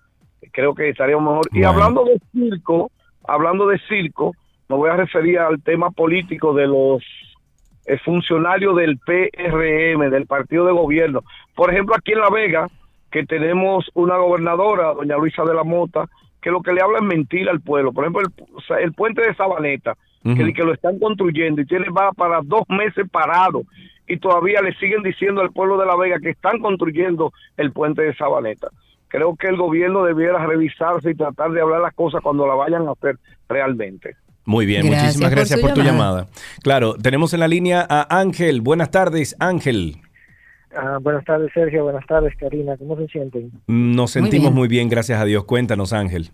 Creo 0.53 0.75
que 0.75 0.89
estaría 0.89 1.19
mejor. 1.19 1.47
Y 1.53 1.65
hablando 1.65 2.05
de 2.05 2.19
circo, 2.33 2.91
hablando 3.27 3.67
de 3.67 3.79
circo, 3.81 4.33
me 4.69 4.77
voy 4.77 4.91
a 4.91 4.97
referir 4.97 5.39
al 5.39 5.63
tema 5.63 5.91
político 5.91 6.55
de 6.55 6.67
los 6.67 7.03
eh, 7.87 7.99
funcionarios 7.99 8.77
del 8.77 8.99
PRM, 8.99 10.11
del 10.11 10.27
partido 10.27 10.65
de 10.65 10.73
gobierno. 10.73 11.23
Por 11.55 11.71
ejemplo, 11.71 11.95
aquí 11.95 12.13
en 12.13 12.21
La 12.21 12.31
Vega, 12.31 12.67
que 13.11 13.25
tenemos 13.25 13.91
una 13.95 14.17
gobernadora, 14.17 14.95
doña 14.95 15.17
Luisa 15.17 15.45
de 15.45 15.55
la 15.55 15.65
Mota, 15.65 16.07
que 16.49 16.53
lo 16.53 16.63
que 16.63 16.73
le 16.73 16.81
habla 16.81 16.99
es 16.99 17.05
mentira 17.05 17.51
al 17.51 17.61
pueblo. 17.61 17.93
Por 17.93 18.05
ejemplo, 18.05 18.23
el, 18.23 18.33
o 18.55 18.61
sea, 18.63 18.79
el 18.79 18.95
puente 18.95 19.21
de 19.21 19.35
Sabaneta, 19.35 19.97
que, 20.25 20.55
que 20.55 20.65
lo 20.65 20.73
están 20.73 20.99
construyendo 20.99 21.61
y 21.61 21.67
tiene 21.67 21.91
va 21.91 22.13
para 22.13 22.41
dos 22.43 22.63
meses 22.71 23.07
parado 23.11 23.65
y 24.07 24.17
todavía 24.17 24.63
le 24.63 24.75
siguen 24.77 25.03
diciendo 25.03 25.43
al 25.43 25.53
pueblo 25.53 25.77
de 25.77 25.85
La 25.85 25.95
Vega 25.95 26.19
que 26.21 26.31
están 26.31 26.59
construyendo 26.61 27.35
el 27.59 27.71
puente 27.73 28.01
de 28.01 28.15
Sabaneta. 28.15 28.69
Creo 29.09 29.37
que 29.37 29.49
el 29.49 29.57
gobierno 29.57 30.05
debiera 30.05 30.45
revisarse 30.47 31.11
y 31.11 31.15
tratar 31.15 31.51
de 31.51 31.61
hablar 31.61 31.83
las 31.83 31.95
cosas 31.95 32.23
cuando 32.23 32.47
la 32.47 32.55
vayan 32.55 32.89
a 32.89 32.93
hacer 32.93 33.19
realmente. 33.47 34.17
Muy 34.47 34.65
bien, 34.65 34.87
Gracias 34.87 35.03
muchísimas 35.03 35.31
por 35.31 35.37
gracias 35.37 35.61
por, 35.61 35.73
tu 35.75 35.83
llamada. 35.83 36.21
llamada. 36.23 36.29
Claro, 36.63 36.95
tenemos 36.95 37.35
en 37.35 37.41
la 37.41 37.49
línea 37.49 37.87
a 37.87 38.19
Ángel. 38.19 38.63
Buenas 38.63 38.91
tardes, 38.91 39.37
Ángel. 39.39 39.99
Ah, 40.75 40.99
buenas 41.01 41.25
tardes, 41.25 41.51
Sergio. 41.53 41.85
Buenas 41.85 42.07
tardes, 42.07 42.37
Karina. 42.37 42.77
¿Cómo 42.77 42.97
se 42.97 43.07
sienten? 43.09 43.51
Nos 43.67 44.17
Muy 44.17 44.23
sentimos 44.25 44.49
bien. 44.51 44.55
muy 44.55 44.69
bien, 44.69 44.89
gracias 44.89 45.21
a 45.21 45.25
Dios. 45.25 45.45
Cuéntanos, 45.45 45.93
Ángel. 45.93 46.31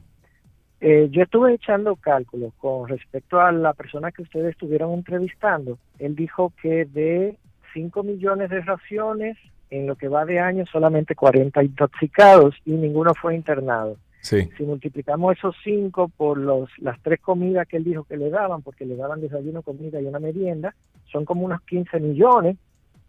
Eh, 0.81 1.09
yo 1.11 1.23
estuve 1.23 1.55
echando 1.55 1.97
cálculos 1.97 2.53
con 2.59 2.89
respecto 2.89 3.41
a 3.41 3.53
la 3.53 3.73
persona 3.73 4.13
que 4.13 4.23
ustedes 4.23 4.51
estuvieron 4.51 4.93
entrevistando. 4.93 5.79
Él 5.99 6.15
dijo 6.15 6.53
que 6.61 6.85
de 6.85 7.39
5 7.73 8.03
millones 8.03 8.51
de 8.51 8.61
raciones, 8.61 9.39
en 9.71 9.87
lo 9.87 9.97
que 9.97 10.09
va 10.09 10.25
de 10.25 10.41
año, 10.41 10.65
solamente 10.67 11.15
40 11.15 11.63
intoxicados 11.63 12.55
y 12.65 12.73
ninguno 12.73 13.15
fue 13.15 13.35
internado. 13.35 13.97
Sí. 14.21 14.49
Si 14.57 14.63
multiplicamos 14.63 15.37
esos 15.37 15.57
5 15.65 16.11
por 16.17 16.39
los, 16.39 16.69
las 16.79 17.01
tres 17.03 17.21
comidas 17.21 17.67
que 17.67 17.77
él 17.79 17.85
dijo 17.85 18.05
que 18.05 18.17
le 18.17 18.31
daban, 18.31 18.63
porque 18.63 18.85
le 18.85 18.97
daban 18.97 19.21
desayuno, 19.21 19.63
comida 19.63 20.01
y 20.01 20.07
una 20.07 20.19
merienda, 20.19 20.75
son 21.11 21.25
como 21.25 21.45
unos 21.45 21.61
15 21.63 22.01
millones 22.01 22.57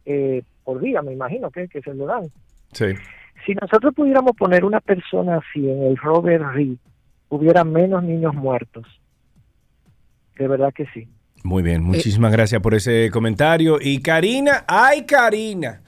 eh, 0.05 0.43
por 0.63 0.79
día, 0.81 1.01
me 1.01 1.13
imagino 1.13 1.49
que, 1.51 1.67
que 1.67 1.81
se 1.81 1.93
lo 1.93 2.05
dan. 2.05 2.23
Sí. 2.73 2.87
Si 3.45 3.53
nosotros 3.53 3.93
pudiéramos 3.93 4.35
poner 4.35 4.65
una 4.65 4.81
persona 4.81 5.37
así 5.37 5.69
en 5.69 5.83
el 5.83 5.97
Robert 5.97 6.43
Reed, 6.53 6.77
hubiera 7.29 7.63
menos 7.63 8.03
niños 8.03 8.33
muertos. 8.33 8.85
De 10.37 10.47
verdad 10.47 10.73
que 10.73 10.85
sí. 10.93 11.07
Muy 11.43 11.61
bien, 11.61 11.83
muchísimas 11.83 12.31
gracias 12.31 12.61
por 12.61 12.73
ese 12.73 13.09
comentario. 13.11 13.77
Y 13.79 14.01
Karina, 14.01 14.65
ay 14.67 15.05
Karina, 15.05 15.81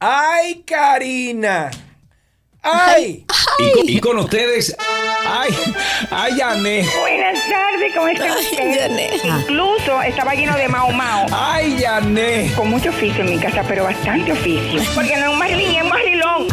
ay 0.00 0.64
Karina, 0.66 1.70
ay. 2.62 3.24
Y, 3.86 3.96
y 3.96 4.00
con 4.00 4.18
ustedes, 4.18 4.76
ay, 5.26 5.50
ay, 6.10 6.36
Yané. 6.36 6.84
Buenas 7.00 7.38
tardes, 7.48 7.92
¿cómo 7.94 8.08
está 8.08 8.34
usted? 8.38 8.90
Incluso 9.24 10.02
estaba 10.02 10.34
lleno 10.34 10.56
de 10.56 10.68
mao 10.68 10.90
mao. 10.92 11.26
Ay, 11.32 11.76
Yané. 11.78 12.50
Con 12.56 12.70
mucho 12.70 12.90
oficio 12.90 13.24
en 13.24 13.30
mi 13.30 13.38
casa, 13.38 13.64
pero 13.68 13.84
bastante 13.84 14.32
oficio. 14.32 14.80
Porque 14.94 15.16
no 15.16 15.26
es 15.26 15.32
un 15.32 15.38
marilín, 15.38 15.76
es 15.76 15.82
un 15.82 15.88
marilón. 15.88 16.46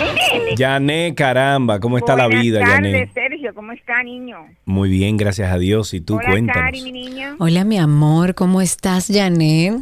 ¿Entiendes? 0.00 0.58
Yané, 0.58 1.14
caramba, 1.14 1.78
¿cómo 1.80 1.98
está 1.98 2.16
la 2.16 2.26
vida, 2.26 2.58
Buenas 2.58 2.74
Yané? 2.76 2.92
tardes, 2.92 3.10
Sergio, 3.14 3.54
¿cómo 3.54 3.72
está, 3.72 4.02
niño? 4.02 4.38
Muy 4.64 4.88
bien, 4.90 5.16
gracias 5.16 5.52
a 5.52 5.58
Dios. 5.58 5.94
Y 5.94 6.00
tú, 6.00 6.16
Hola, 6.16 6.30
cuéntanos. 6.30 6.62
Cari, 6.64 6.82
mi 6.82 6.92
niña. 6.92 7.36
Hola, 7.38 7.64
mi 7.64 7.78
amor, 7.78 8.34
¿cómo 8.34 8.60
estás, 8.60 9.08
Janet? 9.12 9.74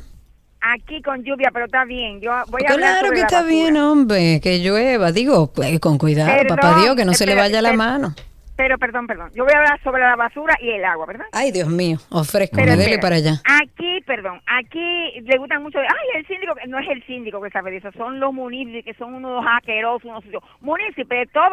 Aquí 0.63 1.03
con 1.03 1.25
lluvia, 1.25 1.51
pero 1.53 1.65
está 1.65 1.85
bien. 1.85 2.21
Yo 2.21 2.31
voy 2.49 2.63
a 2.67 2.73
hablar 2.73 3.01
Claro 3.01 3.15
que 3.15 3.21
está 3.21 3.43
bien, 3.43 3.77
hombre, 3.77 4.41
que 4.41 4.61
llueva. 4.61 5.11
Digo, 5.11 5.53
pues, 5.53 5.81
con 5.81 5.99
cuidado, 5.99 6.31
Perdón, 6.31 6.57
papá 6.57 6.81
Dios, 6.81 6.95
que 6.95 7.05
no 7.05 7.15
se 7.15 7.27
le 7.27 7.35
vaya 7.35 7.61
la 7.61 7.73
mano. 7.73 8.15
Pero, 8.57 8.79
perdón, 8.79 9.09
perdón. 9.09 9.31
Yo 9.35 9.45
voy 9.45 9.53
a 9.55 9.59
hablar 9.59 9.83
sobre 9.83 10.03
la 10.03 10.15
basura 10.15 10.57
y 10.61 10.71
el 10.71 10.85
agua, 10.85 11.07
¿verdad? 11.07 11.27
Ay, 11.33 11.51
Dios 11.51 11.69
mío, 11.69 11.99
ofrezco, 12.11 12.57
Pero 12.57 12.77
dele 12.77 12.99
para 12.99 13.17
allá. 13.17 13.41
Aquí, 13.45 14.01
perdón, 14.07 14.41
aquí 14.47 15.21
le 15.23 15.37
gustan 15.39 15.63
mucho. 15.63 15.81
Ay, 15.81 16.21
el 16.21 16.27
síndico, 16.27 16.55
no 16.69 16.79
es 16.79 16.89
el 16.89 17.05
síndico 17.07 17.41
que 17.41 17.51
sabe 17.51 17.73
de 17.73 17.79
eso, 17.79 17.91
son 17.97 18.21
los 18.21 18.33
municipios 18.33 18.85
que 18.85 18.95
son 18.95 19.15
unos 19.15 19.45
asquerosos, 19.57 20.05
unos 20.05 20.23
sucios. 20.23 20.45
Municipios, 20.61 21.29
todos 21.33 21.51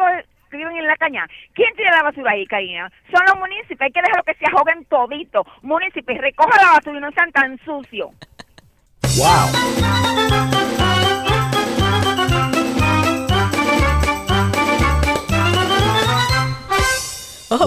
que 0.50 0.56
viven 0.56 0.76
en 0.76 0.86
la 0.86 0.96
caña. 0.96 1.26
¿Quién 1.54 1.74
tira 1.74 1.96
la 1.96 2.02
basura 2.02 2.32
ahí, 2.32 2.46
Karina? 2.46 2.90
Son 3.12 3.24
los 3.26 3.38
municipios, 3.38 3.80
hay 3.80 3.92
que 3.92 4.02
dejarlo 4.02 4.22
que 4.24 4.34
se 4.34 4.44
ahoguen 4.52 4.84
todito. 4.84 5.46
Municipios, 5.62 6.18
recoja 6.20 6.62
la 6.62 6.72
basura 6.72 6.98
y 6.98 7.00
no 7.00 7.10
sean 7.12 7.32
tan 7.32 7.58
sucios. 7.64 8.10
Oh, 9.12 10.89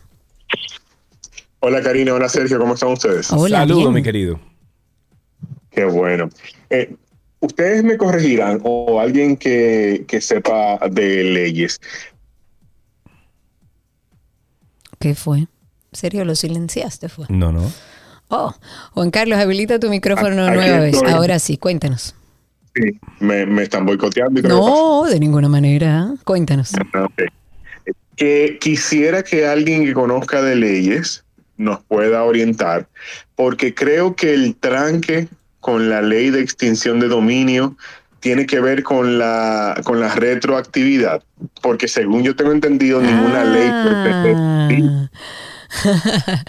Hola 1.59 1.81
Karina, 1.81 2.13
hola 2.13 2.27
Sergio, 2.29 2.59
¿cómo 2.59 2.73
están 2.73 2.89
ustedes? 2.91 3.31
Hola, 3.31 3.59
Saludos, 3.59 3.83
bien. 3.83 3.93
mi 3.93 4.03
querido. 4.03 4.39
Qué 5.71 5.85
bueno. 5.85 6.29
Eh, 6.69 6.95
Ustedes 7.39 7.83
me 7.83 7.97
corregirán 7.97 8.61
o 8.63 9.01
alguien 9.01 9.35
que, 9.35 10.05
que 10.07 10.21
sepa 10.21 10.79
de 10.89 11.25
leyes. 11.25 11.81
¿Qué 14.97 15.13
fue? 15.13 15.39
¿En 15.39 15.47
serio 15.91 16.23
lo 16.23 16.35
silenciaste? 16.35 17.09
Fue. 17.09 17.25
No, 17.27 17.51
no. 17.51 17.69
Oh, 18.29 18.53
Juan 18.93 19.11
Carlos, 19.11 19.37
habilita 19.39 19.77
tu 19.77 19.89
micrófono 19.89 20.45
Aquí 20.45 20.55
nueva 20.55 20.79
vez. 20.79 21.03
Ahora 21.03 21.37
sí, 21.39 21.57
cuéntanos. 21.57 22.15
Sí, 22.75 22.97
me, 23.19 23.45
me 23.45 23.63
están 23.63 23.85
boicoteando. 23.85 24.39
y 24.39 24.43
creo 24.43 24.55
que 24.55 24.61
No, 24.71 25.03
de 25.03 25.19
ninguna 25.19 25.49
manera. 25.49 26.13
Cuéntanos. 26.23 26.71
Ah, 26.93 27.03
ok. 27.03 27.23
Que 28.15 28.57
quisiera 28.61 29.23
que 29.23 29.45
alguien 29.45 29.85
que 29.85 29.93
conozca 29.93 30.41
de 30.41 30.55
leyes 30.55 31.23
nos 31.57 31.81
pueda 31.83 32.23
orientar, 32.23 32.87
porque 33.35 33.73
creo 33.73 34.15
que 34.15 34.33
el 34.33 34.55
tranque 34.55 35.27
con 35.59 35.89
la 35.89 36.01
ley 36.01 36.29
de 36.29 36.41
extinción 36.41 36.99
de 36.99 37.07
dominio 37.07 37.75
tiene 38.19 38.45
que 38.45 38.59
ver 38.59 38.83
con 38.83 39.17
la 39.19 39.79
con 39.83 39.99
la 39.99 40.13
retroactividad, 40.15 41.23
porque 41.61 41.87
según 41.87 42.23
yo 42.23 42.35
tengo 42.35 42.51
entendido, 42.51 43.01
ninguna 43.01 43.43
ley 43.43 43.69
Ah. 43.71 45.09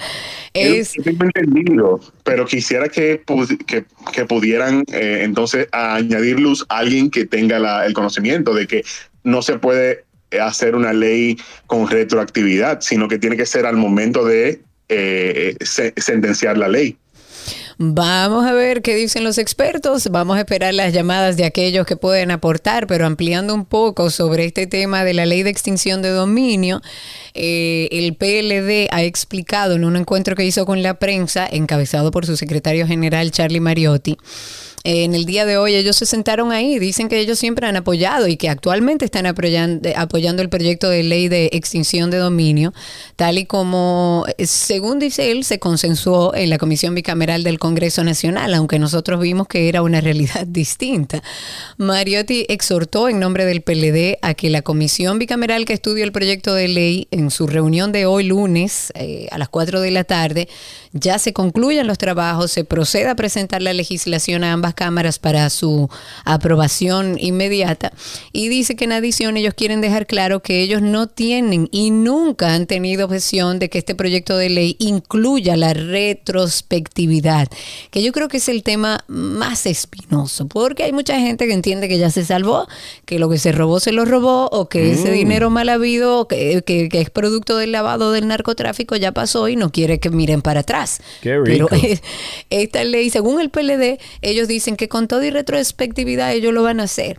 es... 0.54 0.92
Yo 0.94 1.02
tengo 1.02 1.24
entendido, 1.24 2.00
pero 2.24 2.44
quisiera 2.46 2.88
que, 2.88 3.22
que, 3.66 3.84
que 4.12 4.24
pudieran 4.26 4.84
eh, 4.92 5.20
entonces 5.22 5.66
añadir 5.72 6.38
luz 6.40 6.64
a 6.68 6.78
alguien 6.78 7.10
que 7.10 7.24
tenga 7.24 7.58
la- 7.58 7.86
el 7.86 7.92
conocimiento 7.94 8.54
de 8.54 8.66
que 8.66 8.84
no 9.22 9.42
se 9.42 9.58
puede 9.58 10.04
hacer 10.40 10.74
una 10.74 10.92
ley 10.92 11.36
con 11.66 11.88
retroactividad, 11.88 12.80
sino 12.80 13.08
que 13.08 13.18
tiene 13.18 13.36
que 13.36 13.46
ser 13.46 13.66
al 13.66 13.76
momento 13.76 14.24
de 14.24 14.60
eh, 14.88 15.56
se- 15.60 15.94
sentenciar 15.96 16.58
la 16.58 16.68
ley. 16.68 16.96
Vamos 17.76 18.46
a 18.46 18.52
ver 18.52 18.82
qué 18.82 18.94
dicen 18.94 19.24
los 19.24 19.36
expertos. 19.38 20.08
Vamos 20.10 20.36
a 20.36 20.40
esperar 20.40 20.72
las 20.74 20.92
llamadas 20.92 21.36
de 21.36 21.44
aquellos 21.44 21.86
que 21.86 21.96
pueden 21.96 22.30
aportar, 22.30 22.86
pero 22.86 23.04
ampliando 23.04 23.52
un 23.52 23.64
poco 23.64 24.10
sobre 24.10 24.44
este 24.44 24.68
tema 24.68 25.04
de 25.04 25.12
la 25.12 25.26
ley 25.26 25.42
de 25.42 25.50
extinción 25.50 26.00
de 26.00 26.10
dominio, 26.10 26.80
eh, 27.34 27.88
el 27.90 28.14
PLD 28.14 28.88
ha 28.92 29.02
explicado 29.02 29.74
en 29.74 29.84
un 29.84 29.96
encuentro 29.96 30.36
que 30.36 30.44
hizo 30.44 30.64
con 30.66 30.82
la 30.84 30.94
prensa, 31.00 31.48
encabezado 31.50 32.12
por 32.12 32.26
su 32.26 32.36
secretario 32.36 32.86
general 32.86 33.32
Charlie 33.32 33.60
Mariotti. 33.60 34.16
En 34.86 35.14
el 35.14 35.24
día 35.24 35.46
de 35.46 35.56
hoy 35.56 35.74
ellos 35.74 35.96
se 35.96 36.04
sentaron 36.04 36.52
ahí, 36.52 36.78
dicen 36.78 37.08
que 37.08 37.18
ellos 37.18 37.38
siempre 37.38 37.66
han 37.66 37.74
apoyado 37.74 38.28
y 38.28 38.36
que 38.36 38.50
actualmente 38.50 39.06
están 39.06 39.24
apoyando, 39.24 39.88
apoyando 39.96 40.42
el 40.42 40.50
proyecto 40.50 40.90
de 40.90 41.02
ley 41.02 41.28
de 41.28 41.48
extinción 41.54 42.10
de 42.10 42.18
dominio, 42.18 42.74
tal 43.16 43.38
y 43.38 43.46
como, 43.46 44.26
eh, 44.36 44.46
según 44.46 44.98
dice 44.98 45.30
él, 45.30 45.44
se 45.44 45.58
consensuó 45.58 46.34
en 46.34 46.50
la 46.50 46.58
Comisión 46.58 46.94
Bicameral 46.94 47.44
del 47.44 47.58
Congreso 47.58 48.04
Nacional, 48.04 48.52
aunque 48.52 48.78
nosotros 48.78 49.22
vimos 49.22 49.48
que 49.48 49.70
era 49.70 49.80
una 49.80 50.00
realidad 50.02 50.46
distinta. 50.46 51.22
Mariotti 51.78 52.44
exhortó 52.50 53.08
en 53.08 53.18
nombre 53.18 53.46
del 53.46 53.62
PLD 53.62 54.18
a 54.20 54.34
que 54.34 54.50
la 54.50 54.60
Comisión 54.60 55.18
Bicameral 55.18 55.64
que 55.64 55.72
estudia 55.72 56.04
el 56.04 56.12
proyecto 56.12 56.52
de 56.52 56.68
ley 56.68 57.08
en 57.10 57.30
su 57.30 57.46
reunión 57.46 57.90
de 57.90 58.04
hoy 58.04 58.24
lunes 58.24 58.92
eh, 58.96 59.28
a 59.30 59.38
las 59.38 59.48
4 59.48 59.80
de 59.80 59.90
la 59.92 60.04
tarde 60.04 60.46
ya 60.92 61.18
se 61.18 61.32
concluyan 61.32 61.86
los 61.86 61.96
trabajos, 61.96 62.52
se 62.52 62.64
proceda 62.64 63.12
a 63.12 63.16
presentar 63.16 63.62
la 63.62 63.72
legislación 63.72 64.44
a 64.44 64.52
ambas 64.52 64.73
cámaras 64.74 65.18
para 65.18 65.48
su 65.50 65.88
aprobación 66.24 67.16
inmediata 67.18 67.92
y 68.32 68.48
dice 68.48 68.76
que 68.76 68.84
en 68.84 68.92
adición 68.92 69.36
ellos 69.36 69.54
quieren 69.54 69.80
dejar 69.80 70.06
claro 70.06 70.40
que 70.40 70.60
ellos 70.60 70.82
no 70.82 71.06
tienen 71.06 71.68
y 71.72 71.90
nunca 71.90 72.54
han 72.54 72.66
tenido 72.66 73.06
objeción 73.06 73.58
de 73.58 73.68
que 73.70 73.78
este 73.78 73.94
proyecto 73.94 74.36
de 74.36 74.50
ley 74.50 74.76
incluya 74.78 75.56
la 75.56 75.72
retrospectividad, 75.74 77.48
que 77.90 78.02
yo 78.02 78.12
creo 78.12 78.28
que 78.28 78.38
es 78.38 78.48
el 78.48 78.62
tema 78.62 79.04
más 79.08 79.66
espinoso, 79.66 80.46
porque 80.48 80.84
hay 80.84 80.92
mucha 80.92 81.18
gente 81.18 81.46
que 81.46 81.52
entiende 81.52 81.88
que 81.88 81.98
ya 81.98 82.10
se 82.10 82.24
salvó, 82.24 82.66
que 83.04 83.18
lo 83.18 83.28
que 83.28 83.38
se 83.38 83.52
robó 83.52 83.80
se 83.80 83.92
lo 83.92 84.04
robó 84.04 84.48
o 84.50 84.68
que 84.68 84.92
ese 84.92 85.10
Mm. 85.10 85.14
dinero 85.14 85.50
mal 85.50 85.68
habido, 85.68 86.26
que, 86.28 86.62
que- 86.66 86.88
que 86.88 87.00
es 87.00 87.10
producto 87.10 87.56
del 87.56 87.72
lavado 87.72 88.12
del 88.12 88.26
narcotráfico, 88.26 88.96
ya 88.96 89.12
pasó 89.12 89.48
y 89.48 89.56
no 89.56 89.70
quiere 89.70 90.00
que 90.00 90.10
miren 90.10 90.42
para 90.42 90.60
atrás. 90.60 91.00
Qué 91.22 91.38
rico. 91.38 91.68
Pero 91.70 91.84
esta 92.50 92.84
ley, 92.84 93.10
según 93.10 93.40
el 93.40 93.50
PLD, 93.50 93.98
ellos 94.22 94.48
dicen 94.48 94.63
que 94.76 94.88
con 94.88 95.06
toda 95.06 95.26
y 95.26 95.30
retrospectividad 95.30 96.32
ellos 96.32 96.52
lo 96.54 96.62
van 96.62 96.80
a 96.80 96.84
hacer. 96.84 97.18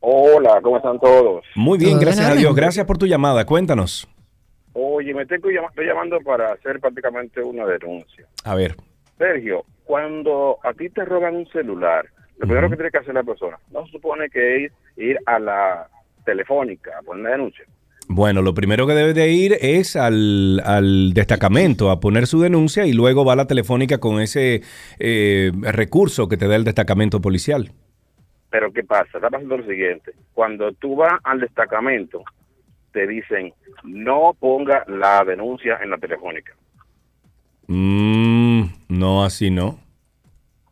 Hola, 0.00 0.60
¿cómo 0.62 0.76
están 0.76 0.98
todos? 1.00 1.42
Muy 1.54 1.78
bien, 1.78 1.92
Todo 1.92 2.00
gracias 2.00 2.28
a. 2.28 2.34
Dios. 2.34 2.54
Gracias 2.54 2.84
por 2.86 2.98
tu 2.98 3.06
llamada. 3.06 3.46
Cuéntanos. 3.46 4.06
Oye, 4.74 5.14
me 5.14 5.26
llam- 5.26 5.68
estoy 5.70 5.86
llamando 5.86 6.20
para 6.20 6.52
hacer 6.52 6.80
prácticamente 6.80 7.40
una 7.42 7.64
denuncia. 7.66 8.26
A 8.44 8.54
ver. 8.54 8.76
Sergio, 9.18 9.64
cuando 9.84 10.58
a 10.62 10.72
ti 10.74 10.88
te 10.90 11.04
roban 11.04 11.34
un 11.36 11.46
celular, 11.48 12.06
lo 12.38 12.46
primero 12.46 12.68
que 12.70 12.76
tiene 12.76 12.90
que 12.90 12.98
hacer 12.98 13.14
la 13.14 13.22
persona, 13.22 13.58
no 13.70 13.84
se 13.86 13.92
supone 13.92 14.28
que 14.30 14.64
es 14.66 14.72
ir 14.96 15.18
a 15.26 15.38
la 15.38 15.88
telefónica 16.24 16.92
a 16.98 17.02
poner 17.02 17.20
una 17.22 17.30
denuncia. 17.30 17.64
Bueno, 18.08 18.42
lo 18.42 18.54
primero 18.54 18.86
que 18.86 18.94
debe 18.94 19.14
de 19.14 19.30
ir 19.30 19.56
es 19.60 19.94
al, 19.94 20.60
al 20.64 21.14
destacamento 21.14 21.90
a 21.90 22.00
poner 22.00 22.26
su 22.26 22.40
denuncia 22.40 22.84
y 22.84 22.92
luego 22.92 23.24
va 23.24 23.34
a 23.34 23.36
la 23.36 23.46
telefónica 23.46 23.98
con 23.98 24.20
ese 24.20 24.62
eh, 24.98 25.52
recurso 25.60 26.28
que 26.28 26.36
te 26.36 26.48
da 26.48 26.56
el 26.56 26.64
destacamento 26.64 27.20
policial. 27.20 27.70
Pero 28.50 28.72
¿qué 28.72 28.82
pasa? 28.82 29.10
Está 29.14 29.30
pasando 29.30 29.58
lo 29.58 29.64
siguiente. 29.64 30.12
Cuando 30.32 30.72
tú 30.72 30.96
vas 30.96 31.20
al 31.22 31.38
destacamento, 31.38 32.24
te 32.92 33.06
dicen, 33.06 33.52
no 33.84 34.34
ponga 34.38 34.84
la 34.88 35.24
denuncia 35.24 35.78
en 35.82 35.90
la 35.90 35.98
telefónica. 35.98 36.52
Mm, 37.68 38.62
no, 38.88 39.24
así 39.24 39.50
no. 39.50 39.78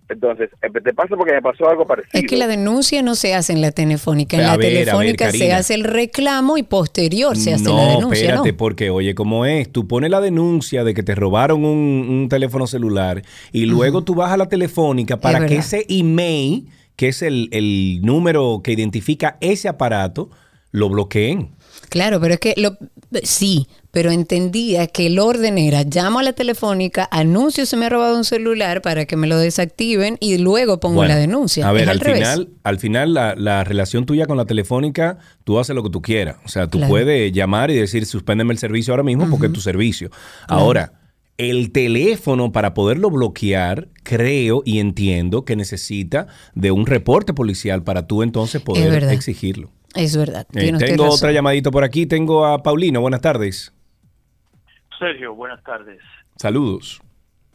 Entonces, 0.08 0.50
eh, 0.62 0.68
te 0.82 0.94
pasa 0.94 1.16
porque 1.16 1.32
me 1.32 1.42
pasó 1.42 1.68
algo 1.68 1.86
parecido. 1.86 2.20
Es 2.20 2.26
que 2.26 2.36
la 2.36 2.46
denuncia 2.46 3.02
no 3.02 3.14
se 3.14 3.34
hace 3.34 3.52
en 3.52 3.60
la 3.60 3.72
telefónica, 3.72 4.36
en 4.36 4.44
A 4.44 4.46
la 4.46 4.56
ver, 4.56 4.66
a 4.66 4.68
ver, 4.68 4.84
telefónica 4.84 5.30
se 5.30 5.52
hace 5.52 5.74
el 5.74 5.84
reclamo 5.84 6.56
y 6.56 6.62
posterior 6.62 7.36
se 7.36 7.54
hace 7.54 7.64
no, 7.64 7.76
la 7.76 7.86
denuncia, 7.94 8.22
espérate, 8.22 8.52
¿no? 8.52 8.56
porque 8.56 8.90
oye, 8.90 9.14
¿cómo 9.14 9.44
es? 9.44 9.70
Tú 9.70 9.86
pones 9.86 10.10
la 10.10 10.20
denuncia 10.20 10.82
de 10.84 10.94
que 10.94 11.02
te 11.02 11.14
robaron 11.14 11.64
un, 11.64 12.06
un 12.08 12.28
teléfono 12.28 12.66
celular 12.66 13.22
y 13.52 13.66
luego 13.66 14.02
tú 14.02 14.14
vas 14.14 14.32
a 14.32 14.36
la 14.36 14.48
telefónica 14.48 15.18
para 15.20 15.46
que 15.46 15.56
ese 15.56 15.84
email, 15.88 16.68
que 16.96 17.08
es 17.08 17.22
el, 17.22 17.48
el 17.52 18.00
número 18.02 18.62
que 18.64 18.72
identifica 18.72 19.36
ese 19.40 19.68
aparato, 19.68 20.30
lo 20.70 20.88
bloqueen. 20.88 21.50
Claro, 21.88 22.20
pero 22.20 22.34
es 22.34 22.40
que 22.40 22.54
lo, 22.56 22.76
sí, 23.22 23.66
pero 23.90 24.10
entendía 24.10 24.86
que 24.86 25.06
el 25.06 25.18
orden 25.18 25.58
era 25.58 25.82
llamo 25.84 26.18
a 26.18 26.22
la 26.22 26.32
telefónica, 26.34 27.08
anuncio 27.10 27.64
se 27.66 27.76
me 27.76 27.86
ha 27.86 27.88
robado 27.88 28.16
un 28.16 28.24
celular 28.24 28.82
para 28.82 29.06
que 29.06 29.16
me 29.16 29.26
lo 29.26 29.38
desactiven 29.38 30.16
y 30.20 30.38
luego 30.38 30.80
pongo 30.80 30.96
Bueno, 30.96 31.14
la 31.14 31.20
denuncia. 31.20 31.68
A 31.68 31.72
ver, 31.72 31.88
al 31.88 32.00
final, 32.00 32.48
al 32.62 32.78
final 32.78 33.14
la, 33.14 33.34
la 33.36 33.64
relación 33.64 34.06
tuya 34.06 34.26
con 34.26 34.36
la 34.36 34.44
telefónica, 34.44 35.18
tú 35.44 35.58
haces 35.58 35.74
lo 35.74 35.82
que 35.82 35.90
tú 35.90 36.02
quieras. 36.02 36.36
O 36.44 36.48
sea, 36.48 36.66
tú 36.68 36.78
Claro. 36.78 36.90
puedes 36.90 37.32
llamar 37.32 37.70
y 37.70 37.74
decir, 37.74 38.04
suspéndeme 38.06 38.52
el 38.52 38.58
servicio 38.58 38.92
ahora 38.92 39.02
mismo 39.02 39.28
porque 39.30 39.46
es 39.46 39.52
tu 39.52 39.60
servicio. 39.60 40.10
Ahora, 40.46 40.92
el 41.38 41.70
teléfono 41.72 42.50
para 42.52 42.74
poderlo 42.74 43.10
bloquear, 43.10 43.88
creo 44.02 44.62
y 44.64 44.80
entiendo 44.80 45.44
que 45.44 45.54
necesita 45.56 46.26
de 46.54 46.72
un 46.72 46.84
reporte 46.86 47.32
policial 47.32 47.84
para 47.84 48.06
tú 48.06 48.22
entonces 48.22 48.60
poder 48.60 49.04
exigirlo. 49.04 49.70
Es 49.98 50.16
verdad. 50.16 50.46
Eh, 50.54 50.72
tengo 50.78 51.04
razón. 51.04 51.18
otra 51.18 51.32
llamadito 51.32 51.72
por 51.72 51.82
aquí, 51.82 52.06
tengo 52.06 52.46
a 52.46 52.62
Paulino, 52.62 53.00
buenas 53.00 53.20
tardes. 53.20 53.72
Sergio, 54.96 55.34
buenas 55.34 55.62
tardes. 55.64 55.98
Saludos. 56.36 57.00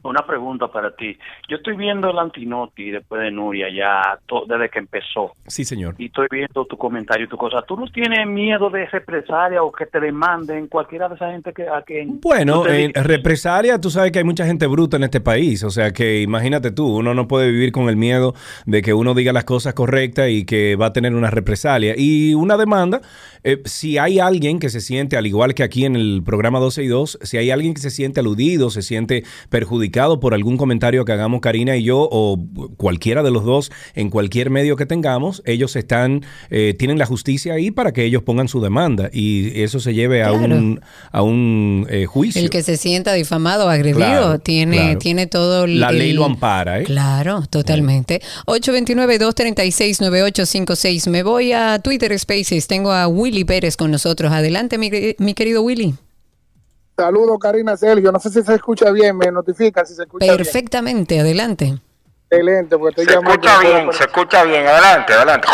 Una 0.04 0.26
pregunta 0.26 0.68
para 0.68 0.96
ti. 0.96 1.18
Yo 1.50 1.58
estoy 1.58 1.78
viendo 1.78 2.10
el 2.10 2.20
Antinoti 2.20 2.92
después 2.92 3.22
de 3.22 3.32
Nuria 3.32 3.68
ya 3.74 4.20
to- 4.26 4.44
desde 4.48 4.70
que 4.70 4.80
empezó. 4.80 5.32
Sí, 5.48 5.64
señor. 5.64 5.96
Y 5.98 6.08
estoy 6.08 6.28
viendo 6.30 6.66
tu 6.66 6.78
comentario 6.78 7.26
y 7.26 7.30
tu 7.30 7.38
cosa. 7.38 7.62
¿Tú 7.68 7.78
no 7.78 7.86
tienes 7.88 8.28
miedo 8.28 8.70
de 8.70 8.86
represalia 8.88 9.64
o 9.64 9.72
que 9.72 9.86
te 9.86 10.00
demanden 10.02 10.68
cualquiera 10.68 11.08
de 11.08 11.16
esa 11.16 11.32
gente 11.32 11.54
que 11.54 11.68
a 11.70 11.82
quien 11.84 12.20
Bueno, 12.20 12.68
en 12.68 12.92
represalia, 12.94 13.80
tú 13.80 13.90
sabes 13.90 14.12
que 14.12 14.20
hay 14.20 14.26
mucha 14.26 14.46
gente 14.46 14.68
bruta 14.68 14.98
en 14.98 15.04
este 15.04 15.22
país, 15.22 15.64
o 15.64 15.70
sea 15.70 15.92
que 15.94 16.22
imagínate 16.22 16.72
tú, 16.72 16.98
uno 16.98 17.14
no 17.14 17.28
puede 17.28 17.50
vivir 17.50 17.72
con 17.72 17.88
el 17.88 17.96
miedo 17.96 18.34
de 18.66 18.82
que 18.82 18.94
uno 18.94 19.14
diga 19.14 19.32
las 19.32 19.46
cosas 19.46 19.74
correctas 19.74 20.30
y 20.30 20.46
que 20.46 20.76
va 20.76 20.88
a 20.88 20.94
tener 20.94 21.16
una 21.16 21.30
represalia. 21.30 21.94
Y 21.98 22.34
una 22.34 22.58
demanda, 22.58 23.00
eh, 23.44 23.62
si 23.64 23.98
hay 23.98 24.20
alguien 24.20 24.60
que 24.60 24.68
se 24.70 24.82
siente, 24.82 25.16
al 25.16 25.28
igual 25.28 25.54
que 25.54 25.64
aquí 25.64 25.86
en 25.86 25.96
el 25.96 26.24
programa 26.26 26.60
12 26.60 26.84
y 26.84 26.88
2, 26.88 27.20
si 27.22 27.38
hay 27.38 27.52
alguien 27.52 27.74
que 27.74 27.80
se 27.82 27.90
siente 27.90 28.20
aludido, 28.20 28.70
se 28.70 28.82
siente 28.82 29.24
perjudicado 29.50 29.93
por 30.20 30.34
algún 30.34 30.58
comentario 30.58 31.06
que 31.06 31.12
hagamos 31.12 31.42
Karina 31.42 31.78
y 31.78 31.84
yo 31.84 32.08
o 32.12 32.38
cualquiera 32.78 33.24
de 33.24 33.32
los 33.32 33.44
dos 33.46 33.72
en 33.96 34.10
cualquier 34.10 34.50
medio 34.50 34.76
que 34.76 34.86
tengamos, 34.86 35.42
ellos 35.46 35.76
están, 35.76 36.24
eh, 36.50 36.76
tienen 36.78 36.98
la 36.98 37.06
justicia 37.06 37.54
ahí 37.54 37.70
para 37.72 37.94
que 37.94 38.04
ellos 38.04 38.24
pongan 38.24 38.48
su 38.48 38.60
demanda 38.60 39.10
y 39.14 39.62
eso 39.62 39.80
se 39.80 39.94
lleve 39.94 40.24
a 40.24 40.32
un, 40.34 40.82
a 41.12 41.22
un 41.22 41.86
eh, 41.90 42.06
juicio. 42.08 42.42
El 42.42 42.50
que 42.50 42.64
se 42.64 42.78
sienta 42.78 43.14
difamado 43.14 43.70
agredido 43.70 43.98
Claro, 43.98 44.40
tiene, 44.40 44.78
claro. 44.78 44.98
tiene 45.00 45.28
todo 45.28 45.66
el- 45.66 45.80
La 45.80 45.92
ley 45.92 46.10
el- 46.10 46.16
lo 46.16 46.26
ampara, 46.26 46.80
¿eh? 46.82 46.86
Claro, 46.86 47.44
totalmente. 47.50 48.22
829-236-9856. 48.48 51.10
Me 51.10 51.24
voy 51.24 51.52
a 51.54 51.80
Twitter 51.80 52.18
Spaces. 52.18 52.68
Tengo 52.68 52.92
a 52.92 53.08
Willy 53.08 53.44
Pérez 53.44 53.78
con 53.78 53.92
nosotros. 53.92 54.32
Adelante, 54.32 54.78
mi, 54.78 54.90
mi 55.20 55.34
querido 55.34 55.62
Willy. 55.62 55.96
Saludos, 56.96 57.38
Karina 57.40 57.76
Sergio. 57.78 58.12
No 58.12 58.20
sé 58.20 58.30
si 58.30 58.44
se 58.44 58.54
escucha 58.56 58.92
bien, 58.92 59.18
me 59.18 59.32
notifican 59.32 59.86
si 59.86 59.96
se 59.96 60.04
escucha 60.04 60.26
bien. 60.26 60.38
Perfectamente, 60.38 61.20
adelante. 61.20 61.74
Excelente, 62.30 62.78
porque 62.78 63.02
estoy 63.02 63.06
Se 63.06 63.12
llamando. 63.14 63.34
escucha 63.48 63.60
bien, 63.60 63.94
se 63.94 64.04
escucha 64.04 64.44
bien. 64.44 64.68
Adelante, 64.68 65.14
adelante. 65.14 65.48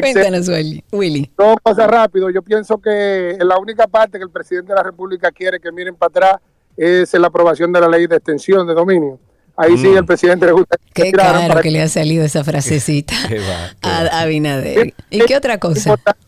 Cuéntanos, 0.00 0.48
Willy. 0.48 0.84
Willy. 0.92 1.30
Todo 1.36 1.56
pasa 1.62 1.86
rápido. 1.86 2.30
Yo 2.30 2.42
pienso 2.42 2.78
que 2.78 3.36
la 3.40 3.58
única 3.58 3.86
parte 3.88 4.18
que 4.18 4.24
el 4.24 4.30
presidente 4.30 4.72
de 4.72 4.76
la 4.76 4.82
República 4.84 5.30
quiere 5.32 5.58
que 5.60 5.72
miren 5.72 5.96
para 5.96 6.08
atrás 6.10 6.36
es 6.76 7.12
la 7.14 7.26
aprobación 7.26 7.72
de 7.72 7.80
la 7.80 7.88
ley 7.88 8.06
de 8.06 8.16
extensión 8.16 8.66
de 8.66 8.74
dominio. 8.74 9.18
Ahí 9.56 9.76
sí 9.76 9.88
Mm. 9.88 9.96
el 9.98 10.06
presidente 10.06 10.46
le 10.46 10.52
gusta 10.52 10.76
que 10.94 11.02
Qué 11.04 11.12
caro 11.12 11.48
para 11.48 11.60
que 11.62 11.72
le 11.72 11.82
ha 11.82 11.88
salido 11.88 12.24
esa 12.24 12.44
frasecita 12.44 13.14
a 13.82 14.20
Abinader. 14.20 14.94
¿Y 15.10 15.20
qué 15.22 15.36
otra 15.36 15.58
cosa? 15.58 15.90
importante 15.90 16.20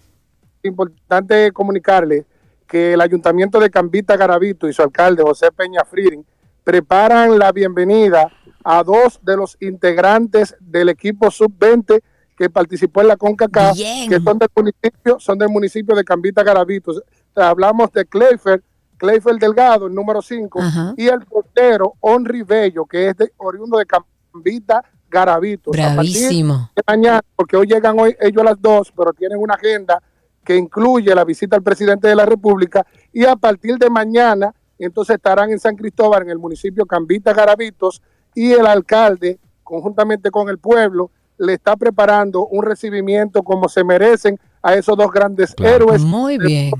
comunicarle 1.53 2.27
que 2.67 2.93
el 2.93 3.01
ayuntamiento 3.01 3.59
de 3.59 3.71
Cambita 3.71 4.17
Garavito 4.17 4.69
y 4.69 4.73
su 4.73 4.83
alcalde 4.83 5.23
José 5.23 5.51
Peña 5.51 5.85
Frieding 5.85 6.25
preparan 6.63 7.39
la 7.39 7.51
bienvenida 7.51 8.31
a 8.63 8.83
dos 8.85 9.19
de 9.23 9.37
los 9.37 9.57
integrantes 9.61 10.55
del 10.61 10.89
equipo 10.89 11.31
sub-20 11.31 12.01
que 12.37 12.49
participó 12.49 13.03
en 13.03 13.09
la 13.09 13.17
CONCACAF, 13.17 13.77
que 13.77 14.21
son 14.25 14.39
del 14.39 14.49
municipio, 14.55 15.21
son 15.21 15.39
del 15.39 15.49
municipio 15.49 15.95
de 15.95 16.05
Cambita 16.05 16.43
Garavito. 16.43 16.93
Hablamos 17.35 17.93
de 17.93 18.07
Cleifer, 18.07 18.63
Cleifer 18.97 19.37
Delgado, 19.37 19.89
el 19.89 19.95
número 19.95 20.23
5, 20.23 20.61
y 20.97 21.09
el 21.09 21.21
portero 21.27 21.95
Henry 22.03 22.43
Bello, 22.43 22.87
que 22.87 23.09
es 23.09 23.17
de, 23.17 23.33
oriundo 23.37 23.77
de 23.77 23.85
Cambita 23.85 24.83
Garavito. 25.11 25.71
A 25.71 25.75
partir 25.75 25.95
Bravísimo. 25.95 26.71
de 26.75 26.83
mañana, 26.87 27.21
porque 27.37 27.57
hoy 27.57 27.67
llegan 27.67 27.99
hoy 27.99 28.17
ellos 28.21 28.41
a 28.43 28.45
las 28.45 28.63
dos, 28.63 28.93
pero 28.97 29.13
tienen 29.13 29.39
una 29.39 29.55
agenda 29.55 30.03
que 30.45 30.57
incluye 30.57 31.15
la 31.15 31.25
visita 31.25 31.57
al 31.57 31.63
presidente 31.63 32.09
de 32.09 32.17
la 32.17 32.27
República 32.27 32.87
y 33.13 33.25
a 33.25 33.37
partir 33.37 33.77
de 33.77 33.91
mañana 33.91 34.55
entonces 34.81 35.17
estarán 35.17 35.51
en 35.51 35.59
San 35.61 35.77
Cristóbal, 35.77 36.23
en 36.23 36.31
el 36.31 36.39
municipio 36.39 36.87
Cambita 36.87 37.35
Garavitos 37.35 38.01
y 38.35 38.53
el 38.53 38.67
alcalde, 38.67 39.39
conjuntamente 39.63 40.31
con 40.31 40.49
el 40.49 40.57
pueblo, 40.59 41.11
le 41.37 41.53
está 41.55 41.77
preparando 41.77 42.47
un 42.47 42.65
recibimiento 42.65 43.43
como 43.43 43.69
se 43.69 43.85
merecen 43.85 44.39
a 44.63 44.75
esos 44.75 44.97
dos 44.97 45.11
grandes 45.11 45.55
héroes. 45.59 46.03
Muy 46.03 46.39
bien. 46.39 46.71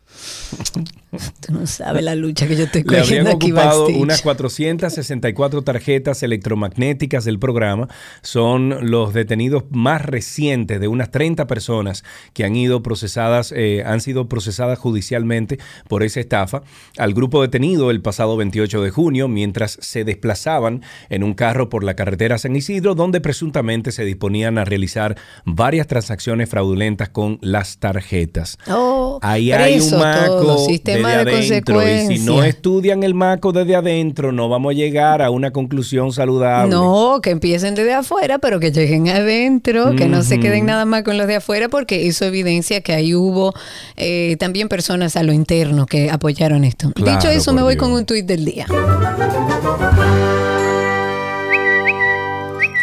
Tú 1.40 1.54
no 1.54 1.66
sabes 1.68 2.04
la 2.04 2.16
lucha 2.16 2.48
que 2.48 2.56
yo 2.56 2.66
estoy 2.66 2.84
Le 2.84 3.00
habrían 3.00 3.26
cogiendo 3.26 3.30
aquí 3.32 3.52
ocupado 3.52 3.80
backstage. 3.84 4.02
unas 4.02 4.22
464 4.22 5.62
tarjetas 5.62 6.24
electromagnéticas 6.24 7.26
del 7.26 7.40
programa. 7.40 7.88
Son 8.22 8.90
los 8.90 9.14
detenidos 9.14 9.64
más 9.70 10.04
recientes 10.04 10.80
de 10.80 10.88
unas 10.88 11.12
30 11.12 11.48
personas 11.48 12.04
que 12.34 12.44
han 12.44 12.56
ido 12.56 12.84
procesadas, 12.84 13.54
eh, 13.56 13.84
han 13.86 14.02
sido 14.02 14.28
procesadas 14.28 14.78
judicialmente 14.80 15.60
por 15.88 16.04
esa 16.04 16.20
estafa. 16.20 16.64
Al 16.98 17.14
grupo 17.14 17.42
detenido 17.42 17.92
el 17.92 18.02
pasado 18.02 18.38
28 18.38 18.82
de 18.82 18.90
junio, 18.92 19.28
mientras 19.28 19.78
se 19.82 20.04
desplazaban 20.04 20.82
en 21.10 21.24
un 21.24 21.34
carro 21.34 21.70
por 21.70 21.84
la 21.84 21.96
carretera 21.96 22.38
San 22.38 22.56
Isidro, 22.56 22.96
donde 22.96 23.22
presuntamente 23.22 23.92
se 23.92 24.04
disponían 24.04 24.58
a 24.58 24.66
realizar 24.66 25.16
varias 25.46 25.88
transacciones 25.88 26.50
fraudulentas 26.50 27.10
con 27.10 27.40
las 27.42 27.78
tarjetas. 27.78 28.58
Oh, 28.68 29.20
Ahí 29.22 29.52
hay 29.52 29.80
un 29.80 30.00
maco 30.14 30.42
todo, 30.42 30.66
sistema 30.66 31.10
desde 31.24 31.26
de 31.26 31.38
adentro 31.38 31.88
y 31.88 32.18
si 32.18 32.26
no 32.26 32.44
estudian 32.44 33.04
el 33.04 33.14
maco 33.14 33.52
desde 33.52 33.76
adentro 33.76 34.32
no 34.32 34.50
vamos 34.50 34.72
a 34.72 34.74
llegar 34.74 35.22
a 35.22 35.30
una 35.30 35.52
conclusión 35.52 36.12
saludable. 36.12 36.72
No, 36.72 37.20
que 37.22 37.32
empiecen 37.32 37.76
desde 37.76 37.94
afuera, 37.94 38.40
pero 38.40 38.60
que 38.60 38.72
lleguen 38.72 39.10
adentro, 39.10 39.96
que 39.96 40.08
no 40.08 40.24
se 40.24 40.40
queden 40.40 40.66
nada 40.66 40.86
más 40.86 41.04
con 41.04 41.18
los 41.18 41.28
de 41.28 41.36
afuera, 41.36 41.70
porque 41.70 42.08
eso 42.08 42.26
evidencia 42.26 42.82
que 42.82 42.94
ahí 42.94 43.16
hubo 43.16 43.54
eh, 43.96 44.36
también 44.40 44.70
personas 44.70 45.16
a 45.16 45.24
lo 45.24 45.34
interno 45.34 45.86
que 45.86 46.10
apoyaron 46.10 46.64
esto. 46.64 46.92
Claro, 46.92 47.12
Dicho 47.12 47.30
eso, 47.30 47.54
me 47.54 47.62
voy 47.62 47.76
Dios. 47.76 47.84
con 47.84 47.94
un 47.94 48.06
tuit 48.06 48.26
del 48.26 48.46
día. 48.46 48.68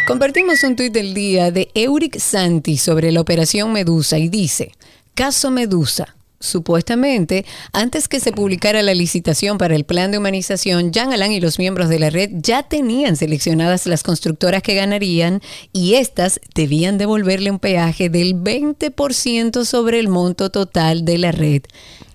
Compartimos 0.05 0.63
un 0.63 0.75
tuit 0.75 0.91
del 0.91 1.13
día 1.13 1.49
de 1.51 1.69
Euric 1.73 2.19
Santi 2.19 2.77
sobre 2.77 3.11
la 3.11 3.21
operación 3.21 3.71
Medusa 3.71 4.17
y 4.17 4.27
dice, 4.27 4.73
caso 5.15 5.49
Medusa. 5.49 6.15
Supuestamente, 6.43 7.45
antes 7.71 8.09
que 8.09 8.19
se 8.19 8.33
publicara 8.33 8.81
la 8.81 8.93
licitación 8.93 9.57
para 9.57 9.75
el 9.75 9.85
plan 9.85 10.11
de 10.11 10.17
humanización, 10.17 10.91
Jean 10.91 11.13
Alain 11.13 11.31
y 11.31 11.39
los 11.39 11.57
miembros 11.57 11.87
de 11.87 11.99
la 11.99 12.09
red 12.09 12.31
ya 12.33 12.63
tenían 12.63 13.15
seleccionadas 13.15 13.87
las 13.87 14.03
constructoras 14.03 14.61
que 14.61 14.75
ganarían 14.75 15.41
y 15.71 15.93
estas 15.93 16.41
debían 16.53 16.97
devolverle 16.97 17.49
un 17.49 17.59
peaje 17.59 18.09
del 18.09 18.35
20% 18.35 19.63
sobre 19.63 19.99
el 19.99 20.09
monto 20.09 20.49
total 20.49 21.05
de 21.05 21.17
la 21.17 21.31
red. 21.31 21.61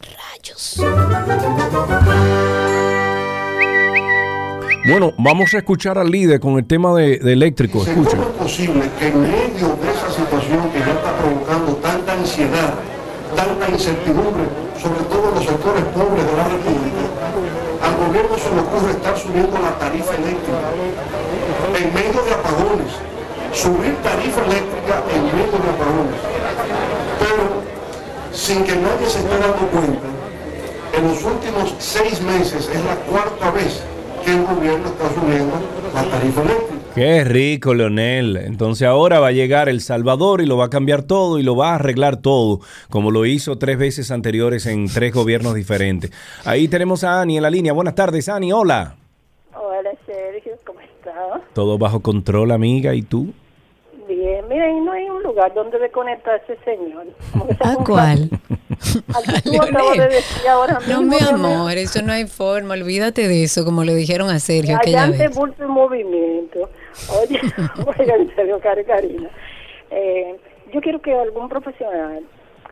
Rayos. 0.03 0.77
Bueno, 4.87 5.15
vamos 5.17 5.55
a 5.55 5.59
escuchar 5.59 5.97
al 5.97 6.11
líder 6.11 6.39
con 6.39 6.59
el 6.59 6.67
tema 6.67 6.95
de, 6.95 7.19
de 7.19 7.33
eléctrico. 7.33 7.83
Escuchen. 7.83 8.21
posible 8.39 8.91
que 8.99 9.09
en 9.09 9.23
medio 9.23 9.77
de 9.77 9.91
esa 9.91 10.11
situación 10.11 10.71
que 10.71 10.81
ya 10.81 10.93
está 10.93 11.17
provocando 11.17 11.77
tanta 11.77 12.13
ansiedad, 12.13 12.75
tanta 13.39 13.71
incertidumbre, 13.71 14.51
sobre 14.83 15.03
todo 15.07 15.29
en 15.29 15.35
los 15.37 15.45
sectores 15.45 15.85
pobres 15.95 16.27
de 16.27 16.35
la 16.35 16.47
República, 16.51 17.05
al 17.87 17.95
gobierno 18.03 18.35
se 18.35 18.51
le 18.51 18.61
ocurre 18.67 18.91
estar 18.91 19.17
subiendo 19.17 19.57
la 19.63 19.79
tarifa 19.79 20.13
eléctrica 20.19 20.67
en 21.79 21.95
medio 21.95 22.21
de 22.27 22.33
apagones, 22.35 22.93
subir 23.53 23.95
tarifa 24.03 24.43
eléctrica 24.43 24.95
en 25.15 25.23
medio 25.39 25.55
de 25.55 25.69
apagones, 25.71 26.21
pero 27.23 27.45
sin 28.33 28.65
que 28.65 28.75
nadie 28.75 29.07
se 29.07 29.21
esté 29.23 29.39
dando 29.39 29.65
cuenta, 29.71 30.09
en 30.99 31.03
los 31.07 31.23
últimos 31.23 31.75
seis 31.79 32.21
meses 32.21 32.69
es 32.69 32.85
la 32.85 32.97
cuarta 33.07 33.53
vez 33.53 33.83
que 34.25 34.33
el 34.33 34.43
gobierno 34.47 34.89
está 34.89 35.15
subiendo 35.15 35.55
la 35.95 36.03
tarifa 36.11 36.43
eléctrica. 36.43 36.78
Qué 36.99 37.23
rico, 37.23 37.75
Leonel. 37.75 38.37
Entonces 38.39 38.89
ahora 38.89 39.21
va 39.21 39.29
a 39.29 39.31
llegar 39.31 39.69
El 39.69 39.81
Salvador 39.81 40.41
y 40.41 40.47
lo 40.47 40.57
va 40.57 40.65
a 40.65 40.69
cambiar 40.69 41.05
todo 41.05 41.39
y 41.39 41.45
lo 41.45 41.55
va 41.55 41.71
a 41.71 41.75
arreglar 41.77 42.17
todo, 42.17 42.59
como 42.91 43.13
lo 43.13 43.25
hizo 43.25 43.57
tres 43.57 43.79
veces 43.79 44.11
anteriores 44.11 44.67
en 44.67 44.89
tres 44.89 45.15
gobiernos 45.15 45.55
diferentes. 45.55 46.11
Ahí 46.45 46.67
tenemos 46.67 47.05
a 47.05 47.21
Ani 47.21 47.37
en 47.37 47.45
la 47.45 47.51
línea. 47.51 47.73
Buenas 47.73 47.95
tardes, 47.95 48.29
Ani. 48.29 48.53
Hola. 48.53 48.97
Hola 49.55 49.91
Sergio, 50.07 50.55
¿cómo 50.67 50.81
estás? 50.81 51.41
Todo 51.53 51.79
bajo 51.79 52.01
control, 52.01 52.51
amiga. 52.51 52.93
¿Y 52.93 53.03
tú? 53.03 53.33
Bien, 54.09 54.49
lugar 55.29 55.53
donde 55.55 55.79
desconecta 55.79 56.33
a 56.33 56.37
ese 56.37 56.57
señor. 56.65 57.07
¿A 57.61 57.75
cuál? 57.85 58.31
Al 59.15 59.35
que 59.35 59.43
tú 59.43 59.63
acabas 59.63 59.99
de 59.99 60.09
decir 60.09 60.49
ahora 60.49 60.79
No, 60.89 61.03
mi 61.03 61.19
amor, 61.19 61.73
eso 61.73 62.03
no 62.03 62.13
hay 62.13 62.27
forma. 62.27 62.75
Olvídate 62.75 63.29
de 63.29 63.45
eso, 63.45 63.65
como 63.65 63.85
le 63.85 63.95
dijeron 63.95 64.31
a 64.31 64.39
Sergio 64.41 64.77
aquella 64.77 65.05
Allante 65.05 65.29
vez. 65.29 65.37
bulto 65.37 65.65
y 65.65 65.69
movimiento. 65.69 66.71
Oye, 67.21 67.41
oiga, 67.99 68.15
en 68.17 68.35
serio, 68.35 68.61
Cari 68.61 68.85
Karina. 68.85 69.31
Eh, 69.91 70.37
yo 70.73 70.81
quiero 70.81 71.01
que 71.01 71.15
algún 71.15 71.49
profesional 71.49 72.23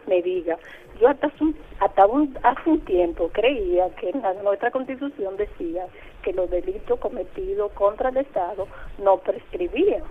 me 0.06 0.22
diga. 0.22 0.56
Yo 1.00 1.08
hasta, 1.08 1.26
hace 1.26 1.44
un- 1.44 1.56
hasta 1.80 2.06
un- 2.06 2.38
hace 2.42 2.70
un 2.70 2.80
tiempo 2.80 3.28
creía 3.32 3.88
que 4.00 4.10
en 4.10 4.22
la- 4.22 4.34
nuestra 4.34 4.70
constitución 4.70 5.36
decía 5.36 5.86
que 6.22 6.32
los 6.32 6.50
delitos 6.50 6.98
cometidos 6.98 7.70
contra 7.72 8.08
el 8.10 8.16
Estado 8.18 8.66
no 9.02 9.18
prescribían. 9.18 10.02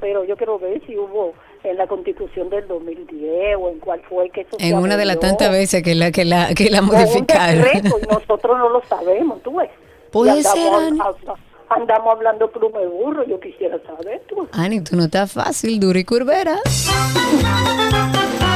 Pero 0.00 0.24
yo 0.24 0.36
quiero 0.36 0.58
ver 0.58 0.82
si 0.86 0.96
hubo 0.98 1.32
en 1.62 1.76
la 1.78 1.86
constitución 1.86 2.50
del 2.50 2.66
2010 2.68 3.56
o 3.58 3.70
en 3.70 3.78
cuál 3.78 4.00
fue 4.02 4.28
que 4.30 4.42
eso 4.42 4.56
se 4.58 4.68
En 4.68 4.76
una 4.78 4.96
de 4.96 5.04
las 5.06 5.18
tantas 5.18 5.50
veces 5.50 5.82
que 5.82 5.94
la, 5.94 6.10
que 6.10 6.24
la, 6.24 6.48
que 6.54 6.68
la 6.68 6.80
Con 6.80 6.90
un 6.90 6.94
modificaron. 6.96 7.62
decreto, 7.62 7.96
y 8.02 8.06
nosotros 8.06 8.58
no 8.58 8.68
lo 8.68 8.82
sabemos, 8.82 9.42
tú 9.42 9.56
ves. 9.56 9.70
Puede 10.10 10.42
ser, 10.42 10.72
a- 10.72 11.34
andamos 11.68 12.14
hablando 12.14 12.50
plume 12.50 12.86
burro, 12.86 13.24
yo 13.26 13.40
quisiera 13.40 13.78
saber, 13.86 14.22
tú. 14.28 14.48
Ani, 14.52 14.80
tú 14.80 14.96
no 14.96 15.04
estás 15.04 15.32
fácil, 15.32 15.80
dura 15.80 15.98
y 15.98 16.04
curvera. 16.04 16.56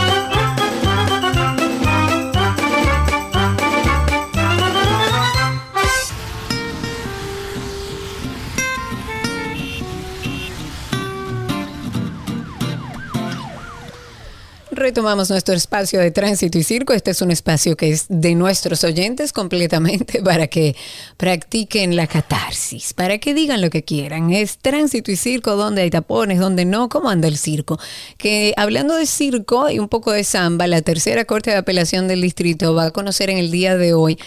Retomamos 14.78 15.28
nuestro 15.28 15.54
espacio 15.54 15.98
de 15.98 16.12
tránsito 16.12 16.56
y 16.56 16.62
circo. 16.62 16.92
Este 16.92 17.10
es 17.10 17.20
un 17.20 17.32
espacio 17.32 17.76
que 17.76 17.90
es 17.90 18.06
de 18.08 18.36
nuestros 18.36 18.84
oyentes 18.84 19.32
completamente 19.32 20.22
para 20.24 20.46
que 20.46 20.76
practiquen 21.16 21.96
la 21.96 22.06
catarsis, 22.06 22.94
para 22.94 23.18
que 23.18 23.34
digan 23.34 23.60
lo 23.60 23.70
que 23.70 23.82
quieran. 23.82 24.32
Es 24.32 24.58
tránsito 24.58 25.10
y 25.10 25.16
circo, 25.16 25.56
donde 25.56 25.82
hay 25.82 25.90
tapones, 25.90 26.38
donde 26.38 26.64
no, 26.64 26.88
cómo 26.88 27.10
anda 27.10 27.26
el 27.26 27.38
circo. 27.38 27.78
Que 28.18 28.54
hablando 28.56 28.94
de 28.94 29.06
circo 29.06 29.68
y 29.68 29.80
un 29.80 29.88
poco 29.88 30.12
de 30.12 30.22
samba, 30.22 30.68
la 30.68 30.80
tercera 30.80 31.24
Corte 31.24 31.50
de 31.50 31.56
Apelación 31.56 32.06
del 32.06 32.20
Distrito 32.20 32.74
va 32.74 32.84
a 32.84 32.90
conocer 32.92 33.30
en 33.30 33.38
el 33.38 33.50
día 33.50 33.76
de 33.76 33.94
hoy 33.94 34.18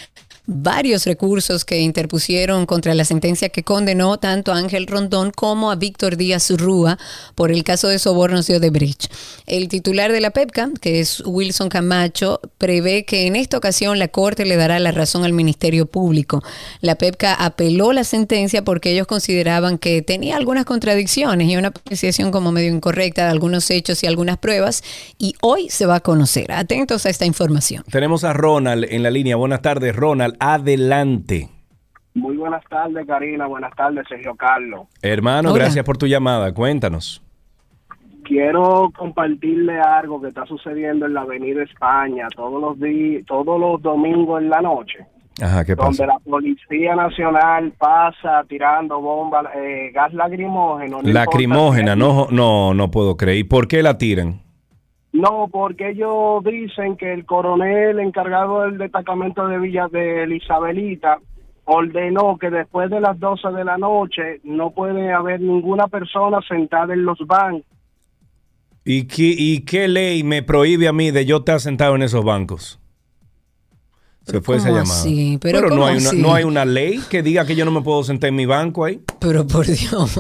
varios 0.46 1.06
recursos 1.06 1.66
que 1.66 1.80
interpusieron 1.80 2.66
contra 2.66 2.94
la 2.94 3.06
sentencia 3.06 3.50
que 3.50 3.64
condenó 3.64 4.18
tanto 4.18 4.52
a 4.52 4.58
Ángel 4.58 4.88
Rondón 4.88 5.32
como 5.32 5.72
a 5.72 5.76
Víctor 5.76 6.18
Díaz 6.18 6.50
Rúa 6.52 6.98
por 7.36 7.52
el 7.52 7.64
caso 7.64 7.88
de 7.88 8.00
sobornos 8.00 8.48
de 8.48 8.58
Odebrecht. 8.58 9.12
El 9.46 9.68
titular 9.68 10.12
de 10.12 10.22
la 10.22 10.32
PEPCA, 10.32 10.72
que 10.82 11.00
es 11.00 11.22
Wilson 11.26 11.70
Camacho, 11.70 12.40
prevé 12.58 13.06
que 13.06 13.28
en 13.28 13.36
esta 13.36 13.58
ocasión 13.58 14.00
la 14.00 14.08
Corte 14.08 14.46
le 14.46 14.56
dará 14.56 14.80
la 14.80 14.92
razón 14.92 15.24
al 15.24 15.34
Ministerio 15.34 15.86
Público. 15.86 16.44
La 16.82 16.96
PEPCA 16.96 17.34
apeló 17.34 17.94
la 17.94 18.04
sentencia 18.04 18.64
porque 18.64 18.92
ellos 18.92 19.08
consideraban 19.08 19.78
que 19.78 20.02
tenía 20.02 20.38
algunas 20.38 20.66
contradicciones 20.66 21.50
y 21.50 21.56
una 21.56 21.70
apreciación 21.70 22.32
como 22.32 22.52
medio 22.52 22.74
incorrecta 22.74 23.26
de 23.26 23.32
algunos 23.32 23.70
hechos 23.70 24.04
y 24.04 24.08
algunas 24.08 24.38
pruebas 24.38 24.84
y 25.18 25.36
hoy 25.42 25.70
se 25.70 25.86
va 25.86 25.96
a 25.96 26.00
conocer. 26.00 26.52
Atentos 26.52 27.06
a 27.06 27.10
esta 27.10 27.26
información. 27.26 27.84
Tenemos 27.92 28.24
a 28.24 28.34
Ronald 28.34 28.86
en 28.90 29.04
la 29.04 29.12
línea. 29.12 29.36
Buenas 29.36 29.62
tardes, 29.62 29.96
Ronald. 29.96 30.31
Adelante. 30.40 31.49
Muy 32.14 32.36
buenas 32.36 32.64
tardes, 32.70 33.08
Karina. 33.08 33.48
Buenas 33.48 33.74
tardes, 33.76 34.06
Sergio 34.08 34.36
Carlos. 34.36 34.88
Hermano, 35.02 35.52
Hola. 35.52 35.64
gracias 35.64 35.86
por 35.86 35.98
tu 35.98 36.08
llamada. 36.08 36.53
Cuéntanos. 36.53 37.22
Quiero 38.24 38.91
compartirle 38.98 39.80
algo 39.80 40.22
que 40.22 40.30
está 40.30 40.45
sucediendo 40.45 41.06
en 41.06 41.14
la 41.14 41.22
Avenida 41.22 41.64
España 41.64 42.28
todos 42.36 42.62
los 42.62 42.80
días, 42.80 43.26
todos 43.26 43.60
los 43.60 43.82
domingos 43.82 44.41
en 44.41 44.49
la 44.49 44.62
noche, 44.62 45.06
Ajá, 45.41 45.66
¿qué 45.66 45.76
donde 45.76 46.06
la 46.06 46.20
Policía 46.20 46.95
Nacional 46.95 47.74
pasa 47.78 48.44
tirando 48.48 49.02
bombas, 49.02 49.48
eh, 49.56 49.91
gas 49.94 50.14
lacrimógeno. 50.14 51.02
no 51.02 51.12
Lacrimógena, 51.12 51.95
no, 51.95 52.28
no, 52.30 52.74
no 52.74 52.91
puedo 52.91 53.18
creer. 53.18 53.40
¿Y 53.40 53.44
por 53.44 53.68
qué 53.68 53.82
la 53.82 53.98
tiran? 53.98 54.41
No, 55.22 55.49
porque 55.52 55.91
ellos 55.91 56.43
dicen 56.43 56.98
que 56.98 57.14
el 57.14 57.26
coronel 57.27 57.99
encargado 57.99 58.64
del 58.64 58.80
destacamento 58.80 59.48
de 59.48 59.60
Villa 59.60 59.88
de 59.88 60.27
Isabelita 60.35 61.19
ordenó 61.65 62.39
que 62.39 62.49
después 62.49 62.89
de 62.89 62.99
las 62.99 63.19
12 63.19 63.49
de 63.49 63.64
la 63.64 63.77
noche 63.77 64.41
no 64.43 64.72
puede 64.72 65.14
haber 65.14 65.39
ninguna 65.39 65.88
persona 65.88 66.39
sentada 66.48 66.95
en 66.95 67.06
los 67.06 67.19
bancos. 67.27 67.68
¿Y 68.84 69.06
qué, 69.06 69.35
¿Y 69.38 69.64
qué 69.64 69.88
ley 69.88 70.23
me 70.23 70.41
prohíbe 70.41 70.88
a 70.88 70.93
mí 70.93 71.11
de 71.11 71.23
yo 71.23 71.38
estar 71.38 71.60
sentado 71.60 71.95
en 71.95 72.02
esos 72.02 72.26
bancos? 72.26 72.81
Se 74.32 74.41
fue 74.41 74.58
esa 74.58 74.68
¿cómo 74.70 74.80
llamada. 74.80 75.02
así? 75.02 75.38
¿Pero 75.41 75.70
no, 75.70 75.86
hay 75.86 75.98
una, 75.98 76.12
no 76.14 76.34
hay 76.34 76.44
una 76.44 76.66
ley 76.66 77.02
que 77.10 77.22
diga 77.22 77.45
que 77.45 77.56
yo 77.56 77.66
no 77.66 77.72
me 77.72 77.82
puedo 77.82 78.03
sentar 78.03 78.30
en 78.30 78.36
mi 78.36 78.45
banco 78.45 78.86
ahí. 78.86 79.02
Pero 79.20 79.45
por 79.45 79.66
Dios. 79.72 80.20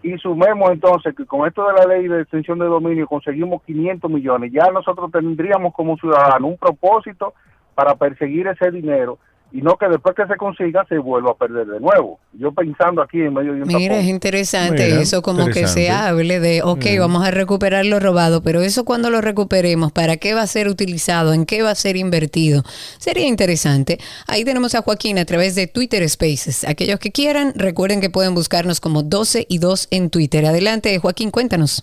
Y 0.00 0.16
sumemos 0.18 0.70
entonces 0.70 1.12
que 1.16 1.26
con 1.26 1.44
esto 1.44 1.66
de 1.66 1.72
la 1.72 1.86
ley 1.86 2.06
de 2.06 2.20
extensión 2.20 2.60
de 2.60 2.66
dominio 2.66 3.08
conseguimos 3.08 3.64
500 3.64 4.08
millones. 4.08 4.52
Ya 4.52 4.70
nosotros 4.70 5.10
tendríamos 5.10 5.74
como 5.74 5.96
ciudadanos 5.96 6.52
un 6.52 6.56
propósito 6.56 7.34
para 7.74 7.96
perseguir 7.96 8.46
ese 8.46 8.70
dinero 8.70 9.18
y 9.50 9.62
no 9.62 9.76
que 9.76 9.86
después 9.88 10.14
que 10.14 10.26
se 10.26 10.36
consiga 10.36 10.84
se 10.88 10.98
vuelva 10.98 11.30
a 11.30 11.34
perder 11.34 11.66
de 11.66 11.80
nuevo. 11.80 12.20
Yo 12.34 12.52
pensando 12.52 13.00
aquí 13.00 13.18
en 13.20 13.32
medio 13.32 13.54
de 13.54 13.62
un 13.62 13.68
Mira, 13.68 13.98
es 13.98 14.06
interesante 14.06 14.84
Mira, 14.88 15.00
eso, 15.00 15.22
como 15.22 15.46
que 15.46 15.66
se 15.66 15.90
hable 15.90 16.38
de, 16.40 16.62
ok, 16.62 16.84
Mm. 16.96 16.98
vamos 17.00 17.26
a 17.26 17.30
recuperar 17.30 17.86
lo 17.86 17.98
robado, 17.98 18.42
pero 18.42 18.60
eso 18.60 18.84
cuando 18.84 19.08
lo 19.10 19.20
recuperemos, 19.20 19.90
¿para 19.92 20.18
qué 20.18 20.34
va 20.34 20.42
a 20.42 20.46
ser 20.46 20.68
utilizado? 20.68 21.32
¿En 21.32 21.46
qué 21.46 21.62
va 21.62 21.70
a 21.70 21.74
ser 21.74 21.96
invertido? 21.96 22.62
Sería 22.98 23.26
interesante. 23.26 23.98
Ahí 24.26 24.44
tenemos 24.44 24.74
a 24.74 24.82
Joaquín 24.82 25.18
a 25.18 25.24
través 25.24 25.54
de 25.54 25.66
Twitter 25.66 26.06
Spaces. 26.08 26.64
Aquellos 26.64 26.98
que 26.98 27.10
quieran, 27.10 27.52
recuerden 27.56 28.00
que 28.00 28.10
pueden 28.10 28.34
buscarnos 28.34 28.80
como 28.80 29.02
12 29.02 29.46
y 29.48 29.58
2 29.58 29.88
en 29.90 30.10
Twitter. 30.10 30.44
Adelante, 30.44 30.98
Joaquín, 30.98 31.30
cuéntanos. 31.30 31.82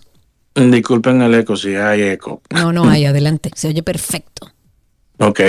Disculpen 0.54 1.20
el 1.20 1.34
eco, 1.34 1.56
si 1.56 1.74
hay 1.74 2.02
eco. 2.02 2.40
No, 2.50 2.72
no 2.72 2.88
hay, 2.88 3.04
adelante. 3.06 3.50
Se 3.54 3.68
oye 3.68 3.82
perfecto. 3.82 4.46
Ok. 5.18 5.40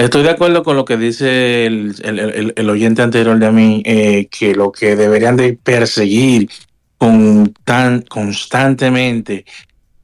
Estoy 0.00 0.22
de 0.22 0.30
acuerdo 0.30 0.62
con 0.62 0.76
lo 0.76 0.84
que 0.84 0.96
dice 0.96 1.66
el, 1.66 1.94
el- 2.02 2.18
el- 2.18 2.52
el 2.56 2.70
oyente 2.70 3.02
anterior 3.02 3.38
de 3.38 3.52
mí, 3.52 3.82
eh, 3.84 4.28
que 4.30 4.54
lo 4.54 4.72
que 4.72 4.96
deberían 4.96 5.36
de 5.36 5.52
perseguir 5.52 6.48
con 6.96 7.52
tan 7.64 8.02
constantemente 8.02 9.44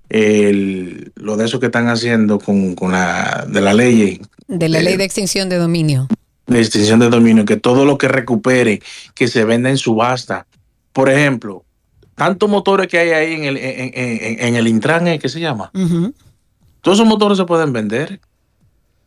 el- 0.09 1.13
lo 1.17 1.37
de 1.37 1.47
eso 1.47 1.59
que 1.61 1.67
están 1.67 1.89
haciendo 1.89 2.39
con, 2.39 2.75
con 2.75 2.93
la 2.93 3.47
de 3.49 3.61
la 3.61 3.75
ley 3.75 4.21
De 4.49 4.69
la 4.69 4.81
ley 4.81 4.97
de 4.97 5.05
extinción 5.05 5.49
de 5.49 5.57
dominio. 5.57 6.09
de 6.47 6.61
extinción 6.61 7.01
de 7.01 7.09
dominio, 7.09 7.45
que 7.45 7.57
todo 7.57 7.85
lo 7.85 7.99
que 7.99 8.07
recupere, 8.09 8.81
que 9.15 9.27
se 9.29 9.45
venda 9.45 9.69
en 9.71 9.79
subasta. 9.79 10.47
Por 10.93 11.09
ejemplo, 11.11 11.65
tantos 12.15 12.49
motores 12.49 12.87
que 12.87 12.99
hay 12.99 13.11
ahí 13.11 13.33
en 13.35 13.45
el, 13.45 13.57
en, 13.57 13.93
en- 13.95 14.41
en 14.47 14.57
el 14.57 14.69
Intran, 14.69 15.09
¿eh? 15.09 15.19
¿qué 15.19 15.29
se 15.29 15.41
llama? 15.41 15.71
Todos 16.83 16.99
esos 16.99 17.07
motores 17.09 17.37
se 17.39 17.45
pueden 17.47 17.73
vender. 17.73 18.21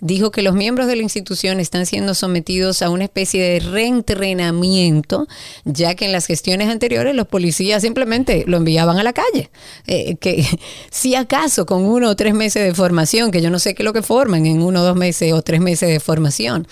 Dijo 0.00 0.30
que 0.30 0.42
los 0.42 0.54
miembros 0.54 0.86
de 0.86 0.96
la 0.96 1.02
institución 1.02 1.60
están 1.60 1.86
siendo 1.86 2.14
sometidos 2.14 2.82
a 2.82 2.90
una 2.90 3.04
especie 3.04 3.42
de 3.42 3.60
reentrenamiento, 3.60 5.26
ya 5.64 5.94
que 5.94 6.06
en 6.06 6.12
las 6.12 6.26
gestiones 6.26 6.68
anteriores 6.68 7.14
los 7.14 7.26
policías 7.26 7.82
simplemente 7.82 8.44
lo 8.46 8.56
enviaban 8.56 8.98
a 8.98 9.02
la 9.02 9.12
calle. 9.12 9.50
Eh, 9.86 10.16
que 10.16 10.44
si 10.90 11.14
acaso 11.14 11.66
con 11.66 11.84
uno 11.84 12.10
o 12.10 12.16
tres 12.16 12.34
meses 12.34 12.64
de 12.64 12.74
formación, 12.74 13.30
que 13.30 13.42
yo 13.42 13.50
no 13.50 13.58
sé 13.58 13.74
qué 13.74 13.82
es 13.82 13.84
lo 13.84 13.92
que 13.92 14.02
forman 14.02 14.46
en 14.46 14.62
uno 14.62 14.80
o 14.80 14.84
dos 14.84 14.96
meses 14.96 15.32
o 15.32 15.42
tres 15.42 15.60
meses 15.60 15.88
de 15.88 16.00
formación. 16.00 16.66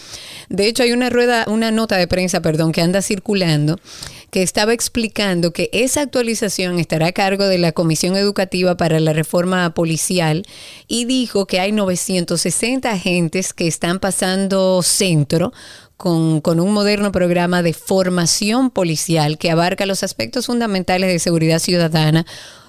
De 0.49 0.67
hecho, 0.67 0.83
hay 0.83 0.93
una 0.93 1.11
rueda, 1.11 1.45
una 1.49 1.71
nota 1.71 1.97
de 1.97 2.07
prensa, 2.07 2.30
perdón, 2.39 2.71
que 2.71 2.83
anda 2.83 3.03
circulando 3.03 3.81
que 4.31 4.43
estaba 4.43 4.73
explicando 4.73 5.53
que 5.53 5.71
esa 5.73 6.03
actualización 6.03 6.79
estará 6.79 7.09
a 7.09 7.13
cargo 7.13 7.47
de 7.47 7.59
la 7.59 7.73
Comisión 7.73 8.17
Educativa 8.17 8.77
para 8.77 9.01
la 9.01 9.13
Reforma 9.13 9.75
Policial 9.75 10.45
y 10.87 11.05
dijo 11.05 11.47
que 11.47 11.61
hay 11.61 11.73
960 11.73 12.91
agentes 12.91 13.53
que 13.53 13.67
están 13.67 13.99
pasando 13.99 14.83
centro 14.83 15.53
con, 16.01 16.61
un 16.61 16.73
moderno 16.73 17.13
programa 17.13 17.63
de 17.63 17.75
formación 17.75 18.71
policial 18.71 19.37
que 19.37 19.51
abarca 19.51 19.85
los 19.85 20.03
aspectos 20.03 20.47
fundamentales 20.47 21.13
de 21.13 21.19
seguridad 21.19 21.59
ciudadana. 21.59 22.25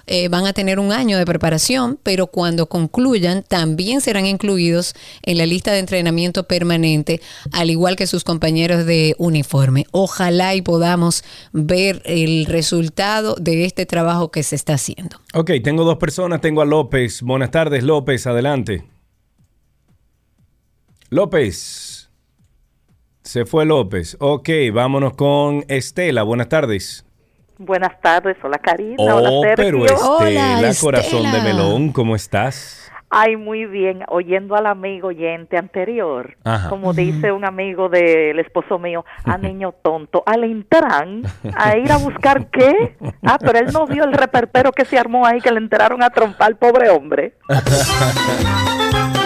Eh, 0.06 0.28
van 0.28 0.46
a 0.46 0.52
tener 0.52 0.78
un 0.78 0.92
año 0.92 1.16
de 1.16 1.24
preparación, 1.24 1.98
pero 2.02 2.26
cuando 2.26 2.66
concluyan 2.66 3.42
también 3.42 4.00
serán 4.02 4.26
incluidos 4.26 4.94
en 5.22 5.38
la 5.38 5.46
lista 5.46 5.72
de 5.72 5.78
entrenamiento 5.78 6.42
permanente, 6.46 7.22
al 7.52 7.70
igual 7.70 7.96
que 7.96 8.06
sus 8.06 8.22
compañeros 8.22 8.84
de 8.84 9.14
uniforme. 9.16 9.86
Ojalá 9.92 10.54
y 10.54 10.60
podamos 10.60 11.24
ver 11.52 12.02
el 12.04 12.44
resultado 12.46 13.36
de 13.40 13.64
este 13.64 13.86
trabajo 13.86 14.30
que 14.30 14.42
se 14.42 14.56
está 14.56 14.74
haciendo. 14.74 15.16
Ok, 15.32 15.52
tengo 15.64 15.84
dos 15.84 15.96
personas. 15.96 16.42
Tengo 16.42 16.60
a 16.60 16.66
López. 16.66 17.22
Buenas 17.22 17.50
tardes, 17.50 17.82
López. 17.82 18.26
Adelante. 18.26 18.84
López. 21.08 21.91
Se 23.22 23.44
fue 23.46 23.64
López. 23.64 24.16
Ok, 24.20 24.48
vámonos 24.72 25.14
con 25.14 25.64
Estela. 25.68 26.22
Buenas 26.24 26.48
tardes. 26.48 27.06
Buenas 27.58 28.00
tardes, 28.00 28.36
hola 28.42 28.58
Karina, 28.58 29.14
hola 29.14 29.28
Oh, 29.30 29.42
Sergio. 29.42 29.56
pero 29.56 29.84
Estela, 29.86 30.72
corazón 30.80 31.30
de 31.30 31.40
melón, 31.42 31.92
¿cómo 31.92 32.16
estás? 32.16 32.90
Ay, 33.08 33.36
muy 33.36 33.66
bien, 33.66 34.02
oyendo 34.08 34.56
al 34.56 34.66
amigo 34.66 35.08
oyente 35.08 35.56
anterior, 35.58 36.34
Ajá. 36.42 36.70
como 36.70 36.92
dice 36.92 37.30
un 37.30 37.44
amigo 37.44 37.88
del 37.88 38.38
esposo 38.40 38.78
mío, 38.80 39.04
a 39.24 39.36
niño 39.38 39.74
tonto, 39.82 40.24
al 40.26 40.42
entran 40.42 41.22
a 41.54 41.76
ir 41.76 41.92
a 41.92 41.98
buscar 41.98 42.46
qué. 42.50 42.96
Ah, 43.22 43.38
pero 43.38 43.58
él 43.58 43.66
no 43.72 43.86
vio 43.86 44.02
el 44.04 44.12
reperpero 44.14 44.72
que 44.72 44.84
se 44.84 44.98
armó 44.98 45.24
ahí, 45.24 45.40
que 45.40 45.52
le 45.52 45.58
enteraron 45.58 46.02
a 46.02 46.10
trompar 46.10 46.48
al 46.48 46.56
pobre 46.56 46.88
hombre. 46.90 47.36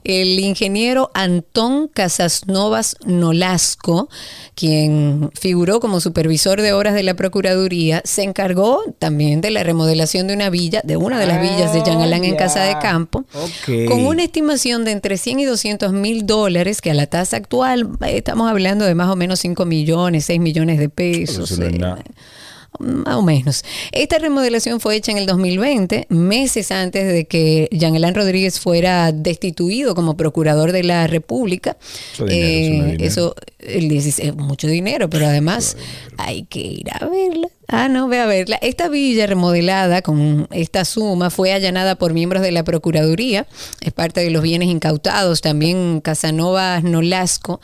El 0.05 0.39
ingeniero 0.39 1.11
Antón 1.15 1.89
Casasnovas 1.89 2.97
Nolasco, 3.07 3.86
quien 4.55 5.31
figuró 5.39 5.81
como 5.81 6.01
supervisor 6.01 6.61
de 6.63 6.73
obras 6.73 6.95
de 6.95 7.03
la 7.03 7.15
Procuraduría, 7.15 8.03
se 8.05 8.23
encargó 8.23 8.83
también 8.99 9.41
de 9.41 9.51
la 9.51 9.63
remodelación 9.63 10.27
de 10.27 10.35
una 10.35 10.51
villa, 10.51 10.81
de 10.85 10.97
una 10.97 11.19
de 11.19 11.27
las 11.27 11.41
villas 11.41 11.73
de 11.73 11.83
Jean 11.85 12.01
Alain 12.01 12.25
en 12.25 12.33
ya. 12.33 12.39
Casa 12.39 12.63
de 12.65 12.77
Campo, 12.79 13.25
con 13.89 14.05
una 14.07 14.23
estimación 14.25 14.85
de 14.85 14.93
entre 14.93 15.17
100 15.19 15.41
y 15.41 15.45
200 15.45 15.93
mil 15.93 16.27
dólares, 16.27 16.81
que 16.81 16.91
a 16.91 16.95
la 16.95 17.07
tasa 17.07 17.37
actual 17.37 17.89
eh, 18.05 18.17
estamos 18.17 18.51
hablando 18.51 18.85
de 18.85 18.95
más 18.95 19.11
o 19.11 19.17
menos 19.17 19.41
5 19.41 19.65
millones, 19.67 20.25
6 20.27 20.41
millones 20.41 20.79
de 20.79 20.89
pesos. 20.89 21.51
Eso 21.51 21.61
no 21.61 21.69
es 21.69 21.75
eh, 21.75 21.79
nada. 21.79 22.03
más 22.79 23.17
o 23.17 23.23
menos. 23.23 23.65
Esta 23.93 24.19
remodelación 24.19 24.81
fue 24.81 24.97
hecha 24.97 25.13
en 25.13 25.19
el 25.19 25.27
2020, 25.27 26.07
meses 26.11 26.71
antes 26.71 27.07
de 27.11 27.25
que 27.27 27.69
Jean 27.73 27.95
Alain 27.97 28.15
Rodríguez 28.15 28.61
fuera 28.61 29.13
destituido 29.13 29.95
como 29.95 30.17
procurador 30.17 30.73
de 30.73 30.83
la 30.83 31.07
República. 31.07 31.77
Eso 32.15 32.25
dinero, 32.27 32.87
Eh, 32.87 32.97
eso, 33.01 33.35
el 33.67 33.89
16 33.89 34.35
mucho 34.37 34.67
dinero, 34.67 35.09
pero 35.11 35.27
además 35.27 35.77
hay 36.19 36.45
que 36.45 36.61
ir 36.61 36.87
a 36.93 37.07
verla. 37.07 37.49
Ah, 37.69 37.89
no, 37.89 38.07
ve 38.09 38.21
a 38.21 38.27
verla. 38.27 38.57
Esta 38.63 38.89
villa 38.89 39.27
remodelada 39.27 40.01
con 40.03 40.47
esta 40.53 40.85
suma 40.85 41.31
fue 41.31 41.53
allanada 41.53 41.97
por 41.97 42.13
miembros 42.15 42.43
de 42.43 42.53
la 42.53 42.63
Procuraduría. 42.65 43.47
Es 43.81 43.93
parte 43.93 44.21
de 44.23 44.31
los 44.31 44.43
bienes 44.43 44.69
incautados. 44.69 45.41
También 45.41 46.01
Casanova 46.01 46.81
Nolasco, 46.81 47.61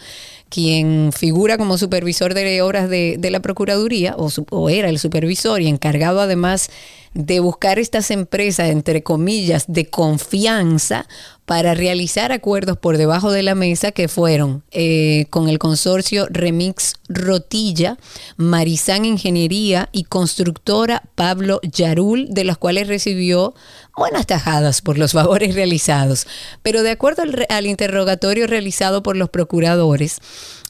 quien 0.49 1.13
figura 1.17 1.57
como 1.57 1.79
supervisor 1.79 2.35
de 2.35 2.63
obras 2.63 2.89
de, 2.91 3.17
la 3.31 3.41
Procuraduría, 3.41 4.15
o, 4.19 4.29
su- 4.29 4.47
o 4.51 4.69
era 4.71 4.89
el 4.89 4.99
supervisor 4.99 5.61
y 5.63 5.69
encargado 5.69 6.21
además 6.21 6.71
de 7.15 7.41
buscar 7.41 7.79
estas 7.79 8.11
empresas, 8.11 8.71
entre 8.71 9.03
comillas, 9.03 9.65
de 9.69 9.89
confianza 9.91 11.07
para 11.45 11.75
realizar 11.75 12.33
acuerdos 12.33 12.79
por 12.79 12.97
debajo 12.97 13.33
de 13.33 13.43
la 13.43 13.55
mesa 13.55 13.93
que 13.93 14.09
fueron 14.09 14.63
eh, 14.71 15.27
con 15.29 15.49
el 15.49 15.59
consorcio 15.59 16.27
Remix 16.31 16.95
Rotilla, 17.09 17.99
Marizán 18.37 19.05
Ingeniería 19.05 19.89
y 19.93 20.05
constructora 20.05 21.03
Pablo 21.15 21.61
Yarul, 21.63 22.29
de 22.31 22.45
los 22.45 22.59
cuales 22.59 22.89
recibió 22.89 23.55
buenas 23.97 24.27
tajadas 24.27 24.81
por 24.81 24.97
los 24.99 25.13
favores 25.13 25.55
realizados. 25.55 26.27
Pero 26.63 26.83
de 26.83 26.93
acuerdo 26.93 27.23
al, 27.23 27.47
al 27.49 27.67
interrogatorio 27.67 28.47
realizado 28.47 29.03
por 29.03 29.17
los 29.17 29.29
procuradores, 29.29 30.21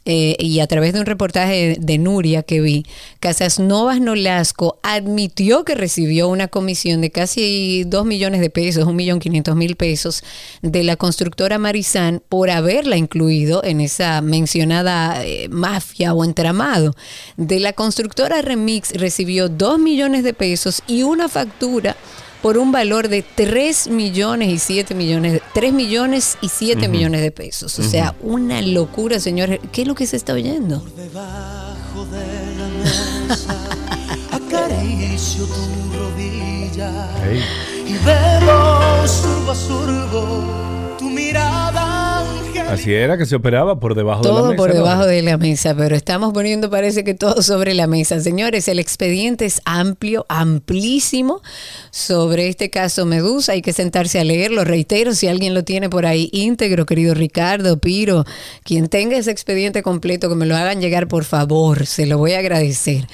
eh, 0.04 0.36
y 0.38 0.60
a 0.60 0.66
través 0.66 0.92
de 0.92 1.00
un 1.00 1.06
reportaje 1.06 1.76
de, 1.78 1.98
Nuria 1.98 2.42
que 2.42 2.60
vi, 2.60 2.84
Casas 3.20 3.60
Novas 3.60 4.00
Nolasco 4.00 4.78
admitió 4.82 5.64
que 5.64 5.74
recibió 5.74 6.28
una 6.28 6.48
comisión 6.48 7.00
de 7.00 7.10
casi 7.10 7.84
2 7.86 8.04
millones 8.04 8.40
de 8.40 8.50
pesos, 8.50 8.84
1 8.84 8.92
millón 8.92 9.20
500 9.20 9.54
mil 9.54 9.76
pesos 9.76 10.24
de 10.62 10.82
la 10.82 10.96
constructora 10.96 11.58
Marizán 11.58 12.22
por 12.28 12.50
haberla 12.50 12.96
incluido 12.96 13.62
en 13.62 13.80
esa 13.80 14.20
mencionada 14.22 15.24
eh, 15.24 15.48
mafia 15.48 16.14
o 16.14 16.24
entramado. 16.24 16.94
De 17.36 17.60
la 17.60 17.72
constructora 17.72 18.42
Remix 18.42 18.92
recibió 18.92 19.48
2 19.48 19.78
millones 19.78 20.24
de 20.24 20.34
pesos 20.34 20.82
y 20.88 21.02
una 21.04 21.28
factura 21.28 21.96
por 22.42 22.58
un 22.58 22.72
valor 22.72 23.08
de 23.08 23.22
3 23.22 23.88
millones 23.88 24.48
y 24.48 24.58
7 24.58 24.94
millones, 24.94 25.40
3 25.54 25.72
millones 25.72 26.36
y 26.42 26.48
7 26.48 26.82
Ujú. 26.82 26.90
millones 26.90 27.20
de 27.22 27.30
pesos. 27.30 27.78
O 27.78 27.82
sea, 27.82 28.14
una 28.20 28.60
locura, 28.62 29.20
señores. 29.20 29.60
¿Qué 29.72 29.82
es 29.82 29.88
lo 29.88 29.94
que 29.94 30.06
se 30.06 30.16
está 30.16 30.32
oyendo? 30.32 30.84
Acaricio 34.32 35.44
tu 35.46 35.98
rodilla 35.98 37.08
y 37.86 37.92
bebo 38.04 39.06
surbo 39.06 39.50
a 39.50 39.54
surbo 39.54 40.96
tu 40.98 41.08
mirada. 41.10 41.61
Así 42.72 42.92
era 42.92 43.18
que 43.18 43.26
se 43.26 43.36
operaba 43.36 43.78
por 43.78 43.94
debajo 43.94 44.22
de 44.22 44.28
la 44.28 44.34
Todo 44.34 44.46
mesa. 44.48 44.56
por 44.56 44.68
¿no? 44.70 44.74
debajo 44.76 45.06
de 45.06 45.22
la 45.22 45.36
mesa, 45.38 45.74
pero 45.76 45.94
estamos 45.94 46.32
poniendo 46.32 46.70
parece 46.70 47.04
que 47.04 47.14
todo 47.14 47.42
sobre 47.42 47.74
la 47.74 47.86
mesa. 47.86 48.20
Señores, 48.20 48.66
el 48.68 48.78
expediente 48.78 49.44
es 49.44 49.60
amplio, 49.64 50.24
amplísimo 50.28 51.42
sobre 51.90 52.48
este 52.48 52.70
caso 52.70 53.04
Medusa. 53.06 53.52
Hay 53.52 53.62
que 53.62 53.72
sentarse 53.72 54.18
a 54.18 54.24
leerlo. 54.24 54.64
Reitero, 54.64 55.14
si 55.14 55.28
alguien 55.28 55.54
lo 55.54 55.64
tiene 55.64 55.88
por 55.88 56.06
ahí 56.06 56.28
íntegro, 56.32 56.86
querido 56.86 57.14
Ricardo, 57.14 57.78
Piro, 57.78 58.24
quien 58.64 58.88
tenga 58.88 59.16
ese 59.16 59.30
expediente 59.30 59.82
completo, 59.82 60.28
que 60.28 60.34
me 60.34 60.46
lo 60.46 60.56
hagan 60.56 60.80
llegar, 60.80 61.08
por 61.08 61.24
favor. 61.24 61.86
Se 61.86 62.06
lo 62.06 62.18
voy 62.18 62.32
a 62.32 62.38
agradecer. 62.38 63.06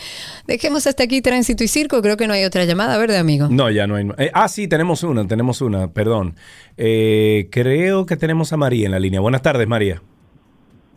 Dejemos 0.48 0.86
hasta 0.86 1.04
aquí 1.04 1.20
tránsito 1.20 1.62
y 1.62 1.68
circo. 1.68 2.00
Creo 2.00 2.16
que 2.16 2.26
no 2.26 2.32
hay 2.32 2.42
otra 2.44 2.64
llamada, 2.64 2.96
¿verdad, 2.96 3.18
amigo? 3.18 3.48
No, 3.50 3.70
ya 3.70 3.86
no 3.86 3.96
hay. 3.96 4.08
eh, 4.16 4.30
ah, 4.32 4.48
sí, 4.48 4.66
tenemos 4.66 5.02
una, 5.02 5.26
tenemos 5.28 5.60
una, 5.60 5.88
perdón. 5.92 6.36
Eh, 6.78 7.48
creo 7.52 8.06
que 8.06 8.16
tenemos 8.16 8.50
a 8.54 8.56
María 8.56 8.86
en 8.86 8.92
la 8.92 8.98
línea. 8.98 9.20
Buenas 9.20 9.42
tardes, 9.42 9.68
María. 9.68 10.00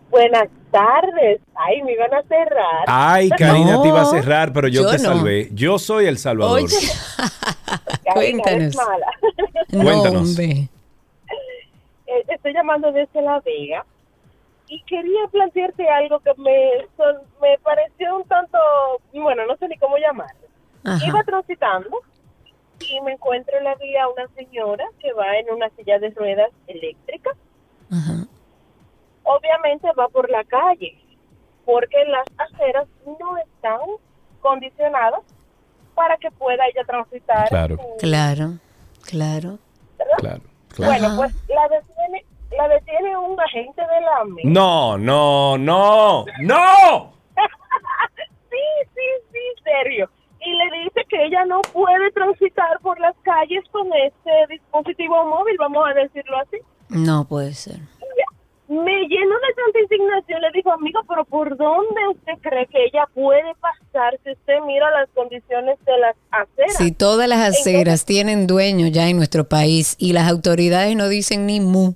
Buenas 0.09 0.47
tardes. 0.71 1.41
Ay, 1.53 1.81
me 1.83 1.91
iban 1.93 2.13
a 2.13 2.21
cerrar. 2.23 2.85
Ay, 2.87 3.29
Karina, 3.37 3.73
No, 3.73 3.81
te 3.81 3.89
iba 3.89 4.01
a 4.01 4.05
cerrar, 4.05 4.53
pero 4.53 4.69
yo, 4.69 4.83
yo 4.83 4.91
te 4.91 4.97
no. 4.99 5.03
salvé. 5.15 5.49
Yo 5.53 5.77
soy 5.79 6.05
el 6.05 6.17
Salvador. 6.17 6.61
Oye. 6.61 6.75
Cuéntanos. 8.13 8.75
mala. 8.75 9.05
Cuéntanos. 9.83 10.29
hombre. 10.29 10.45
Eh, 12.07 12.23
Estoy 12.29 12.53
llamando 12.53 12.91
desde 12.93 13.21
La 13.21 13.41
Vega 13.41 13.85
y 14.73 14.81
quería 14.83 15.27
plantearte 15.31 15.85
algo 15.89 16.19
que 16.21 16.31
me, 16.37 16.87
son- 16.95 17.21
me 17.41 17.57
pareció 17.59 18.15
un 18.15 18.23
tanto, 18.23 18.57
bueno, 19.11 19.45
no 19.45 19.57
sé 19.57 19.67
ni 19.67 19.77
cómo 19.77 19.97
llamarlo. 19.97 20.47
Ajá. 20.85 21.05
Iba 21.05 21.23
transitando 21.23 21.99
y 22.79 23.01
me 23.01 23.11
encuentro 23.11 23.57
en 23.57 23.65
la 23.65 23.75
vía 23.75 24.07
una 24.07 24.27
señora 24.29 24.85
que 24.99 25.11
va 25.11 25.37
en 25.37 25.51
una 25.51 25.69
silla 25.71 25.99
de 25.99 26.11
ruedas 26.11 26.49
eléctrica. 26.67 27.31
Obviamente 29.23 29.87
va 29.99 30.07
por 30.07 30.29
la 30.29 30.43
calle 30.45 30.97
porque 31.65 32.03
las 32.05 32.25
aceras 32.37 32.87
no 33.05 33.37
están 33.37 33.79
condicionadas 34.41 35.21
para 35.95 36.15
que 36.17 36.31
pueda 36.31 36.63
ella 36.67 36.83
transitar. 36.87 37.49
Claro. 37.49 37.77
Claro, 37.99 38.51
claro. 39.05 39.59
Claro, 40.17 40.41
Bueno, 40.77 41.15
pues 41.17 41.33
la 41.49 41.67
detiene, 41.67 42.25
la 42.57 42.67
detiene 42.67 43.17
un 43.17 43.39
agente 43.39 43.81
de 43.81 44.01
la 44.01 44.17
AME. 44.21 44.41
No, 44.45 44.97
no, 44.97 45.57
no, 45.57 46.25
no. 46.41 47.13
sí, 48.49 48.57
sí, 48.93 49.01
sí, 49.31 49.63
serio. 49.63 50.09
Y 50.43 50.51
le 50.55 50.83
dice 50.83 51.05
que 51.07 51.25
ella 51.25 51.45
no 51.45 51.61
puede 51.73 52.11
transitar 52.11 52.79
por 52.81 52.99
las 52.99 53.15
calles 53.21 53.63
con 53.71 53.87
este 53.93 54.31
dispositivo 54.49 55.25
móvil, 55.25 55.55
vamos 55.59 55.85
a 55.87 55.93
decirlo 55.93 56.37
así. 56.39 56.57
No 56.89 57.25
puede 57.25 57.53
ser. 57.53 57.79
Me 58.67 59.01
lleno 59.01 59.35
de 59.35 59.53
tanta 59.53 59.79
indignación, 59.81 60.41
le 60.41 60.51
digo, 60.53 60.71
amigo, 60.71 61.01
pero 61.05 61.25
¿por 61.25 61.57
dónde 61.57 62.07
usted 62.09 62.33
cree 62.41 62.65
que 62.67 62.85
ella 62.85 63.03
puede 63.13 63.53
pasar 63.59 64.17
si 64.23 64.31
usted 64.31 64.61
mira 64.65 64.89
las 64.91 65.09
condiciones 65.09 65.77
de 65.85 65.97
las 65.97 66.15
aceras? 66.31 66.77
Si 66.77 66.93
todas 66.93 67.27
las 67.27 67.49
aceras 67.49 68.05
tienen 68.05 68.47
dueño 68.47 68.87
ya 68.87 69.09
en 69.09 69.17
nuestro 69.17 69.49
país 69.49 69.97
y 69.99 70.13
las 70.13 70.31
autoridades 70.31 70.95
no 70.95 71.09
dicen 71.09 71.45
ni 71.47 71.59
mu. 71.59 71.95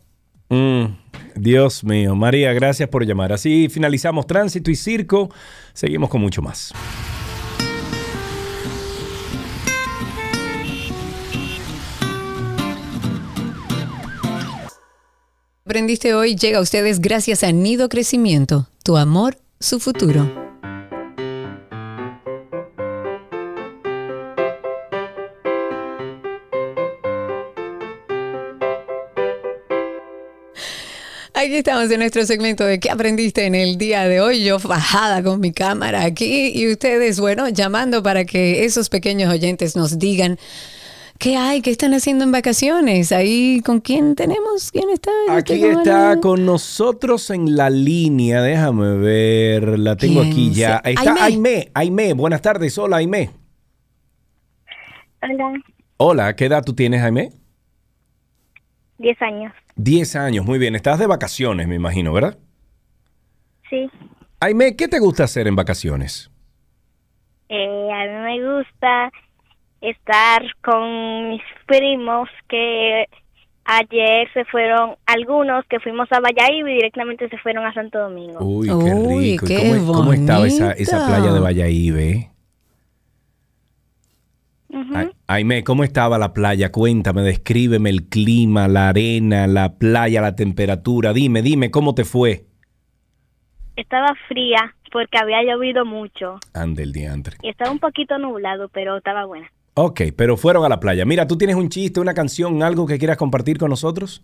Dios 1.36 1.84
mío, 1.84 2.16
María, 2.16 2.54
gracias 2.54 2.88
por 2.90 3.06
llamar. 3.06 3.34
Así 3.34 3.68
finalizamos 3.70 4.28
tránsito 4.28 4.72
y 4.72 4.76
circo. 4.76 5.30
Seguimos 5.74 6.10
con 6.10 6.22
mucho 6.22 6.42
más. 6.42 6.74
Aprendiste 15.66 16.14
hoy 16.14 16.36
llega 16.36 16.60
a 16.60 16.62
ustedes 16.62 17.02
gracias 17.02 17.44
a 17.44 17.52
Nido 17.52 17.90
Crecimiento, 17.90 18.70
tu 18.84 18.98
amor, 18.98 19.40
su 19.60 19.80
futuro. 19.80 20.45
Aquí 31.46 31.58
estamos 31.58 31.92
en 31.92 32.00
nuestro 32.00 32.26
segmento 32.26 32.66
de 32.66 32.80
¿Qué 32.80 32.90
aprendiste 32.90 33.46
en 33.46 33.54
el 33.54 33.78
día 33.78 34.08
de 34.08 34.20
hoy? 34.20 34.44
Yo 34.44 34.58
bajada 34.58 35.22
con 35.22 35.40
mi 35.40 35.52
cámara 35.54 36.04
aquí 36.04 36.52
y 36.52 36.72
ustedes, 36.72 37.20
bueno, 37.20 37.50
llamando 37.50 38.02
para 38.02 38.26
que 38.26 38.66
esos 38.66 38.90
pequeños 38.90 39.32
oyentes 39.32 39.76
nos 39.76 40.00
digan 40.00 40.40
qué 41.20 41.38
hay, 41.38 41.62
qué 41.62 41.70
están 41.70 41.94
haciendo 41.94 42.24
en 42.24 42.32
vacaciones. 42.32 43.12
Ahí, 43.12 43.62
¿con 43.64 43.80
quién 43.80 44.16
tenemos? 44.16 44.72
¿Quién 44.72 44.90
está? 44.90 45.12
Aquí 45.30 45.62
¿Tengo 45.62 45.82
está 45.82 46.20
con 46.20 46.48
nosotros 46.48 47.30
en 47.30 47.56
la 47.56 47.70
línea. 47.70 48.42
Déjame 48.42 48.98
ver. 48.98 49.78
La 49.78 49.96
tengo 49.96 50.22
¿Quién 50.22 50.34
aquí 50.34 50.52
ya. 50.52 50.82
Ahí 50.84 50.96
está. 50.96 51.14
Aime. 51.24 51.70
Aime, 51.76 52.14
buenas 52.14 52.42
tardes. 52.42 52.76
Hola, 52.80 52.98
Aime. 52.98 53.30
Hola, 55.22 55.54
Hola, 55.98 56.36
¿qué 56.36 56.46
edad 56.46 56.64
tú 56.64 56.74
tienes, 56.74 57.04
Aime? 57.04 57.30
10 58.98 59.22
años. 59.22 59.54
10 59.76 60.16
años, 60.16 60.46
muy 60.46 60.58
bien. 60.60 60.76
Estás 60.76 61.00
de 61.00 61.08
vacaciones, 61.08 61.68
me 61.68 61.76
imagino, 61.76 62.14
¿verdad? 62.14 62.38
Sí. 63.70 63.90
Aime, 64.40 64.76
¿qué 64.76 64.88
te 64.88 65.00
gusta 65.00 65.24
hacer 65.24 65.48
en 65.48 65.56
vacaciones? 65.56 66.32
Eh, 67.50 67.90
a 67.92 68.06
mí 68.06 68.40
me 68.40 68.58
gusta 68.58 69.12
estar 69.82 70.42
con 70.64 71.30
mis 71.30 71.42
primos 71.68 72.30
que 72.48 73.06
ayer 73.66 74.28
se 74.34 74.46
fueron, 74.46 74.96
algunos 75.06 75.66
que 75.66 75.80
fuimos 75.80 76.08
a 76.12 76.20
Valladolid 76.20 76.68
y 76.68 76.76
directamente 76.76 77.30
se 77.30 77.38
fueron 77.38 77.66
a 77.66 77.74
Santo 77.74 78.00
Domingo. 78.00 78.40
Uy, 78.40 78.68
qué 78.68 78.74
Uy, 78.74 79.32
rico. 79.32 79.46
¿Y 79.46 79.48
qué 79.48 79.70
cómo, 79.70 79.94
cómo 79.94 80.14
estaba 80.14 80.48
esa, 80.48 80.72
esa 80.72 81.06
playa 81.06 81.34
de 81.34 81.40
Valladolid? 81.40 82.26
Ay- 84.94 85.12
Aime, 85.28 85.64
¿cómo 85.64 85.84
estaba 85.84 86.18
la 86.18 86.34
playa? 86.34 86.72
Cuéntame, 86.72 87.22
descríbeme 87.22 87.90
el 87.90 88.08
clima, 88.10 88.68
la 88.68 88.90
arena, 88.90 89.48
la 89.48 89.76
playa, 89.78 90.22
la 90.22 90.36
temperatura. 90.36 91.14
Dime, 91.14 91.42
dime, 91.42 91.72
¿cómo 91.72 91.96
te 91.96 92.04
fue? 92.04 92.46
Estaba 93.76 94.14
fría 94.28 94.76
porque 94.92 95.18
había 95.18 95.44
llovido 95.44 95.86
mucho 95.86 96.40
Ande 96.54 96.84
el 96.84 96.92
diantre. 96.94 97.38
y 97.42 97.50
estaba 97.50 97.72
un 97.72 97.80
poquito 97.80 98.18
nublado, 98.18 98.70
pero 98.70 98.98
estaba 98.98 99.26
buena. 99.26 99.50
Ok, 99.76 100.02
pero 100.16 100.38
fueron 100.38 100.64
a 100.66 100.70
la 100.70 100.80
playa. 100.80 101.06
Mira, 101.06 101.28
¿tú 101.28 101.38
tienes 101.38 101.56
un 101.58 101.68
chiste, 101.70 102.00
una 102.00 102.14
canción, 102.14 102.64
algo 102.64 102.86
que 102.86 102.98
quieras 102.98 103.18
compartir 103.18 103.58
con 103.58 103.70
nosotros? 103.70 104.24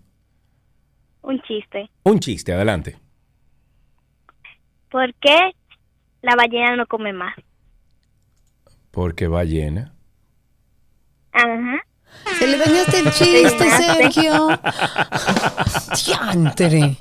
Un 1.22 1.42
chiste. 1.42 1.90
Un 2.04 2.20
chiste, 2.20 2.54
adelante. 2.54 2.98
¿Por 4.90 5.14
qué 5.16 5.38
la 6.22 6.36
ballena 6.36 6.76
no 6.76 6.86
come 6.88 7.14
más? 7.14 7.36
Porque 8.92 9.28
va 9.28 9.44
llena. 9.44 9.94
Ajá. 11.34 11.80
Se 12.38 12.48
le 12.48 12.58
dañaste 12.58 13.00
el 13.00 13.12
chiste, 13.12 13.70
Sergio. 13.72 14.50
Diantre. 16.06 16.98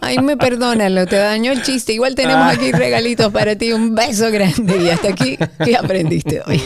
Ay, 0.00 0.18
me 0.18 0.36
perdónalo, 0.36 1.06
te 1.06 1.16
dañó 1.16 1.52
el 1.52 1.62
chiste. 1.62 1.92
Igual 1.92 2.14
tenemos 2.14 2.52
aquí 2.52 2.72
regalitos 2.72 3.32
para 3.32 3.56
ti. 3.56 3.72
Un 3.72 3.94
beso 3.94 4.30
grande. 4.30 4.78
Y 4.78 4.90
hasta 4.90 5.08
aquí, 5.08 5.38
¿qué 5.64 5.76
aprendiste 5.76 6.42
hoy? 6.46 6.62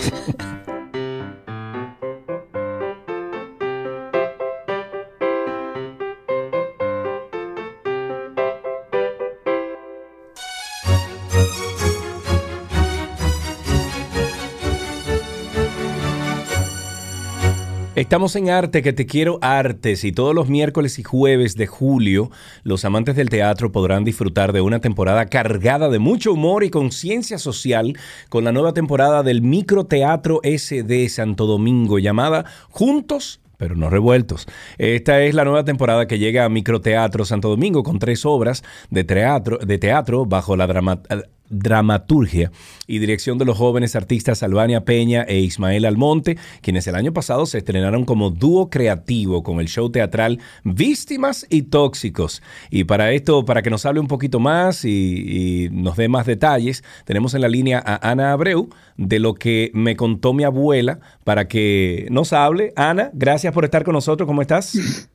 Estamos 18.00 18.34
en 18.34 18.48
Arte, 18.48 18.80
que 18.80 18.94
te 18.94 19.04
quiero 19.04 19.38
artes 19.42 20.04
y 20.04 20.12
todos 20.12 20.34
los 20.34 20.48
miércoles 20.48 20.98
y 20.98 21.02
jueves 21.02 21.54
de 21.54 21.66
julio 21.66 22.30
los 22.62 22.86
amantes 22.86 23.14
del 23.14 23.28
teatro 23.28 23.72
podrán 23.72 24.04
disfrutar 24.04 24.54
de 24.54 24.62
una 24.62 24.80
temporada 24.80 25.26
cargada 25.26 25.90
de 25.90 25.98
mucho 25.98 26.32
humor 26.32 26.64
y 26.64 26.70
conciencia 26.70 27.36
social 27.36 27.98
con 28.30 28.44
la 28.44 28.52
nueva 28.52 28.72
temporada 28.72 29.22
del 29.22 29.42
Microteatro 29.42 30.40
SD 30.42 31.10
Santo 31.10 31.44
Domingo 31.44 31.98
llamada 31.98 32.46
Juntos 32.70 33.42
pero 33.58 33.76
no 33.76 33.90
revueltos. 33.90 34.46
Esta 34.78 35.20
es 35.20 35.34
la 35.34 35.44
nueva 35.44 35.66
temporada 35.66 36.06
que 36.06 36.18
llega 36.18 36.46
a 36.46 36.48
Microteatro 36.48 37.26
Santo 37.26 37.50
Domingo 37.50 37.82
con 37.82 37.98
tres 37.98 38.24
obras 38.24 38.64
de 38.88 39.04
teatro, 39.04 40.24
bajo 40.24 40.56
la 40.56 40.66
drama- 40.66 41.02
dramaturgia 41.50 42.50
y 42.86 42.98
dirección 42.98 43.36
de 43.36 43.44
los 43.44 43.58
jóvenes 43.58 43.96
artistas 43.96 44.42
Albania 44.42 44.84
Peña 44.84 45.22
e 45.22 45.40
Ismael 45.40 45.84
Almonte, 45.84 46.38
quienes 46.62 46.86
el 46.86 46.94
año 46.94 47.12
pasado 47.12 47.44
se 47.46 47.58
estrenaron 47.58 48.04
como 48.04 48.30
dúo 48.30 48.70
creativo 48.70 49.42
con 49.42 49.60
el 49.60 49.68
show 49.68 49.90
teatral 49.90 50.38
Víctimas 50.64 51.46
y 51.50 51.62
Tóxicos. 51.62 52.42
Y 52.70 52.84
para 52.84 53.12
esto, 53.12 53.44
para 53.44 53.62
que 53.62 53.70
nos 53.70 53.84
hable 53.84 54.00
un 54.00 54.08
poquito 54.08 54.40
más 54.40 54.84
y, 54.84 55.66
y 55.66 55.68
nos 55.70 55.96
dé 55.96 56.08
más 56.08 56.26
detalles, 56.26 56.82
tenemos 57.04 57.34
en 57.34 57.42
la 57.42 57.48
línea 57.48 57.82
a 57.84 58.10
Ana 58.10 58.32
Abreu 58.32 58.70
de 58.96 59.18
lo 59.18 59.34
que 59.34 59.70
me 59.74 59.96
contó 59.96 60.32
mi 60.32 60.44
abuela 60.44 61.00
para 61.24 61.48
que 61.48 62.06
nos 62.10 62.32
hable. 62.32 62.72
Ana, 62.76 63.10
gracias 63.12 63.52
por 63.52 63.64
estar 63.64 63.84
con 63.84 63.94
nosotros. 63.94 64.26
¿Cómo 64.26 64.42
estás? 64.42 65.10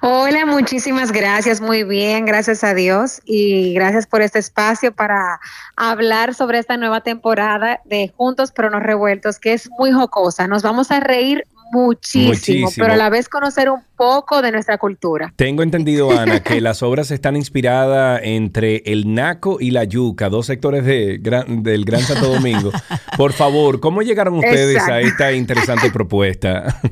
Hola, 0.00 0.46
muchísimas 0.46 1.10
gracias, 1.10 1.60
muy 1.60 1.82
bien, 1.82 2.24
gracias 2.24 2.62
a 2.62 2.72
Dios 2.72 3.20
y 3.24 3.74
gracias 3.74 4.06
por 4.06 4.22
este 4.22 4.38
espacio 4.38 4.92
para 4.92 5.40
hablar 5.76 6.34
sobre 6.34 6.58
esta 6.60 6.76
nueva 6.76 7.00
temporada 7.00 7.80
de 7.84 8.12
Juntos 8.16 8.52
pero 8.54 8.70
no 8.70 8.78
revueltos, 8.78 9.38
que 9.40 9.54
es 9.54 9.68
muy 9.78 9.90
jocosa. 9.90 10.46
Nos 10.46 10.62
vamos 10.62 10.92
a 10.92 11.00
reír 11.00 11.44
muchísimo, 11.72 12.28
Muchísimo. 12.28 12.70
pero 12.76 12.92
a 12.92 12.96
la 12.96 13.10
vez 13.10 13.28
conocer 13.28 13.68
un 13.70 13.82
poco 13.96 14.40
de 14.40 14.52
nuestra 14.52 14.78
cultura. 14.78 15.32
Tengo 15.36 15.64
entendido, 15.64 16.16
Ana, 16.16 16.42
que 16.44 16.60
las 16.60 16.82
obras 16.84 17.10
están 17.10 17.34
inspiradas 17.36 18.20
entre 18.22 18.84
el 18.86 19.12
Naco 19.12 19.58
y 19.60 19.72
la 19.72 19.82
Yuca, 19.84 20.28
dos 20.28 20.46
sectores 20.46 20.84
de 20.84 21.18
gran- 21.20 21.62
del 21.64 21.84
Gran 21.84 22.00
Santo 22.02 22.28
Domingo. 22.32 22.70
Por 23.16 23.32
favor, 23.32 23.80
¿cómo 23.80 24.02
llegaron 24.02 24.34
ustedes 24.38 24.80
a 24.88 25.00
esta 25.00 25.32
interesante 25.32 25.90
propuesta? 25.90 26.80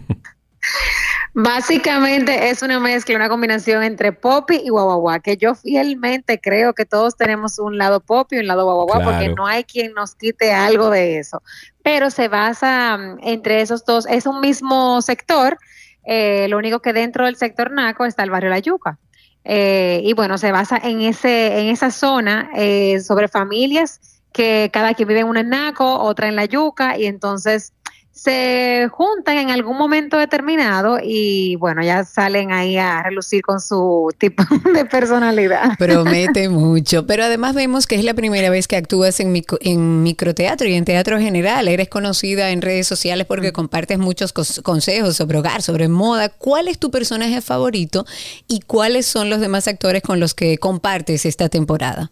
Básicamente 1.39 2.49
es 2.49 2.63
una 2.63 2.81
mezcla, 2.81 3.15
una 3.15 3.29
combinación 3.29 3.83
entre 3.83 4.11
popi 4.11 4.57
y 4.65 4.71
guaguaguá, 4.71 5.21
que 5.21 5.37
yo 5.37 5.55
fielmente 5.55 6.41
creo 6.41 6.73
que 6.73 6.87
todos 6.87 7.15
tenemos 7.15 7.59
un 7.59 7.77
lado 7.77 8.01
popi 8.01 8.37
y 8.37 8.39
un 8.39 8.47
lado 8.47 8.65
guaguaguá, 8.65 9.03
Claro. 9.03 9.11
porque 9.11 9.29
no 9.35 9.47
hay 9.47 9.65
quien 9.65 9.93
nos 9.93 10.15
quite 10.15 10.55
algo 10.55 10.89
de 10.89 11.19
eso. 11.19 11.43
Pero 11.83 12.09
se 12.09 12.29
basa 12.29 12.97
mm, 12.97 13.19
entre 13.21 13.61
esos 13.61 13.85
dos, 13.85 14.07
es 14.07 14.25
un 14.25 14.41
mismo 14.41 15.03
sector, 15.03 15.59
eh, 16.07 16.47
lo 16.49 16.57
único 16.57 16.81
que 16.81 16.95
dentro 16.95 17.27
del 17.27 17.37
sector 17.37 17.71
Naco 17.71 18.07
está 18.07 18.23
el 18.23 18.31
barrio 18.31 18.49
La 18.49 18.61
Yuca. 18.61 18.99
Eh, 19.45 20.01
y 20.05 20.15
bueno, 20.15 20.39
se 20.39 20.53
basa 20.53 20.81
en, 20.83 21.03
ese, 21.03 21.61
en 21.61 21.69
esa 21.69 21.91
zona 21.91 22.49
eh, 22.57 22.99
sobre 23.01 23.29
familias 23.29 24.01
que 24.33 24.71
cada 24.73 24.95
quien 24.95 25.09
vive 25.09 25.21
en 25.21 25.29
una 25.29 25.41
en 25.41 25.51
Naco, 25.51 25.99
otra 25.99 26.29
en 26.29 26.37
La 26.37 26.47
Yuca, 26.47 26.97
y 26.97 27.05
entonces 27.05 27.75
se 28.17 28.89
juntan 28.93 29.37
en 29.37 29.51
algún 29.51 29.77
momento 29.77 30.17
determinado 30.17 30.99
y 31.03 31.57
bueno, 31.57 31.83
ya 31.85 32.03
salen 32.05 32.51
ahí 32.51 32.79
a 32.79 33.03
relucir 33.03 33.43
con 33.43 33.61
su 33.61 34.09
tipo 34.17 34.43
de 34.75 34.87
personalidad. 34.87 35.77
Promete 35.79 36.49
mucho, 36.49 37.07
pero 37.07 37.25
además 37.25 37.55
vemos 37.55 37.87
que 37.87 37.95
es 37.97 38.05
la 38.05 38.15
primera 38.15 38.49
vez 38.49 38.67
que 38.69 38.77
actúas 38.77 39.21
en, 39.21 39.35
micro- 39.35 39.59
en 39.61 40.03
microteatro 40.03 40.67
y 40.67 40.75
en 40.75 40.87
teatro 40.87 41.19
general. 41.21 41.69
Eres 41.69 41.89
conocida 41.91 42.51
en 42.51 42.63
redes 42.63 42.87
sociales 42.87 43.27
porque 43.27 43.53
compartes 43.53 43.99
muchos 43.99 44.33
consejos 44.33 45.15
sobre 45.17 45.39
hogar, 45.39 45.61
sobre 45.61 45.89
moda. 45.89 46.31
¿Cuál 46.31 46.69
es 46.69 46.79
tu 46.79 46.91
personaje 46.91 47.43
favorito 47.43 48.07
y 48.49 48.61
cuáles 48.61 49.05
son 49.05 49.29
los 49.29 49.41
demás 49.41 49.69
actores 49.69 50.03
con 50.03 50.21
los 50.21 50.33
que 50.35 50.57
compartes 50.57 51.27
esta 51.27 51.51
temporada? 51.51 52.11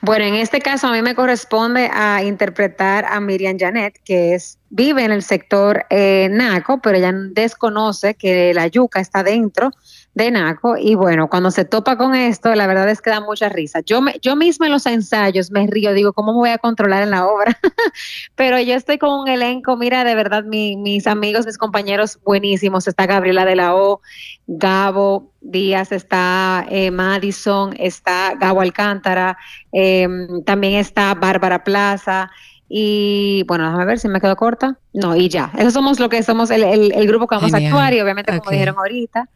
Bueno, 0.00 0.24
en 0.24 0.34
este 0.34 0.60
caso 0.60 0.88
a 0.88 0.92
mí 0.92 1.02
me 1.02 1.14
corresponde 1.14 1.88
a 1.92 2.22
interpretar 2.22 3.04
a 3.04 3.20
Miriam 3.20 3.56
Janet, 3.58 4.00
que 4.04 4.34
es 4.34 4.58
vive 4.70 5.04
en 5.04 5.12
el 5.12 5.22
sector 5.22 5.86
eh, 5.90 6.28
Naco, 6.30 6.80
pero 6.80 6.98
ella 6.98 7.12
desconoce 7.12 8.14
que 8.14 8.52
la 8.54 8.66
yuca 8.66 9.00
está 9.00 9.22
dentro 9.22 9.70
de 10.14 10.30
Naco 10.30 10.76
y 10.76 10.94
bueno, 10.94 11.28
cuando 11.30 11.50
se 11.50 11.64
topa 11.64 11.96
con 11.96 12.14
esto, 12.14 12.54
la 12.54 12.66
verdad 12.66 12.88
es 12.90 13.00
que 13.00 13.08
da 13.10 13.20
mucha 13.20 13.48
risa. 13.48 13.80
Yo 13.80 14.02
me, 14.02 14.14
yo 14.20 14.36
misma 14.36 14.66
en 14.66 14.72
los 14.72 14.84
ensayos 14.84 15.50
me 15.50 15.66
río, 15.66 15.94
digo, 15.94 16.12
¿cómo 16.12 16.32
me 16.32 16.38
voy 16.38 16.50
a 16.50 16.58
controlar 16.58 17.02
en 17.02 17.10
la 17.10 17.26
obra? 17.26 17.58
pero 18.34 18.60
yo 18.60 18.74
estoy 18.74 18.98
con 18.98 19.20
un 19.20 19.28
elenco, 19.28 19.76
mira, 19.76 20.04
de 20.04 20.14
verdad, 20.14 20.44
mi- 20.44 20.76
mis 20.76 21.06
amigos, 21.06 21.46
mis 21.46 21.56
compañeros 21.56 22.18
buenísimos, 22.24 22.86
está 22.88 23.06
Gabriela 23.06 23.44
de 23.46 23.56
la 23.56 23.74
O, 23.74 24.02
Gabo 24.46 25.32
Díaz, 25.40 25.92
está 25.92 26.66
eh, 26.68 26.90
Madison, 26.90 27.74
está 27.78 28.34
Gabo 28.38 28.60
Alcántara, 28.60 29.38
eh, 29.72 30.06
también 30.44 30.74
está 30.74 31.14
Bárbara 31.14 31.64
Plaza. 31.64 32.30
Y 32.74 33.44
bueno, 33.48 33.64
déjame 33.64 33.84
ver 33.84 33.98
si 33.98 34.08
me 34.08 34.20
quedo 34.20 34.34
corta. 34.36 34.78
No, 34.94 35.14
y 35.14 35.28
ya. 35.28 35.52
Esos 35.58 35.74
somos 35.74 36.00
lo 36.00 36.08
que 36.08 36.22
somos 36.22 36.50
el, 36.50 36.62
el- 36.64 36.92
el 36.92 37.06
grupo 37.06 37.26
que 37.26 37.34
vamos 37.34 37.50
Genial. 37.50 37.70
a 37.72 37.74
actuar. 37.76 37.94
Y 37.94 38.00
obviamente, 38.00 38.38
como 38.38 38.50
dijeron 38.50 38.76
ahorita, 38.78 39.28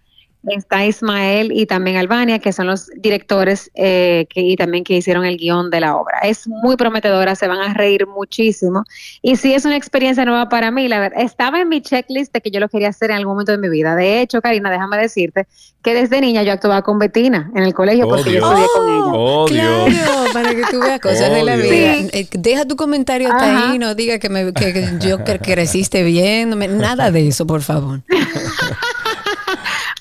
está 0.47 0.85
Ismael 0.86 1.51
y 1.52 1.66
también 1.66 1.97
Albania, 1.97 2.39
que 2.39 2.52
son 2.52 2.66
los 2.66 2.89
directores 2.97 3.70
eh, 3.74 4.27
que, 4.31 4.40
y 4.40 4.56
también 4.56 4.85
que 4.85 4.94
hicieron 4.94 5.24
el 5.24 5.36
guion 5.36 5.70
de 5.70 5.81
la 5.81 5.97
obra. 5.97 6.18
Es 6.23 6.47
muy 6.47 6.77
prometedora, 6.77 7.35
se 7.35 7.47
van 7.48 7.59
a 7.59 7.74
reír 7.74 8.06
muchísimo. 8.06 8.85
Y 9.23 9.36
sí 9.36 9.55
es 9.55 9.64
una 9.64 9.77
experiencia 9.77 10.24
nueva 10.24 10.48
para 10.48 10.70
mí, 10.70 10.89
la 10.89 11.01
verdad. 11.01 11.20
Estaba 11.20 11.60
en 11.60 11.68
mi 11.68 11.81
checklist 11.81 12.32
de 12.32 12.40
que 12.40 12.51
yo 12.51 12.60
lo 12.60 12.68
quería 12.68 12.89
hacer 12.89 13.10
en 13.10 13.16
algún 13.16 13.35
momento 13.35 13.52
de 13.52 13.59
mi 13.59 13.68
vida. 13.68 13.97
De 13.97 14.20
hecho, 14.20 14.40
Karina, 14.40 14.70
déjame 14.70 14.97
decirte 14.98 15.47
que 15.82 15.94
desde 15.94 16.20
niña 16.20 16.43
yo 16.43 16.52
actuaba 16.52 16.82
con 16.82 16.98
Betina 16.98 17.51
en 17.55 17.62
el 17.62 17.73
colegio 17.73 18.06
Oh, 18.06 18.09
porque 18.10 18.32
yo 18.32 18.40
Dios. 18.40 18.60
estudié 18.60 18.68
con 18.74 18.89
ella. 18.89 19.18
Oh, 19.18 19.47
Dios. 19.48 19.94
Claro, 20.05 20.32
para 20.32 20.55
que 20.55 20.62
tú 20.70 20.81
veas 20.81 21.01
cosas 21.01 21.31
de 21.31 21.43
la 21.44 21.56
vida. 21.56 21.94
Sí. 21.94 22.09
Eh, 22.12 22.28
Deja 22.32 22.64
tu 22.66 22.77
comentario 22.77 23.28
hasta 23.32 23.70
ahí, 23.73 23.78
no 23.78 23.94
diga 23.94 24.18
que, 24.18 24.28
me, 24.28 24.52
que, 24.52 24.73
que 24.73 24.89
yo 25.01 25.23
que 25.24 25.39
creciste 25.39 26.02
viéndome, 26.02 26.68
nada 26.68 27.10
de 27.10 27.28
eso, 27.28 27.47
por 27.47 27.62
favor. 27.62 28.01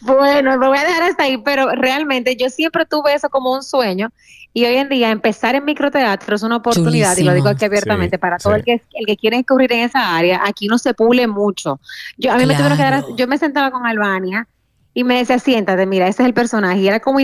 Bueno, 0.05 0.57
me 0.57 0.67
voy 0.67 0.77
a 0.77 0.83
dejar 0.83 1.03
hasta 1.03 1.23
ahí, 1.23 1.37
pero 1.37 1.69
realmente 1.71 2.35
yo 2.35 2.49
siempre 2.49 2.85
tuve 2.85 3.13
eso 3.13 3.29
como 3.29 3.53
un 3.53 3.63
sueño 3.63 4.09
y 4.53 4.63
hoy 4.65 4.75
en 4.75 4.87
día 4.87 5.09
empezar 5.09 5.55
en 5.55 5.65
microteatro 5.65 6.35
es 6.35 6.43
una 6.43 6.57
oportunidad 6.57 7.17
y 7.17 7.23
lo 7.23 7.33
digo 7.33 7.49
aquí 7.49 7.65
abiertamente 7.65 8.17
Sí, 8.17 8.19
para 8.19 8.37
todo 8.37 8.53
sí. 8.53 8.59
el 8.59 8.63
que 8.65 8.81
el 8.93 9.05
que 9.05 9.17
quiere 9.17 9.37
incurrir 9.37 9.71
en 9.73 9.79
esa 9.79 10.15
área, 10.15 10.41
aquí 10.45 10.67
no 10.67 10.77
se 10.77 10.93
pule 10.93 11.27
mucho. 11.27 11.79
Yo 12.17 12.31
a 12.31 12.37
mí 12.37 12.45
me 12.45 12.55
tuvieron 12.55 12.77
que 12.77 12.83
dar, 12.83 13.03
yo 13.17 13.27
me 13.27 13.37
sentaba 13.37 13.71
con 13.71 13.85
Albania 13.85 14.47
y 14.93 15.03
me 15.03 15.17
decía, 15.17 15.39
siéntate, 15.39 15.85
mira, 15.85 16.07
ese 16.07 16.21
es 16.23 16.27
el 16.27 16.33
personaje 16.33 16.79
y 16.79 16.87
era 16.87 16.99
como 16.99 17.19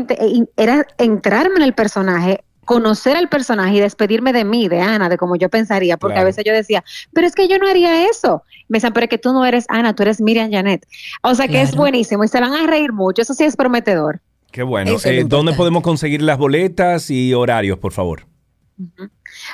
era 0.57 0.85
entrarme 0.97 1.55
en 1.57 1.61
el 1.61 1.73
personaje 1.73 2.43
conocer 2.65 3.17
al 3.17 3.27
personaje 3.29 3.75
y 3.75 3.79
despedirme 3.79 4.33
de 4.33 4.45
mí, 4.45 4.67
de 4.67 4.79
Ana, 4.81 5.09
de 5.09 5.17
como 5.17 5.35
yo 5.35 5.49
pensaría, 5.49 5.97
porque 5.97 6.13
Claro. 6.13 6.25
a 6.25 6.29
veces 6.29 6.43
yo 6.45 6.53
decía, 6.53 6.83
pero 7.13 7.27
es 7.27 7.33
que 7.35 7.47
yo 7.47 7.57
no 7.57 7.67
haría 7.67 8.07
eso. 8.07 8.43
Me 8.69 8.77
decían, 8.77 8.93
pero 8.93 9.05
es 9.05 9.09
que 9.09 9.17
tú 9.17 9.33
no 9.33 9.45
eres 9.45 9.65
Ana, 9.69 9.95
tú 9.95 10.03
eres 10.03 10.21
Miriam 10.21 10.51
Janet. 10.51 10.85
O 11.23 11.33
sea 11.35 11.47
que 11.47 11.61
es 11.61 11.75
buenísimo 11.75 12.23
y 12.23 12.27
se 12.27 12.39
van 12.39 12.53
a 12.53 12.67
reír 12.67 12.93
mucho, 12.93 13.21
eso 13.21 13.33
sí 13.33 13.43
es 13.43 13.55
prometedor. 13.55 14.21
Qué 14.51 14.63
bueno. 14.63 14.97
Eh, 15.05 15.23
¿Dónde 15.25 15.53
podemos 15.53 15.81
conseguir 15.81 16.21
las 16.21 16.37
boletas 16.37 17.09
y 17.09 17.33
horarios, 17.33 17.79
por 17.79 17.93
favor? 17.93 18.25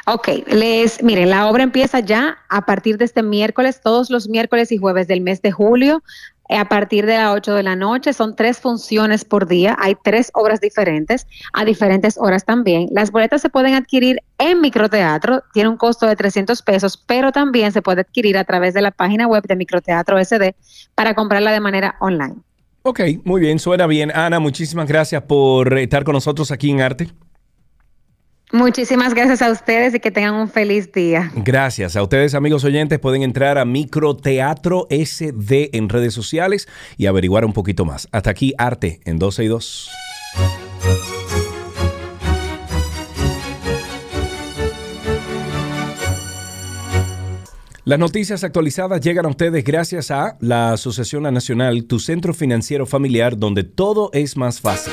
Ok, 0.05 0.29
les, 0.47 1.03
miren, 1.03 1.29
la 1.29 1.47
obra 1.49 1.63
empieza 1.63 1.99
ya 1.99 2.38
a 2.49 2.65
partir 2.65 2.97
de 2.97 3.05
este 3.05 3.23
miércoles, 3.23 3.81
todos 3.84 4.09
los 4.09 4.27
miércoles 4.29 4.71
y 4.71 4.77
jueves 4.77 5.07
del 5.07 5.21
mes 5.21 5.41
de 5.41 5.51
julio, 5.51 6.01
a 6.49 6.65
partir 6.69 7.06
de 7.06 7.18
las 7.18 7.36
8 7.36 7.56
de 7.56 7.64
la 7.64 7.76
noche. 7.76 8.14
Son 8.14 8.36
tres 8.36 8.60
funciones 8.60 9.26
por 9.26 9.48
día, 9.48 9.76
hay 9.80 9.95
tres 10.03 10.32
obras 10.34 10.61
diferentes, 10.61 11.28
a 11.53 11.65
diferentes 11.65 12.18
horas 12.18 12.45
también. 12.45 12.88
Las 12.91 13.11
boletas 13.11 13.41
se 13.41 13.49
pueden 13.49 13.74
adquirir 13.74 14.19
en 14.38 14.61
microteatro, 14.61 15.44
tiene 15.53 15.69
un 15.69 15.78
costo 15.78 16.06
de 16.06 16.15
300 16.15 16.61
pesos, 16.61 17.03
pero 17.06 17.32
también 17.32 17.72
se 17.72 17.82
puede 17.82 18.02
adquirir 18.02 18.38
a 18.38 18.44
través 18.44 18.74
de 18.74 18.82
la 18.82 18.91
página 18.91 19.28
web 19.28 19.44
de 19.48 19.56
Microteatro 19.56 20.24
SD 20.24 20.56
para 20.95 21.14
comprarla 21.15 21.52
de 21.52 21.60
manera 21.60 21.95
online. 21.99 22.36
Ok, 22.84 23.02
muy 23.26 23.41
bien, 23.41 23.60
suena 23.60 23.86
bien. 23.86 24.11
Ana, 24.15 24.40
muchísimas 24.40 24.88
gracias 24.88 25.24
por 25.24 25.78
estar 25.78 26.03
con 26.03 26.14
nosotros 26.14 26.52
aquí 26.52 26.72
en 26.72 26.82
Arte. 26.82 27.10
Muchísimas 28.52 29.14
gracias 29.14 29.41
a 29.41 29.52
ustedes 29.52 29.94
y 29.94 29.99
que 29.99 30.10
tengan 30.10 30.36
un 30.36 30.49
feliz 30.49 30.91
día. 30.94 31.32
Gracias. 31.36 31.98
A 31.98 32.03
ustedes, 32.03 32.34
amigos 32.34 32.64
oyentes, 32.64 32.98
pueden 32.98 33.24
entrar 33.24 33.57
a 33.57 33.65
Microteatro 33.65 34.88
SD 34.90 35.72
en 35.74 35.90
redes 35.90 36.14
sociales 36.14 36.69
y 36.95 37.07
averiguar 37.07 37.44
un 37.44 37.52
poquito 37.52 37.84
más. 37.84 38.07
Hasta 38.11 38.30
aquí, 38.30 38.53
Arte 38.57 39.02
en 39.03 39.19
12 39.19 39.44
y 39.44 39.48
2. 39.48 39.91
Las 47.84 47.99
noticias 47.99 48.44
actualizadas 48.44 48.99
llegan 48.99 49.26
a 49.26 49.30
ustedes 49.30 49.64
gracias 49.64 50.11
a 50.11 50.38
la 50.41 50.74
Asociación 50.74 51.24
Nacional, 51.24 51.86
tu 51.86 51.99
centro 51.99 52.34
financiero 52.34 52.86
familiar, 52.86 53.38
donde 53.38 53.64
todo 53.64 54.10
es 54.11 54.36
más 54.36 54.60
fácil. 54.60 54.91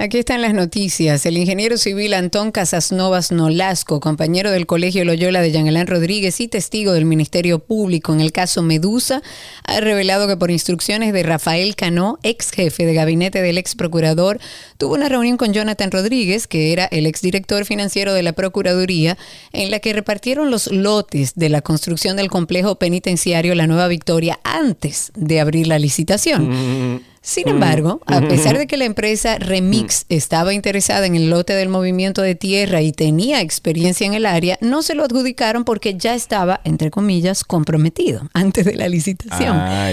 Aquí 0.00 0.18
están 0.18 0.42
las 0.42 0.54
noticias. 0.54 1.26
El 1.26 1.36
ingeniero 1.36 1.76
civil 1.76 2.14
Antón 2.14 2.52
Casasnovas 2.52 3.32
Nolasco, 3.32 3.98
compañero 3.98 4.52
del 4.52 4.64
Colegio 4.64 5.04
Loyola 5.04 5.40
de 5.40 5.50
Yangelán 5.50 5.88
Rodríguez 5.88 6.40
y 6.40 6.46
testigo 6.46 6.92
del 6.92 7.04
Ministerio 7.04 7.58
Público 7.58 8.12
en 8.12 8.20
el 8.20 8.30
caso 8.30 8.62
Medusa, 8.62 9.22
ha 9.64 9.80
revelado 9.80 10.28
que 10.28 10.36
por 10.36 10.52
instrucciones 10.52 11.12
de 11.12 11.24
Rafael 11.24 11.74
Cano, 11.74 12.20
ex 12.22 12.52
jefe 12.52 12.86
de 12.86 12.94
gabinete 12.94 13.42
del 13.42 13.58
ex 13.58 13.74
procurador, 13.74 14.38
tuvo 14.76 14.94
una 14.94 15.08
reunión 15.08 15.36
con 15.36 15.52
Jonathan 15.52 15.90
Rodríguez, 15.90 16.46
que 16.46 16.72
era 16.72 16.84
el 16.84 17.04
ex 17.04 17.20
director 17.20 17.64
financiero 17.64 18.14
de 18.14 18.22
la 18.22 18.34
Procuraduría, 18.34 19.18
en 19.52 19.72
la 19.72 19.80
que 19.80 19.92
repartieron 19.92 20.52
los 20.52 20.68
lotes 20.68 21.34
de 21.34 21.48
la 21.48 21.60
construcción 21.60 22.16
del 22.16 22.28
complejo 22.28 22.76
penitenciario 22.78 23.56
La 23.56 23.66
Nueva 23.66 23.88
Victoria 23.88 24.38
antes 24.44 25.10
de 25.16 25.40
abrir 25.40 25.66
la 25.66 25.80
licitación. 25.80 27.02
Sin 27.28 27.46
embargo, 27.46 28.00
a 28.06 28.22
pesar 28.22 28.56
de 28.56 28.66
que 28.66 28.78
la 28.78 28.86
empresa 28.86 29.36
Remix 29.36 30.06
estaba 30.08 30.54
interesada 30.54 31.04
en 31.04 31.14
el 31.14 31.28
lote 31.28 31.52
del 31.52 31.68
movimiento 31.68 32.22
de 32.22 32.34
tierra 32.34 32.80
y 32.80 32.90
tenía 32.90 33.42
experiencia 33.42 34.06
en 34.06 34.14
el 34.14 34.24
área, 34.24 34.56
no 34.62 34.80
se 34.80 34.94
lo 34.94 35.04
adjudicaron 35.04 35.64
porque 35.64 35.94
ya 35.94 36.14
estaba, 36.14 36.62
entre 36.64 36.90
comillas, 36.90 37.44
comprometido 37.44 38.22
antes 38.32 38.64
de 38.64 38.76
la 38.76 38.88
licitación. 38.88 39.58
Ah. 39.58 39.92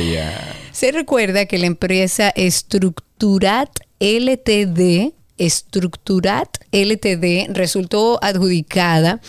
Se 0.72 0.94
recuerda 0.94 1.46
que 1.46 1.58
la 1.58 1.66
empresa 1.66 2.30
Estructurat 2.30 3.70
LTD 4.00 5.12
Estructurat 5.38 6.48
LTD 6.72 7.54
resultó 7.54 8.18
adjudicada 8.24 9.20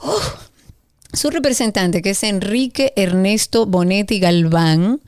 Su 1.12 1.30
representante, 1.30 2.00
que 2.00 2.10
es 2.10 2.22
Enrique 2.22 2.92
Ernesto 2.94 3.66
Bonetti 3.66 4.20
Galván, 4.20 5.00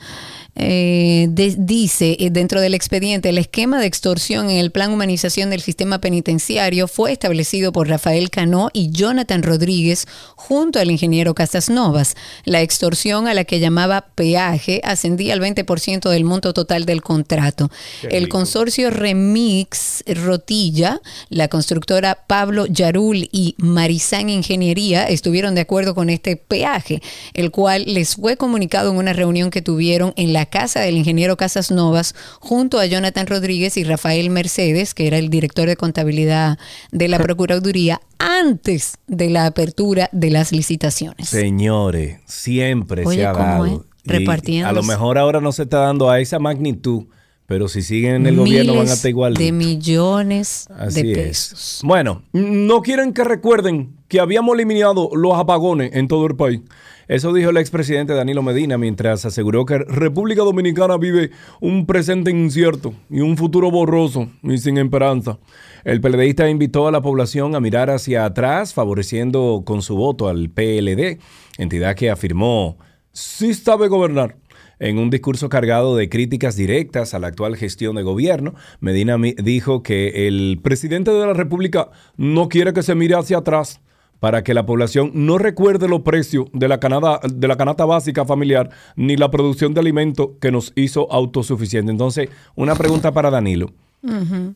eh, 0.56 1.26
de- 1.30 1.56
dice 1.58 2.16
eh, 2.20 2.30
dentro 2.30 2.60
del 2.60 2.74
expediente 2.74 3.28
el 3.28 3.38
esquema 3.38 3.80
de 3.80 3.86
extorsión 3.86 4.50
en 4.50 4.58
el 4.58 4.70
plan 4.70 4.92
humanización 4.92 5.50
del 5.50 5.60
sistema 5.60 6.00
penitenciario 6.00 6.86
fue 6.86 7.12
establecido 7.12 7.72
por 7.72 7.88
Rafael 7.88 8.30
Cano 8.30 8.70
y 8.72 8.90
Jonathan 8.90 9.42
Rodríguez 9.42 10.06
junto 10.36 10.78
al 10.78 10.90
ingeniero 10.90 11.34
Casas 11.34 11.70
Novas. 11.70 12.14
La 12.44 12.62
extorsión 12.62 13.26
a 13.26 13.34
la 13.34 13.44
que 13.44 13.58
llamaba 13.60 14.06
peaje 14.14 14.80
ascendía 14.84 15.34
al 15.34 15.40
20% 15.40 16.08
del 16.08 16.24
monto 16.24 16.52
total 16.52 16.84
del 16.84 17.02
contrato. 17.02 17.70
El 18.08 18.28
consorcio 18.28 18.90
Remix 18.90 20.04
Rotilla, 20.06 21.00
la 21.30 21.48
constructora 21.48 22.24
Pablo 22.26 22.66
Yarul 22.66 23.28
y 23.32 23.54
Marizán 23.58 24.28
Ingeniería 24.30 25.04
estuvieron 25.08 25.54
de 25.54 25.62
acuerdo 25.62 25.94
con 25.94 26.10
este 26.10 26.36
peaje, 26.36 27.02
el 27.32 27.50
cual 27.50 27.84
les 27.86 28.16
fue 28.16 28.36
comunicado 28.36 28.90
en 28.90 28.96
una 28.96 29.12
reunión 29.12 29.50
que 29.50 29.62
tuvieron 29.62 30.12
en 30.16 30.32
la 30.32 30.43
casa 30.46 30.80
del 30.80 30.96
ingeniero 30.96 31.36
Casas 31.36 31.70
Novas 31.70 32.14
junto 32.40 32.78
a 32.78 32.86
Jonathan 32.86 33.26
Rodríguez 33.26 33.76
y 33.76 33.84
Rafael 33.84 34.30
Mercedes, 34.30 34.94
que 34.94 35.06
era 35.06 35.18
el 35.18 35.28
director 35.30 35.66
de 35.68 35.76
contabilidad 35.76 36.58
de 36.92 37.08
la 37.08 37.18
Procuraduría, 37.24 38.00
antes 38.18 38.98
de 39.06 39.30
la 39.30 39.46
apertura 39.46 40.08
de 40.12 40.30
las 40.30 40.52
licitaciones. 40.52 41.28
Señores, 41.28 42.20
siempre 42.26 43.04
Oye, 43.04 43.18
se 43.18 43.26
ha 43.26 43.32
¿cómo 43.32 43.44
dado. 43.44 43.66
es? 43.66 43.72
Y 44.06 44.10
Repartiéndose. 44.10 44.68
A 44.70 44.72
lo 44.72 44.82
mejor 44.82 45.16
ahora 45.18 45.40
no 45.40 45.50
se 45.52 45.62
está 45.62 45.78
dando 45.78 46.10
a 46.10 46.20
esa 46.20 46.38
magnitud, 46.38 47.04
pero 47.46 47.68
si 47.68 47.80
siguen 47.82 48.16
en 48.16 48.26
el 48.26 48.36
gobierno 48.36 48.72
van 48.72 48.80
a 48.80 48.84
Miles 48.84 48.96
estar 48.96 49.08
igual. 49.10 49.34
de 49.34 49.52
millones 49.52 50.66
Así 50.76 51.02
de 51.02 51.12
es. 51.12 51.16
pesos. 51.18 51.80
Bueno, 51.84 52.22
no 52.32 52.82
quieren 52.82 53.12
que 53.12 53.24
recuerden 53.24 53.96
que 54.14 54.20
habíamos 54.20 54.54
eliminado 54.54 55.10
los 55.12 55.34
apagones 55.34 55.90
en 55.92 56.06
todo 56.06 56.26
el 56.26 56.36
país. 56.36 56.60
Eso 57.08 57.32
dijo 57.32 57.50
el 57.50 57.56
expresidente 57.56 58.14
Danilo 58.14 58.44
Medina 58.44 58.78
mientras 58.78 59.24
aseguró 59.24 59.66
que 59.66 59.78
República 59.78 60.42
Dominicana 60.42 60.96
vive 60.98 61.32
un 61.60 61.84
presente 61.84 62.30
incierto 62.30 62.94
y 63.10 63.22
un 63.22 63.36
futuro 63.36 63.72
borroso 63.72 64.28
y 64.44 64.58
sin 64.58 64.78
esperanza. 64.78 65.40
El 65.82 66.00
PLDista 66.00 66.48
invitó 66.48 66.86
a 66.86 66.92
la 66.92 67.02
población 67.02 67.56
a 67.56 67.60
mirar 67.60 67.90
hacia 67.90 68.24
atrás, 68.24 68.72
favoreciendo 68.72 69.64
con 69.66 69.82
su 69.82 69.96
voto 69.96 70.28
al 70.28 70.48
PLD, 70.48 71.18
entidad 71.58 71.96
que 71.96 72.08
afirmó 72.08 72.78
sí 73.10 73.52
sabe 73.52 73.88
gobernar. 73.88 74.36
En 74.78 74.98
un 74.98 75.10
discurso 75.10 75.48
cargado 75.48 75.96
de 75.96 76.08
críticas 76.08 76.54
directas 76.54 77.14
a 77.14 77.18
la 77.18 77.26
actual 77.26 77.56
gestión 77.56 77.96
de 77.96 78.02
gobierno, 78.02 78.54
Medina 78.78 79.16
dijo 79.42 79.82
que 79.82 80.28
el 80.28 80.60
presidente 80.62 81.10
de 81.10 81.26
la 81.26 81.32
República 81.32 81.90
no 82.16 82.48
quiere 82.48 82.72
que 82.72 82.84
se 82.84 82.94
mire 82.94 83.16
hacia 83.16 83.38
atrás 83.38 83.80
para 84.20 84.42
que 84.42 84.54
la 84.54 84.66
población 84.66 85.10
no 85.14 85.38
recuerde 85.38 85.88
los 85.88 86.02
precios 86.02 86.46
de 86.52 86.68
la, 86.68 86.80
canada, 86.80 87.20
de 87.28 87.48
la 87.48 87.56
canasta 87.56 87.84
básica 87.84 88.24
familiar 88.24 88.70
ni 88.96 89.16
la 89.16 89.30
producción 89.30 89.74
de 89.74 89.80
alimentos 89.80 90.30
que 90.40 90.50
nos 90.50 90.72
hizo 90.76 91.10
autosuficientes. 91.12 91.92
Entonces, 91.92 92.28
una 92.54 92.74
pregunta 92.74 93.12
para 93.12 93.30
Danilo. 93.30 93.72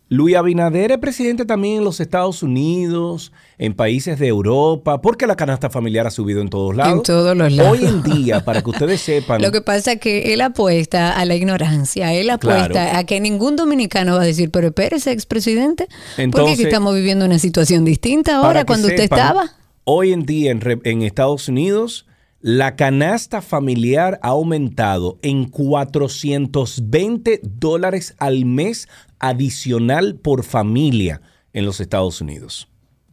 Luis 0.09 0.37
Abinader 0.37 0.93
es 0.93 0.99
presidente 0.99 1.45
también 1.45 1.79
en 1.79 1.85
los 1.85 2.01
Estados 2.01 2.43
Unidos, 2.43 3.33
en 3.57 3.75
países 3.75 4.19
de 4.19 4.27
Europa, 4.29 5.01
porque 5.01 5.27
la 5.27 5.37
canasta 5.37 5.71
familiar 5.71 6.07
ha 6.07 6.11
subido 6.11 6.41
en 6.41 6.49
todos 6.49 6.77
lados. 6.77 6.93
En 6.99 7.03
todos 7.03 7.37
los 7.37 7.53
lados. 7.53 7.73
Hoy 7.73 7.87
en 7.87 8.03
día, 8.25 8.45
para 8.45 8.63
que 8.63 8.71
ustedes 8.71 9.01
sepan, 9.01 9.41
Lo 9.41 9.51
que 9.51 9.61
pasa 9.63 9.93
es 9.93 10.01
que 10.01 10.35
él 10.35 10.41
apuesta 10.41 11.13
a 11.19 11.25
la 11.25 11.35
ignorancia, 11.35 12.13
él 12.13 12.31
apuesta 12.31 12.69
Claro. 12.69 12.99
a 12.99 13.05
que 13.05 13.21
ningún 13.21 13.57
dominicano 13.57 14.15
va 14.17 14.23
a 14.23 14.27
decir, 14.27 14.51
pero 14.51 14.69
espérese, 14.69 15.13
expresidente, 15.13 15.87
porque 15.89 16.23
Entonces, 16.23 16.55
aquí 16.55 16.63
estamos 16.65 16.95
viviendo 16.95 17.25
una 17.25 17.39
situación 17.39 17.85
distinta 17.85 18.37
ahora 18.37 18.61
que 18.61 18.67
cuando 18.67 18.89
usted 18.89 19.05
estaba. 19.05 19.53
Hoy 19.85 20.13
en 20.13 20.25
día 20.27 20.51
en 20.53 21.03
Estados 21.03 21.49
Unidos, 21.49 22.05
la 22.41 22.77
canasta 22.77 23.43
familiar 23.43 24.21
ha 24.23 24.29
aumentado 24.29 25.19
en 25.23 25.47
420 25.47 27.41
dólares 27.43 28.15
al 28.19 28.45
mes 28.45 28.89
adicional 29.19 30.17
por 30.17 30.45
familia 30.45 31.21
en 31.53 31.65
los 31.65 31.81
Estados 31.81 32.21
Unidos. 32.21 32.69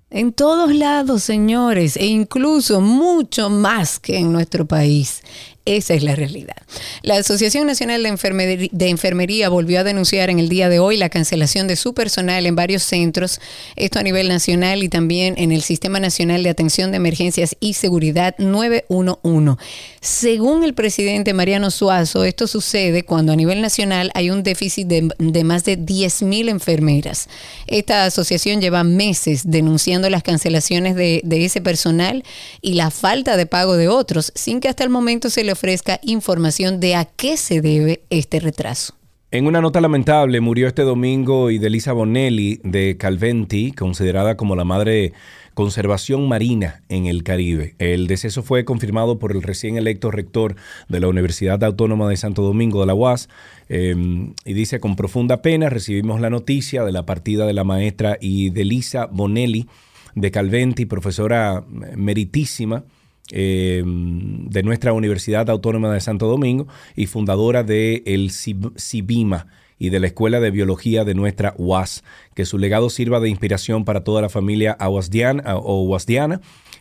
En 0.10 0.32
todos 0.34 0.74
lados, 0.74 1.24
señores, 1.24 1.98
e 1.98 2.06
incluso 2.06 2.80
mucho 2.80 3.50
más 3.50 4.00
que 4.00 4.18
en 4.18 4.32
nuestro 4.32 4.66
país. 4.66 5.22
Esa 5.66 5.96
es 5.96 6.04
la 6.04 6.16
realidad. 6.16 6.56
La 7.02 7.16
Asociación 7.16 7.66
Nacional 7.66 8.04
de, 8.04 8.88
Enfermería 8.90 9.50
volvió 9.50 9.80
a 9.80 9.84
denunciar 9.84 10.30
en 10.30 10.38
el 10.38 10.48
día 10.48 10.70
de 10.70 10.78
hoy 10.78 10.96
la 10.96 11.10
cancelación 11.10 11.68
de 11.68 11.76
su 11.76 11.96
personal 11.96 12.46
en 12.46 12.56
varios 12.56 12.84
centros, 12.84 13.42
esto 13.76 13.98
a 13.98 14.04
nivel 14.04 14.28
nacional 14.28 14.84
y 14.84 14.90
también 14.90 15.34
en 15.38 15.52
el 15.52 15.64
Sistema 15.64 16.00
Nacional 16.00 16.44
de 16.44 16.52
Atención 16.52 16.92
de 16.92 16.98
Emergencias 16.98 17.56
y 17.60 17.74
Seguridad 17.74 18.36
911. 18.38 19.56
Según 20.02 20.64
el 20.64 20.76
presidente 20.76 21.34
Mariano 21.34 21.72
Suazo, 21.72 22.26
esto 22.26 22.46
sucede 22.46 23.02
cuando 23.02 23.34
a 23.34 23.36
nivel 23.36 23.60
nacional 23.64 24.12
hay 24.14 24.30
un 24.30 24.44
déficit 24.44 24.88
de, 24.88 25.44
más 25.44 25.64
de 25.64 25.80
10.000 25.80 26.50
enfermeras. 26.50 27.28
Esta 27.66 28.06
asociación 28.06 28.62
lleva 28.62 28.84
meses 28.84 29.50
denunciando 29.50 30.12
las 30.12 30.22
cancelaciones 30.22 30.96
de 30.96 31.22
ese 31.44 31.60
personal 31.60 32.24
y 32.62 32.74
la 32.74 32.92
falta 32.92 33.36
de 33.36 33.48
pago 33.48 33.78
de 33.78 33.88
otros, 33.88 34.32
sin 34.36 34.60
que 34.60 34.70
hasta 34.70 34.84
el 34.84 34.92
momento 34.92 35.32
se 35.32 35.44
le 35.44 35.55
ofrezca 35.56 36.00
información 36.04 36.82
de 36.82 36.96
a 36.96 37.06
qué 37.06 37.38
se 37.38 37.62
debe 37.62 38.04
este 38.10 38.42
retraso. 38.42 38.94
En 39.32 39.48
una 39.48 39.62
nota 39.62 39.82
lamentable, 39.82 40.42
murió 40.42 40.68
este 40.68 40.84
domingo 40.84 41.50
Idelisa 41.50 41.94
Bonelli 41.94 42.60
de 42.64 42.98
Calventi, 42.98 43.72
considerada 43.72 44.36
como 44.36 44.56
la 44.56 44.66
madre 44.66 45.14
conservación 45.54 46.28
marina 46.28 46.84
en 46.90 47.06
el 47.06 47.24
Caribe. 47.24 47.76
El 47.80 48.08
deceso 48.08 48.44
fue 48.44 48.66
confirmado 48.66 49.18
por 49.18 49.32
el 49.32 49.42
recién 49.42 49.78
electo 49.78 50.12
rector 50.12 50.56
de 50.90 51.00
la 51.00 51.08
Universidad 51.08 51.64
Autónoma 51.64 52.10
de 52.10 52.18
Santo 52.18 52.42
Domingo 52.42 52.82
de 52.82 52.88
la 52.88 52.94
UAS 52.94 53.30
eh, 53.70 53.96
y 54.44 54.54
dice 54.54 54.82
con 54.82 54.98
profunda 54.98 55.42
pena 55.42 55.70
recibimos 55.70 56.20
la 56.20 56.30
noticia 56.30 56.84
de 56.84 56.92
la 56.92 57.06
partida 57.06 57.46
de 57.46 57.54
la 57.54 57.64
maestra 57.64 58.18
Idelisa 58.20 59.06
Bonelli 59.06 59.68
de 60.14 60.32
Calventi, 60.32 60.86
profesora 60.86 61.64
meritísima 61.96 62.84
eh, 63.32 63.84
de 63.86 64.64
nuestra 64.64 64.94
Universidad 64.94 65.50
Autónoma 65.50 65.94
de 65.94 66.02
Santo 66.02 66.28
Domingo 66.28 66.68
y 66.96 67.08
fundadora 67.08 67.64
de 67.64 68.04
el 68.06 68.30
Cib- 68.32 68.74
CIBIMA 68.80 69.48
y 69.78 69.90
de 69.90 70.00
la 70.00 70.08
Escuela 70.08 70.40
de 70.40 70.52
Biología 70.52 71.04
de 71.04 71.16
nuestra 71.16 71.54
UAS. 71.58 72.04
Que 72.34 72.46
su 72.46 72.58
legado 72.58 72.90
sirva 72.90 73.20
de 73.20 73.30
inspiración 73.30 73.84
para 73.84 74.04
toda 74.04 74.22
la 74.22 74.30
familia 74.30 74.72
aguasdiana, 74.72 75.44
o. 75.58 75.98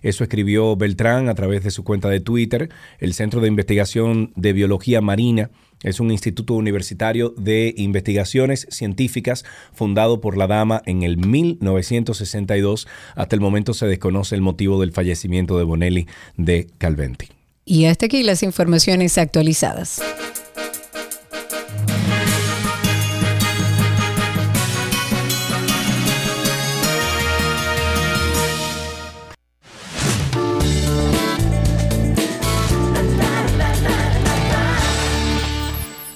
Eso 0.04 0.22
escribió 0.22 0.76
Beltrán 0.76 1.30
a 1.30 1.34
través 1.34 1.64
de 1.64 1.70
su 1.70 1.82
cuenta 1.82 2.10
de 2.10 2.20
Twitter. 2.20 2.68
El 3.00 3.14
Centro 3.14 3.40
de 3.40 3.48
Investigación 3.48 4.32
de 4.36 4.52
Biología 4.52 5.00
Marina 5.00 5.50
es 5.82 5.98
un 5.98 6.10
instituto 6.10 6.52
universitario 6.52 7.34
de 7.38 7.74
investigaciones 7.78 8.66
científicas 8.70 9.46
fundado 9.72 10.20
por 10.20 10.36
la 10.36 10.46
dama 10.46 10.82
en 10.84 11.04
el 11.04 11.16
1962. 11.16 12.86
Hasta 13.16 13.34
el 13.34 13.40
momento 13.40 13.72
se 13.72 13.86
desconoce 13.86 14.34
el 14.34 14.42
motivo 14.42 14.78
del 14.78 14.92
fallecimiento 14.92 15.56
de 15.56 15.64
Bonelli 15.64 16.06
de 16.36 16.66
Calventi. 16.76 17.28
Y 17.64 17.86
hasta 17.86 18.04
aquí 18.06 18.22
las 18.22 18.42
informaciones 18.42 19.16
actualizadas. 19.16 20.02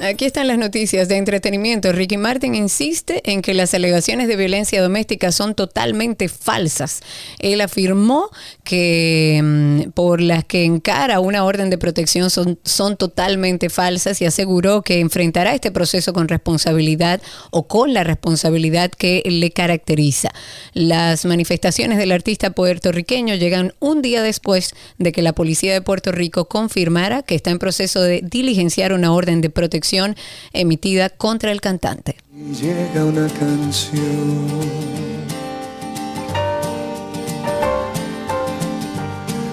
Aquí 0.09 0.25
están 0.25 0.47
las 0.47 0.57
noticias 0.57 1.07
de 1.09 1.19
entretenimiento. 1.19 1.93
Ricky 1.93 2.17
Martin 2.17 2.55
insiste 2.55 3.21
en 3.31 3.43
que 3.43 3.53
las 3.53 3.75
alegaciones 3.75 4.27
de 4.27 4.37
violencia 4.37 4.81
doméstica 4.81 5.33
son 5.33 5.55
totalmente 5.55 6.31
falsas. 6.31 7.01
Él 7.41 7.61
afirmó 7.61 8.31
que 8.65 9.39
mm, 9.45 9.91
por 9.91 10.23
las 10.23 10.45
que 10.45 10.65
encara 10.65 11.21
una 11.21 11.45
orden 11.45 11.69
de 11.69 11.77
protección 11.77 12.31
son, 12.31 12.59
son 12.65 12.97
totalmente 12.97 13.69
falsas 13.69 14.23
y 14.23 14.25
aseguró 14.25 14.81
que 14.81 15.01
enfrentará 15.01 15.55
este 15.55 15.71
proceso 15.71 16.15
con 16.15 16.29
responsabilidad 16.29 17.21
o 17.51 17.69
con 17.69 17.93
la 17.93 18.03
responsabilidad 18.03 18.91
que 18.91 19.23
le 19.27 19.51
caracteriza. 19.51 20.31
Las 20.73 21.27
manifestaciones 21.27 21.99
del 21.99 22.13
artista 22.13 22.49
puertorriqueño 22.49 23.35
llegan 23.35 23.75
un 23.79 24.01
día 24.01 24.23
después 24.23 24.75
de 24.97 25.13
que 25.13 25.21
la 25.21 25.35
policía 25.35 25.75
de 25.75 25.83
Puerto 25.83 26.13
Rico 26.13 26.47
confirmara 26.47 27.23
que 27.23 27.35
está 27.35 27.51
en 27.51 27.59
proceso 27.59 28.01
de 28.01 28.23
diligenciar 28.23 28.95
una 28.95 29.13
orden 29.13 29.43
de 29.43 29.51
protección 29.51 29.98
acusación 29.99 30.17
emitida 30.53 31.11
contra 31.11 31.53
el 31.53 31.61
cantante. 31.61 32.17
Llega 32.33 33.05
una 33.05 33.29
canción. 33.29 34.49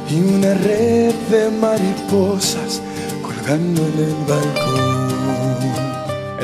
Y 0.09 0.19
una 0.19 0.53
red 0.53 1.13
de 1.29 1.49
mariposas 1.49 2.81
colgando 3.21 3.81
en 3.87 3.99
el 3.99 4.15
balcón. 4.27 5.04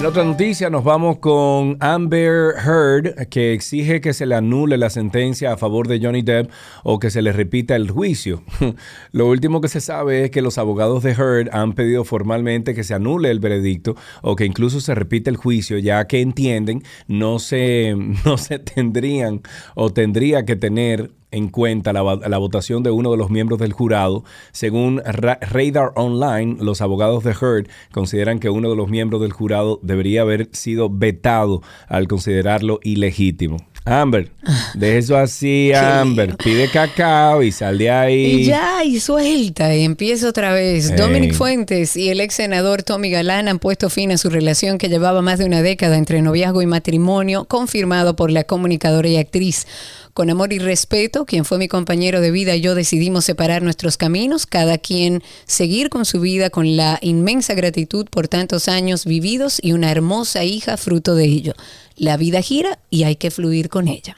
En 0.01 0.07
otra 0.07 0.23
noticia 0.23 0.71
nos 0.71 0.83
vamos 0.83 1.19
con 1.19 1.77
Amber 1.79 2.55
Heard, 2.57 3.27
que 3.27 3.53
exige 3.53 4.01
que 4.01 4.13
se 4.13 4.25
le 4.25 4.33
anule 4.33 4.79
la 4.79 4.89
sentencia 4.89 5.53
a 5.53 5.57
favor 5.57 5.87
de 5.87 5.99
Johnny 6.01 6.23
Depp 6.23 6.49
o 6.83 6.97
que 6.97 7.11
se 7.11 7.21
le 7.21 7.31
repita 7.31 7.75
el 7.75 7.91
juicio. 7.91 8.41
Lo 9.11 9.27
último 9.27 9.61
que 9.61 9.67
se 9.67 9.79
sabe 9.79 10.23
es 10.23 10.31
que 10.31 10.41
los 10.41 10.57
abogados 10.57 11.03
de 11.03 11.11
Heard 11.11 11.49
han 11.53 11.73
pedido 11.73 12.03
formalmente 12.03 12.73
que 12.73 12.83
se 12.83 12.95
anule 12.95 13.29
el 13.29 13.39
veredicto 13.39 13.95
o 14.23 14.35
que 14.35 14.45
incluso 14.45 14.81
se 14.81 14.95
repita 14.95 15.29
el 15.29 15.37
juicio, 15.37 15.77
ya 15.77 16.07
que 16.07 16.19
entienden 16.19 16.81
no 17.07 17.37
se, 17.37 17.93
no 18.25 18.39
se 18.39 18.57
tendrían 18.57 19.43
o 19.75 19.93
tendría 19.93 20.45
que 20.45 20.55
tener 20.55 21.11
en 21.31 21.47
cuenta 21.47 21.93
la, 21.93 22.03
la, 22.15 22.37
votación 22.37 22.83
de 22.83 22.91
uno 22.91 23.11
de 23.11 23.17
los 23.17 23.29
miembros 23.29 23.59
del 23.59 23.73
jurado. 23.73 24.23
Según 24.51 25.01
Ra 25.05 25.39
Radar 25.41 25.91
Online, 25.95 26.57
los 26.59 26.81
abogados 26.81 27.23
de 27.23 27.31
Heard 27.31 27.67
consideran 27.91 28.39
que 28.39 28.49
uno 28.49 28.69
de 28.69 28.75
los 28.75 28.89
miembros 28.89 29.21
del 29.21 29.31
jurado 29.31 29.79
debería 29.81 30.21
haber 30.21 30.49
sido 30.51 30.89
vetado 30.89 31.61
al 31.87 32.07
considerarlo 32.07 32.79
ilegítimo. 32.83 33.57
Amber, 33.83 34.31
de 34.75 34.99
eso 34.99 35.17
así, 35.17 35.71
Amber. 35.73 36.37
Pide 36.37 36.69
cacao 36.69 37.41
y 37.41 37.51
sal 37.51 37.79
de 37.79 37.89
ahí. 37.89 38.41
Y 38.41 38.45
ya, 38.45 38.83
y 38.83 38.99
suelta, 38.99 39.75
y 39.75 39.83
empieza 39.83 40.29
otra 40.29 40.53
vez. 40.53 40.95
Dominic 40.95 41.33
Fuentes 41.33 41.97
y 41.97 42.09
el 42.09 42.21
ex 42.21 42.35
senador 42.35 42.83
Tommy 42.83 43.09
Galán 43.09 43.47
han 43.47 43.57
puesto 43.57 43.89
fin 43.89 44.11
a 44.11 44.19
su 44.19 44.29
relación 44.29 44.77
que 44.77 44.87
llevaba 44.87 45.23
más 45.23 45.39
de 45.39 45.45
una 45.45 45.63
década 45.63 45.97
entre 45.97 46.21
noviazgo 46.21 46.61
y 46.61 46.67
matrimonio, 46.67 47.45
confirmado 47.45 48.15
por 48.15 48.29
la 48.29 48.43
comunicadora 48.43 49.07
y 49.07 49.17
actriz. 49.17 49.65
Con 50.13 50.29
amor 50.29 50.51
y 50.51 50.59
respeto, 50.59 51.25
quien 51.25 51.45
fue 51.45 51.57
mi 51.57 51.69
compañero 51.69 52.19
de 52.19 52.31
vida 52.31 52.55
y 52.55 52.61
yo 52.61 52.75
decidimos 52.75 53.23
separar 53.23 53.61
nuestros 53.61 53.95
caminos, 53.95 54.45
cada 54.45 54.77
quien 54.77 55.23
seguir 55.45 55.89
con 55.89 56.05
su 56.05 56.19
vida 56.19 56.49
con 56.49 56.75
la 56.75 56.99
inmensa 57.01 57.53
gratitud 57.53 58.07
por 58.09 58.27
tantos 58.27 58.67
años 58.67 59.05
vividos 59.05 59.59
y 59.61 59.71
una 59.71 59.89
hermosa 59.89 60.43
hija 60.43 60.75
fruto 60.75 61.15
de 61.15 61.25
ello. 61.25 61.53
La 61.95 62.17
vida 62.17 62.41
gira 62.41 62.79
y 62.89 63.03
hay 63.03 63.15
que 63.15 63.31
fluir 63.31 63.69
con 63.69 63.87
ella. 63.87 64.17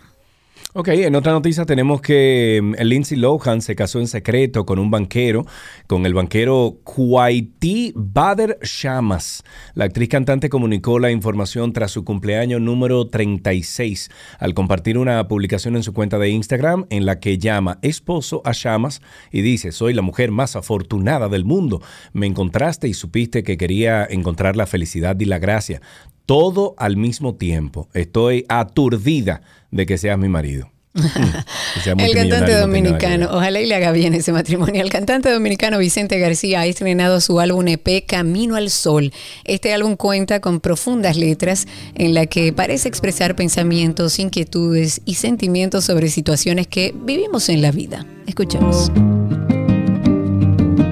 Ok, 0.75 0.87
en 0.87 1.15
otra 1.15 1.33
noticia 1.33 1.67
tenemos 1.67 2.01
que 2.01 2.59
mm, 2.59 2.81
Lindsay 2.81 3.15
Lohan 3.15 3.61
se 3.61 3.75
casó 3.75 3.99
en 3.99 4.07
secreto 4.07 4.65
con 4.65 4.79
un 4.79 4.89
banquero, 4.89 5.45
con 5.85 6.07
el 6.07 6.15
banquero 6.15 6.79
Kuwaiti 6.83 7.93
Bader 7.95 8.57
Shamas. 8.63 9.43
La 9.75 9.85
actriz 9.85 10.09
cantante 10.09 10.49
comunicó 10.49 10.97
la 10.97 11.11
información 11.11 11.73
tras 11.73 11.91
su 11.91 12.03
cumpleaños 12.03 12.59
número 12.59 13.07
36 13.07 14.09
al 14.39 14.55
compartir 14.55 14.97
una 14.97 15.27
publicación 15.27 15.75
en 15.75 15.83
su 15.83 15.93
cuenta 15.93 16.17
de 16.17 16.29
Instagram 16.29 16.87
en 16.89 17.05
la 17.05 17.19
que 17.19 17.37
llama 17.37 17.77
esposo 17.83 18.41
a 18.43 18.51
Shamas 18.51 19.03
y 19.31 19.43
dice, 19.43 19.71
soy 19.71 19.93
la 19.93 20.01
mujer 20.01 20.31
más 20.31 20.55
afortunada 20.55 21.29
del 21.29 21.45
mundo. 21.45 21.83
Me 22.13 22.25
encontraste 22.25 22.87
y 22.87 22.95
supiste 22.95 23.43
que 23.43 23.57
quería 23.57 24.07
encontrar 24.09 24.55
la 24.55 24.65
felicidad 24.65 25.19
y 25.19 25.25
la 25.25 25.37
gracia. 25.37 25.81
Todo 26.25 26.73
al 26.77 26.97
mismo 26.97 27.35
tiempo. 27.35 27.89
Estoy 27.93 28.45
aturdida 28.47 29.41
de 29.71 29.85
que 29.85 29.97
seas 29.97 30.17
mi 30.17 30.29
marido. 30.29 30.73
El 31.97 32.13
cantante 32.13 32.55
dominicano, 32.55 33.29
ojalá 33.31 33.59
y 33.59 33.65
le 33.65 33.73
haga 33.73 33.91
bien 33.91 34.13
ese 34.13 34.31
matrimonio. 34.31 34.79
El 34.81 34.91
cantante 34.91 35.31
dominicano 35.31 35.79
Vicente 35.79 36.19
García 36.19 36.61
ha 36.61 36.65
estrenado 36.67 37.19
su 37.19 37.39
álbum 37.39 37.67
EP 37.67 38.05
Camino 38.05 38.55
al 38.55 38.69
Sol. 38.69 39.11
Este 39.43 39.73
álbum 39.73 39.95
cuenta 39.95 40.39
con 40.39 40.59
profundas 40.59 41.17
letras 41.17 41.67
en 41.95 42.13
la 42.13 42.27
que 42.27 42.53
parece 42.53 42.87
expresar 42.89 43.35
pensamientos, 43.35 44.19
inquietudes 44.19 45.01
y 45.05 45.15
sentimientos 45.15 45.85
sobre 45.85 46.09
situaciones 46.09 46.67
que 46.67 46.93
vivimos 46.95 47.49
en 47.49 47.63
la 47.63 47.71
vida. 47.71 48.05
Escuchemos. 48.27 48.91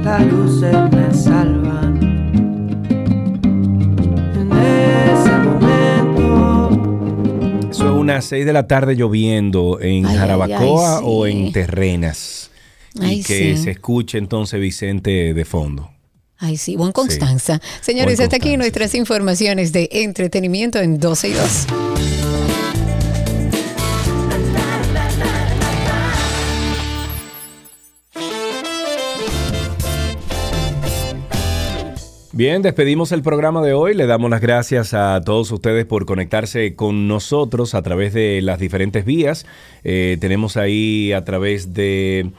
Las 0.03 0.25
luces 0.25 0.75
me 0.91 1.13
salvan. 1.13 2.00
Es 7.85 7.91
unas 7.91 8.25
6 8.25 8.45
de 8.45 8.53
la 8.53 8.67
tarde 8.67 8.95
lloviendo 8.95 9.79
en 9.81 10.05
Ay, 10.05 10.13
ay, 10.13 10.17
Jarabacoa 10.17 10.97
ay, 10.97 11.03
o 11.05 11.25
sí. 11.25 11.31
en 11.31 11.51
Terrenas. 11.51 12.51
Ay, 12.99 13.19
y 13.19 13.23
que 13.23 13.55
sí. 13.55 13.63
se 13.63 13.71
escuche 13.71 14.17
entonces 14.17 14.59
Vicente 14.59 15.33
de 15.33 15.45
fondo. 15.45 15.89
Ay, 16.37 16.57
sí, 16.57 16.75
buen 16.75 16.91
Constanza. 16.91 17.61
Señores, 17.81 18.17
Buen 18.17 18.25
hasta 18.25 18.37
aquí 18.37 18.57
nuestras 18.57 18.95
informaciones 18.95 19.71
de 19.71 19.89
entretenimiento 19.91 20.79
en 20.79 20.99
12 20.99 21.29
y 21.29 21.33
2. 21.33 21.67
Bien, 32.41 32.63
despedimos 32.63 33.11
el 33.11 33.21
programa 33.21 33.61
de 33.61 33.73
hoy. 33.73 33.93
Le 33.93 34.07
damos 34.07 34.31
las 34.31 34.41
gracias 34.41 34.95
a 34.95 35.21
todos 35.23 35.51
ustedes 35.51 35.85
por 35.85 36.07
conectarse 36.07 36.73
con 36.73 37.07
nosotros 37.07 37.75
a 37.75 37.83
través 37.83 38.15
de 38.15 38.41
las 38.41 38.57
diferentes 38.57 39.05
vías. 39.05 39.45
Eh, 39.83 40.17
tenemos 40.19 40.57
ahí 40.57 41.13
a 41.13 41.23
través 41.23 41.75
de 41.75 42.31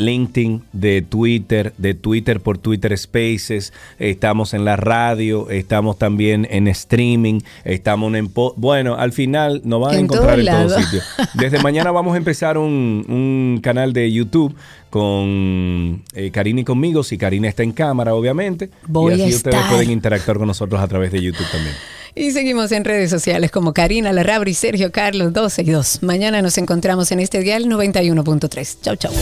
LinkedIn, 0.00 0.62
de 0.72 1.02
Twitter, 1.02 1.72
de 1.78 1.94
Twitter 1.94 2.40
por 2.40 2.58
Twitter 2.58 2.96
Spaces, 2.96 3.72
estamos 3.98 4.54
en 4.54 4.64
la 4.64 4.76
radio, 4.76 5.50
estamos 5.50 5.98
también 5.98 6.46
en 6.50 6.66
streaming, 6.68 7.40
estamos 7.64 8.14
en... 8.14 8.32
bueno, 8.56 8.96
al 8.96 9.12
final 9.12 9.60
nos 9.64 9.80
van 9.80 9.94
a 9.94 9.98
En 9.98 10.04
encontrar 10.04 10.40
en 10.40 10.46
todos 10.46 10.70
lados. 10.70 10.84
sitios. 10.84 11.04
Desde 11.34 11.58
mañana 11.62 11.90
vamos 11.90 12.14
a 12.14 12.16
empezar 12.16 12.58
un, 12.58 13.04
un 13.08 13.60
canal 13.62 13.92
de 13.92 14.10
YouTube 14.10 14.54
con 14.90 16.02
eh, 16.14 16.30
Karina 16.32 16.60
y 16.60 16.64
conmigo, 16.64 17.02
si 17.04 17.16
Karina 17.16 17.48
está 17.48 17.62
en 17.62 17.72
cámara, 17.72 18.14
obviamente. 18.14 18.70
Voy 18.86 19.14
y 19.14 19.22
así 19.22 19.34
ustedes 19.34 19.60
pueden 19.70 19.90
interactuar 19.90 20.38
con 20.38 20.48
nosotros 20.48 20.80
a 20.80 20.88
través 20.88 21.12
de 21.12 21.22
YouTube 21.22 21.46
también. 21.50 21.74
Y 22.14 22.32
seguimos 22.32 22.72
en 22.72 22.84
redes 22.84 23.08
sociales 23.08 23.52
como 23.52 23.72
Karina 23.72 24.12
Larrabri 24.12 24.50
y 24.50 24.54
Sergio 24.54 24.90
Carlos 24.90 25.32
12 25.32 25.62
y 25.62 25.70
2. 25.70 26.02
Mañana 26.02 26.42
nos 26.42 26.58
encontramos 26.58 27.12
en 27.12 27.20
este 27.20 27.40
dial 27.40 27.66
91.3. 27.66 28.78
Chau, 28.82 28.96
chau. 28.96 29.12